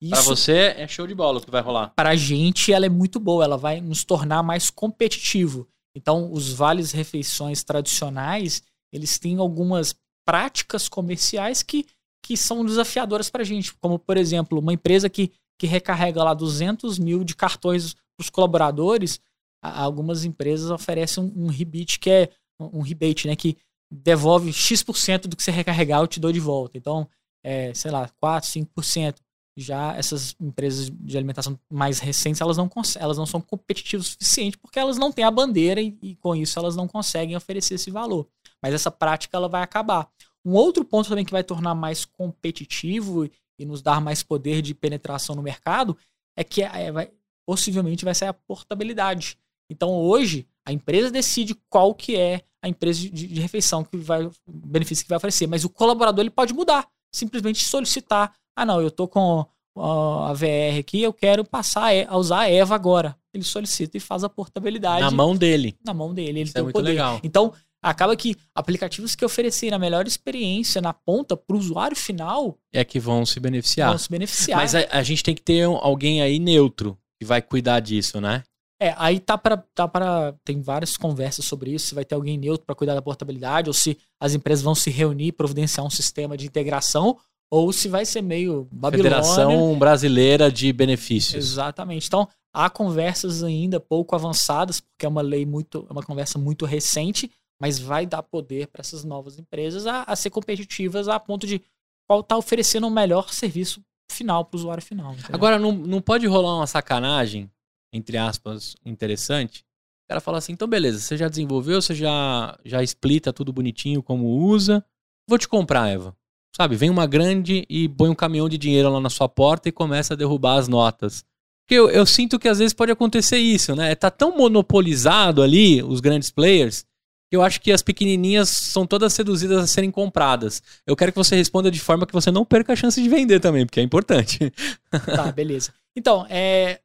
Para 0.08 0.20
você 0.20 0.74
é 0.76 0.88
show 0.88 1.06
de 1.06 1.14
bola 1.14 1.38
o 1.38 1.40
que 1.40 1.50
vai 1.50 1.62
rolar. 1.62 1.92
Para 1.94 2.10
a 2.10 2.16
gente 2.16 2.72
ela 2.72 2.86
é 2.86 2.88
muito 2.88 3.20
boa, 3.20 3.44
ela 3.44 3.56
vai 3.56 3.80
nos 3.80 4.04
tornar 4.04 4.42
mais 4.42 4.70
competitivo. 4.70 5.68
Então, 5.94 6.32
os 6.32 6.52
vales 6.52 6.90
refeições 6.92 7.62
tradicionais, 7.62 8.62
eles 8.92 9.18
têm 9.18 9.38
algumas 9.38 9.94
práticas 10.24 10.88
comerciais 10.88 11.62
que 11.62 11.86
que 12.24 12.36
são 12.36 12.64
desafiadoras 12.64 13.28
para 13.28 13.42
a 13.42 13.44
gente, 13.44 13.74
como 13.74 13.98
por 13.98 14.16
exemplo, 14.16 14.60
uma 14.60 14.72
empresa 14.72 15.10
que, 15.10 15.32
que 15.58 15.66
recarrega 15.66 16.22
lá 16.22 16.32
200 16.32 16.98
mil 16.98 17.24
de 17.24 17.34
cartões 17.34 17.94
para 17.94 18.22
os 18.22 18.30
colaboradores, 18.30 19.20
algumas 19.60 20.24
empresas 20.24 20.70
oferecem 20.70 21.24
um, 21.24 21.46
um 21.46 21.46
rebate 21.48 21.98
que 21.98 22.08
é 22.08 22.30
um 22.60 22.80
rebate, 22.80 23.26
né, 23.26 23.34
que 23.34 23.56
devolve 23.92 24.52
X% 24.52 25.28
do 25.28 25.36
que 25.36 25.42
você 25.42 25.50
recarregar, 25.50 26.00
eu 26.00 26.06
te 26.06 26.18
dou 26.18 26.32
de 26.32 26.40
volta. 26.40 26.78
Então, 26.78 27.06
é, 27.44 27.74
sei 27.74 27.90
lá, 27.90 28.08
4, 28.20 28.48
5%. 28.50 29.16
Já 29.54 29.94
essas 29.94 30.34
empresas 30.40 30.90
de 30.90 31.14
alimentação 31.14 31.60
mais 31.70 31.98
recentes, 31.98 32.40
elas 32.40 32.56
não, 32.56 32.70
elas 32.98 33.18
não 33.18 33.26
são 33.26 33.38
competitivas 33.38 34.06
o 34.06 34.10
suficiente 34.12 34.56
porque 34.56 34.78
elas 34.78 34.96
não 34.96 35.12
têm 35.12 35.26
a 35.26 35.30
bandeira 35.30 35.78
e, 35.78 35.94
e 36.00 36.16
com 36.16 36.34
isso 36.34 36.58
elas 36.58 36.74
não 36.74 36.88
conseguem 36.88 37.36
oferecer 37.36 37.74
esse 37.74 37.90
valor. 37.90 38.26
Mas 38.62 38.72
essa 38.72 38.90
prática 38.90 39.36
ela 39.36 39.50
vai 39.50 39.62
acabar. 39.62 40.08
Um 40.42 40.54
outro 40.54 40.86
ponto 40.86 41.10
também 41.10 41.24
que 41.24 41.32
vai 41.32 41.44
tornar 41.44 41.74
mais 41.74 42.06
competitivo 42.06 43.28
e 43.58 43.66
nos 43.66 43.82
dar 43.82 44.00
mais 44.00 44.22
poder 44.22 44.62
de 44.62 44.74
penetração 44.74 45.36
no 45.36 45.42
mercado 45.42 45.98
é 46.34 46.42
que 46.42 46.62
é, 46.62 46.90
vai, 46.90 47.10
possivelmente 47.44 48.06
vai 48.06 48.14
ser 48.14 48.24
a 48.24 48.32
portabilidade. 48.32 49.36
Então 49.68 49.90
hoje 49.90 50.46
a 50.64 50.72
empresa 50.72 51.10
decide 51.10 51.54
qual 51.68 51.94
que 51.94 52.16
é 52.16 52.42
a 52.62 52.68
empresa 52.68 53.00
de, 53.00 53.10
de 53.10 53.40
refeição 53.40 53.82
que 53.84 53.96
vai 53.96 54.30
benefício 54.48 55.04
que 55.04 55.08
vai 55.08 55.16
oferecer, 55.16 55.46
mas 55.46 55.64
o 55.64 55.68
colaborador 55.68 56.20
ele 56.22 56.30
pode 56.30 56.54
mudar, 56.54 56.86
simplesmente 57.12 57.64
solicitar, 57.64 58.32
ah 58.56 58.64
não, 58.64 58.80
eu 58.80 58.90
tô 58.90 59.08
com 59.08 59.44
a 59.76 60.32
VR 60.34 60.78
aqui, 60.78 61.02
eu 61.02 61.12
quero 61.12 61.44
passar 61.44 61.90
a 62.06 62.16
usar 62.16 62.40
a 62.40 62.50
Eva 62.50 62.74
agora. 62.74 63.16
Ele 63.34 63.42
solicita 63.44 63.96
e 63.96 64.00
faz 64.00 64.22
a 64.22 64.28
portabilidade 64.28 65.00
na 65.00 65.10
mão 65.10 65.34
dele. 65.34 65.74
Na 65.84 65.94
mão 65.94 66.12
dele, 66.12 66.30
ele 66.40 66.42
Isso 66.42 66.52
tem 66.52 66.62
é 66.62 66.66
o 66.66 66.70
poder. 66.72 66.90
Legal. 66.90 67.20
Então 67.22 67.52
Acaba 67.84 68.14
que 68.14 68.36
aplicativos 68.54 69.16
que 69.16 69.24
oferecerem 69.24 69.74
a 69.74 69.78
melhor 69.78 70.06
experiência 70.06 70.80
na 70.80 70.92
ponta 70.92 71.36
para 71.36 71.56
o 71.56 71.58
usuário 71.58 71.96
final 71.96 72.56
É 72.72 72.84
que 72.84 73.00
vão 73.00 73.26
se 73.26 73.40
beneficiar. 73.40 73.88
vão 73.88 73.98
se 73.98 74.08
beneficiar. 74.08 74.56
Mas 74.60 74.72
a, 74.76 74.86
a 74.92 75.02
gente 75.02 75.24
tem 75.24 75.34
que 75.34 75.42
ter 75.42 75.66
um- 75.66 75.76
alguém 75.78 76.22
aí 76.22 76.38
neutro 76.38 76.96
que 77.20 77.26
vai 77.26 77.42
cuidar 77.42 77.80
disso, 77.80 78.20
né? 78.20 78.44
É, 78.82 78.94
aí 78.98 79.20
tá 79.20 79.38
para 79.38 79.56
tá 79.56 79.86
para 79.86 80.34
tem 80.44 80.60
várias 80.60 80.96
conversas 80.96 81.44
sobre 81.44 81.70
isso, 81.72 81.86
se 81.86 81.94
vai 81.94 82.04
ter 82.04 82.16
alguém 82.16 82.36
neutro 82.36 82.66
para 82.66 82.74
cuidar 82.74 82.94
da 82.94 83.02
portabilidade 83.02 83.70
ou 83.70 83.74
se 83.74 83.96
as 84.20 84.34
empresas 84.34 84.62
vão 84.62 84.74
se 84.74 84.90
reunir 84.90 85.28
e 85.28 85.32
providenciar 85.32 85.86
um 85.86 85.90
sistema 85.90 86.36
de 86.36 86.46
integração 86.46 87.16
ou 87.48 87.72
se 87.72 87.86
vai 87.86 88.04
ser 88.04 88.22
meio 88.22 88.66
Babilônia. 88.72 89.22
Federação 89.22 89.78
Brasileira 89.78 90.50
de 90.50 90.72
Benefícios. 90.72 91.52
Exatamente. 91.52 92.08
Então, 92.08 92.26
há 92.52 92.68
conversas 92.68 93.44
ainda 93.44 93.78
pouco 93.78 94.16
avançadas, 94.16 94.80
porque 94.80 95.06
é 95.06 95.08
uma 95.08 95.22
lei 95.22 95.46
muito, 95.46 95.86
é 95.88 95.92
uma 95.92 96.02
conversa 96.02 96.38
muito 96.38 96.64
recente, 96.64 97.30
mas 97.60 97.78
vai 97.78 98.04
dar 98.04 98.22
poder 98.22 98.66
para 98.66 98.80
essas 98.80 99.04
novas 99.04 99.38
empresas 99.38 99.86
a, 99.86 100.02
a 100.02 100.16
ser 100.16 100.30
competitivas 100.30 101.06
a 101.06 101.20
ponto 101.20 101.46
de 101.46 101.62
qual 102.08 102.22
tá 102.22 102.36
oferecendo 102.36 102.88
o 102.88 102.90
melhor 102.90 103.32
serviço 103.32 103.80
final 104.10 104.44
para 104.44 104.56
o 104.56 104.60
usuário 104.60 104.82
final. 104.82 105.12
entendeu? 105.12 105.30
Agora, 105.34 105.58
não, 105.58 105.72
não 105.72 106.00
pode 106.00 106.26
rolar 106.26 106.56
uma 106.56 106.66
sacanagem, 106.66 107.50
entre 107.92 108.16
aspas, 108.16 108.74
interessante. 108.84 109.64
O 110.04 110.08
cara 110.08 110.20
fala 110.20 110.38
assim, 110.38 110.52
então 110.52 110.68
beleza, 110.68 110.98
você 110.98 111.16
já 111.16 111.28
desenvolveu, 111.28 111.80
você 111.80 111.94
já, 111.94 112.58
já 112.64 112.82
explita 112.82 113.32
tudo 113.32 113.52
bonitinho 113.52 114.02
como 114.02 114.26
usa. 114.26 114.84
Vou 115.28 115.38
te 115.38 115.48
comprar, 115.48 115.88
Eva. 115.88 116.16
Sabe, 116.54 116.76
vem 116.76 116.90
uma 116.90 117.06
grande 117.06 117.64
e 117.68 117.88
põe 117.88 118.10
um 118.10 118.14
caminhão 118.14 118.48
de 118.48 118.58
dinheiro 118.58 118.90
lá 118.90 119.00
na 119.00 119.08
sua 119.08 119.28
porta 119.28 119.68
e 119.68 119.72
começa 119.72 120.12
a 120.12 120.16
derrubar 120.16 120.58
as 120.58 120.68
notas. 120.68 121.24
Porque 121.64 121.74
eu, 121.74 121.88
eu 121.88 122.04
sinto 122.04 122.38
que 122.38 122.48
às 122.48 122.58
vezes 122.58 122.74
pode 122.74 122.92
acontecer 122.92 123.38
isso, 123.38 123.74
né? 123.74 123.94
Tá 123.94 124.10
tão 124.10 124.36
monopolizado 124.36 125.40
ali, 125.40 125.82
os 125.82 126.00
grandes 126.00 126.30
players, 126.30 126.84
que 127.30 127.36
eu 127.36 127.42
acho 127.42 127.62
que 127.62 127.72
as 127.72 127.80
pequenininhas 127.80 128.50
são 128.50 128.86
todas 128.86 129.14
seduzidas 129.14 129.64
a 129.64 129.66
serem 129.66 129.90
compradas. 129.90 130.62
Eu 130.86 130.94
quero 130.94 131.12
que 131.12 131.18
você 131.18 131.34
responda 131.34 131.70
de 131.70 131.80
forma 131.80 132.06
que 132.06 132.12
você 132.12 132.30
não 132.30 132.44
perca 132.44 132.74
a 132.74 132.76
chance 132.76 133.02
de 133.02 133.08
vender 133.08 133.40
também, 133.40 133.64
porque 133.64 133.80
é 133.80 133.82
importante. 133.82 134.52
Tá, 134.90 135.32
beleza. 135.32 135.72
Então, 135.96 136.26
é, 136.28 136.80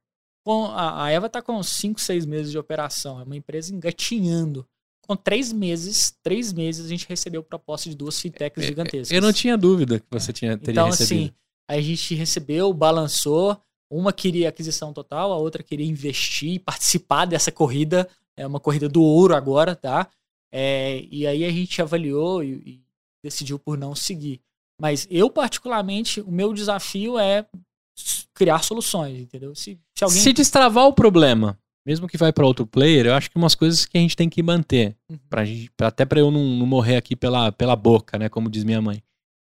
com 0.47 0.63
a, 0.63 1.03
a 1.03 1.11
Eva 1.11 1.27
tá 1.27 1.41
com 1.41 1.61
5, 1.61 1.99
6 1.99 2.25
meses 2.25 2.51
de 2.53 2.57
operação. 2.57 3.19
É 3.19 3.23
uma 3.23 3.35
empresa 3.35 3.75
engatinhando. 3.75 4.65
Com 5.05 5.13
três 5.13 5.51
meses, 5.51 6.17
três 6.23 6.53
meses, 6.53 6.85
a 6.85 6.89
gente 6.89 7.05
recebeu 7.05 7.43
proposta 7.43 7.89
de 7.89 7.95
duas 7.97 8.17
fintechs 8.17 8.63
gigantescas. 8.65 9.11
Eu 9.11 9.21
não 9.21 9.33
tinha 9.33 9.57
dúvida 9.57 9.99
que 9.99 10.05
você 10.09 10.31
tinha, 10.31 10.57
teria 10.57 10.71
Então, 10.71 10.85
recebido. 10.87 11.25
assim, 11.25 11.33
a 11.67 11.81
gente 11.81 12.15
recebeu, 12.15 12.73
balançou. 12.73 13.61
Uma 13.91 14.13
queria 14.13 14.47
aquisição 14.47 14.93
total, 14.93 15.33
a 15.33 15.37
outra 15.37 15.61
queria 15.61 15.85
investir 15.85 16.53
e 16.53 16.59
participar 16.59 17.25
dessa 17.25 17.51
corrida. 17.51 18.07
É 18.37 18.47
uma 18.47 18.59
corrida 18.59 18.87
do 18.87 19.01
ouro 19.01 19.35
agora, 19.35 19.75
tá? 19.75 20.09
É, 20.49 21.05
e 21.11 21.27
aí 21.27 21.43
a 21.43 21.51
gente 21.51 21.81
avaliou 21.81 22.41
e, 22.41 22.53
e 22.65 22.81
decidiu 23.21 23.59
por 23.59 23.77
não 23.77 23.93
seguir. 23.93 24.39
Mas 24.79 25.07
eu, 25.11 25.29
particularmente, 25.29 26.21
o 26.21 26.31
meu 26.31 26.53
desafio 26.53 27.19
é 27.19 27.45
criar 28.37 28.63
soluções, 28.63 29.19
entendeu? 29.19 29.53
Se, 29.55 29.79
se 29.97 30.03
alguém. 30.03 30.19
Se 30.21 30.31
destravar 30.31 30.85
o 30.85 30.93
problema, 30.93 31.57
mesmo 31.85 32.07
que 32.07 32.17
vai 32.17 32.31
para 32.31 32.45
outro 32.45 32.65
player, 32.67 33.07
eu 33.07 33.13
acho 33.15 33.29
que 33.31 33.37
umas 33.37 33.55
coisas 33.55 33.85
que 33.85 33.97
a 33.97 34.01
gente 34.01 34.15
tem 34.15 34.29
que 34.29 34.43
manter. 34.43 34.95
Uhum. 35.09 35.17
Pra 35.29 35.43
gente, 35.43 35.71
até 35.81 36.05
para 36.05 36.19
eu 36.19 36.29
não, 36.29 36.43
não 36.43 36.65
morrer 36.65 36.97
aqui 36.97 37.15
pela, 37.15 37.51
pela 37.51 37.75
boca, 37.75 38.17
né? 38.17 38.29
Como 38.29 38.49
diz 38.49 38.63
minha 38.63 38.81
mãe. 38.81 39.01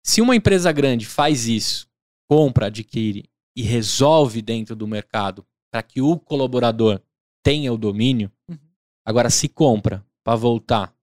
Se 0.04 0.22
uma 0.22 0.36
empresa 0.36 0.72
grande 0.72 1.06
faz 1.06 1.48
isso, 1.48 1.88
compra, 2.28 2.68
adquire 2.68 3.26
e 3.56 3.62
resolve 3.62 4.42
dentro 4.42 4.76
do 4.76 4.88
mercado 4.88 5.46
para 5.72 5.84
que 5.84 6.02
o 6.02 6.18
colaborador 6.18 7.00
tenha 7.44 7.72
o 7.72 7.78
domínio, 7.78 8.32
Uhum. 8.50 8.58
agora 9.06 9.30
se 9.30 9.48
compra 9.48 10.04
para 10.24 10.36
voltar 10.36 10.94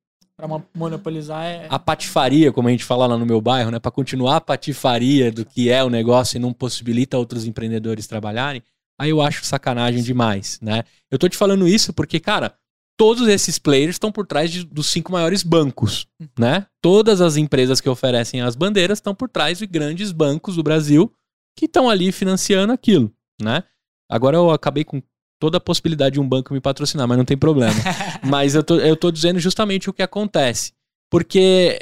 Mo- 0.47 0.65
monopolizar 0.75 1.45
é. 1.45 1.67
a 1.71 1.79
patifaria, 1.79 2.53
como 2.53 2.69
a 2.69 2.71
gente 2.71 2.85
fala 2.85 3.07
lá 3.07 3.17
no 3.17 3.25
meu 3.25 3.41
bairro, 3.41 3.71
né? 3.71 3.79
Para 3.79 3.91
continuar 3.91 4.37
a 4.37 4.41
patifaria 4.41 5.33
do 5.33 5.45
que 5.47 5.71
é 5.71 5.83
o 5.83 5.89
negócio 5.89 6.37
e 6.37 6.41
não 6.41 6.53
possibilita 6.53 7.17
outros 7.17 7.47
empreendedores 7.47 8.07
trabalharem, 8.07 8.63
aí 9.01 9.09
eu 9.11 9.23
acho 9.23 9.45
sacanagem 9.47 10.03
demais, 10.03 10.59
né? 10.61 10.85
Eu 11.11 11.19
tô 11.19 11.27
te 11.29 11.37
falando 11.39 11.67
isso 11.67 11.93
porque, 11.93 12.21
cara, 12.21 12.55
todos 12.99 13.27
esses 13.29 13.59
players 13.59 13.95
estão 13.95 14.13
por 14.13 14.27
trás 14.27 14.51
de- 14.51 14.65
dos 14.65 14.89
cinco 14.91 15.11
maiores 15.11 15.43
bancos, 15.43 16.07
né? 16.39 16.67
Todas 16.83 17.23
as 17.23 17.37
empresas 17.37 17.81
que 17.81 17.89
oferecem 17.89 18.43
as 18.43 18.55
bandeiras 18.55 18.99
estão 18.99 19.15
por 19.15 19.31
trás 19.31 19.59
de 19.59 19.67
grandes 19.67 20.13
bancos 20.13 20.57
do 20.57 20.63
Brasil 20.63 21.11
que 21.59 21.65
estão 21.65 21.89
ali 21.89 22.13
financiando 22.13 22.75
aquilo, 22.75 23.11
né? 23.41 23.65
Agora 24.11 24.37
eu 24.37 24.51
acabei 24.51 24.85
com 24.85 25.03
toda 25.39 25.59
a 25.59 25.61
possibilidade 25.61 26.15
de 26.15 26.21
um 26.21 26.29
banco 26.29 26.53
me 26.53 26.61
patrocinar, 26.61 27.07
mas 27.07 27.19
não 27.19 27.25
tem 27.25 27.37
problema. 27.37 27.75
Mas 28.25 28.55
eu 28.55 28.63
tô, 28.65 28.77
eu 28.77 28.97
tô 28.97 29.11
dizendo 29.11 29.39
justamente 29.39 29.89
o 29.89 29.93
que 29.93 30.03
acontece. 30.03 30.73
Porque 31.11 31.79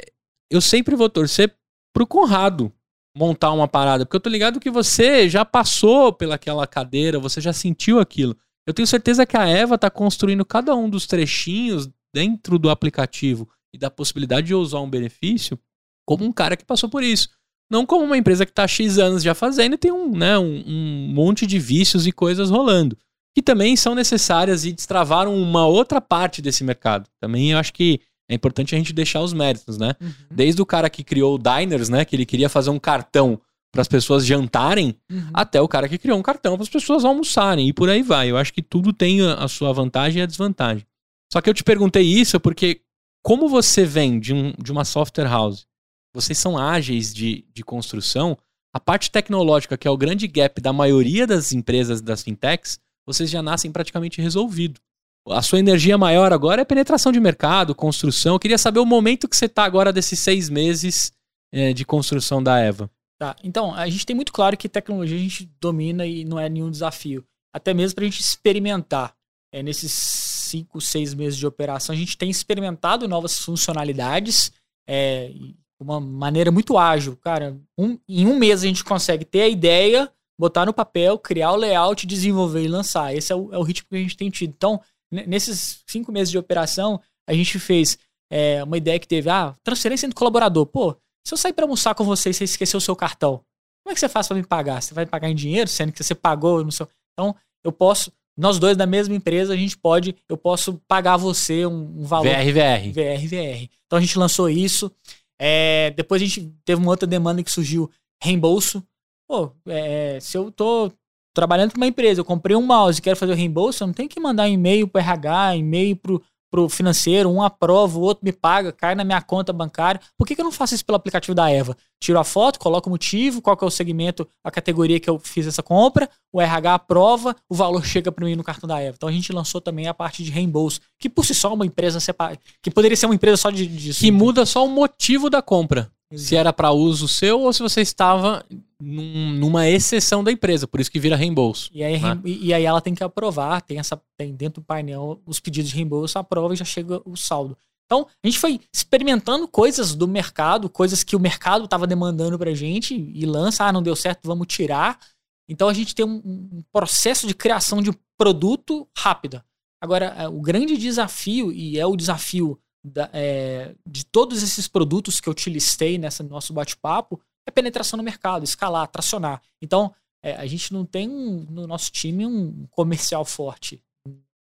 eu 0.51 0.61
sempre 0.61 0.95
vou 0.95 1.09
torcer 1.09 1.55
pro 1.93 2.05
Conrado 2.05 2.71
montar 3.15 3.51
uma 3.51 3.67
parada. 3.67 4.05
Porque 4.05 4.17
eu 4.17 4.21
tô 4.21 4.29
ligado 4.29 4.59
que 4.59 4.69
você 4.69 5.29
já 5.29 5.45
passou 5.45 6.11
pelaquela 6.11 6.67
cadeira, 6.67 7.19
você 7.19 7.39
já 7.39 7.53
sentiu 7.53 7.99
aquilo. 7.99 8.35
Eu 8.67 8.73
tenho 8.73 8.87
certeza 8.87 9.25
que 9.25 9.37
a 9.37 9.47
Eva 9.47 9.77
tá 9.77 9.89
construindo 9.89 10.43
cada 10.43 10.75
um 10.75 10.89
dos 10.89 11.07
trechinhos 11.07 11.89
dentro 12.13 12.59
do 12.59 12.69
aplicativo 12.69 13.47
e 13.73 13.77
da 13.77 13.89
possibilidade 13.89 14.47
de 14.47 14.55
usar 14.55 14.79
um 14.79 14.89
benefício 14.89 15.59
como 16.05 16.23
um 16.25 16.31
cara 16.31 16.57
que 16.57 16.65
passou 16.65 16.89
por 16.89 17.03
isso. 17.03 17.29
Não 17.69 17.85
como 17.85 18.05
uma 18.05 18.17
empresa 18.17 18.45
que 18.45 18.51
tá 18.51 18.63
há 18.63 18.67
X 18.67 18.99
anos 18.99 19.23
já 19.23 19.33
fazendo 19.33 19.73
e 19.73 19.77
tem 19.77 19.91
um, 19.91 20.11
né, 20.11 20.37
um, 20.37 20.63
um 20.67 21.07
monte 21.13 21.47
de 21.47 21.57
vícios 21.57 22.05
e 22.05 22.11
coisas 22.11 22.49
rolando. 22.49 22.97
Que 23.35 23.41
também 23.41 23.75
são 23.75 23.93
necessárias 23.93 24.63
e 24.63 24.71
destravaram 24.71 25.35
uma 25.35 25.67
outra 25.67 25.99
parte 25.99 26.41
desse 26.41 26.63
mercado. 26.63 27.09
Também 27.19 27.51
eu 27.51 27.57
acho 27.57 27.73
que 27.73 27.99
é 28.29 28.33
importante 28.33 28.73
a 28.73 28.77
gente 28.77 28.93
deixar 28.93 29.21
os 29.21 29.33
méritos, 29.33 29.77
né? 29.77 29.93
Uhum, 30.01 30.13
Desde 30.31 30.61
o 30.61 30.65
cara 30.65 30.89
que 30.89 31.03
criou 31.03 31.35
o 31.35 31.37
Diners, 31.37 31.89
né? 31.89 32.05
Que 32.05 32.15
ele 32.15 32.25
queria 32.25 32.49
fazer 32.49 32.69
um 32.69 32.79
cartão 32.79 33.39
para 33.71 33.81
as 33.81 33.87
pessoas 33.89 34.25
jantarem, 34.25 34.95
uhum. 35.11 35.29
até 35.33 35.61
o 35.61 35.67
cara 35.67 35.89
que 35.89 35.97
criou 35.97 36.17
um 36.17 36.21
cartão 36.21 36.53
para 36.55 36.63
as 36.63 36.69
pessoas 36.69 37.03
almoçarem. 37.03 37.67
E 37.67 37.73
por 37.73 37.89
aí 37.89 38.01
vai. 38.01 38.31
Eu 38.31 38.37
acho 38.37 38.53
que 38.53 38.61
tudo 38.61 38.93
tem 38.93 39.21
a 39.21 39.47
sua 39.49 39.73
vantagem 39.73 40.19
e 40.19 40.23
a 40.23 40.25
desvantagem. 40.25 40.85
Só 41.31 41.41
que 41.41 41.49
eu 41.49 41.53
te 41.53 41.63
perguntei 41.63 42.03
isso 42.03 42.39
porque, 42.39 42.81
como 43.21 43.49
você 43.49 43.83
vem 43.83 44.17
de, 44.17 44.33
um, 44.33 44.53
de 44.57 44.71
uma 44.71 44.85
software 44.85 45.27
house, 45.27 45.67
vocês 46.13 46.39
são 46.39 46.57
ágeis 46.57 47.13
de, 47.13 47.45
de 47.53 47.63
construção, 47.63 48.37
a 48.73 48.79
parte 48.79 49.11
tecnológica, 49.11 49.77
que 49.77 49.87
é 49.87 49.91
o 49.91 49.97
grande 49.97 50.27
gap 50.27 50.61
da 50.61 50.71
maioria 50.71 51.27
das 51.27 51.51
empresas 51.51 52.01
das 52.01 52.23
fintechs, 52.23 52.79
vocês 53.05 53.29
já 53.29 53.41
nascem 53.41 53.71
praticamente 53.71 54.21
resolvido. 54.21 54.79
A 55.27 55.41
sua 55.41 55.59
energia 55.59 55.97
maior 55.97 56.31
agora 56.31 56.61
é 56.61 56.65
penetração 56.65 57.11
de 57.11 57.19
mercado, 57.19 57.73
construção. 57.73 58.35
Eu 58.35 58.39
queria 58.39 58.57
saber 58.57 58.79
o 58.79 58.85
momento 58.85 59.27
que 59.27 59.35
você 59.35 59.45
está 59.45 59.63
agora 59.63 59.91
desses 59.91 60.19
seis 60.19 60.49
meses 60.49 61.11
eh, 61.51 61.73
de 61.73 61.83
construção 61.83 62.43
da 62.43 62.59
Eva. 62.59 62.89
Tá, 63.17 63.35
então, 63.43 63.73
a 63.73 63.89
gente 63.89 64.05
tem 64.05 64.15
muito 64.15 64.31
claro 64.33 64.55
que 64.57 64.67
tecnologia 64.69 65.17
a 65.17 65.21
gente 65.21 65.49
domina 65.59 66.05
e 66.05 66.25
não 66.25 66.39
é 66.39 66.47
nenhum 66.49 66.69
desafio. 66.69 67.25
Até 67.53 67.73
mesmo 67.73 67.95
para 67.95 68.03
a 68.03 68.09
gente 68.09 68.19
experimentar. 68.19 69.15
É, 69.53 69.63
nesses 69.63 69.93
cinco, 69.93 70.81
seis 70.81 71.13
meses 71.13 71.39
de 71.39 71.47
operação, 71.47 71.95
a 71.95 71.97
gente 71.97 72.17
tem 72.17 72.29
experimentado 72.29 73.07
novas 73.07 73.39
funcionalidades 73.39 74.51
é, 74.85 75.29
de 75.29 75.55
uma 75.79 75.99
maneira 75.99 76.51
muito 76.51 76.77
ágil. 76.77 77.15
Cara, 77.17 77.57
um- 77.77 77.97
em 78.07 78.27
um 78.27 78.37
mês 78.37 78.63
a 78.63 78.67
gente 78.67 78.83
consegue 78.83 79.23
ter 79.23 79.43
a 79.43 79.47
ideia, 79.47 80.11
botar 80.39 80.65
no 80.65 80.73
papel, 80.73 81.17
criar 81.17 81.51
o 81.51 81.55
layout, 81.55 82.05
desenvolver 82.05 82.63
e 82.63 82.67
lançar. 82.67 83.15
Esse 83.15 83.31
é 83.31 83.35
o, 83.35 83.53
é 83.53 83.57
o 83.57 83.63
ritmo 83.63 83.87
que 83.89 83.95
a 83.95 83.99
gente 83.99 84.17
tem 84.17 84.29
tido. 84.29 84.53
Então, 84.55 84.81
ne- 85.11 85.25
nesses 85.25 85.83
cinco 85.87 86.11
meses 86.11 86.29
de 86.31 86.37
operação, 86.37 86.99
a 87.27 87.33
gente 87.33 87.57
fez 87.59 87.97
é, 88.31 88.63
uma 88.63 88.77
ideia 88.77 88.99
que 88.99 89.07
teve, 89.07 89.29
ah, 89.29 89.55
transferência 89.63 90.05
entre 90.05 90.15
colaborador. 90.15 90.65
Pô, 90.65 90.95
se 91.25 91.33
eu 91.33 91.37
sair 91.37 91.53
para 91.53 91.65
almoçar 91.65 91.95
com 91.95 92.03
você 92.03 92.29
e 92.29 92.33
você 92.33 92.43
esquecer 92.43 92.75
o 92.77 92.81
seu 92.81 92.95
cartão, 92.95 93.41
como 93.83 93.91
é 93.91 93.93
que 93.93 93.99
você 93.99 94.09
faz 94.09 94.27
para 94.27 94.37
me 94.37 94.43
pagar? 94.43 94.81
Você 94.81 94.93
vai 94.93 95.05
me 95.05 95.11
pagar 95.11 95.29
em 95.29 95.35
dinheiro, 95.35 95.69
sendo 95.69 95.91
que 95.91 96.03
você 96.03 96.15
pagou 96.15 96.63
no 96.63 96.71
seu. 96.71 96.87
Então, 97.13 97.35
eu 97.63 97.71
posso, 97.71 98.11
nós 98.37 98.59
dois 98.59 98.75
da 98.75 98.85
mesma 98.85 99.15
empresa, 99.15 99.53
a 99.53 99.57
gente 99.57 99.77
pode, 99.77 100.15
eu 100.27 100.35
posso 100.37 100.81
pagar 100.87 101.17
você 101.17 101.65
um, 101.65 102.01
um 102.01 102.03
valor 102.03 102.27
VRVR. 102.27 102.91
VR, 102.91 103.27
VR. 103.27 103.69
Então 103.85 103.97
a 103.97 104.01
gente 104.01 104.17
lançou 104.17 104.49
isso. 104.49 104.91
É, 105.39 105.91
depois 105.91 106.21
a 106.21 106.25
gente 106.25 106.51
teve 106.63 106.81
uma 106.81 106.91
outra 106.91 107.07
demanda 107.07 107.43
que 107.43 107.51
surgiu, 107.51 107.89
reembolso. 108.21 108.83
Pô, 109.27 109.51
é, 109.67 110.19
se 110.21 110.37
eu 110.37 110.51
tô 110.51 110.91
trabalhando 111.33 111.71
para 111.71 111.77
uma 111.77 111.87
empresa, 111.87 112.21
eu 112.21 112.25
comprei 112.25 112.55
um 112.55 112.61
mouse 112.61 112.99
e 112.99 113.01
quero 113.01 113.17
fazer 113.17 113.33
o 113.33 113.35
reembolso, 113.35 113.83
eu 113.83 113.87
não 113.87 113.93
tenho 113.93 114.07
que 114.07 114.19
mandar 114.19 114.43
um 114.43 114.53
e-mail 114.53 114.87
pro 114.87 115.01
RH, 115.01 115.57
e-mail 115.57 115.95
pro, 115.95 116.23
pro 116.49 116.69
financeiro, 116.69 117.29
um 117.29 117.41
aprova, 117.41 117.97
o 117.99 118.01
outro 118.01 118.23
me 118.23 118.31
paga, 118.31 118.71
cai 118.71 118.95
na 118.95 119.03
minha 119.03 119.21
conta 119.21 119.51
bancária. 119.51 119.99
Por 120.17 120.25
que, 120.25 120.33
que 120.33 120.39
eu 120.39 120.45
não 120.45 120.51
faço 120.53 120.73
isso 120.73 120.85
pelo 120.85 120.95
aplicativo 120.95 121.35
da 121.35 121.49
Eva? 121.49 121.75
Tiro 121.99 122.17
a 122.17 122.23
foto, 122.23 122.57
coloco 122.57 122.87
o 122.87 122.91
motivo, 122.91 123.41
qual 123.41 123.57
que 123.57 123.65
é 123.65 123.67
o 123.67 123.69
segmento, 123.69 124.25
a 124.41 124.49
categoria 124.49 124.97
que 124.97 125.09
eu 125.09 125.19
fiz 125.19 125.45
essa 125.45 125.61
compra, 125.61 126.09
o 126.31 126.39
RH 126.39 126.73
aprova, 126.73 127.35
o 127.49 127.55
valor 127.55 127.83
chega 127.85 128.11
para 128.11 128.25
mim 128.25 128.35
no 128.35 128.43
cartão 128.43 128.67
da 128.67 128.79
Eva. 128.79 128.95
Então 128.95 129.09
a 129.09 129.11
gente 129.11 129.33
lançou 129.33 129.59
também 129.59 129.87
a 129.87 129.93
parte 129.93 130.23
de 130.23 130.31
reembolso, 130.31 130.79
que 130.97 131.09
por 131.09 131.25
si 131.25 131.35
só 131.35 131.49
é 131.49 131.53
uma 131.53 131.65
empresa 131.65 131.99
separada, 131.99 132.39
que 132.61 132.71
poderia 132.71 132.95
ser 132.95 133.07
uma 133.07 133.15
empresa 133.15 133.35
só 133.35 133.49
de, 133.49 133.67
disso. 133.67 133.99
Que 133.99 134.09
muda 134.09 134.45
só 134.45 134.65
o 134.65 134.69
motivo 134.69 135.29
da 135.29 135.41
compra. 135.41 135.91
Se 136.17 136.35
era 136.35 136.51
para 136.53 136.71
uso 136.71 137.07
seu 137.07 137.41
ou 137.41 137.53
se 137.53 137.61
você 137.61 137.81
estava 137.81 138.45
num- 138.79 139.31
numa 139.33 139.67
exceção 139.67 140.23
da 140.23 140.31
empresa, 140.31 140.67
por 140.67 140.79
isso 140.79 140.91
que 140.91 140.99
vira 140.99 141.15
reembolso. 141.15 141.69
E 141.73 141.83
aí, 141.83 141.99
né? 141.99 142.19
e, 142.23 142.47
e 142.47 142.53
aí 142.53 142.63
ela 142.65 142.81
tem 142.81 142.93
que 142.93 143.03
aprovar, 143.03 143.61
tem 143.61 143.79
essa 143.79 143.99
tem 144.17 144.33
dentro 144.35 144.61
do 144.61 144.65
painel 144.65 145.21
os 145.25 145.39
pedidos 145.39 145.69
de 145.69 145.75
reembolso, 145.75 146.17
aprova 146.19 146.53
e 146.53 146.57
já 146.57 146.65
chega 146.65 147.01
o 147.05 147.15
saldo. 147.15 147.57
Então, 147.85 148.07
a 148.23 148.27
gente 148.27 148.39
foi 148.39 148.59
experimentando 148.73 149.47
coisas 149.47 149.93
do 149.93 150.07
mercado, 150.07 150.69
coisas 150.69 151.03
que 151.03 151.15
o 151.15 151.19
mercado 151.19 151.65
estava 151.65 151.85
demandando 151.85 152.37
pra 152.37 152.53
gente 152.53 152.95
e 152.95 153.25
lança, 153.25 153.63
ah, 153.63 153.71
não 153.71 153.83
deu 153.83 153.95
certo, 153.95 154.25
vamos 154.25 154.47
tirar. 154.47 154.99
Então, 155.47 155.69
a 155.69 155.73
gente 155.73 155.93
tem 155.93 156.03
um, 156.03 156.15
um 156.25 156.63
processo 156.73 157.27
de 157.27 157.35
criação 157.35 157.83
de 157.83 157.91
produto 158.17 158.87
rápida. 158.97 159.45
Agora, 159.79 160.05
é, 160.17 160.27
o 160.27 160.41
grande 160.41 160.77
desafio, 160.77 161.51
e 161.51 161.77
é 161.77 161.85
o 161.85 161.95
desafio 161.95 162.59
da, 162.85 163.09
é, 163.13 163.73
de 163.87 164.05
todos 164.05 164.43
esses 164.43 164.67
produtos 164.67 165.19
que 165.19 165.27
eu 165.27 165.33
te 165.33 165.49
listei 165.49 165.97
nesse 165.97 166.21
nosso 166.23 166.53
bate-papo, 166.53 167.19
é 167.47 167.51
penetração 167.51 167.97
no 167.97 168.03
mercado, 168.03 168.43
escalar, 168.43 168.87
tracionar. 168.87 169.41
Então, 169.61 169.93
é, 170.23 170.35
a 170.35 170.45
gente 170.45 170.71
não 170.71 170.85
tem 170.85 171.09
um, 171.09 171.45
no 171.49 171.65
nosso 171.65 171.91
time 171.91 172.25
um 172.25 172.67
comercial 172.69 173.25
forte. 173.25 173.81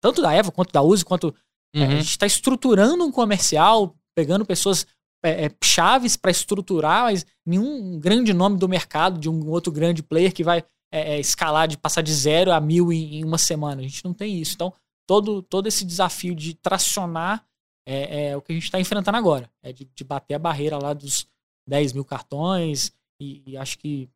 Tanto 0.01 0.21
da 0.21 0.33
Eva, 0.33 0.51
quanto 0.51 0.71
da 0.71 0.81
Uzi, 0.81 1.05
quanto 1.05 1.33
é, 1.73 1.79
uhum. 1.79 1.85
A 1.85 1.95
gente 1.95 2.09
está 2.09 2.25
estruturando 2.25 3.03
um 3.03 3.11
comercial, 3.11 3.95
pegando 4.15 4.45
pessoas 4.45 4.85
é, 5.23 5.45
é, 5.45 5.51
chaves 5.63 6.15
para 6.15 6.29
estruturar, 6.29 7.03
mas 7.03 7.25
nenhum 7.45 7.99
grande 7.99 8.33
nome 8.33 8.57
do 8.57 8.69
mercado 8.69 9.19
de 9.19 9.29
um 9.29 9.49
outro 9.49 9.71
grande 9.71 10.03
player 10.03 10.33
que 10.33 10.43
vai 10.43 10.63
é, 10.91 11.15
é 11.15 11.19
escalar, 11.19 11.67
de 11.67 11.77
passar 11.77 12.01
de 12.01 12.13
zero 12.13 12.51
a 12.51 12.61
mil 12.61 12.93
em, 12.93 13.15
em, 13.15 13.25
uma 13.25 13.37
semana. 13.37 13.81
A 13.81 13.83
gente 13.83 14.05
não 14.05 14.13
tem 14.13 14.39
isso. 14.39 14.53
Então, 14.53 14.73
todo, 15.07 15.41
todo 15.41 15.67
esse 15.67 15.83
desafio 15.83 16.35
de 16.35 16.53
tracionar 16.53 17.43
é, 17.85 18.27
é 18.27 18.37
o 18.37 18.41
que 18.41 18.51
a 18.51 18.55
gente 18.55 18.65
está 18.65 18.79
enfrentando 18.79 19.17
agora. 19.17 19.49
É 19.61 19.71
de, 19.71 19.85
de, 19.85 20.03
bater 20.03 20.35
a 20.35 20.39
barreira 20.39 20.77
lá 20.77 20.93
dos 20.93 21.27
10 21.67 21.93
mil 21.93 22.05
cartões 22.05 22.93
e, 23.19 23.43
e 23.45 23.57
acho 23.57 23.77
que 23.77 24.09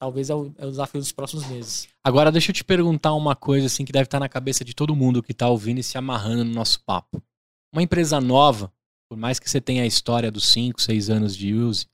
talvez 0.00 0.30
é 0.30 0.34
o, 0.34 0.52
é 0.58 0.66
o, 0.66 0.70
desafio 0.70 1.00
dos 1.00 1.12
próximos 1.12 1.46
meses. 1.46 1.88
Agora, 2.04 2.32
deixa 2.32 2.50
eu 2.50 2.54
te 2.54 2.64
perguntar 2.64 3.14
uma 3.14 3.36
coisa 3.36 3.66
assim 3.66 3.84
que 3.84 3.92
deve 3.92 4.04
estar 4.04 4.20
na 4.20 4.28
cabeça 4.28 4.64
de 4.64 4.74
todo 4.74 4.96
mundo 4.96 5.22
que 5.22 5.32
está 5.32 5.48
ouvindo 5.48 5.78
e 5.78 5.82
se 5.82 5.96
amarrando 5.96 6.44
no 6.44 6.52
nosso 6.52 6.82
papo. 6.84 7.22
Uma 7.72 7.82
empresa 7.82 8.20
nova, 8.20 8.72
por 9.08 9.16
mais 9.16 9.38
que 9.38 9.48
você 9.48 9.60
tenha 9.60 9.82
a 9.82 9.86
história 9.86 10.30
dos 10.30 10.48
5, 10.48 10.82
6 10.82 11.10
anos 11.10 11.36
de 11.36 11.54
use, 11.54 11.86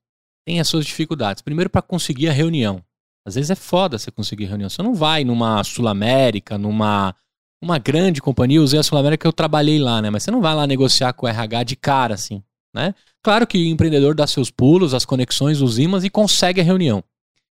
tem 0.47 0.61
as 0.61 0.69
suas 0.69 0.87
dificuldades. 0.87 1.43
Primeiro, 1.43 1.69
para 1.69 1.83
conseguir 1.83 2.29
a 2.29 2.33
reunião. 2.33 2.83
Às 3.27 3.35
vezes 3.35 3.51
é 3.51 3.55
foda 3.55 3.99
você 3.99 4.11
conseguir 4.11 4.47
reunião. 4.47 4.71
Você 4.71 4.83
não 4.83 4.95
vai 4.95 5.23
numa 5.23 5.63
Sul 5.63 5.87
América, 5.87 6.57
numa 6.57 7.15
uma 7.63 7.79
grande 7.79 8.21
companhia, 8.21 8.63
usei 8.63 8.79
a 8.79 8.83
Sul 8.83 8.99
América 8.99 9.27
eu 9.27 9.33
trabalhei 9.33 9.79
lá, 9.79 10.01
né? 10.01 10.11
Mas 10.11 10.23
você 10.23 10.31
não 10.31 10.41
vai 10.41 10.55
lá 10.55 10.67
negociar 10.67 11.13
com 11.13 11.27
o 11.27 11.29
RH 11.29 11.65
de 11.65 11.77
cara, 11.77 12.15
assim, 12.15 12.43
né? 12.75 12.95
Claro 13.23 13.47
que 13.47 13.59
o 13.59 13.67
empreendedor 13.67 14.15
dá 14.15 14.27
seus 14.27 14.51
pulos, 14.51 14.95
as 14.95 15.05
conexões, 15.05 15.61
os 15.61 15.79
imãs 15.79 16.05
e 16.05 16.11
consegue 16.11 16.61
a 16.61 16.65
reunião. 16.65 17.03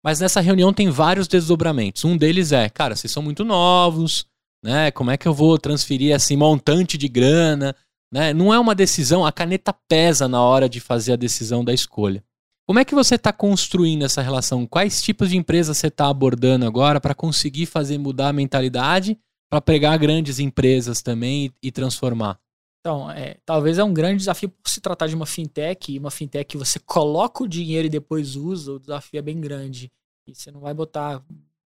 Mas 0.02 0.20
nessa 0.20 0.40
reunião 0.40 0.72
tem 0.72 0.88
vários 0.88 1.26
desdobramentos. 1.26 2.04
Um 2.04 2.16
deles 2.16 2.52
é, 2.52 2.68
cara, 2.68 2.94
vocês 2.94 3.12
são 3.12 3.22
muito 3.22 3.44
novos, 3.44 4.24
né? 4.62 4.90
Como 4.92 5.10
é 5.10 5.16
que 5.16 5.26
eu 5.26 5.34
vou 5.34 5.58
transferir 5.58 6.14
assim 6.14 6.36
montante 6.36 6.96
de 6.96 7.08
grana, 7.08 7.74
né? 8.12 8.32
Não 8.32 8.54
é 8.54 8.58
uma 8.58 8.74
decisão, 8.74 9.26
a 9.26 9.32
caneta 9.32 9.74
pesa 9.88 10.28
na 10.28 10.40
hora 10.40 10.68
de 10.68 10.78
fazer 10.78 11.14
a 11.14 11.16
decisão 11.16 11.64
da 11.64 11.74
escolha. 11.74 12.22
Como 12.66 12.78
é 12.78 12.84
que 12.84 12.94
você 12.94 13.14
está 13.14 13.32
construindo 13.32 14.04
essa 14.04 14.22
relação? 14.22 14.66
Quais 14.66 15.00
tipos 15.00 15.30
de 15.30 15.36
empresas 15.36 15.76
você 15.76 15.86
está 15.86 16.08
abordando 16.08 16.66
agora 16.66 17.00
para 17.00 17.14
conseguir 17.14 17.66
fazer 17.66 17.96
mudar 17.96 18.28
a 18.28 18.32
mentalidade, 18.32 19.16
para 19.50 19.60
pegar 19.60 19.96
grandes 19.96 20.38
empresas 20.38 21.02
também 21.02 21.46
e, 21.46 21.68
e 21.68 21.72
transformar? 21.72 22.38
Então, 22.80 23.10
é, 23.10 23.36
talvez 23.44 23.78
é 23.78 23.84
um 23.84 23.92
grande 23.92 24.18
desafio 24.18 24.48
por 24.48 24.70
se 24.70 24.80
tratar 24.80 25.08
de 25.08 25.16
uma 25.16 25.26
fintech, 25.26 25.92
e 25.92 25.98
uma 25.98 26.10
fintech 26.10 26.44
que 26.44 26.56
você 26.56 26.78
coloca 26.78 27.42
o 27.42 27.48
dinheiro 27.48 27.86
e 27.86 27.90
depois 27.90 28.36
usa, 28.36 28.74
o 28.74 28.78
desafio 28.78 29.18
é 29.18 29.22
bem 29.22 29.40
grande. 29.40 29.90
E 30.26 30.34
você 30.34 30.52
não 30.52 30.60
vai 30.60 30.72
botar. 30.72 31.20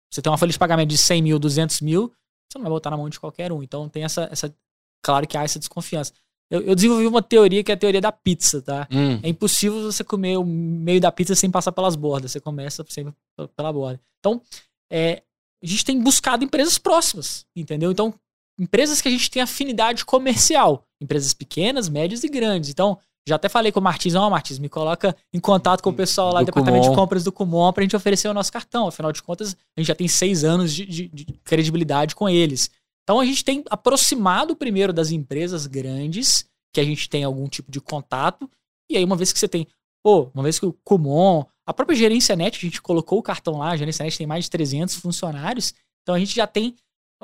Você 0.09 0.23
tem 0.23 0.31
uma 0.31 0.39
folha 0.39 0.53
de 0.53 0.59
pagamento 0.59 0.89
de 0.89 0.99
100 0.99 1.23
mil, 1.23 1.39
200 1.39 1.81
mil, 1.81 2.13
você 2.49 2.59
não 2.59 2.63
vai 2.63 2.71
botar 2.71 2.91
na 2.91 2.97
mão 2.97 3.09
de 3.09 3.19
qualquer 3.19 3.53
um. 3.53 3.63
Então 3.63 3.89
tem 3.89 4.05
essa. 4.05 4.29
essa 4.31 4.55
claro 5.03 5.27
que 5.27 5.37
há 5.37 5.43
essa 5.43 5.59
desconfiança. 5.59 6.13
Eu, 6.51 6.63
eu 6.63 6.75
desenvolvi 6.75 7.07
uma 7.07 7.23
teoria 7.23 7.63
que 7.63 7.71
é 7.71 7.75
a 7.75 7.79
teoria 7.79 8.01
da 8.01 8.11
pizza, 8.11 8.61
tá? 8.61 8.89
Hum. 8.91 9.21
É 9.23 9.29
impossível 9.29 9.83
você 9.83 10.03
comer 10.03 10.37
o 10.37 10.45
meio 10.45 11.01
da 11.01 11.13
pizza 11.13 11.35
sem 11.35 11.51
passar 11.51 11.71
pelas 11.71 11.95
bordas. 11.95 12.33
Você 12.33 12.41
começa 12.41 12.85
sempre 12.89 13.15
pela 13.57 13.73
borda. 13.73 14.01
Então, 14.19 14.43
é, 14.91 15.23
a 15.63 15.67
gente 15.67 15.85
tem 15.85 16.01
buscado 16.01 16.45
empresas 16.45 16.79
próximas, 16.79 17.47
entendeu? 17.55 17.91
Então, 17.91 18.15
empresas 18.59 19.01
que 19.01 19.09
a 19.09 19.11
gente 19.11 19.31
tem 19.31 19.43
afinidade 19.43 20.05
comercial. 20.05 20.85
Empresas 21.01 21.33
pequenas, 21.33 21.89
médias 21.89 22.25
e 22.25 22.29
grandes. 22.29 22.71
Então, 22.71 22.99
já 23.27 23.37
até 23.37 23.49
falei 23.49 23.71
com 23.71 23.81
o 23.81 23.83
Martins, 23.83 24.15
ó, 24.15 24.27
oh, 24.27 24.31
Martins, 24.31 24.59
me 24.59 24.69
coloca 24.69 25.15
em 25.33 25.41
contato 25.41 25.83
com 25.83 25.91
o 25.91 25.95
pessoal 25.95 26.33
lá 26.33 26.41
do, 26.41 26.45
do 26.45 26.47
departamento 26.47 26.85
Kumon. 26.85 26.95
de 26.95 27.01
compras 27.01 27.25
do 27.25 27.33
Kumon 27.33 27.73
pra 27.73 27.83
gente 27.83 27.95
oferecer 27.95 28.29
o 28.29 28.35
nosso 28.35 28.53
cartão. 28.53 28.89
Afinal 28.89 29.13
de 29.13 29.23
contas, 29.23 29.57
a 29.77 29.81
gente 29.81 29.89
já 29.89 29.95
tem 29.95 30.09
seis 30.09 30.45
anos 30.45 30.75
de, 30.75 30.87
de, 30.87 31.09
de 31.09 31.25
credibilidade 31.45 32.15
com 32.15 32.29
eles. 32.29 32.71
Então 33.03 33.21
a 33.21 33.25
gente 33.25 33.45
tem 33.45 33.63
aproximado 33.69 34.57
primeiro 34.57 34.93
das 34.93 35.11
empresas 35.11 35.67
grandes, 35.67 36.45
que 36.73 36.81
a 36.81 36.85
gente 36.85 37.09
tem 37.09 37.25
algum 37.25 37.49
tipo 37.49 37.71
de 37.71 37.81
contato, 37.81 38.49
e 38.91 38.97
aí 38.97 39.05
uma 39.05 39.17
vez 39.17 39.33
que 39.33 39.39
você 39.39 39.49
tem, 39.49 39.67
pô, 40.03 40.31
uma 40.35 40.43
vez 40.43 40.59
que 40.59 40.67
o 40.67 40.73
Kumon, 40.85 41.45
a 41.67 41.73
própria 41.73 41.97
gerência 41.97 42.35
net, 42.35 42.59
a 42.59 42.61
gente 42.61 42.83
colocou 42.83 43.19
o 43.19 43.23
cartão 43.23 43.59
lá, 43.59 43.71
a 43.71 43.77
gerência 43.77 44.05
net 44.05 44.17
tem 44.17 44.27
mais 44.27 44.45
de 44.45 44.51
300 44.51 44.97
funcionários, 44.97 45.75
então 46.03 46.15
a 46.15 46.19
gente 46.19 46.35
já 46.35 46.47
tem 46.47 46.75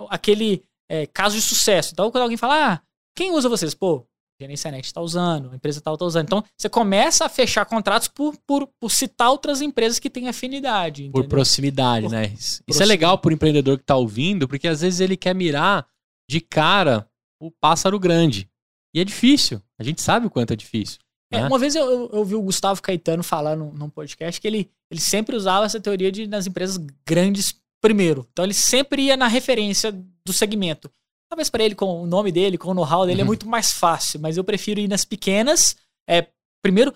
aquele 0.08 0.62
é, 0.88 1.06
caso 1.06 1.36
de 1.36 1.42
sucesso. 1.42 1.90
Então, 1.92 2.10
quando 2.10 2.22
alguém 2.22 2.36
fala, 2.36 2.74
ah, 2.74 2.80
quem 3.16 3.32
usa 3.32 3.48
vocês? 3.48 3.74
Pô, 3.74 4.06
a 4.38 4.44
gerência 4.44 4.70
net 4.70 4.84
está 4.84 5.00
usando, 5.00 5.50
a 5.50 5.56
empresa 5.56 5.80
tal 5.80 5.94
está 5.94 6.04
usando. 6.04 6.26
Então, 6.26 6.44
você 6.56 6.68
começa 6.68 7.24
a 7.24 7.28
fechar 7.28 7.64
contratos 7.64 8.08
por, 8.08 8.36
por, 8.46 8.68
por 8.78 8.90
citar 8.90 9.30
outras 9.30 9.60
empresas 9.60 9.98
que 9.98 10.10
têm 10.10 10.28
afinidade. 10.28 11.04
Entendeu? 11.04 11.22
Por 11.22 11.28
proximidade, 11.28 12.06
por, 12.06 12.12
né? 12.12 12.26
Isso 12.26 12.62
proximidade. 12.62 12.82
é 12.82 12.86
legal 12.86 13.18
para 13.18 13.30
o 13.30 13.32
empreendedor 13.32 13.78
que 13.78 13.84
está 13.84 13.96
ouvindo, 13.96 14.46
porque 14.46 14.68
às 14.68 14.82
vezes 14.82 15.00
ele 15.00 15.16
quer 15.16 15.34
mirar 15.34 15.86
de 16.30 16.40
cara 16.40 17.08
o 17.40 17.50
pássaro 17.50 17.98
grande. 17.98 18.48
E 18.94 19.00
é 19.00 19.04
difícil. 19.04 19.60
A 19.78 19.82
gente 19.82 20.02
sabe 20.02 20.26
o 20.26 20.30
quanto 20.30 20.52
é 20.52 20.56
difícil. 20.56 20.98
É, 21.30 21.40
né? 21.40 21.46
Uma 21.46 21.58
vez 21.58 21.74
eu, 21.74 21.90
eu, 21.90 22.10
eu, 22.12 22.24
vi 22.24 22.34
o 22.34 22.42
Gustavo 22.42 22.80
Caetano 22.80 23.22
falar 23.22 23.56
num, 23.56 23.72
num 23.72 23.90
podcast 23.90 24.40
que 24.40 24.46
ele, 24.46 24.70
ele 24.90 25.00
sempre 25.00 25.34
usava 25.34 25.66
essa 25.66 25.80
teoria 25.80 26.12
de 26.12 26.26
nas 26.26 26.46
empresas 26.46 26.76
grandes 27.04 27.54
primeiro. 27.80 28.26
Então 28.32 28.44
ele 28.44 28.54
sempre 28.54 29.02
ia 29.02 29.16
na 29.16 29.26
referência 29.26 29.92
do 30.24 30.32
segmento. 30.32 30.90
Talvez 31.28 31.50
para 31.50 31.64
ele, 31.64 31.74
com 31.74 32.02
o 32.02 32.06
nome 32.06 32.30
dele, 32.30 32.56
com 32.56 32.70
o 32.70 32.74
know-how 32.74 33.04
dele, 33.04 33.20
é 33.20 33.22
uhum. 33.22 33.26
é 33.26 33.30
muito 33.30 33.48
mais 33.48 33.72
fácil, 33.72 34.20
mas 34.20 34.36
eu 34.36 34.44
prefiro 34.44 34.78
ir 34.78 34.88
nas 34.88 35.04
pequenas. 35.04 35.76
É, 36.08 36.28
primeiro, 36.62 36.94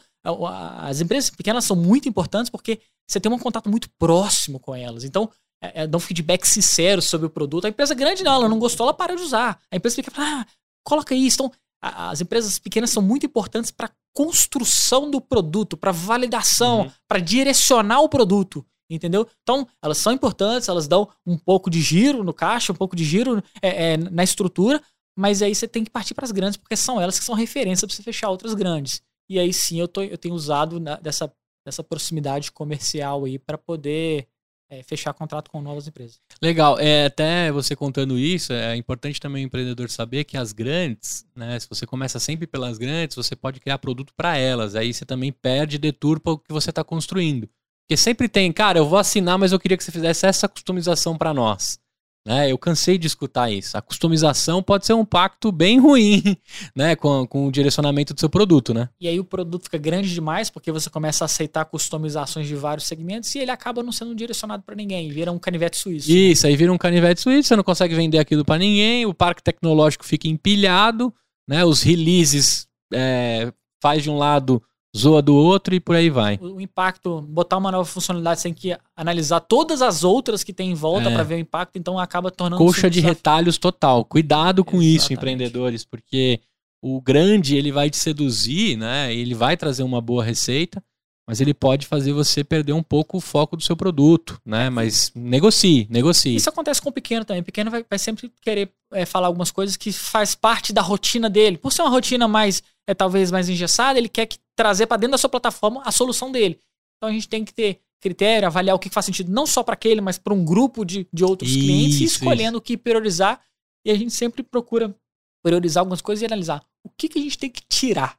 as 0.78 1.00
empresas 1.00 1.30
pequenas 1.30 1.64
são 1.64 1.74
muito 1.74 2.08
importantes 2.08 2.50
porque 2.50 2.80
você 3.08 3.18
tem 3.18 3.30
um 3.30 3.38
contato 3.38 3.68
muito 3.68 3.90
próximo 3.98 4.60
com 4.60 4.74
elas. 4.74 5.02
Então, 5.02 5.28
é, 5.62 5.82
é, 5.82 5.86
dá 5.86 5.96
um 5.96 6.00
feedback 6.00 6.46
sincero 6.46 7.02
sobre 7.02 7.26
o 7.26 7.30
produto. 7.30 7.64
A 7.64 7.68
empresa 7.68 7.94
grande, 7.94 8.22
não, 8.22 8.34
ela 8.34 8.48
não 8.48 8.58
gostou, 8.58 8.84
ela 8.84 8.94
para 8.94 9.16
de 9.16 9.22
usar. 9.22 9.60
A 9.70 9.76
empresa 9.76 9.96
fica, 9.96 10.12
ah, 10.16 10.46
coloca 10.84 11.14
isso. 11.14 11.36
Então, 11.36 11.52
as 11.80 12.20
empresas 12.20 12.58
pequenas 12.58 12.90
são 12.90 13.02
muito 13.02 13.26
importantes 13.26 13.70
para 13.70 13.90
construção 14.14 15.10
do 15.10 15.20
produto, 15.20 15.76
para 15.76 15.92
validação, 15.92 16.82
uhum. 16.82 16.92
para 17.08 17.20
direcionar 17.20 18.00
o 18.00 18.08
produto 18.08 18.64
entendeu? 18.94 19.26
Então, 19.42 19.66
elas 19.82 19.98
são 19.98 20.12
importantes, 20.12 20.68
elas 20.68 20.88
dão 20.88 21.08
um 21.24 21.38
pouco 21.38 21.70
de 21.70 21.80
giro 21.80 22.24
no 22.24 22.34
caixa, 22.34 22.72
um 22.72 22.76
pouco 22.76 22.96
de 22.96 23.04
giro 23.04 23.42
é, 23.62 23.92
é, 23.92 23.96
na 23.96 24.24
estrutura, 24.24 24.82
mas 25.16 25.42
aí 25.42 25.54
você 25.54 25.68
tem 25.68 25.84
que 25.84 25.90
partir 25.90 26.14
para 26.14 26.24
as 26.24 26.32
grandes, 26.32 26.56
porque 26.56 26.76
são 26.76 27.00
elas 27.00 27.18
que 27.18 27.24
são 27.24 27.34
referência 27.34 27.86
para 27.86 27.94
você 27.94 28.02
fechar 28.02 28.30
outras 28.30 28.54
grandes. 28.54 29.02
E 29.28 29.38
aí 29.38 29.52
sim 29.52 29.78
eu, 29.78 29.86
tô, 29.86 30.02
eu 30.02 30.18
tenho 30.18 30.34
usado 30.34 30.80
na, 30.80 30.96
dessa, 30.96 31.32
dessa 31.64 31.84
proximidade 31.84 32.50
comercial 32.50 33.24
aí 33.24 33.38
para 33.38 33.56
poder 33.56 34.26
é, 34.70 34.82
fechar 34.84 35.12
contrato 35.12 35.50
com 35.50 35.60
novas 35.60 35.88
empresas. 35.88 36.20
Legal. 36.40 36.78
É, 36.78 37.06
até 37.06 37.50
você 37.50 37.74
contando 37.74 38.16
isso, 38.16 38.52
é 38.52 38.76
importante 38.76 39.20
também 39.20 39.44
o 39.44 39.46
empreendedor 39.46 39.90
saber 39.90 40.24
que 40.24 40.36
as 40.36 40.52
grandes, 40.52 41.26
né, 41.34 41.58
se 41.58 41.68
você 41.68 41.84
começa 41.84 42.20
sempre 42.20 42.46
pelas 42.46 42.78
grandes, 42.78 43.16
você 43.16 43.34
pode 43.34 43.58
criar 43.58 43.78
produto 43.78 44.14
para 44.16 44.36
elas. 44.38 44.76
Aí 44.76 44.94
você 44.94 45.04
também 45.04 45.32
perde, 45.32 45.76
deturpa 45.76 46.30
o 46.30 46.38
que 46.38 46.52
você 46.52 46.70
está 46.70 46.84
construindo. 46.84 47.48
Porque 47.82 47.96
sempre 47.96 48.28
tem, 48.28 48.52
cara, 48.52 48.78
eu 48.78 48.88
vou 48.88 48.98
assinar, 48.98 49.36
mas 49.36 49.50
eu 49.50 49.58
queria 49.58 49.76
que 49.76 49.82
você 49.82 49.90
fizesse 49.90 50.24
essa 50.24 50.48
customização 50.48 51.18
para 51.18 51.34
nós. 51.34 51.80
Né? 52.26 52.52
Eu 52.52 52.58
cansei 52.58 52.98
de 52.98 53.06
escutar 53.06 53.50
isso. 53.50 53.76
A 53.76 53.82
customização 53.82 54.62
pode 54.62 54.84
ser 54.84 54.92
um 54.92 55.04
pacto 55.04 55.50
bem 55.50 55.80
ruim, 55.80 56.36
né, 56.76 56.94
com, 56.94 57.26
com 57.26 57.46
o 57.46 57.52
direcionamento 57.52 58.12
do 58.12 58.20
seu 58.20 58.28
produto, 58.28 58.74
né? 58.74 58.88
E 59.00 59.08
aí 59.08 59.18
o 59.18 59.24
produto 59.24 59.64
fica 59.64 59.78
grande 59.78 60.12
demais 60.12 60.50
porque 60.50 60.70
você 60.70 60.90
começa 60.90 61.24
a 61.24 61.26
aceitar 61.26 61.64
customizações 61.64 62.46
de 62.46 62.54
vários 62.54 62.86
segmentos 62.86 63.34
e 63.34 63.38
ele 63.38 63.50
acaba 63.50 63.82
não 63.82 63.92
sendo 63.92 64.14
direcionado 64.14 64.62
para 64.62 64.74
ninguém, 64.74 65.08
vira 65.08 65.32
um 65.32 65.38
canivete 65.38 65.78
suíço. 65.78 66.10
Isso, 66.10 66.44
né? 66.44 66.50
aí 66.50 66.56
vira 66.56 66.72
um 66.72 66.78
canivete 66.78 67.22
suíço, 67.22 67.48
você 67.48 67.56
não 67.56 67.64
consegue 67.64 67.94
vender 67.94 68.18
aquilo 68.18 68.44
para 68.44 68.58
ninguém, 68.58 69.06
o 69.06 69.14
parque 69.14 69.42
tecnológico 69.42 70.04
fica 70.04 70.28
empilhado, 70.28 71.12
né? 71.48 71.64
Os 71.64 71.82
releases 71.82 72.68
é, 72.92 73.50
faz 73.82 74.02
de 74.02 74.10
um 74.10 74.18
lado 74.18 74.62
zoa 74.96 75.22
do 75.22 75.34
outro 75.34 75.74
e 75.74 75.80
por 75.80 75.94
aí 75.94 76.10
vai. 76.10 76.38
O, 76.40 76.60
impacto, 76.60 77.22
botar 77.22 77.58
uma 77.58 77.70
nova 77.70 77.84
funcionalidade, 77.84 78.40
você 78.40 78.48
tem 78.48 78.54
que 78.54 78.76
analisar 78.96 79.40
todas 79.40 79.82
as 79.82 80.02
outras 80.02 80.42
que 80.42 80.52
tem 80.52 80.70
em 80.70 80.74
volta 80.74 81.08
é. 81.08 81.14
para 81.14 81.22
ver 81.22 81.36
o 81.36 81.38
impacto, 81.38 81.78
então 81.78 81.98
acaba 81.98 82.30
tornando 82.30 82.62
Coxa 82.62 82.90
de 82.90 83.00
retalhos 83.00 83.56
total. 83.56 84.04
Cuidado 84.04 84.64
com 84.64 84.76
Exatamente. 84.76 84.96
isso, 84.96 85.12
empreendedores, 85.12 85.84
porque 85.84 86.40
o 86.82 87.00
grande 87.00 87.56
ele 87.56 87.70
vai 87.70 87.90
te 87.90 87.96
seduzir, 87.96 88.76
né? 88.76 89.14
Ele 89.14 89.34
vai 89.34 89.56
trazer 89.56 89.82
uma 89.82 90.00
boa 90.00 90.24
receita, 90.24 90.82
mas 91.28 91.40
ele 91.40 91.54
pode 91.54 91.86
fazer 91.86 92.12
você 92.12 92.42
perder 92.42 92.72
um 92.72 92.82
pouco 92.82 93.18
o 93.18 93.20
foco 93.20 93.56
do 93.56 93.62
seu 93.62 93.76
produto, 93.76 94.40
né? 94.44 94.70
Mas 94.70 95.12
negocie, 95.14 95.86
negocie. 95.88 96.34
Isso 96.34 96.48
acontece 96.48 96.82
com 96.82 96.88
o 96.88 96.92
pequeno 96.92 97.24
também. 97.24 97.42
O 97.42 97.44
pequeno 97.44 97.70
vai, 97.70 97.84
vai 97.88 97.98
sempre 97.98 98.32
querer 98.42 98.72
é, 98.92 99.06
falar 99.06 99.28
algumas 99.28 99.52
coisas 99.52 99.76
que 99.76 99.92
faz 99.92 100.34
parte 100.34 100.72
da 100.72 100.82
rotina 100.82 101.30
dele. 101.30 101.58
Por 101.58 101.72
ser 101.72 101.82
uma 101.82 101.90
rotina 101.90 102.26
mais 102.26 102.62
é 102.90 102.94
talvez 102.94 103.30
mais 103.30 103.48
engessada, 103.48 103.98
ele 103.98 104.08
quer 104.08 104.26
que, 104.26 104.38
trazer 104.56 104.86
para 104.86 104.96
dentro 104.96 105.12
da 105.12 105.18
sua 105.18 105.30
plataforma 105.30 105.80
a 105.84 105.92
solução 105.92 106.30
dele. 106.30 106.58
Então 106.96 107.08
a 107.08 107.12
gente 107.12 107.28
tem 107.28 107.44
que 107.44 107.54
ter 107.54 107.80
critério, 108.00 108.46
avaliar 108.46 108.74
o 108.74 108.78
que 108.78 108.90
faz 108.90 109.06
sentido 109.06 109.30
não 109.30 109.46
só 109.46 109.62
para 109.62 109.74
aquele, 109.74 110.00
mas 110.00 110.18
para 110.18 110.34
um 110.34 110.44
grupo 110.44 110.84
de, 110.84 111.06
de 111.12 111.24
outros 111.24 111.50
Isso, 111.50 111.58
clientes, 111.60 112.00
e 112.00 112.04
escolhendo 112.04 112.56
isso. 112.56 112.58
o 112.58 112.60
que 112.60 112.76
priorizar. 112.76 113.40
E 113.86 113.90
a 113.90 113.94
gente 113.94 114.12
sempre 114.12 114.42
procura 114.42 114.94
priorizar 115.42 115.82
algumas 115.82 116.00
coisas 116.00 116.22
e 116.22 116.26
analisar 116.26 116.62
o 116.84 116.90
que, 116.90 117.08
que 117.08 117.18
a 117.18 117.22
gente 117.22 117.38
tem 117.38 117.48
que 117.48 117.62
tirar. 117.68 118.18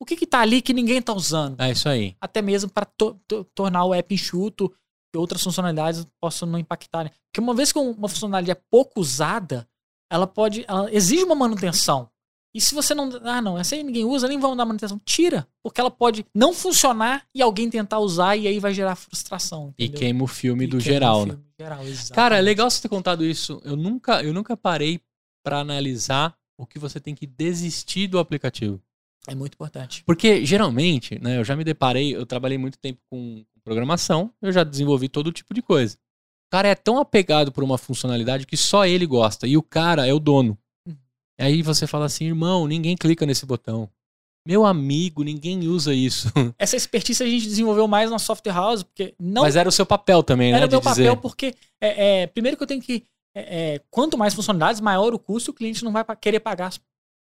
O 0.00 0.04
que, 0.04 0.16
que 0.16 0.26
tá 0.26 0.40
ali 0.40 0.62
que 0.62 0.72
ninguém 0.72 1.00
tá 1.00 1.12
usando. 1.12 1.60
É 1.60 1.70
isso 1.70 1.88
aí. 1.88 2.16
Até 2.20 2.42
mesmo 2.42 2.70
para 2.70 2.86
tornar 3.54 3.84
o 3.84 3.94
app 3.94 4.14
enxuto 4.14 4.72
e 5.14 5.18
outras 5.18 5.42
funcionalidades 5.42 6.06
possam 6.20 6.48
não 6.48 6.58
impactar. 6.58 7.04
Né? 7.04 7.10
Porque 7.30 7.40
uma 7.40 7.54
vez 7.54 7.72
que 7.72 7.78
uma 7.78 8.08
funcionalidade 8.08 8.50
é 8.50 8.62
pouco 8.70 9.00
usada, 9.00 9.68
ela 10.10 10.26
pode. 10.26 10.64
Ela 10.66 10.92
exige 10.92 11.22
uma 11.24 11.34
manutenção. 11.34 12.10
E 12.54 12.60
se 12.60 12.74
você 12.74 12.94
não. 12.94 13.10
Ah, 13.22 13.40
não, 13.40 13.58
essa 13.58 13.74
aí 13.74 13.82
ninguém 13.82 14.04
usa, 14.04 14.28
nem 14.28 14.38
vamos 14.38 14.56
dar 14.56 14.66
manutenção. 14.66 15.00
Tira. 15.04 15.46
Porque 15.62 15.80
ela 15.80 15.90
pode 15.90 16.26
não 16.34 16.52
funcionar 16.52 17.24
e 17.34 17.40
alguém 17.40 17.70
tentar 17.70 17.98
usar 17.98 18.36
e 18.36 18.46
aí 18.46 18.58
vai 18.58 18.74
gerar 18.74 18.94
frustração. 18.94 19.74
E 19.78 19.84
entendeu? 19.84 20.00
queima 20.00 20.24
o 20.24 20.26
filme 20.26 20.64
E 20.64 20.66
do 20.66 20.78
geral, 20.78 21.24
né? 21.24 21.32
filme 21.32 21.46
geral, 21.58 21.80
Cara, 22.12 22.36
é 22.36 22.40
legal 22.42 22.70
você 22.70 22.82
ter 22.82 22.88
contado 22.88 23.24
isso. 23.24 23.60
Eu 23.64 23.76
nunca, 23.76 24.22
eu 24.22 24.34
nunca 24.34 24.56
parei 24.56 25.00
pra 25.42 25.60
analisar 25.60 26.36
o 26.58 26.66
que 26.66 26.78
você 26.78 27.00
tem 27.00 27.14
que 27.14 27.26
desistir 27.26 28.06
do 28.06 28.18
aplicativo. 28.18 28.80
É 29.26 29.34
muito 29.34 29.54
importante. 29.54 30.02
Porque 30.04 30.44
geralmente, 30.44 31.18
né, 31.20 31.38
eu 31.38 31.44
já 31.44 31.56
me 31.56 31.64
deparei, 31.64 32.14
eu 32.14 32.26
trabalhei 32.26 32.58
muito 32.58 32.78
tempo 32.78 33.00
com 33.08 33.44
programação, 33.64 34.32
eu 34.42 34.52
já 34.52 34.64
desenvolvi 34.64 35.08
todo 35.08 35.32
tipo 35.32 35.54
de 35.54 35.62
coisa. 35.62 35.96
O 35.96 36.50
cara 36.50 36.68
é 36.68 36.74
tão 36.74 36.98
apegado 36.98 37.50
por 37.50 37.64
uma 37.64 37.78
funcionalidade 37.78 38.46
que 38.46 38.56
só 38.56 38.84
ele 38.84 39.06
gosta 39.06 39.46
e 39.46 39.56
o 39.56 39.62
cara 39.62 40.06
é 40.06 40.12
o 40.12 40.18
dono. 40.18 40.58
Aí 41.38 41.62
você 41.62 41.86
fala 41.86 42.06
assim, 42.06 42.26
irmão, 42.26 42.66
ninguém 42.66 42.96
clica 42.96 43.26
nesse 43.26 43.46
botão. 43.46 43.88
Meu 44.46 44.66
amigo, 44.66 45.22
ninguém 45.22 45.68
usa 45.68 45.94
isso. 45.94 46.28
Essa 46.58 46.76
expertise 46.76 47.22
a 47.22 47.26
gente 47.26 47.46
desenvolveu 47.46 47.86
mais 47.86 48.10
na 48.10 48.18
Software 48.18 48.52
House, 48.52 48.82
porque 48.82 49.14
não 49.18 49.42
Mas 49.42 49.54
era 49.54 49.68
o 49.68 49.72
seu 49.72 49.86
papel 49.86 50.22
também, 50.22 50.50
né? 50.50 50.58
era 50.58 50.66
o 50.66 50.70
meu 50.70 50.80
dizer. 50.80 50.90
papel, 50.90 51.16
porque 51.16 51.54
é, 51.80 52.22
é, 52.22 52.26
primeiro 52.26 52.56
que 52.56 52.62
eu 52.62 52.66
tenho 52.66 52.82
que. 52.82 53.04
é, 53.34 53.74
é, 53.74 53.80
quanto 53.90 54.18
mais 54.18 54.34
funcionalidades, 54.34 54.80
maior 54.80 55.14
o 55.14 55.18
custo, 55.18 55.52
o 55.52 55.54
cliente 55.54 55.84
não 55.84 55.92
vai 55.92 56.04
querer 56.16 56.40
pagar 56.40 56.72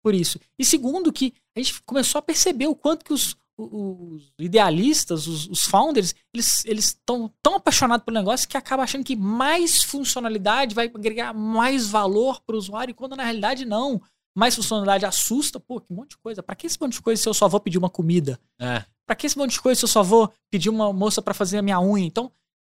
por 0.03 0.15
isso. 0.15 0.41
E 0.59 0.65
segundo, 0.65 1.12
que 1.12 1.35
a 1.55 1.61
gente 1.61 1.82
começou 1.82 2.19
a 2.19 2.23
perceber 2.23 2.66
o 2.66 2.74
quanto 2.74 3.05
que 3.05 3.12
os, 3.12 3.37
os 3.62 4.32
idealistas, 4.39 5.27
os, 5.27 5.49
os 5.49 5.65
founders, 5.65 6.15
eles 6.32 6.65
estão 6.65 7.32
tão 7.43 7.57
apaixonados 7.57 8.05
pelo 8.05 8.19
negócio 8.19 8.49
que 8.49 8.57
acaba 8.57 8.82
achando 8.82 9.05
que 9.05 9.16
mais 9.16 9.82
funcionalidade 9.82 10.74
vai 10.74 10.87
agregar 10.87 11.35
mais 11.35 11.89
valor 11.89 12.41
para 12.47 12.57
o 12.57 12.59
usuário, 12.59 12.95
quando 12.95 13.16
na 13.16 13.24
realidade 13.24 13.65
não. 13.65 14.01
Mais 14.37 14.55
funcionalidade 14.55 15.05
assusta, 15.05 15.59
pô, 15.59 15.81
que 15.81 15.93
monte 15.93 16.11
de 16.11 16.19
coisa. 16.19 16.43
Para 16.43 16.55
que 16.55 16.66
esse 16.66 16.81
monte 16.81 16.95
de 16.95 17.03
coisa 17.03 17.20
se 17.20 17.28
eu 17.28 17.35
só 17.35 17.49
vou 17.49 17.61
pedir 17.61 17.78
uma 17.78 17.91
comida? 17.91 18.41
É. 18.59 18.85
Pra 19.05 19.16
que 19.16 19.27
esse 19.27 19.37
monte 19.37 19.53
de 19.53 19.61
coisa 19.61 19.78
se 19.78 19.85
eu 19.85 19.89
só 19.89 20.03
vou 20.03 20.32
pedir 20.51 20.70
uma 20.70 20.93
moça 20.93 21.20
pra 21.20 21.35
fazer 21.35 21.59
a 21.59 21.62
minha 21.62 21.81
unha? 21.81 22.07
Então, 22.07 22.31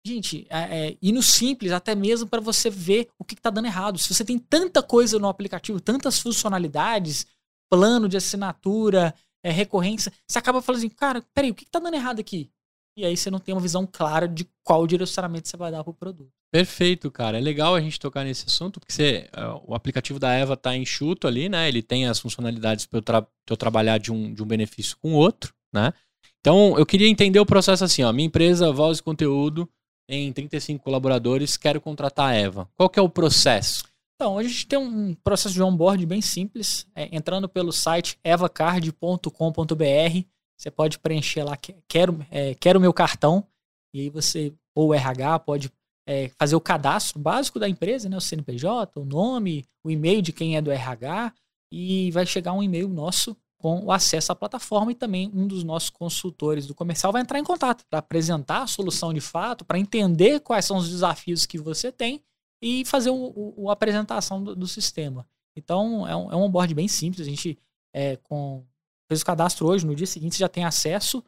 gente, 0.06 0.48
é, 0.50 0.88
é, 0.88 0.98
ir 1.02 1.12
no 1.12 1.22
simples, 1.22 1.72
até 1.72 1.96
mesmo 1.96 2.28
pra 2.28 2.42
você 2.42 2.70
ver 2.70 3.08
o 3.20 3.24
que, 3.24 3.36
que 3.36 3.42
tá 3.42 3.50
dando 3.50 3.68
errado. 3.68 4.00
Se 4.00 4.14
você 4.14 4.26
tem 4.26 4.38
tanta 4.40 4.82
coisa 4.82 5.20
no 5.20 5.28
aplicativo, 5.28 5.80
tantas 5.80 6.20
funcionalidades, 6.20 7.26
plano 7.72 8.10
de 8.10 8.18
assinatura, 8.18 9.14
é, 9.44 9.52
recorrência, 9.52 10.12
você 10.28 10.40
acaba 10.40 10.62
falando 10.62 10.80
assim, 10.80 10.90
cara, 10.90 11.24
peraí, 11.34 11.52
o 11.52 11.56
que, 11.56 11.66
que 11.66 11.72
tá 11.72 11.80
dando 11.80 11.96
errado 11.96 12.20
aqui? 12.20 12.50
E 12.96 13.04
aí 13.06 13.18
você 13.18 13.32
não 13.32 13.40
tem 13.40 13.54
uma 13.54 13.62
visão 13.62 13.88
clara 13.92 14.28
de 14.28 14.48
qual 14.64 14.86
direcionamento 14.86 15.48
você 15.48 15.58
vai 15.58 15.72
dar 15.72 15.84
pro 15.84 15.94
produto. 15.94 16.32
Perfeito, 16.52 17.10
cara. 17.10 17.40
É 17.40 17.42
legal 17.42 17.74
a 17.74 17.82
gente 17.82 18.00
tocar 18.00 18.24
nesse 18.24 18.46
assunto, 18.46 18.80
porque 18.80 18.94
você, 18.94 19.28
é, 19.34 19.46
o 19.66 19.74
aplicativo 19.74 20.20
da 20.20 20.32
Eva 20.32 20.56
tá 20.56 20.76
enxuto 20.78 21.28
ali, 21.28 21.50
né? 21.50 21.68
Ele 21.68 21.82
tem 21.82 22.08
as 22.08 22.20
funcionalidades 22.20 22.86
para 22.86 23.00
eu, 23.00 23.02
tra- 23.02 23.28
eu 23.50 23.58
trabalhar 23.58 23.98
de 23.98 24.12
um, 24.12 24.32
de 24.32 24.44
um 24.44 24.46
benefício 24.46 24.96
com 25.02 25.14
outro, 25.14 25.52
né? 25.74 25.92
Então, 26.40 26.78
eu 26.78 26.86
queria 26.86 27.08
entender 27.08 27.40
o 27.40 27.46
processo 27.46 27.84
assim, 27.84 28.04
ó. 28.04 28.14
Minha 28.14 28.28
empresa, 28.28 28.72
Voz 28.72 29.00
e 29.00 29.04
Conteúdo, 29.04 29.68
tem 30.08 30.32
35 30.32 30.84
colaboradores, 30.84 31.58
quero 31.58 31.82
contratar 31.82 32.30
a 32.30 32.36
Eva. 32.36 32.70
Qual 32.76 32.90
que 32.90 33.00
é 33.00 33.02
o 33.02 33.10
processo? 33.10 33.86
Então, 34.16 34.36
hoje 34.36 34.48
a 34.48 34.52
gente 34.52 34.68
tem 34.68 34.80
um 34.80 35.14
processo 35.16 35.54
de 35.54 35.62
onboard 35.62 36.06
bem 36.06 36.22
simples. 36.22 36.88
É, 36.96 37.14
entrando 37.16 37.50
pelo 37.50 37.72
site 37.72 38.18
evacard.com.br, 38.24 40.28
você 40.58 40.72
pode 40.72 41.00
preencher 41.00 41.44
lá, 41.44 41.58
que- 41.58 41.76
quero, 41.88 42.26
é, 42.30 42.54
quero 42.56 42.80
meu 42.80 42.94
cartão, 42.94 43.46
e 43.94 44.02
aí 44.02 44.10
você, 44.10 44.54
ou 44.76 44.90
o 44.90 44.94
RH, 44.94 45.40
pode 45.40 45.72
é, 46.06 46.30
fazer 46.38 46.56
o 46.56 46.62
cadastro 46.62 47.18
básico 47.20 47.58
da 47.58 47.68
empresa, 47.70 48.10
né, 48.10 48.18
o 48.18 48.22
CNPJ, 48.22 49.00
o 49.00 49.06
nome, 49.06 49.66
o 49.84 49.90
e-mail 49.90 50.22
de 50.22 50.34
quem 50.34 50.58
é 50.58 50.62
do 50.62 50.70
RH, 50.70 51.34
e 51.72 52.12
vai 52.12 52.26
chegar 52.26 52.52
um 52.54 52.62
e-mail 52.62 52.90
nosso 52.90 53.36
com 53.58 53.86
o 53.86 53.92
acesso 53.92 54.32
à 54.32 54.36
plataforma 54.36 54.92
e 54.92 54.96
também 54.96 55.32
um 55.34 55.48
dos 55.48 55.64
nossos 55.64 55.90
consultores 55.90 56.68
do 56.68 56.76
comercial 56.76 57.14
vai 57.14 57.22
entrar 57.22 57.40
em 57.40 57.44
contato 57.44 57.86
para 57.90 58.00
apresentar 58.00 58.64
a 58.64 58.68
solução 58.68 59.14
de 59.14 59.22
fato, 59.22 59.64
para 59.64 59.80
entender 59.80 60.42
quais 60.42 60.66
são 60.66 60.76
os 60.76 60.90
desafios 60.90 61.46
que 61.46 61.58
você 61.58 61.90
tem 61.90 62.22
e 62.66 62.86
fazer 62.86 63.10
o, 63.10 63.70
a 63.70 63.74
apresentação 63.74 64.42
do, 64.44 64.56
do 64.56 64.68
sistema. 64.68 65.28
Então, 65.56 66.08
é 66.08 66.16
um, 66.16 66.32
é 66.32 66.36
um 66.36 66.44
onboard 66.44 66.74
bem 66.74 66.88
simples. 66.88 67.28
A 67.28 67.30
gente 67.30 67.58
é, 67.94 68.16
com, 68.18 68.64
fez 69.08 69.22
o 69.22 69.26
cadastro 69.26 69.68
hoje, 69.68 69.86
no 69.86 69.94
dia 69.96 70.08
seguinte 70.08 70.36
você 70.36 70.40
já 70.40 70.50
tem 70.50 70.64
acesso, 70.64 71.24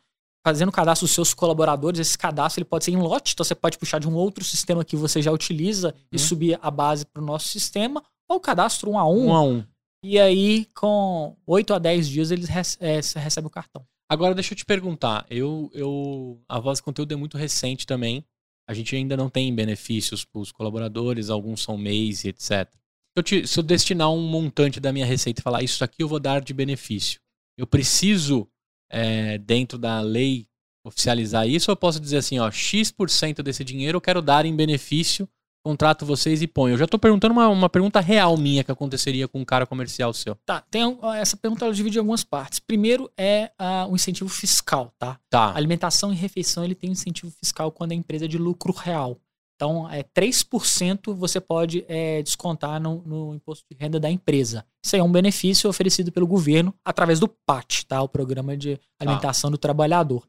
fazendo 0.46 0.70
o 0.70 0.72
cadastro 0.72 1.06
dos 1.06 1.14
seus 1.14 1.34
colaboradores. 1.34 2.00
Esse 2.00 2.18
cadastro 2.18 2.62
ele 2.62 2.70
pode 2.70 2.86
ser 2.86 2.92
em 2.92 2.98
lote, 2.98 3.34
então 3.34 3.44
você 3.44 3.54
pode 3.54 3.78
puxar 3.78 4.00
de 4.00 4.08
um 4.08 4.16
outro 4.16 4.44
sistema 4.44 4.86
que 4.86 4.96
você 4.96 5.22
já 5.22 5.32
utiliza 5.32 5.94
e 6.12 6.16
Uhum. 6.16 6.20
subir 6.20 6.60
a 6.62 6.72
base 6.72 7.06
para 7.06 7.22
o 7.22 7.26
nosso 7.26 7.48
sistema, 7.50 8.02
ou 8.30 8.40
cadastro 8.40 8.90
um 8.92 8.98
a 8.98 9.08
um, 9.08 9.28
Um 9.28 9.34
a 9.36 9.42
um. 9.44 9.64
e 10.04 10.18
aí 10.20 10.66
com 10.74 11.36
8 11.46 11.74
a 11.74 11.80
10 11.80 12.08
dias 12.08 12.32
eles 12.32 12.48
rece- 12.48 12.78
é, 12.80 12.96
recebe 13.20 13.46
o 13.48 13.50
cartão. 13.50 13.86
Agora, 14.10 14.34
deixa 14.36 14.54
eu 14.54 14.58
te 14.58 14.64
perguntar. 14.66 15.26
Eu, 15.30 15.70
eu, 15.74 16.40
a 16.48 16.60
Voz 16.60 16.78
e 16.80 16.84
Conteúdo 16.84 17.12
é 17.12 17.16
muito 17.16 17.38
recente 17.38 17.86
também. 17.88 18.24
A 18.68 18.74
gente 18.74 18.96
ainda 18.96 19.16
não 19.16 19.30
tem 19.30 19.54
benefícios 19.54 20.26
para 20.26 20.40
os 20.42 20.52
colaboradores, 20.52 21.30
alguns 21.30 21.62
são 21.62 21.78
mês 21.78 22.26
etc. 22.26 22.68
Eu 23.16 23.24
te- 23.24 23.48
se 23.48 23.60
eu 23.60 23.64
destinar 23.64 24.12
um 24.12 24.22
montante 24.28 24.80
da 24.80 24.92
minha 24.92 25.06
receita 25.06 25.40
e 25.40 25.44
falar 25.44 25.64
isso 25.64 25.84
aqui 25.84 26.02
eu 26.04 26.08
vou 26.08 26.20
dar 26.20 26.42
de 26.42 26.54
benefício, 26.54 27.20
eu 27.58 27.66
preciso, 27.68 28.48
é, 28.90 29.38
dentro 29.38 29.78
da 29.78 30.02
lei, 30.02 30.48
oficializar 30.86 31.48
isso 31.48 31.72
ou 31.72 31.74
eu 31.74 31.78
posso 31.78 32.00
dizer 32.00 32.18
assim, 32.18 32.38
ó, 32.40 32.50
X% 32.52 33.42
desse 33.44 33.64
dinheiro 33.64 33.98
eu 33.98 34.02
quero 34.02 34.22
dar 34.22 34.46
em 34.46 34.56
benefício, 34.56 35.28
contrato 35.66 36.06
vocês 36.06 36.44
e 36.44 36.48
ponho? 36.48 36.76
Eu 36.76 36.78
já 36.78 36.86
tô 36.86 37.00
perguntando 37.00 37.34
uma, 37.34 37.48
uma 37.48 37.68
pergunta 37.68 38.00
real 38.00 38.38
minha 38.38 38.64
que 38.64 38.72
aconteceria 38.72 39.28
com 39.28 39.40
um 39.40 39.46
cara 39.46 39.66
comercial 39.66 40.14
seu. 40.14 40.36
Tá, 40.46 40.62
tem 40.62 40.84
essa 41.16 41.36
pergunta 41.36 41.66
ela 41.66 41.74
divide 41.74 41.98
em 41.98 42.00
algumas 42.00 42.24
partes. 42.24 42.60
Primeiro 42.60 43.12
é 43.18 43.52
ah, 43.58 43.88
o 43.90 43.96
incentivo 43.96 44.30
fiscal, 44.30 44.94
tá? 45.00 45.20
Tá. 45.28 45.56
Alimentação 45.56 46.14
e 46.14 46.16
refeição 46.16 46.64
ele 46.64 46.76
tem 46.76 46.92
incentivo 46.92 47.32
fiscal 47.32 47.72
quando 47.72 47.94
a 47.94 47.96
empresa 47.96 48.26
é 48.26 48.28
de 48.28 48.38
lucro 48.38 48.72
real. 48.72 49.20
Então, 49.56 49.90
é 49.90 50.04
3% 50.04 51.16
você 51.16 51.40
pode 51.40 51.84
é, 51.88 52.22
descontar 52.22 52.80
no, 52.80 53.02
no 53.06 53.34
imposto 53.34 53.66
de 53.72 53.76
renda 53.76 54.00
da 54.00 54.12
empresa. 54.12 54.66
Isso 54.86 54.96
aí 54.96 55.00
é 55.00 55.04
um 55.04 55.12
benefício 55.12 55.68
oferecido 55.70 56.12
pelo 56.12 56.28
governo 56.28 56.76
através 56.84 57.20
do 57.20 57.28
PAT, 57.28 57.86
tá? 57.88 58.02
o 58.02 58.10
Programa 58.10 58.56
de 58.56 58.80
Alimentação 59.00 59.50
do 59.50 59.58
Trabalhador. 59.58 60.28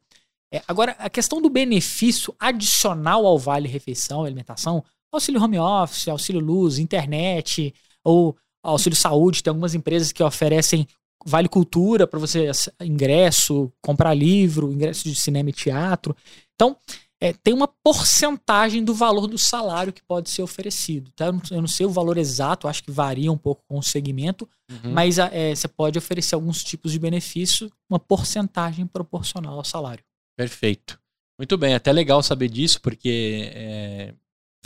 É, 0.52 0.62
agora, 0.68 0.92
a 0.98 1.10
questão 1.10 1.42
do 1.42 1.50
benefício 1.50 2.34
adicional 2.38 3.26
ao 3.26 3.38
Vale 3.38 3.68
Refeição 3.68 4.22
e 4.22 4.26
Alimentação, 4.26 4.84
auxílio 5.16 5.42
home 5.42 5.58
office, 5.58 6.08
auxílio 6.08 6.40
luz, 6.40 6.78
internet, 6.78 7.74
ou 8.04 8.36
auxílio 8.62 8.96
saúde, 8.96 9.42
tem 9.42 9.50
algumas 9.50 9.74
empresas 9.74 10.12
que 10.12 10.22
oferecem 10.22 10.86
Vale 11.24 11.48
Cultura 11.48 12.06
para 12.06 12.20
você 12.20 12.50
ingresso, 12.80 13.72
comprar 13.82 14.14
livro, 14.14 14.72
ingresso 14.72 15.04
de 15.04 15.14
cinema 15.14 15.50
e 15.50 15.52
teatro. 15.52 16.16
Então, 16.54 16.76
é, 17.20 17.32
tem 17.32 17.54
uma 17.54 17.66
porcentagem 17.66 18.84
do 18.84 18.94
valor 18.94 19.26
do 19.26 19.38
salário 19.38 19.92
que 19.92 20.02
pode 20.02 20.30
ser 20.30 20.42
oferecido. 20.42 21.10
Tá? 21.16 21.26
Eu, 21.26 21.60
não, 21.62 21.66
sei 21.66 21.86
o 21.86 21.90
valor 21.90 22.18
exato, 22.18 22.68
acho 22.68 22.84
que 22.84 22.90
varia 22.90 23.32
um 23.32 23.38
pouco 23.38 23.64
com 23.66 23.78
o 23.78 23.82
segmento, 23.82 24.48
Uhum. 24.70 24.92
mas 24.92 25.18
é, 25.18 25.54
você 25.54 25.68
pode 25.68 25.98
oferecer 25.98 26.34
alguns 26.34 26.62
tipos 26.62 26.92
de 26.92 26.98
benefício, 26.98 27.70
uma 27.88 27.98
porcentagem 27.98 28.86
proporcional 28.86 29.54
ao 29.54 29.64
salário. 29.64 30.04
Perfeito. 30.36 31.00
Muito 31.38 31.56
bem, 31.56 31.74
até 31.74 31.92
legal 31.92 32.22
saber 32.22 32.48
disso, 32.48 32.80
porque 32.80 33.50
é, 33.54 34.14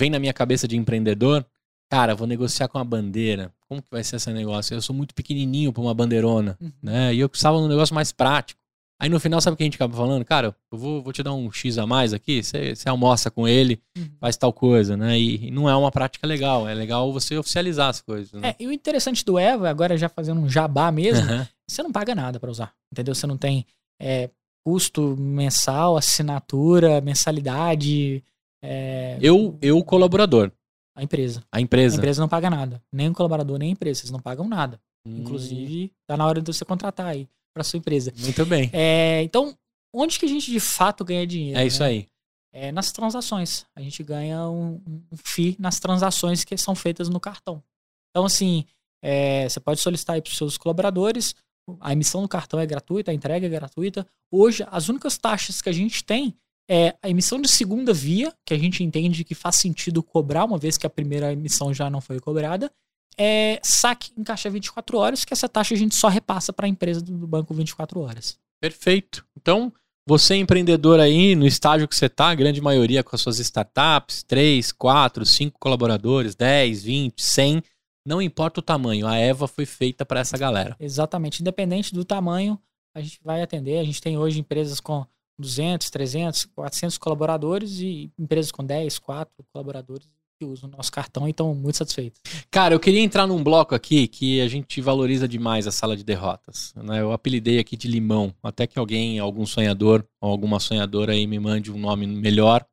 vem 0.01 0.09
na 0.11 0.19
minha 0.19 0.33
cabeça 0.33 0.67
de 0.67 0.77
empreendedor, 0.77 1.45
cara, 1.91 2.15
vou 2.15 2.27
negociar 2.27 2.69
com 2.69 2.79
a 2.79 2.85
bandeira. 2.85 3.53
Como 3.69 3.83
que 3.83 3.89
vai 3.91 4.03
ser 4.03 4.17
esse 4.17 4.33
negócio? 4.33 4.75
Eu 4.75 4.81
sou 4.81 4.97
muito 4.97 5.15
pequenininho 5.15 5.73
para 5.73 5.83
uma 5.83 5.93
bandeirona, 5.95 6.57
Uhum. 6.61 6.73
né? 6.83 7.15
E 7.15 7.21
eu 7.21 7.29
precisava 7.29 7.59
de 7.59 7.65
um 7.65 7.69
negócio 7.69 7.95
mais 7.95 8.11
prático. 8.13 8.59
Aí 9.03 9.09
no 9.09 9.19
final, 9.21 9.41
sabe 9.41 9.55
o 9.55 9.57
que 9.57 9.63
a 9.63 9.67
gente 9.67 9.77
acaba 9.77 9.97
falando? 9.97 10.25
Cara, 10.25 10.55
eu 10.73 10.79
vou, 10.79 11.03
vou 11.03 11.13
te 11.13 11.23
dar 11.23 11.33
um 11.33 11.51
X 11.51 11.79
a 11.79 11.87
mais 11.87 12.13
aqui, 12.13 12.43
você 12.43 12.75
almoça 12.87 13.31
com 13.31 13.47
ele, 13.49 13.81
Uhum. 13.97 14.09
faz 14.21 14.37
tal 14.37 14.53
coisa, 14.53 14.97
né? 14.97 15.19
E, 15.19 15.47
e 15.49 15.51
não 15.51 15.69
é 15.69 15.75
uma 15.77 15.91
prática 15.91 16.27
legal, 16.27 16.67
é 16.69 16.75
legal 16.75 17.13
você 17.13 17.37
oficializar 17.37 17.89
as 17.89 18.01
coisas, 18.01 18.33
né? 18.33 18.51
É, 18.51 18.57
e 18.63 18.67
o 18.67 18.73
interessante 18.73 19.25
do 19.25 19.39
Eva, 19.39 19.69
agora 19.71 19.97
já 19.99 20.09
fazendo 20.09 20.41
um 20.41 20.49
jabá 20.49 20.91
mesmo, 20.91 21.27
Aham. 21.31 21.47
você 21.69 21.83
não 21.83 21.93
paga 21.93 22.15
nada 22.15 22.39
para 22.41 22.51
usar, 22.51 22.73
entendeu? 22.93 23.15
Você 23.15 23.27
não 23.27 23.37
tem 23.39 23.65
é, 24.01 24.29
custo 24.67 25.17
mensal, 25.19 25.97
assinatura, 25.97 27.01
mensalidade. 27.01 28.23
É, 28.63 29.19
Eu, 29.21 29.59
eu, 29.63 29.83
colaborador, 29.85 30.51
A 30.97 31.03
empresa. 31.03 31.43
a 31.51 31.59
A 31.59 31.61
empresa. 31.61 31.97
empresa 31.97 32.21
não 32.21 32.29
paga 32.29 32.51
nada. 32.51 32.83
Nem 32.93 33.09
o 33.09 33.15
colaborador, 33.15 33.59
nem 33.59 33.69
a 33.71 33.73
empresa. 33.73 34.01
Vocês 34.01 34.11
não 34.11 34.21
pagam 34.21 34.49
nada. 34.49 34.81
Hum, 35.07 35.19
Inclusive, 35.19 35.93
tá 36.07 36.17
na 36.17 36.27
hora 36.27 36.41
de 36.43 36.53
você 36.53 36.65
contratar 36.65 37.07
aí. 37.07 37.29
para 37.55 37.65
sua 37.65 37.79
empresa. 37.79 38.13
Muito 38.19 38.45
bem. 38.47 38.71
É, 38.73 39.23
então, 39.23 39.57
onde 39.93 40.19
que 40.19 40.25
a 40.25 40.29
gente 40.29 40.51
de 40.51 40.61
fato 40.61 41.05
ganha 41.05 41.27
dinheiro? 41.27 41.59
É 41.59 41.67
isso 41.67 41.81
né? 41.81 41.87
aí. 41.89 42.07
É 42.53 42.71
nas 42.73 42.93
transações. 42.93 43.65
A 43.75 43.81
gente 43.81 44.03
ganha 44.03 44.49
um, 44.49 44.81
um 44.87 45.03
FII 45.25 45.57
nas 45.59 45.79
transações 45.81 46.45
que 46.45 46.57
são 46.57 46.75
feitas 46.75 47.09
no 47.09 47.19
cartão. 47.21 47.63
Então, 48.11 48.25
assim, 48.25 48.65
é, 49.03 49.49
você 49.49 49.59
pode 49.61 49.81
solicitar 49.81 50.15
aí 50.17 50.23
para 50.23 50.31
os 50.31 50.37
seus 50.37 50.59
colaboradores. 50.59 51.35
A 51.81 51.93
emissão 51.93 52.23
do 52.23 52.29
cartão 52.29 52.59
é 52.61 52.67
gratuita, 52.67 53.11
a 53.11 53.15
entrega 53.15 53.47
é 53.47 53.49
gratuita. 53.51 54.07
Hoje, 54.33 54.65
as 54.71 54.89
únicas 54.89 55.17
taxas 55.17 55.63
que 55.63 55.69
a 55.69 55.73
gente 55.73 56.05
tem 56.05 56.35
é 56.71 56.95
a 57.03 57.11
emissão 57.11 57.41
de 57.41 57.49
segunda 57.49 57.93
via, 57.93 58.33
que 58.47 58.55
a 58.55 58.59
gente 58.59 58.85
entende 58.85 59.25
que 59.25 59.35
faz 59.35 59.57
sentido 59.57 60.05
cobrar, 60.05 60.45
uma 60.45 60.57
vez 60.57 60.79
que 60.79 60.87
a 60.87 60.91
primeira 60.91 61.33
emissão 61.33 61.75
já 61.75 61.91
não 61.91 62.01
foi 62.01 62.21
cobrada. 62.21 62.71
É 63.19 63.59
saque 63.61 64.13
em 64.17 64.23
caixa 64.23 64.49
24 64.49 64.97
horas, 64.97 65.25
que 65.25 65.33
essa 65.33 65.49
taxa 65.49 65.75
a 65.75 65.77
gente 65.77 65.97
só 65.97 66.07
repassa 66.07 66.53
para 66.53 66.67
a 66.67 66.69
empresa 66.69 67.03
do 67.03 67.27
banco 67.27 67.53
24 67.53 67.99
horas. 67.99 68.39
Perfeito. 68.61 69.27
Então, 69.37 69.73
você 70.07 70.37
empreendedor 70.37 71.01
aí, 71.01 71.35
no 71.35 71.45
estágio 71.45 71.89
que 71.89 71.97
você 71.97 72.07
está, 72.07 72.29
a 72.29 72.35
grande 72.37 72.61
maioria 72.61 73.03
com 73.03 73.17
as 73.17 73.21
suas 73.21 73.41
startups, 73.41 74.23
3, 74.23 74.71
4, 74.71 75.27
5 75.27 75.59
colaboradores, 75.59 76.37
10, 76.37 76.85
20, 76.85 77.21
100, 77.21 77.63
não 78.07 78.23
importa 78.23 78.61
o 78.61 78.63
tamanho, 78.63 79.09
a 79.09 79.17
Eva 79.17 79.49
foi 79.49 79.67
feita 79.67 80.07
para 80.07 80.21
essa 80.21 80.39
galera. 80.39 80.77
Exatamente. 80.79 81.41
Independente 81.41 81.93
do 81.93 82.05
tamanho, 82.05 82.57
a 82.95 83.01
gente 83.01 83.19
vai 83.25 83.43
atender. 83.43 83.79
A 83.79 83.85
gente 83.85 84.01
tem 84.01 84.17
hoje 84.17 84.39
empresas 84.39 84.79
com 84.79 85.05
200, 85.41 85.91
300, 85.91 86.45
400 86.55 86.99
colaboradores 86.99 87.81
e 87.81 88.11
empresas 88.19 88.53
com 88.53 88.65
10, 88.65 88.99
4 88.99 89.33
colaboradores 89.53 90.07
que 90.39 90.45
usam 90.47 90.71
o 90.71 90.73
nosso 90.77 90.91
cartão 90.91 91.27
e 91.27 91.33
estão 91.33 91.55
muito 91.55 91.77
satisfeitos. 91.77 92.21
Cara, 92.51 92.75
eu 92.75 92.81
queria 92.81 93.01
entrar 93.01 93.27
num 93.27 93.43
bloco 93.43 93.75
aqui 93.75 94.07
que 94.09 94.41
a 94.41 94.49
gente 94.49 94.81
valoriza 94.81 95.29
demais 95.29 95.67
a 95.67 95.71
sala 95.73 95.95
de 95.97 96.03
derrotas. 96.03 96.73
Né? 96.77 97.01
Eu 97.01 97.13
apelidei 97.13 97.59
aqui 97.59 97.77
de 97.77 97.87
limão, 97.89 98.35
até 98.43 98.67
que 98.67 98.79
alguém, 98.79 99.19
algum 99.19 99.45
sonhador 99.45 100.03
ou 100.21 100.31
alguma 100.31 100.59
sonhadora 100.59 101.13
aí 101.13 101.27
me 101.27 101.39
mande 101.39 101.71
um 101.71 101.79
nome 101.79 102.07
melhor. 102.07 102.65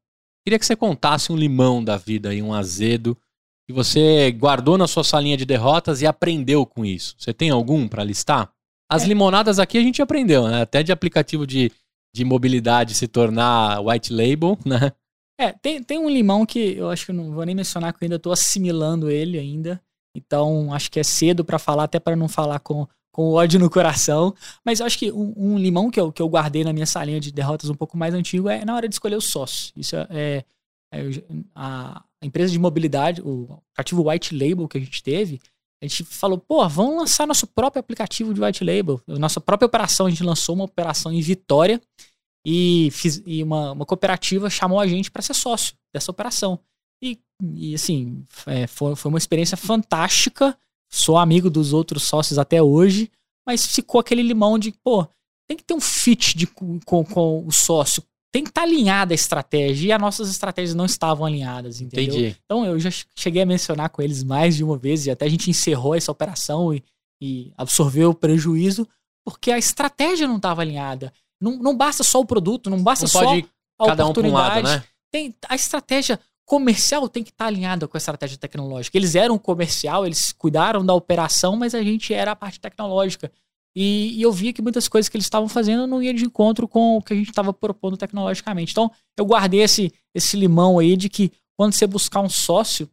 Queria 0.46 0.58
que 0.58 0.66
você 0.66 0.78
contasse 0.78 1.30
um 1.32 1.36
limão 1.36 1.84
da 1.84 1.98
vida 1.98 2.30
aí, 2.30 2.42
um 2.42 2.54
azedo, 2.54 3.18
que 3.68 3.74
você 3.74 4.32
guardou 4.32 4.78
na 4.78 4.88
sua 4.88 5.04
salinha 5.04 5.36
de 5.36 5.44
derrotas 5.46 6.02
e 6.02 6.08
aprendeu 6.08 6.66
com 6.66 6.86
isso. 6.86 7.16
Você 7.20 7.34
tem 7.34 7.50
algum 7.50 7.86
para 7.86 8.02
listar? 8.02 8.50
As 8.90 9.04
É. 9.04 9.08
limonadas 9.08 9.60
aqui 9.60 9.78
a 9.78 9.82
gente 9.82 10.02
aprendeu, 10.02 10.48
né? 10.48 10.62
Até 10.62 10.82
de 10.82 10.94
aplicativo 10.94 11.46
de, 11.46 11.70
de 12.14 12.26
mobilidade 12.26 12.94
se 12.96 13.08
tornar 13.08 13.80
white 13.82 14.12
label, 14.14 14.58
né? 14.66 14.92
É, 15.40 15.52
tem, 15.52 15.84
tem 15.84 16.00
um 16.00 16.10
limão 16.10 16.46
que 16.46 16.76
eu 16.76 16.90
acho 16.90 17.06
que 17.06 17.12
eu 17.12 17.16
não 17.16 17.32
vou 17.32 17.46
nem 17.46 17.54
mencionar, 17.56 17.94
que 17.94 18.04
eu 18.04 18.06
ainda 18.08 18.18
tô 18.20 18.32
assimilando 18.32 19.10
ele 19.10 19.38
ainda. 19.38 19.80
Então, 20.16 20.74
acho 20.74 20.90
que 20.90 21.00
é 21.00 21.04
cedo 21.04 21.46
para 21.46 21.60
falar, 21.60 21.84
até 21.84 22.00
para 22.00 22.16
não 22.16 22.28
falar 22.28 22.60
com, 22.60 22.88
com 23.12 23.34
ódio 23.34 23.60
no 23.60 23.70
coração. 23.70 24.34
Mas 24.66 24.82
acho 24.82 24.98
que 24.98 25.12
um, 25.12 25.34
um 25.38 25.58
limão 25.60 25.92
que 25.92 26.00
eu, 26.00 26.12
que 26.12 26.22
eu 26.22 26.28
guardei 26.28 26.64
na 26.64 26.74
minha 26.74 26.88
salinha 26.88 27.20
de 27.20 27.32
derrotas 27.32 27.70
um 27.70 27.76
pouco 27.76 27.96
mais 27.96 28.16
antigo 28.16 28.50
é 28.50 28.66
na 28.66 28.76
hora 28.76 28.88
de 28.90 28.96
escolher 28.96 29.16
o 29.16 29.22
sócio. 29.22 29.72
Isso 29.76 29.96
é, 29.96 30.08
é- 30.10 30.46
é 30.92 31.02
a, 31.54 32.04
a 32.22 32.26
empresa 32.26 32.52
de 32.52 32.58
mobilidade, 32.58 33.22
o 33.22 33.62
aplicativo 33.74 34.10
White 34.10 34.34
Label 34.34 34.68
que 34.68 34.78
a 34.80 34.82
gente 34.82 35.04
teve, 35.04 35.40
a 35.82 35.86
gente 35.88 36.04
falou, 36.04 36.40
pô, 36.40 36.68
vamos 36.68 36.96
lançar 36.96 37.28
nosso 37.28 37.46
próprio 37.46 37.80
aplicativo 37.80 38.34
de 38.34 38.42
White 38.42 38.64
Label. 38.64 39.02
Nossa 39.08 39.40
própria 39.40 39.68
operação, 39.68 40.08
a 40.08 40.10
gente 40.10 40.24
lançou 40.24 40.56
uma 40.56 40.66
operação 40.66 41.12
em 41.12 41.22
Vitória 41.22 41.82
e, 42.46 42.90
fiz, 42.92 43.22
e 43.26 43.44
uma, 43.44 43.74
uma 43.74 43.86
cooperativa 43.86 44.50
chamou 44.50 44.80
a 44.80 44.88
gente 44.88 45.12
para 45.12 45.22
ser 45.22 45.34
sócio 45.34 45.76
dessa 45.94 46.10
operação. 46.10 46.60
E, 47.04 47.20
e 47.54 47.76
assim, 47.76 48.24
é, 48.48 48.66
foi, 48.66 48.96
foi 48.96 49.10
uma 49.10 49.18
experiência 49.18 49.56
fantástica. 49.56 50.58
Sou 50.90 51.18
amigo 51.18 51.50
dos 51.50 51.74
outros 51.74 52.04
sócios 52.04 52.40
até 52.40 52.62
hoje, 52.62 53.12
mas 53.46 53.66
ficou 53.66 54.00
aquele 54.00 54.24
limão 54.24 54.58
de, 54.58 54.72
pô, 54.72 55.06
tem 55.48 55.58
que 55.58 55.64
ter 55.64 55.74
um 55.74 55.82
fit 55.82 56.36
de, 56.38 56.48
com, 56.48 56.80
com 56.80 57.46
o 57.46 57.52
sócio. 57.52 58.02
Tem 58.38 58.44
que 58.44 58.52
estar 58.52 58.62
alinhada 58.62 59.14
a 59.14 59.16
estratégia. 59.16 59.88
E 59.88 59.92
as 59.92 60.00
nossas 60.00 60.30
estratégias 60.30 60.76
não 60.76 60.86
estavam 60.86 61.26
alinhadas, 61.26 61.82
entendeu? 61.82 62.20
Entendi. 62.20 62.38
Então 62.46 62.64
eu 62.64 62.80
já 62.80 62.92
cheguei 63.16 63.42
a 63.42 63.46
mencionar 63.48 63.90
com 63.90 64.00
eles 64.00 64.24
mais 64.24 64.56
de 64.56 64.64
uma 64.64 64.78
vez 64.78 65.08
e 65.08 65.10
até 65.10 65.26
a 65.26 65.30
gente 65.30 65.50
encerrou 65.50 65.96
essa 65.96 66.12
operação 66.12 66.72
e, 66.72 66.84
e 67.20 67.52
absorveu 67.58 68.12
o 68.12 68.14
prejuízo 68.14 68.88
porque 69.26 69.52
a 69.52 69.58
estratégia 69.58 70.28
não 70.28 70.36
estava 70.36 70.62
alinhada. 70.62 71.12
Não, 71.42 71.58
não 71.58 71.76
basta 71.76 72.04
só 72.04 72.20
o 72.20 72.26
produto, 72.28 72.70
não 72.70 72.84
basta 72.84 73.06
Não 73.06 73.10
só 73.10 73.24
pode 73.24 73.50
a 73.80 73.86
cada 73.88 74.06
um 74.06 74.14
para 74.14 74.28
um 74.28 74.32
lado, 74.32 74.52
oportunidade. 74.52 74.84
né? 74.84 74.88
Tem, 75.12 75.36
a 75.50 75.56
estratégia 75.56 76.20
comercial 76.46 77.10
tem 77.10 77.24
que 77.24 77.32
estar 77.32 77.48
alinhada 77.48 77.88
com 77.88 77.98
a 77.98 78.00
estratégia 78.00 78.38
tecnológica. 78.38 78.96
Eles 78.96 79.16
eram 79.16 79.40
comercial, 79.40 80.06
eles 80.06 80.32
cuidaram 80.32 80.86
da 80.86 80.94
operação, 80.94 81.56
mas 81.56 81.74
a 81.74 81.82
gente 81.82 82.14
era 82.14 82.34
a 82.34 82.36
parte 82.36 82.60
tecnológica. 82.60 83.32
E, 83.80 84.18
e 84.18 84.22
eu 84.24 84.32
via 84.32 84.52
que 84.52 84.62
muitas 84.62 84.88
coisas 84.88 85.08
que 85.08 85.16
eles 85.16 85.26
estavam 85.28 85.48
fazendo 85.48 85.86
não 85.86 86.02
ia 86.02 86.12
de 86.12 86.26
encontro 86.26 86.68
com 86.68 86.98
o 86.98 87.02
que 87.02 87.14
a 87.14 87.16
gente 87.16 87.30
estava 87.30 87.54
propondo 87.54 87.96
tecnologicamente. 87.96 88.72
Então, 88.72 88.92
eu 89.16 89.24
guardei 89.24 89.62
esse, 89.62 89.94
esse 90.16 90.36
limão 90.36 90.80
aí 90.80 90.98
de 90.98 91.10
que 91.10 91.32
quando 91.56 91.74
você 91.74 91.86
buscar 91.86 92.22
um 92.22 92.30
sócio, 92.30 92.90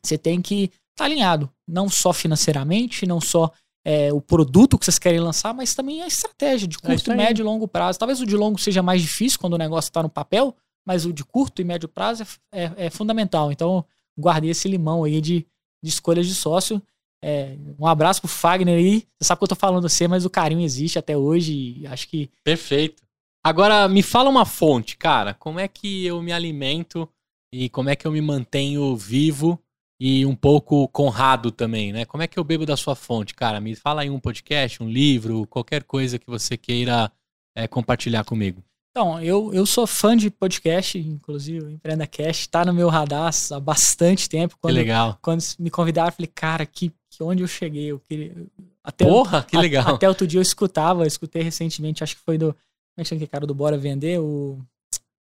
você 0.00 0.16
tem 0.16 0.40
que 0.40 0.70
estar 0.92 1.06
alinhado. 1.06 1.50
Não 1.66 1.88
só 1.88 2.12
financeiramente, 2.12 3.04
não 3.04 3.20
só 3.20 3.50
é, 3.84 4.12
o 4.12 4.20
produto 4.20 4.78
que 4.78 4.84
vocês 4.84 4.98
querem 4.98 5.18
lançar, 5.18 5.52
mas 5.52 5.74
também 5.74 6.02
a 6.02 6.06
estratégia 6.06 6.68
de 6.68 6.76
É 6.76 6.86
curto, 6.86 7.10
aí. 7.10 7.16
médio 7.16 7.42
e 7.42 7.44
longo 7.44 7.66
prazo. 7.66 7.98
Talvez 7.98 8.20
o 8.20 8.26
de 8.26 8.36
longo 8.36 8.58
seja 8.60 8.80
mais 8.80 9.02
difícil 9.02 9.40
quando 9.40 9.54
o 9.54 9.58
negócio 9.58 9.88
está 9.88 10.04
no 10.04 10.08
papel, 10.08 10.54
mas 10.86 11.04
o 11.04 11.12
de 11.12 11.24
curto 11.24 11.60
e 11.60 11.64
médio 11.64 11.88
prazo 11.88 12.22
é, 12.52 12.62
é- 12.64 12.72
é 12.86 12.90
fundamental. 12.90 13.50
Então, 13.50 13.84
guardei 14.16 14.50
esse 14.50 14.68
limão 14.68 15.02
aí 15.02 15.20
de, 15.20 15.44
de 15.82 15.90
escolhas 15.90 16.28
de 16.28 16.34
sócio. 16.34 16.80
É, 17.22 17.56
um 17.78 17.86
abraço 17.86 18.20
pro 18.20 18.30
Fagner 18.30 18.76
aí. 18.76 19.06
Você 19.18 19.26
sabe 19.26 19.38
que 19.38 19.44
eu 19.44 19.48
tô 19.48 19.54
falando 19.56 19.88
você, 19.88 20.06
mas 20.06 20.24
o 20.24 20.30
carinho 20.30 20.62
existe 20.62 20.98
até 20.98 21.16
hoje 21.16 21.80
e 21.80 21.86
acho 21.86 22.08
que 22.08 22.30
Perfeito. 22.44 23.02
Agora, 23.44 23.88
me 23.88 24.02
fala 24.02 24.28
uma 24.28 24.44
fonte, 24.44 24.96
cara. 24.96 25.34
Como 25.34 25.58
é 25.58 25.68
que 25.68 26.04
eu 26.04 26.20
me 26.22 26.32
alimento 26.32 27.08
e 27.52 27.68
como 27.68 27.88
é 27.88 27.96
que 27.96 28.06
eu 28.06 28.12
me 28.12 28.20
mantenho 28.20 28.94
vivo 28.96 29.58
e 30.00 30.24
um 30.24 30.34
pouco 30.34 30.86
conrado 30.88 31.50
também, 31.50 31.92
né? 31.92 32.04
Como 32.04 32.22
é 32.22 32.26
que 32.26 32.38
eu 32.38 32.44
bebo 32.44 32.66
da 32.66 32.76
sua 32.76 32.94
fonte, 32.94 33.34
cara? 33.34 33.60
Me 33.60 33.74
fala 33.74 34.02
aí 34.02 34.10
um 34.10 34.20
podcast, 34.20 34.82
um 34.82 34.88
livro, 34.88 35.46
qualquer 35.46 35.82
coisa 35.82 36.18
que 36.18 36.26
você 36.26 36.56
queira 36.56 37.10
é, 37.56 37.66
compartilhar 37.66 38.24
comigo. 38.24 38.62
Então, 38.90 39.20
eu, 39.22 39.52
eu 39.54 39.64
sou 39.64 39.86
fã 39.86 40.16
de 40.16 40.30
podcast, 40.30 40.98
inclusive 40.98 41.64
o 41.64 41.70
Empreenda 41.70 42.06
Cast 42.06 42.48
tá 42.48 42.64
no 42.64 42.74
meu 42.74 42.88
radar 42.88 43.32
há 43.52 43.60
bastante 43.60 44.28
tempo. 44.28 44.54
Que 44.54 44.60
Quando, 44.60 44.74
legal. 44.74 45.18
quando 45.22 45.40
me 45.58 45.70
convidaram, 45.70 46.08
eu 46.08 46.12
falei, 46.12 46.30
cara, 46.34 46.66
que, 46.66 46.92
que 47.18 47.22
onde 47.24 47.42
eu 47.42 47.48
cheguei? 47.48 47.86
Eu 47.86 47.98
queria. 48.08 48.32
Até, 48.82 49.04
Porra, 49.04 49.42
que 49.42 49.56
a- 49.56 49.60
legal. 49.60 49.94
Até 49.96 50.08
outro 50.08 50.26
dia 50.26 50.38
eu 50.38 50.42
escutava, 50.42 51.02
eu 51.02 51.06
escutei 51.06 51.42
recentemente, 51.42 52.04
acho 52.04 52.16
que 52.16 52.22
foi 52.22 52.38
do. 52.38 52.54
Como 52.54 52.56
é 52.98 53.04
que 53.04 53.26
cara 53.26 53.46
do 53.46 53.54
Bora 53.54 53.76
Vender? 53.76 54.18
O. 54.20 54.58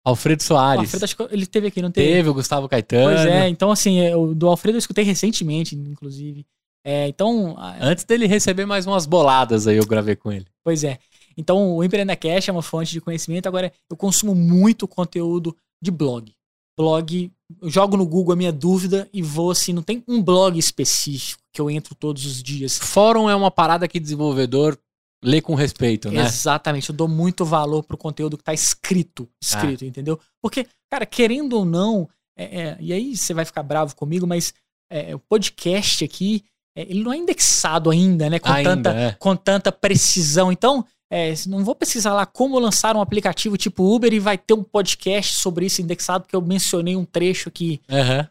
Alfredo 0.04 0.40
o 0.40 0.44
Soares. 0.44 0.80
Alfredo, 0.84 1.04
acho 1.04 1.16
que 1.16 1.22
ele 1.30 1.46
teve 1.46 1.66
aqui, 1.66 1.82
não 1.82 1.90
teve? 1.90 2.08
Teve 2.08 2.28
o 2.28 2.34
Gustavo 2.34 2.68
Caetano. 2.68 3.14
Pois 3.14 3.26
é, 3.26 3.48
então 3.48 3.70
assim, 3.70 4.00
é, 4.00 4.14
o 4.16 4.34
do 4.34 4.48
Alfredo 4.48 4.76
eu 4.76 4.78
escutei 4.78 5.04
recentemente, 5.04 5.74
inclusive. 5.74 6.46
É, 6.84 7.08
então, 7.08 7.56
Antes 7.80 8.04
dele 8.04 8.26
receber 8.26 8.64
mais 8.64 8.86
umas 8.86 9.04
boladas 9.04 9.66
aí, 9.66 9.76
eu 9.76 9.86
gravei 9.86 10.16
com 10.16 10.30
ele. 10.32 10.46
Pois 10.64 10.84
é. 10.84 10.98
Então, 11.36 11.76
o 11.76 11.84
Empreenda 11.84 12.16
Cash 12.16 12.48
é 12.48 12.52
uma 12.52 12.62
fonte 12.62 12.92
de 12.92 13.00
conhecimento. 13.00 13.46
Agora, 13.46 13.72
eu 13.90 13.96
consumo 13.96 14.34
muito 14.34 14.88
conteúdo 14.88 15.54
de 15.82 15.90
blog. 15.90 16.32
Blog, 16.78 17.32
eu 17.60 17.68
jogo 17.68 17.96
no 17.96 18.06
Google 18.06 18.34
a 18.34 18.36
minha 18.36 18.52
dúvida 18.52 19.08
e 19.12 19.20
vou 19.20 19.50
assim, 19.50 19.72
não 19.72 19.82
tem 19.82 20.04
um 20.06 20.22
blog 20.22 20.56
específico 20.56 21.42
que 21.52 21.60
eu 21.60 21.68
entro 21.68 21.92
todos 21.96 22.24
os 22.24 22.40
dias. 22.40 22.78
Fórum 22.78 23.28
é 23.28 23.34
uma 23.34 23.50
parada 23.50 23.88
que 23.88 23.98
desenvolvedor 23.98 24.78
lê 25.20 25.40
com 25.40 25.56
respeito, 25.56 26.08
né? 26.08 26.24
Exatamente, 26.24 26.90
eu 26.90 26.94
dou 26.94 27.08
muito 27.08 27.44
valor 27.44 27.82
pro 27.82 27.98
conteúdo 27.98 28.38
que 28.38 28.44
tá 28.44 28.54
escrito, 28.54 29.28
escrito, 29.42 29.84
entendeu? 29.84 30.20
Porque, 30.40 30.68
cara, 30.88 31.04
querendo 31.04 31.54
ou 31.54 31.64
não, 31.64 32.08
é, 32.38 32.60
é, 32.60 32.76
e 32.80 32.92
aí 32.92 33.16
você 33.16 33.34
vai 33.34 33.44
ficar 33.44 33.64
bravo 33.64 33.96
comigo, 33.96 34.24
mas 34.24 34.54
é, 34.88 35.12
o 35.12 35.18
podcast 35.18 36.04
aqui, 36.04 36.44
é, 36.76 36.82
ele 36.82 37.02
não 37.02 37.12
é 37.12 37.16
indexado 37.16 37.90
ainda, 37.90 38.30
né? 38.30 38.38
Com 38.38 38.52
Ainda, 38.52 38.70
tanta 38.76 38.90
é. 38.90 39.12
com 39.18 39.34
tanta 39.34 39.72
precisão. 39.72 40.52
Então, 40.52 40.84
é, 41.10 41.32
não 41.46 41.64
vou 41.64 41.74
pesquisar 41.74 42.12
lá 42.14 42.26
como 42.26 42.58
lançar 42.58 42.96
um 42.96 43.00
aplicativo 43.00 43.56
tipo 43.56 43.94
Uber 43.94 44.12
e 44.12 44.18
vai 44.18 44.36
ter 44.36 44.54
um 44.54 44.62
podcast 44.62 45.34
sobre 45.34 45.66
isso 45.66 45.80
indexado, 45.80 46.24
porque 46.24 46.36
eu 46.36 46.42
mencionei 46.42 46.96
um 46.96 47.04
trecho 47.04 47.48
aqui. 47.48 47.80
Aham. 47.90 48.28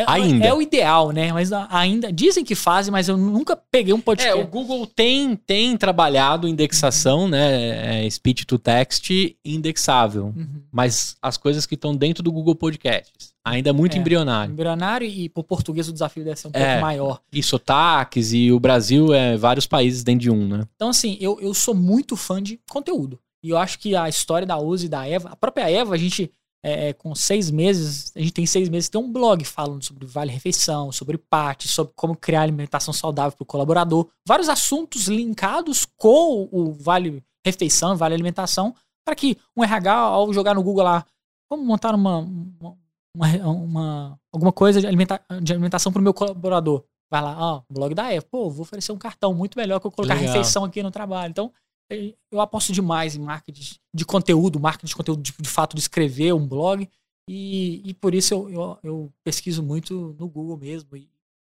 É, 0.00 0.04
Ainda. 0.06 0.46
é 0.46 0.54
o 0.54 0.62
ideal, 0.62 1.10
né? 1.10 1.32
Mas 1.32 1.50
ainda. 1.52 2.12
Dizem 2.12 2.44
que 2.44 2.54
fazem, 2.54 2.92
mas 2.92 3.08
eu 3.08 3.16
nunca 3.16 3.56
peguei 3.56 3.92
um 3.92 3.98
É, 3.98 4.02
podcast. 4.02 4.40
o 4.40 4.46
Google 4.46 4.86
tem, 4.86 5.34
tem 5.34 5.76
trabalhado 5.76 6.46
indexação, 6.48 7.26
né? 7.28 8.04
É, 8.04 8.10
speech 8.10 8.44
to 8.46 8.58
text 8.58 9.10
indexável. 9.44 10.32
Uhum. 10.36 10.62
Mas 10.70 11.16
as 11.20 11.36
coisas 11.36 11.66
que 11.66 11.74
estão 11.74 11.94
dentro 11.96 12.22
do 12.22 12.30
Google 12.30 12.54
Podcasts, 12.54 13.32
ainda 13.44 13.72
muito 13.72 13.96
É. 13.96 14.00
embrionário. 14.00 14.52
Embrionário 14.52 15.06
e 15.06 15.28
por 15.28 15.44
português 15.44 15.88
o 15.88 15.92
desafio 15.92 16.24
deve 16.24 16.38
ser 16.38 16.48
um 16.48 16.50
É. 16.54 16.64
pouco 16.66 16.80
maior. 16.82 17.20
E 17.32 17.42
sotaques, 17.42 18.32
e 18.32 18.52
o 18.52 18.60
Brasil 18.60 19.12
é 19.12 19.36
vários 19.36 19.66
países 19.66 20.04
dentro 20.04 20.20
de 20.20 20.30
um, 20.30 20.46
né? 20.46 20.64
Então, 20.76 20.90
assim, 20.90 21.16
eu, 21.20 21.38
eu 21.40 21.52
sou 21.54 21.74
muito 21.74 22.16
fã 22.16 22.42
de 22.42 22.60
conteúdo. 22.70 23.18
E 23.42 23.50
eu 23.50 23.58
acho 23.58 23.78
que 23.78 23.94
a 23.94 24.08
história 24.08 24.46
da 24.46 24.58
Uzi 24.58 24.86
e 24.86 24.88
da 24.88 25.06
Eva, 25.06 25.30
a 25.30 25.36
própria 25.36 25.70
Eva, 25.70 25.94
a 25.94 25.98
gente 25.98 26.30
é, 26.62 26.92
com 26.92 27.14
seis 27.14 27.50
meses, 27.50 28.12
a 28.16 28.20
gente 28.20 28.32
tem 28.32 28.46
seis 28.46 28.68
meses, 28.68 28.88
tem 28.88 29.00
um 29.00 29.12
blog 29.12 29.44
falando 29.44 29.84
sobre 29.84 30.06
Vale 30.06 30.32
Refeição, 30.32 30.90
sobre 30.90 31.16
PAT, 31.16 31.66
sobre 31.68 31.92
como 31.94 32.16
criar 32.16 32.42
alimentação 32.42 32.92
saudável 32.92 33.36
para 33.36 33.42
o 33.42 33.46
colaborador. 33.46 34.08
Vários 34.26 34.48
assuntos 34.48 35.06
linkados 35.06 35.86
com 35.96 36.48
o 36.50 36.72
Vale 36.72 37.22
Refeição, 37.44 37.96
Vale 37.96 38.14
Alimentação, 38.14 38.74
para 39.04 39.14
que 39.14 39.38
um 39.56 39.62
RH, 39.62 39.94
ao 39.94 40.32
jogar 40.32 40.54
no 40.54 40.62
Google 40.62 40.84
lá, 40.84 41.04
como 41.48 41.64
montar 41.64 41.94
uma, 41.94 42.18
uma, 42.18 42.76
uma, 43.14 43.46
uma 43.46 44.20
alguma 44.32 44.52
coisa 44.52 44.80
de, 44.80 44.86
alimenta, 44.86 45.20
de 45.40 45.52
alimentação 45.52 45.92
para 45.92 46.00
o 46.00 46.02
meu 46.02 46.12
colaborador. 46.12 46.84
Vai 47.10 47.22
lá, 47.22 47.36
ó, 47.38 47.62
blog 47.70 47.94
da 47.94 48.08
Apple, 48.08 48.28
pô, 48.30 48.50
vou 48.50 48.62
oferecer 48.62 48.92
um 48.92 48.98
cartão 48.98 49.32
muito 49.32 49.58
melhor 49.58 49.80
que 49.80 49.86
eu 49.86 49.90
colocar 49.90 50.14
Legal. 50.14 50.30
refeição 50.30 50.62
aqui 50.62 50.82
no 50.82 50.90
trabalho. 50.90 51.30
Então, 51.30 51.50
eu 51.90 52.40
aposto 52.40 52.72
demais 52.72 53.16
em 53.16 53.20
marketing 53.20 53.76
de 53.94 54.04
conteúdo, 54.04 54.60
marketing 54.60 54.86
de 54.86 54.96
conteúdo 54.96 55.22
de, 55.22 55.32
de 55.38 55.48
fato 55.48 55.74
de 55.74 55.80
escrever 55.80 56.34
um 56.34 56.46
blog. 56.46 56.88
E, 57.28 57.82
e 57.84 57.94
por 57.94 58.14
isso 58.14 58.34
eu, 58.34 58.50
eu, 58.50 58.78
eu, 58.82 59.12
pesquiso 59.22 59.62
muito 59.62 60.16
no 60.18 60.28
Google 60.28 60.56
mesmo, 60.56 60.96
e 60.96 61.08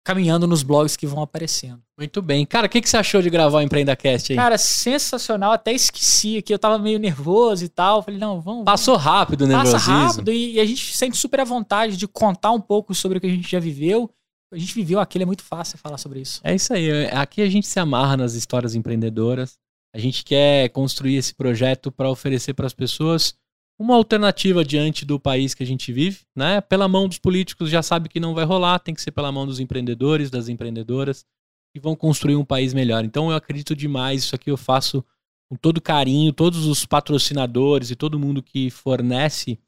caminhando 0.04 0.46
nos 0.46 0.62
blogs 0.62 0.96
que 0.96 1.06
vão 1.06 1.22
aparecendo. 1.22 1.82
Muito 1.98 2.22
bem. 2.22 2.46
Cara, 2.46 2.66
o 2.66 2.70
que, 2.70 2.80
que 2.80 2.88
você 2.88 2.96
achou 2.96 3.20
de 3.20 3.28
gravar 3.28 3.58
o 3.58 3.60
EmpreendaCast 3.60 4.32
aí? 4.32 4.36
Cara, 4.36 4.56
sensacional. 4.56 5.52
Até 5.52 5.72
esqueci 5.72 6.38
aqui, 6.38 6.54
eu 6.54 6.58
tava 6.58 6.78
meio 6.78 6.98
nervoso 6.98 7.62
e 7.62 7.68
tal. 7.68 8.02
Falei, 8.02 8.18
não, 8.18 8.40
vamos. 8.40 8.64
Passou 8.64 8.96
rápido 8.96 9.42
o 9.42 9.46
nervosismo. 9.46 9.78
Passa 9.78 9.92
rápido 9.92 10.32
e, 10.32 10.54
e 10.54 10.60
a 10.60 10.64
gente 10.64 10.96
sente 10.96 11.18
super 11.18 11.40
à 11.40 11.44
vontade 11.44 11.98
de 11.98 12.08
contar 12.08 12.52
um 12.52 12.60
pouco 12.60 12.94
sobre 12.94 13.18
o 13.18 13.20
que 13.20 13.26
a 13.26 13.30
gente 13.30 13.50
já 13.50 13.60
viveu. 13.60 14.10
A 14.50 14.56
gente 14.56 14.74
viveu 14.74 14.98
aquilo, 14.98 15.24
é 15.24 15.26
muito 15.26 15.42
fácil 15.42 15.76
falar 15.76 15.98
sobre 15.98 16.20
isso. 16.20 16.40
É 16.42 16.54
isso 16.54 16.72
aí. 16.72 17.06
Aqui 17.08 17.42
a 17.42 17.50
gente 17.50 17.66
se 17.66 17.78
amarra 17.78 18.16
nas 18.16 18.32
histórias 18.32 18.74
empreendedoras. 18.74 19.58
A 19.94 19.98
gente 19.98 20.24
quer 20.24 20.68
construir 20.70 21.16
esse 21.16 21.34
projeto 21.34 21.90
para 21.90 22.10
oferecer 22.10 22.54
para 22.54 22.66
as 22.66 22.74
pessoas 22.74 23.36
uma 23.78 23.94
alternativa 23.94 24.64
diante 24.64 25.04
do 25.04 25.20
país 25.20 25.54
que 25.54 25.62
a 25.62 25.66
gente 25.66 25.92
vive, 25.92 26.20
né? 26.36 26.60
Pela 26.60 26.88
mão 26.88 27.06
dos 27.06 27.18
políticos 27.18 27.70
já 27.70 27.82
sabe 27.82 28.08
que 28.08 28.18
não 28.18 28.34
vai 28.34 28.44
rolar, 28.44 28.80
tem 28.80 28.94
que 28.94 29.00
ser 29.00 29.12
pela 29.12 29.30
mão 29.30 29.46
dos 29.46 29.60
empreendedores, 29.60 30.30
das 30.30 30.48
empreendedoras 30.48 31.24
que 31.72 31.80
vão 31.80 31.94
construir 31.94 32.36
um 32.36 32.44
país 32.44 32.74
melhor. 32.74 33.04
Então 33.04 33.30
eu 33.30 33.36
acredito 33.36 33.76
demais, 33.76 34.24
isso 34.24 34.34
aqui 34.34 34.50
eu 34.50 34.56
faço 34.56 35.04
com 35.48 35.56
todo 35.56 35.80
carinho, 35.80 36.32
todos 36.32 36.66
os 36.66 36.84
patrocinadores 36.84 37.90
e 37.90 37.96
todo 37.96 38.18
mundo 38.18 38.42
que 38.42 38.68
fornece 38.68 39.58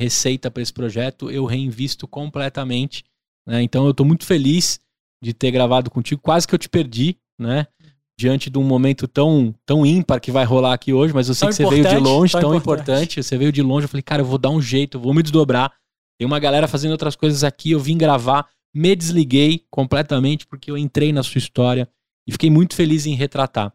receita 0.00 0.50
para 0.50 0.62
esse 0.62 0.72
projeto, 0.72 1.30
eu 1.30 1.44
reinvisto 1.44 2.08
completamente, 2.08 3.04
né? 3.46 3.62
Então 3.62 3.84
eu 3.84 3.90
estou 3.90 4.06
muito 4.06 4.24
feliz 4.24 4.80
de 5.22 5.34
ter 5.34 5.50
gravado 5.50 5.90
contigo, 5.90 6.20
quase 6.22 6.46
que 6.46 6.54
eu 6.54 6.58
te 6.58 6.68
perdi, 6.68 7.18
né? 7.38 7.66
Diante 8.18 8.50
de 8.50 8.58
um 8.58 8.64
momento 8.64 9.06
tão, 9.06 9.54
tão 9.64 9.86
ímpar 9.86 10.20
que 10.20 10.32
vai 10.32 10.44
rolar 10.44 10.72
aqui 10.72 10.92
hoje, 10.92 11.14
mas 11.14 11.28
eu 11.28 11.34
sei 11.34 11.48
tão 11.48 11.56
que 11.56 11.62
você 11.62 11.70
veio 11.70 11.88
de 11.88 11.96
longe, 11.98 12.32
tão, 12.32 12.40
tão 12.40 12.54
importante. 12.54 12.90
importante. 12.90 13.22
Você 13.22 13.38
veio 13.38 13.52
de 13.52 13.62
longe, 13.62 13.84
eu 13.84 13.88
falei, 13.88 14.02
cara, 14.02 14.22
eu 14.22 14.26
vou 14.26 14.38
dar 14.38 14.50
um 14.50 14.60
jeito, 14.60 14.98
vou 14.98 15.14
me 15.14 15.22
desdobrar. 15.22 15.72
Tem 16.18 16.26
uma 16.26 16.40
galera 16.40 16.66
fazendo 16.66 16.90
outras 16.90 17.14
coisas 17.14 17.44
aqui, 17.44 17.70
eu 17.70 17.78
vim 17.78 17.96
gravar, 17.96 18.48
me 18.74 18.96
desliguei 18.96 19.62
completamente 19.70 20.48
porque 20.48 20.68
eu 20.68 20.76
entrei 20.76 21.12
na 21.12 21.22
sua 21.22 21.38
história 21.38 21.88
e 22.26 22.32
fiquei 22.32 22.50
muito 22.50 22.74
feliz 22.74 23.06
em 23.06 23.14
retratar. 23.14 23.72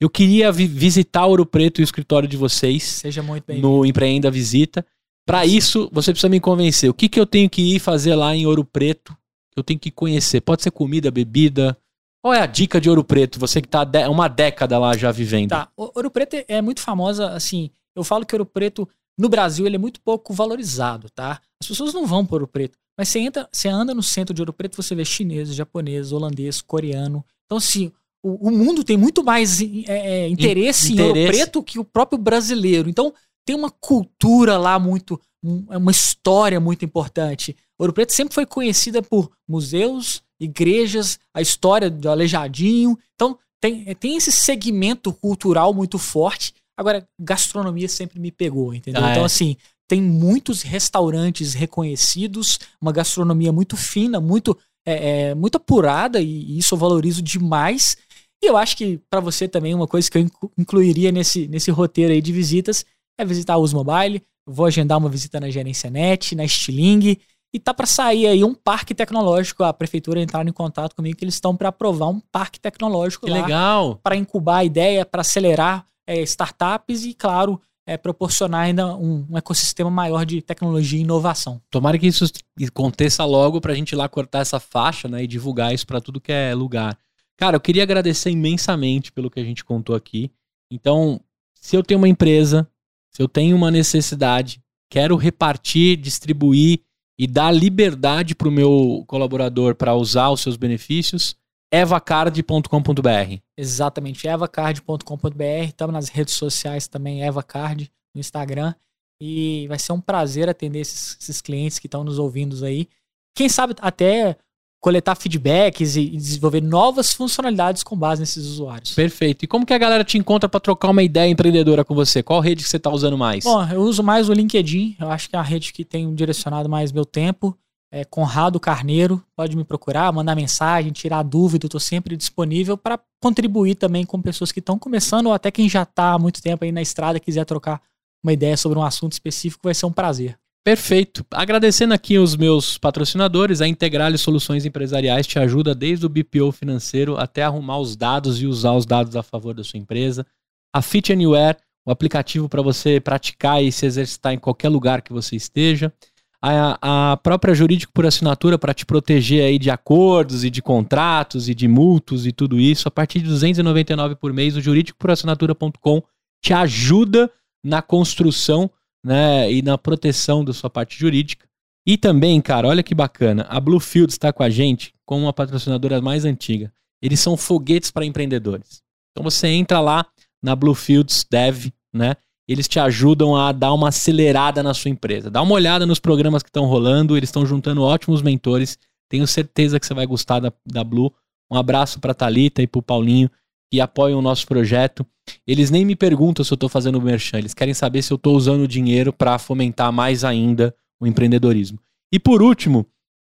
Eu 0.00 0.10
queria 0.10 0.50
vi 0.50 0.66
visitar 0.66 1.24
Ouro 1.24 1.46
Preto 1.46 1.80
e 1.80 1.82
o 1.82 1.84
escritório 1.84 2.28
de 2.28 2.36
vocês. 2.36 2.82
Seja 2.82 3.22
muito 3.22 3.44
bem 3.46 3.60
No 3.60 3.86
Empreenda 3.86 4.28
Visita. 4.28 4.84
Para 5.24 5.46
isso, 5.46 5.88
você 5.92 6.10
precisa 6.10 6.28
me 6.28 6.40
convencer. 6.40 6.90
O 6.90 6.94
que, 6.94 7.08
que 7.08 7.18
eu 7.18 7.24
tenho 7.24 7.48
que 7.48 7.76
ir 7.76 7.78
fazer 7.78 8.16
lá 8.16 8.34
em 8.34 8.44
Ouro 8.44 8.64
Preto? 8.64 9.16
Eu 9.56 9.62
tenho 9.62 9.78
que 9.78 9.90
conhecer. 9.90 10.40
Pode 10.40 10.62
ser 10.62 10.72
comida, 10.72 11.12
bebida, 11.12 11.78
qual 12.24 12.32
é 12.32 12.40
a 12.40 12.46
dica 12.46 12.80
de 12.80 12.88
Ouro 12.88 13.04
Preto? 13.04 13.38
Você 13.38 13.60
que 13.60 13.68
está 13.68 13.86
uma 14.08 14.28
década 14.28 14.78
lá 14.78 14.96
já 14.96 15.12
vivendo. 15.12 15.50
Tá, 15.50 15.68
Ouro 15.76 16.10
Preto 16.10 16.42
é 16.48 16.62
muito 16.62 16.80
famosa, 16.80 17.28
assim, 17.28 17.70
eu 17.94 18.02
falo 18.02 18.24
que 18.24 18.34
Ouro 18.34 18.46
Preto 18.46 18.88
no 19.18 19.28
Brasil 19.28 19.66
ele 19.66 19.76
é 19.76 19.78
muito 19.78 20.00
pouco 20.00 20.32
valorizado, 20.32 21.10
tá? 21.10 21.38
As 21.60 21.68
pessoas 21.68 21.92
não 21.92 22.06
vão 22.06 22.24
para 22.24 22.36
Ouro 22.36 22.48
Preto, 22.48 22.78
mas 22.96 23.10
você 23.10 23.18
entra, 23.18 23.46
você 23.52 23.68
anda 23.68 23.92
no 23.92 24.02
centro 24.02 24.34
de 24.34 24.40
Ouro 24.40 24.54
Preto, 24.54 24.74
você 24.74 24.94
vê 24.94 25.04
chinês, 25.04 25.54
japonês, 25.54 26.12
holandês, 26.12 26.62
coreano. 26.62 27.22
Então, 27.44 27.58
assim, 27.58 27.92
o, 28.22 28.48
o 28.48 28.50
mundo 28.50 28.82
tem 28.82 28.96
muito 28.96 29.22
mais 29.22 29.60
é, 29.60 29.64
é, 29.66 30.28
interesse, 30.28 30.94
interesse 30.94 30.94
em 30.94 31.00
Ouro 31.02 31.12
Preto 31.12 31.62
que 31.62 31.78
o 31.78 31.84
próprio 31.84 32.18
brasileiro. 32.18 32.88
Então, 32.88 33.12
tem 33.44 33.54
uma 33.54 33.70
cultura 33.70 34.56
lá 34.56 34.78
muito, 34.78 35.20
uma 35.42 35.90
história 35.90 36.58
muito 36.58 36.86
importante. 36.86 37.54
Ouro 37.78 37.92
Preto 37.92 38.12
sempre 38.12 38.34
foi 38.34 38.46
conhecida 38.46 39.02
por 39.02 39.30
museus, 39.48 40.22
igrejas, 40.40 41.18
a 41.32 41.40
história 41.40 41.90
do 41.90 42.08
Aleijadinho. 42.08 42.98
Então, 43.14 43.38
tem, 43.60 43.94
tem 43.94 44.16
esse 44.16 44.30
segmento 44.30 45.12
cultural 45.12 45.72
muito 45.72 45.98
forte. 45.98 46.52
Agora, 46.76 47.06
gastronomia 47.18 47.88
sempre 47.88 48.20
me 48.20 48.30
pegou, 48.30 48.74
entendeu? 48.74 49.04
Ah, 49.04 49.10
então, 49.10 49.22
é. 49.22 49.26
assim, 49.26 49.56
tem 49.88 50.00
muitos 50.00 50.62
restaurantes 50.62 51.54
reconhecidos, 51.54 52.58
uma 52.80 52.92
gastronomia 52.92 53.52
muito 53.52 53.76
fina, 53.76 54.20
muito, 54.20 54.56
é, 54.86 55.30
é, 55.30 55.34
muito 55.34 55.56
apurada, 55.56 56.20
e, 56.20 56.26
e, 56.26 56.58
isso 56.58 56.74
eu 56.74 56.78
valorizo 56.78 57.22
demais. 57.22 57.96
E 58.42 58.46
eu 58.46 58.56
acho 58.56 58.76
que 58.76 59.00
para 59.08 59.20
você 59.20 59.48
também, 59.48 59.74
uma 59.74 59.86
coisa 59.86 60.10
que 60.10 60.18
eu 60.18 60.26
incluiria 60.58 61.12
nesse, 61.12 61.46
nesse 61.48 61.70
roteiro 61.70 62.12
aí 62.12 62.20
de 62.20 62.32
visitas 62.32 62.84
é 63.18 63.24
visitar 63.24 63.54
a 63.54 63.58
Us 63.58 63.72
Mobile. 63.72 64.22
Vou 64.46 64.66
agendar 64.66 64.98
uma 64.98 65.08
visita 65.08 65.40
na 65.40 65.48
Gerência 65.48 65.88
Net, 65.88 66.34
na 66.34 66.46
Stiling. 66.46 67.16
E 67.54 67.60
tá 67.60 67.72
para 67.72 67.86
sair 67.86 68.26
aí 68.26 68.42
um 68.42 68.52
parque 68.52 68.92
tecnológico. 68.92 69.62
A 69.62 69.72
prefeitura 69.72 70.20
entrar 70.20 70.44
em 70.44 70.52
contato 70.52 70.96
comigo 70.96 71.16
que 71.16 71.24
eles 71.24 71.34
estão 71.34 71.56
para 71.56 71.68
aprovar 71.68 72.08
um 72.08 72.18
parque 72.18 72.58
tecnológico 72.58 73.26
que 73.26 73.30
lá. 73.30 73.42
legal! 73.42 74.00
Para 74.02 74.16
incubar 74.16 74.56
a 74.56 74.64
ideia, 74.64 75.06
para 75.06 75.20
acelerar 75.20 75.86
é, 76.04 76.20
startups 76.22 77.04
e, 77.04 77.14
claro, 77.14 77.60
é, 77.86 77.96
proporcionar 77.96 78.62
ainda 78.62 78.96
um, 78.96 79.24
um, 79.30 79.38
ecossistema 79.38 79.88
maior 79.88 80.26
de 80.26 80.42
tecnologia 80.42 80.98
e 80.98 81.02
inovação. 81.02 81.62
Tomara 81.70 81.96
que 81.96 82.08
isso 82.08 82.24
aconteça 82.66 83.24
logo 83.24 83.60
para 83.60 83.72
a 83.72 83.76
gente 83.76 83.92
ir 83.92 83.96
lá 83.96 84.08
cortar 84.08 84.40
essa 84.40 84.58
faixa 84.58 85.06
né, 85.06 85.22
e 85.22 85.26
divulgar 85.28 85.72
isso 85.72 85.86
para 85.86 86.00
tudo 86.00 86.20
que 86.20 86.32
é 86.32 86.52
lugar. 86.56 86.98
Cara, 87.36 87.54
eu 87.54 87.60
queria 87.60 87.84
agradecer 87.84 88.30
imensamente 88.30 89.12
pelo 89.12 89.30
que 89.30 89.38
a 89.38 89.44
gente 89.44 89.64
contou 89.64 89.94
aqui. 89.94 90.28
Então, 90.68 91.20
se 91.54 91.76
eu 91.76 91.84
tenho 91.84 91.98
uma 91.98 92.08
empresa, 92.08 92.68
se 93.10 93.22
eu 93.22 93.28
tenho 93.28 93.54
uma 93.54 93.70
necessidade, 93.70 94.60
quero 94.90 95.14
repartir, 95.14 95.96
distribuir 95.96 96.80
e 97.18 97.26
dar 97.26 97.50
liberdade 97.52 98.34
para 98.34 98.48
o 98.48 98.52
meu 98.52 99.04
colaborador 99.06 99.74
para 99.74 99.94
usar 99.94 100.30
os 100.30 100.40
seus 100.40 100.56
benefícios, 100.56 101.36
evacard.com.br. 101.72 103.38
Exatamente, 103.56 104.26
evacard.com.br. 104.26 105.64
Estamos 105.66 105.92
nas 105.92 106.08
redes 106.08 106.34
sociais 106.34 106.88
também, 106.88 107.22
evacard, 107.22 107.90
no 108.14 108.20
Instagram. 108.20 108.74
E 109.20 109.66
vai 109.68 109.78
ser 109.78 109.92
um 109.92 110.00
prazer 110.00 110.48
atender 110.48 110.80
esses, 110.80 111.16
esses 111.20 111.40
clientes 111.40 111.78
que 111.78 111.86
estão 111.86 112.04
nos 112.04 112.18
ouvindo 112.18 112.64
aí. 112.64 112.88
Quem 113.34 113.48
sabe 113.48 113.74
até 113.80 114.36
coletar 114.84 115.14
feedbacks 115.14 115.96
e, 115.96 116.10
desenvolver 116.10 116.60
novas 116.60 117.14
funcionalidades 117.14 117.82
com 117.82 117.96
base 117.96 118.20
nesses 118.20 118.44
usuários. 118.44 118.92
Perfeito. 118.92 119.42
E 119.42 119.48
como 119.48 119.64
que 119.64 119.72
a 119.72 119.78
galera 119.78 120.04
te 120.04 120.18
encontra 120.18 120.46
para 120.46 120.60
trocar 120.60 120.90
uma 120.90 121.02
ideia 121.02 121.30
empreendedora 121.30 121.82
com 121.82 121.94
você? 121.94 122.22
Qual 122.22 122.38
rede 122.38 122.62
que 122.62 122.68
você 122.68 122.76
está 122.76 122.90
usando 122.90 123.16
mais? 123.16 123.44
Bom, 123.44 123.66
eu 123.66 123.80
uso 123.80 124.02
mais 124.02 124.28
o 124.28 124.34
LinkedIn. 124.34 124.96
Eu 125.00 125.10
acho 125.10 125.30
que 125.30 125.36
é 125.36 125.38
a 125.38 125.42
rede 125.42 125.72
que 125.72 125.86
tem 125.86 126.14
direcionado 126.14 126.68
mais 126.68 126.92
meu 126.92 127.06
tempo. 127.06 127.56
É 127.90 128.04
Conrado 128.04 128.60
Carneiro. 128.60 129.24
Pode 129.34 129.56
me 129.56 129.64
procurar, 129.64 130.12
mandar 130.12 130.36
mensagem, 130.36 130.92
tirar 130.92 131.22
dúvida. 131.22 131.64
Estou 131.64 131.80
sempre 131.80 132.14
disponível 132.14 132.76
para 132.76 133.00
contribuir 133.22 133.76
também 133.76 134.04
com 134.04 134.20
pessoas 134.20 134.52
que 134.52 134.60
estão 134.60 134.78
começando 134.78 135.28
ou 135.28 135.32
até 135.32 135.50
quem 135.50 135.66
já 135.66 135.84
está 135.84 136.12
há 136.12 136.18
muito 136.18 136.42
tempo 136.42 136.62
aí 136.62 136.70
na 136.70 136.82
estrada 136.82 137.18
quiser 137.18 137.46
trocar 137.46 137.80
uma 138.22 138.34
ideia 138.34 138.56
sobre 138.58 138.78
um 138.78 138.82
assunto 138.82 139.12
específico, 139.12 139.62
vai 139.64 139.74
ser 139.74 139.86
um 139.86 139.92
prazer. 139.92 140.38
Perfeito. 140.64 141.26
Agradecendo 141.30 141.92
aqui 141.92 142.18
os 142.18 142.34
meus 142.34 142.78
patrocinadores, 142.78 143.60
a 143.60 143.68
Integrale 143.68 144.16
Soluções 144.16 144.64
Empresariais 144.64 145.26
te 145.26 145.38
ajuda 145.38 145.74
desde 145.74 146.06
o 146.06 146.08
BPO 146.08 146.50
financeiro 146.52 147.18
até 147.18 147.42
arrumar 147.42 147.78
os 147.78 147.94
dados 147.94 148.40
e 148.40 148.46
usar 148.46 148.72
os 148.72 148.86
dados 148.86 149.14
a 149.14 149.22
favor 149.22 149.52
da 149.52 149.62
sua 149.62 149.78
empresa. 149.78 150.26
A 150.72 150.80
Fit 150.80 151.12
Anywhere, 151.12 151.58
o 151.84 151.90
aplicativo 151.90 152.48
para 152.48 152.62
você 152.62 152.98
praticar 152.98 153.62
e 153.62 153.70
se 153.70 153.84
exercitar 153.84 154.32
em 154.32 154.38
qualquer 154.38 154.70
lugar 154.70 155.02
que 155.02 155.12
você 155.12 155.36
esteja. 155.36 155.92
A, 156.40 157.12
a 157.12 157.16
própria 157.18 157.54
Jurídico 157.54 157.92
por 157.92 158.06
Assinatura 158.06 158.58
para 158.58 158.72
te 158.72 158.86
proteger 158.86 159.44
aí 159.44 159.58
de 159.58 159.70
acordos 159.70 160.44
e 160.44 160.50
de 160.50 160.62
contratos 160.62 161.46
e 161.46 161.54
de 161.54 161.68
multos 161.68 162.26
e 162.26 162.32
tudo 162.32 162.58
isso. 162.58 162.88
A 162.88 162.90
partir 162.90 163.20
de 163.20 163.26
299 163.26 164.16
por 164.16 164.32
mês, 164.32 164.56
o 164.56 164.62
jurídicoporassinatura.com 164.62 166.02
te 166.42 166.54
ajuda 166.54 167.30
na 167.62 167.82
construção 167.82 168.70
né, 169.04 169.52
e 169.52 169.60
na 169.60 169.76
proteção 169.76 170.42
da 170.42 170.52
sua 170.52 170.70
parte 170.70 170.98
jurídica. 170.98 171.46
E 171.86 171.98
também, 171.98 172.40
cara, 172.40 172.66
olha 172.66 172.82
que 172.82 172.94
bacana, 172.94 173.46
a 173.50 173.60
Bluefield 173.60 174.10
está 174.10 174.32
com 174.32 174.42
a 174.42 174.48
gente 174.48 174.94
como 175.04 175.26
uma 175.26 175.32
patrocinadora 175.32 176.00
mais 176.00 176.24
antiga. 176.24 176.72
Eles 177.02 177.20
são 177.20 177.36
foguetes 177.36 177.90
para 177.90 178.06
empreendedores. 178.06 178.82
Então 179.12 179.22
você 179.22 179.48
entra 179.48 179.80
lá 179.80 180.06
na 180.42 180.56
Bluefields 180.56 181.26
Dev, 181.30 181.66
né? 181.92 182.16
Eles 182.48 182.66
te 182.66 182.78
ajudam 182.78 183.36
a 183.36 183.52
dar 183.52 183.72
uma 183.72 183.88
acelerada 183.88 184.62
na 184.62 184.74
sua 184.74 184.90
empresa. 184.90 185.30
Dá 185.30 185.42
uma 185.42 185.54
olhada 185.54 185.86
nos 185.86 185.98
programas 185.98 186.42
que 186.42 186.48
estão 186.48 186.64
rolando, 186.64 187.16
eles 187.16 187.28
estão 187.28 187.44
juntando 187.44 187.82
ótimos 187.82 188.22
mentores. 188.22 188.78
Tenho 189.08 189.26
certeza 189.26 189.78
que 189.78 189.86
você 189.86 189.94
vai 189.94 190.06
gostar 190.06 190.40
da, 190.40 190.52
da 190.66 190.82
Blue. 190.82 191.12
Um 191.50 191.56
abraço 191.56 192.00
para 192.00 192.14
Talita 192.14 192.62
e 192.62 192.66
para 192.66 192.78
o 192.78 192.82
Paulinho, 192.82 193.30
e 193.72 193.80
apoiam 193.80 194.18
o 194.18 194.22
nosso 194.22 194.46
projeto. 194.46 195.06
Eles 195.46 195.70
nem 195.70 195.84
me 195.84 195.96
perguntam 195.96 196.44
se 196.44 196.52
eu 196.52 196.56
estou 196.56 196.68
fazendo 196.68 197.00
merchan, 197.00 197.38
eles 197.38 197.54
querem 197.54 197.74
saber 197.74 198.02
se 198.02 198.12
eu 198.12 198.16
estou 198.16 198.36
usando 198.36 198.62
o 198.62 198.68
dinheiro 198.68 199.12
para 199.12 199.38
fomentar 199.38 199.92
mais 199.92 200.24
ainda 200.24 200.74
o 201.00 201.06
empreendedorismo. 201.06 201.78
E 202.12 202.18
por 202.18 202.42
último, 202.42 202.86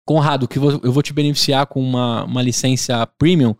Conrado, 0.06 0.46
que 0.46 0.58
eu 0.58 0.92
vou 0.92 1.02
te 1.02 1.12
beneficiar 1.12 1.66
com 1.66 1.80
uma, 1.80 2.24
uma 2.24 2.42
licença 2.42 3.06
premium, 3.18 3.54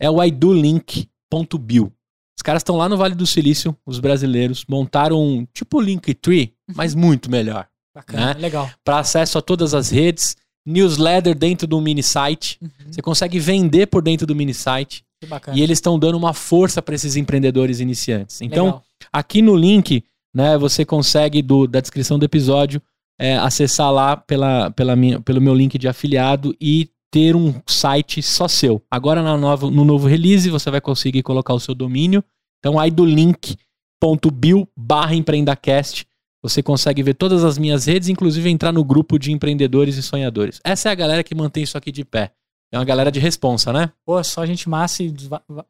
é 0.00 0.08
o 0.08 0.22
idolink.bill. 0.22 1.92
Os 2.38 2.42
caras 2.42 2.60
estão 2.60 2.76
lá 2.76 2.88
no 2.88 2.96
Vale 2.96 3.14
do 3.14 3.26
Silício, 3.26 3.76
os 3.84 4.00
brasileiros, 4.00 4.64
montaram 4.66 5.22
um 5.22 5.46
tipo 5.52 5.78
Linktree, 5.78 6.54
mas 6.74 6.94
muito 6.94 7.30
melhor. 7.30 7.68
Bacana, 7.94 8.34
né? 8.34 8.40
legal. 8.40 8.70
Para 8.82 9.00
acesso 9.00 9.36
a 9.36 9.42
todas 9.42 9.74
as 9.74 9.90
redes, 9.90 10.36
newsletter 10.64 11.34
dentro 11.34 11.66
do 11.66 11.78
mini 11.82 12.02
site. 12.02 12.58
Uhum. 12.62 12.70
Você 12.90 13.02
consegue 13.02 13.38
vender 13.38 13.88
por 13.88 14.00
dentro 14.00 14.26
do 14.26 14.34
mini 14.34 14.54
site. 14.54 15.04
E 15.54 15.62
eles 15.62 15.78
estão 15.78 15.98
dando 15.98 16.16
uma 16.16 16.32
força 16.32 16.80
para 16.80 16.94
esses 16.94 17.16
empreendedores 17.16 17.80
iniciantes. 17.80 18.40
Então, 18.40 18.66
Legal. 18.66 18.84
aqui 19.12 19.42
no 19.42 19.54
link, 19.54 20.04
né, 20.34 20.56
você 20.56 20.84
consegue 20.84 21.42
do, 21.42 21.66
da 21.66 21.80
descrição 21.80 22.18
do 22.18 22.24
episódio 22.24 22.80
é, 23.18 23.36
acessar 23.36 23.92
lá 23.92 24.16
pela, 24.16 24.70
pela 24.70 24.96
minha, 24.96 25.20
pelo 25.20 25.40
meu 25.40 25.54
link 25.54 25.78
de 25.78 25.86
afiliado 25.86 26.56
e 26.60 26.88
ter 27.10 27.36
um 27.36 27.54
site 27.66 28.22
só 28.22 28.48
seu. 28.48 28.82
Agora 28.90 29.22
na 29.22 29.36
nova, 29.36 29.70
no 29.70 29.84
novo 29.84 30.06
release 30.06 30.48
você 30.48 30.70
vai 30.70 30.80
conseguir 30.80 31.22
colocar 31.22 31.52
o 31.52 31.60
seu 31.60 31.74
domínio. 31.74 32.24
Então 32.60 32.78
aí 32.78 32.90
do 32.90 33.04
link.bio 33.04 34.66
barra 34.76 35.14
empreendacast 35.14 36.06
você 36.42 36.62
consegue 36.62 37.02
ver 37.02 37.14
todas 37.14 37.44
as 37.44 37.58
minhas 37.58 37.84
redes, 37.84 38.08
inclusive 38.08 38.48
entrar 38.48 38.72
no 38.72 38.82
grupo 38.82 39.18
de 39.18 39.30
empreendedores 39.30 39.96
e 39.96 40.02
sonhadores. 40.02 40.58
Essa 40.64 40.88
é 40.88 40.92
a 40.92 40.94
galera 40.94 41.22
que 41.22 41.34
mantém 41.34 41.62
isso 41.62 41.76
aqui 41.76 41.92
de 41.92 42.04
pé. 42.04 42.32
É 42.72 42.78
uma 42.78 42.84
galera 42.84 43.10
de 43.10 43.18
responsa, 43.18 43.72
né? 43.72 43.90
Pô, 44.06 44.22
só 44.22 44.46
gente 44.46 44.68
massa 44.68 45.02
e 45.02 45.12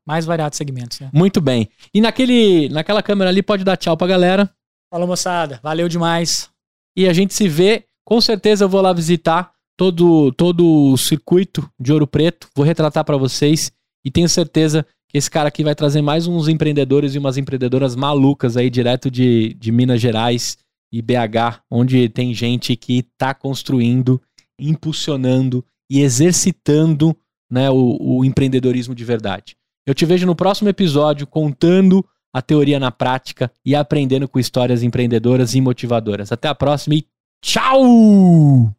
mais 0.06 0.26
variados 0.26 0.58
segmentos, 0.58 1.00
né? 1.00 1.10
Muito 1.12 1.40
bem. 1.40 1.68
E 1.94 2.00
naquele, 2.00 2.68
naquela 2.68 3.02
câmera 3.02 3.30
ali 3.30 3.42
pode 3.42 3.64
dar 3.64 3.76
tchau 3.76 3.96
pra 3.96 4.06
galera. 4.06 4.50
Falou, 4.92 5.08
moçada. 5.08 5.60
Valeu 5.62 5.88
demais. 5.88 6.50
E 6.96 7.08
a 7.08 7.12
gente 7.12 7.32
se 7.32 7.48
vê. 7.48 7.84
Com 8.04 8.20
certeza 8.20 8.64
eu 8.64 8.68
vou 8.68 8.82
lá 8.82 8.92
visitar 8.92 9.52
todo, 9.78 10.30
todo 10.32 10.92
o 10.92 10.96
circuito 10.98 11.70
de 11.80 11.92
Ouro 11.92 12.06
Preto. 12.06 12.48
Vou 12.54 12.66
retratar 12.66 13.04
pra 13.04 13.16
vocês. 13.16 13.72
E 14.04 14.10
tenho 14.10 14.28
certeza 14.28 14.84
que 15.08 15.16
esse 15.16 15.30
cara 15.30 15.48
aqui 15.48 15.64
vai 15.64 15.74
trazer 15.74 16.02
mais 16.02 16.26
uns 16.26 16.48
empreendedores 16.48 17.14
e 17.14 17.18
umas 17.18 17.38
empreendedoras 17.38 17.96
malucas 17.96 18.56
aí, 18.56 18.68
direto 18.68 19.10
de, 19.10 19.54
de 19.54 19.72
Minas 19.72 20.00
Gerais 20.00 20.58
e 20.92 21.00
BH, 21.00 21.62
onde 21.70 22.08
tem 22.08 22.34
gente 22.34 22.76
que 22.76 23.04
tá 23.16 23.32
construindo, 23.32 24.20
impulsionando 24.58 25.64
e 25.90 26.00
exercitando 26.00 27.16
né, 27.50 27.68
o, 27.68 27.96
o 28.00 28.24
empreendedorismo 28.24 28.94
de 28.94 29.04
verdade. 29.04 29.56
Eu 29.84 29.94
te 29.94 30.06
vejo 30.06 30.24
no 30.24 30.36
próximo 30.36 30.68
episódio 30.68 31.26
contando 31.26 32.04
a 32.32 32.40
teoria 32.40 32.78
na 32.78 32.92
prática 32.92 33.50
e 33.64 33.74
aprendendo 33.74 34.28
com 34.28 34.38
histórias 34.38 34.84
empreendedoras 34.84 35.54
e 35.54 35.60
motivadoras. 35.60 36.30
Até 36.30 36.46
a 36.46 36.54
próxima 36.54 36.94
e 36.94 37.04
tchau! 37.42 38.72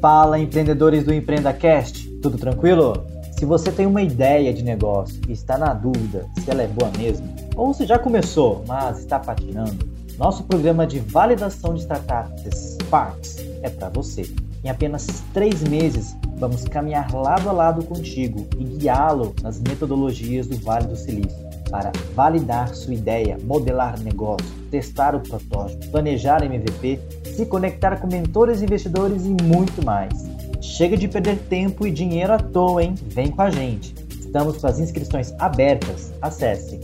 Fala 0.00 0.38
empreendedores 0.38 1.04
do 1.04 1.12
EmpreendaCast, 1.12 2.08
tudo 2.20 2.36
tranquilo? 2.36 3.06
Se 3.38 3.44
você 3.44 3.72
tem 3.72 3.86
uma 3.86 4.02
ideia 4.02 4.52
de 4.52 4.62
negócio 4.62 5.20
e 5.28 5.32
está 5.32 5.56
na 5.56 5.72
dúvida 5.72 6.26
se 6.38 6.50
ela 6.50 6.62
é 6.62 6.68
boa 6.68 6.90
mesmo, 6.98 7.34
ou 7.56 7.72
se 7.72 7.86
já 7.86 7.98
começou, 7.98 8.64
mas 8.66 8.98
está 8.98 9.18
patinando, 9.18 9.88
nosso 10.18 10.42
programa 10.42 10.84
de 10.84 10.98
validação 10.98 11.74
de 11.74 11.80
startups 11.82 12.76
Sparks 12.82 13.36
é 13.62 13.70
para 13.70 13.88
você. 13.88 14.22
Em 14.64 14.68
apenas 14.68 15.06
três 15.32 15.62
meses, 15.62 16.16
vamos 16.38 16.64
caminhar 16.64 17.14
lado 17.14 17.48
a 17.48 17.52
lado 17.52 17.84
contigo 17.84 18.46
e 18.58 18.64
guiá-lo 18.64 19.32
nas 19.42 19.60
metodologias 19.60 20.48
do 20.48 20.56
Vale 20.58 20.88
do 20.88 20.96
Silício 20.96 21.38
para 21.70 21.92
validar 22.14 22.74
sua 22.74 22.94
ideia, 22.94 23.38
modelar 23.44 24.00
negócio, 24.00 24.46
testar 24.70 25.14
o 25.14 25.20
protótipo, 25.20 25.86
planejar 25.90 26.42
MVP, 26.42 26.98
se 27.36 27.46
conectar 27.46 28.00
com 28.00 28.08
mentores, 28.08 28.60
investidores 28.60 29.24
e 29.24 29.36
muito 29.42 29.84
mais. 29.84 30.28
Chega 30.60 30.96
de 30.96 31.06
perder 31.06 31.38
tempo 31.48 31.86
e 31.86 31.92
dinheiro 31.92 32.32
à 32.32 32.38
toa, 32.38 32.82
hein? 32.82 32.94
Vem 33.06 33.30
com 33.30 33.42
a 33.42 33.50
gente. 33.50 33.94
Estamos 34.18 34.56
com 34.56 34.66
as 34.66 34.80
inscrições 34.80 35.32
abertas. 35.38 36.12
Acesse 36.20 36.80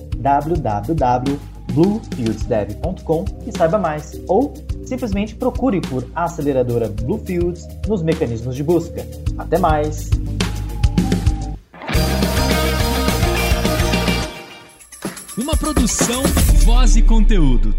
www.bluefieldsdev.com 1.75 3.25
e 3.47 3.57
saiba 3.57 3.79
mais. 3.79 4.21
Ou 4.29 4.55
simplesmente 4.87 5.35
procure 5.35 5.81
por 5.81 6.07
aceleradora 6.15 6.89
Bluefields 6.89 7.67
nos 7.87 8.03
mecanismos 8.03 8.55
de 8.55 8.63
busca. 8.63 9.07
Até 9.37 9.59
mais! 9.59 10.11
Uma 15.37 15.57
produção, 15.57 16.23
voz 16.65 16.97
e 16.97 17.03
conteúdo. 17.03 17.75